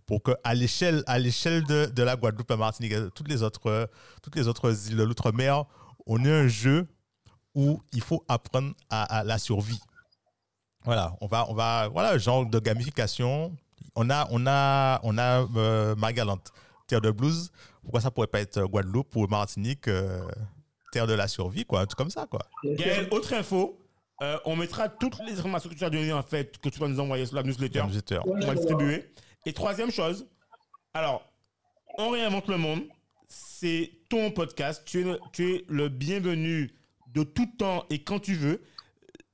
Pour 0.07 0.23
qu'à 0.23 0.55
l'échelle, 0.55 1.03
à 1.07 1.19
l'échelle 1.19 1.65
de, 1.65 1.87
de 1.87 2.03
la 2.03 2.17
Guadeloupe, 2.17 2.49
la 2.49 2.57
Martinique, 2.57 2.95
toutes 3.15 3.29
les 3.29 3.43
autres, 3.43 3.91
toutes 4.23 4.37
les 4.37 4.47
autres 4.47 4.89
îles 4.89 4.97
de 4.97 5.03
l'outre-mer, 5.03 5.65
on 6.07 6.25
ait 6.25 6.31
un 6.31 6.47
jeu 6.47 6.87
où 7.55 7.83
il 7.93 8.01
faut 8.03 8.25
apprendre 8.29 8.73
à, 8.89 9.03
à 9.03 9.25
la 9.25 9.39
survie. 9.39 9.81
Voilà, 10.85 11.17
on 11.21 11.27
va, 11.27 11.51
on 11.51 11.55
va, 11.55 11.89
voilà, 11.89 12.17
genre 12.19 12.47
de 12.47 12.59
gamification. 12.61 13.53
On 13.97 14.09
a, 14.09 14.29
on 14.31 14.47
a, 14.47 15.01
on 15.03 15.19
a 15.19 15.95
Margalante, 15.97 16.53
terre 16.87 17.01
de 17.01 17.11
blues. 17.11 17.51
Pourquoi 17.83 18.01
ça 18.01 18.13
pourrait 18.13 18.29
pas 18.29 18.41
être 18.41 18.63
Guadeloupe 18.63 19.17
ou 19.17 19.27
Martinique, 19.27 19.91
de 21.07 21.13
la 21.13 21.29
survie, 21.29 21.65
quoi, 21.67 21.81
un 21.81 21.87
truc 21.87 21.99
comme 21.99 22.11
ça, 22.11 22.27
quoi. 22.27 22.41
Gaël, 22.65 23.09
autre 23.11 23.35
info. 23.35 23.79
euh, 24.23 24.39
on 24.47 24.57
mettra 24.57 24.89
toutes 24.89 25.19
les 25.27 25.39
informations 25.39 25.69
que 25.69 25.75
tu 25.75 25.85
as 25.85 25.91
données, 25.91 26.13
en 26.13 26.23
fait, 26.23 26.57
que 26.57 26.71
tu 26.71 26.79
vas 26.81 26.89
nous 26.89 27.01
envoyer 27.01 27.27
sur 27.27 27.37
la 27.37 27.43
newsletter. 27.43 27.81
On 28.27 28.39
va 28.47 28.55
distribuer. 28.55 29.05
Et 29.45 29.53
troisième 29.53 29.91
chose, 29.91 30.27
alors, 30.95 31.31
on 31.99 32.09
réinvente 32.11 32.49
le 32.49 32.57
monde. 32.57 32.81
C'est 33.29 33.91
ton 34.09 34.31
podcast. 34.31 34.83
Tu 34.87 35.01
es, 35.01 35.05
le, 35.05 35.19
tu 35.33 35.55
es 35.55 35.65
le 35.69 35.89
bienvenu 35.91 36.71
de 37.13 37.25
tout 37.25 37.49
temps 37.59 37.85
et 37.91 38.03
quand 38.05 38.21
tu 38.21 38.35
veux. 38.35 38.63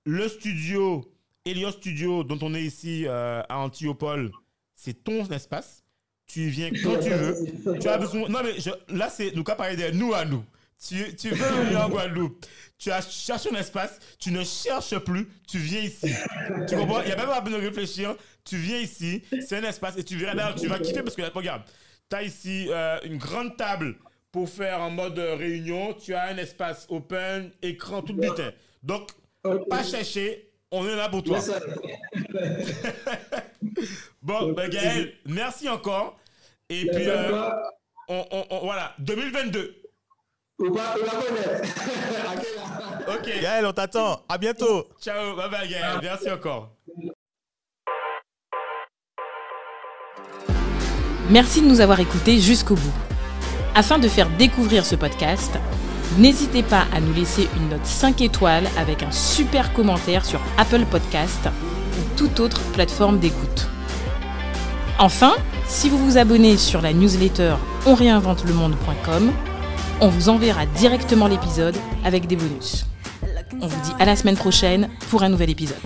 Le 0.04 0.26
studio, 0.28 1.12
Elios 1.44 1.70
Studio, 1.72 2.24
dont 2.24 2.38
on 2.42 2.54
est 2.54 2.62
ici 2.62 3.04
euh, 3.06 3.42
à 3.48 3.58
Antiopole, 3.58 4.32
c'est 4.74 5.04
ton 5.04 5.24
espace. 5.28 5.84
Tu 6.26 6.48
viens 6.48 6.70
quand 6.70 6.98
tu 7.00 7.10
veux. 7.10 7.78
Tu 7.78 7.86
as 7.88 7.98
besoin. 7.98 8.28
Non, 8.28 8.40
mais 8.42 8.58
je- 8.58 8.70
là, 8.96 9.08
c'est 9.10 9.32
nous 9.36 9.44
qu'à 9.44 9.54
parler 9.54 9.76
de 9.76 9.90
nous 9.96 10.12
à 10.14 10.24
nous. 10.24 10.42
Tu, 10.86 11.14
tu 11.16 11.28
veux 11.30 11.64
venir 11.64 11.80
en 11.84 11.88
Guadeloupe. 11.88 12.44
Tu 12.78 12.90
as 12.90 13.00
cherché 13.08 13.50
un 13.52 13.56
espace. 13.58 13.98
Tu 14.18 14.32
ne 14.32 14.42
cherches 14.42 14.98
plus. 14.98 15.28
Tu 15.46 15.58
viens 15.58 15.80
ici. 15.82 16.12
Tu 16.68 16.74
comprends? 16.76 17.00
Il 17.02 17.06
n'y 17.06 17.12
a 17.12 17.16
même 17.16 17.26
pas 17.26 17.40
besoin 17.40 17.60
de 17.60 17.64
réfléchir. 17.66 18.16
Tu 18.44 18.56
viens 18.56 18.78
ici. 18.78 19.22
C'est 19.46 19.58
un 19.58 19.62
espace 19.62 19.96
et 19.96 20.02
tu 20.04 20.16
verras 20.16 20.34
d'ailleurs, 20.34 20.54
tu 20.56 20.66
vas 20.66 20.78
kiffer 20.80 21.02
parce 21.02 21.14
que 21.14 21.22
regarde, 21.22 21.62
tu 22.10 22.16
as 22.16 22.22
ici 22.24 22.66
euh, 22.70 22.98
une 23.04 23.18
grande 23.18 23.56
table 23.56 23.94
pour 24.32 24.48
faire 24.48 24.80
en 24.80 24.90
mode 24.90 25.18
euh, 25.18 25.36
réunion. 25.36 25.94
Tu 25.94 26.14
as 26.14 26.24
un 26.24 26.36
espace 26.38 26.86
open, 26.88 27.52
écran, 27.62 28.02
tout 28.02 28.14
butin. 28.14 28.50
Donc, 28.82 29.10
pas 29.70 29.84
chercher. 29.84 30.48
On 30.72 30.88
est 30.88 30.96
là 30.96 31.08
pour 31.08 31.22
toi. 31.22 31.38
Bon, 34.22 34.52
ben, 34.52 34.68
Gaël, 34.70 35.12
merci 35.26 35.68
encore. 35.68 36.18
Et 36.68 36.86
puis, 36.86 37.08
euh, 37.08 37.22
D'accord. 37.30 37.52
on, 38.08 38.24
on- 38.30 38.46
on- 38.50 38.60
voilà, 38.60 38.94
2022. 39.00 39.81
Connaître. 40.68 41.62
Ok. 43.08 43.28
Gaël, 43.42 43.66
on 43.66 43.72
t'attend. 43.72 44.20
À 44.28 44.38
bientôt. 44.38 44.86
Ciao, 45.00 45.34
bye 45.36 45.50
bye 45.50 45.68
Gaël, 45.68 45.98
merci 46.02 46.30
encore. 46.30 46.70
Merci 51.30 51.62
de 51.62 51.66
nous 51.66 51.80
avoir 51.80 51.98
écoutés 52.00 52.38
jusqu'au 52.38 52.74
bout. 52.74 52.92
Afin 53.74 53.98
de 53.98 54.06
faire 54.08 54.28
découvrir 54.38 54.84
ce 54.84 54.94
podcast, 54.94 55.52
n'hésitez 56.18 56.62
pas 56.62 56.84
à 56.94 57.00
nous 57.00 57.12
laisser 57.14 57.48
une 57.56 57.70
note 57.70 57.86
5 57.86 58.20
étoiles 58.20 58.66
avec 58.78 59.02
un 59.02 59.10
super 59.10 59.72
commentaire 59.72 60.24
sur 60.24 60.40
Apple 60.58 60.84
Podcast 60.90 61.48
ou 61.98 62.16
toute 62.16 62.38
autre 62.40 62.60
plateforme 62.72 63.18
d'écoute. 63.18 63.66
Enfin, 64.98 65.34
si 65.66 65.88
vous 65.88 65.98
vous 65.98 66.18
abonnez 66.18 66.56
sur 66.56 66.82
la 66.82 66.92
newsletter 66.92 67.54
onréinventelemonde.com, 67.86 69.32
on 70.02 70.08
vous 70.08 70.28
enverra 70.28 70.66
directement 70.66 71.28
l'épisode 71.28 71.76
avec 72.04 72.26
des 72.26 72.34
bonus. 72.34 72.86
On 73.60 73.68
vous 73.68 73.80
dit 73.82 73.92
à 74.00 74.04
la 74.04 74.16
semaine 74.16 74.36
prochaine 74.36 74.88
pour 75.10 75.22
un 75.22 75.28
nouvel 75.28 75.50
épisode. 75.50 75.78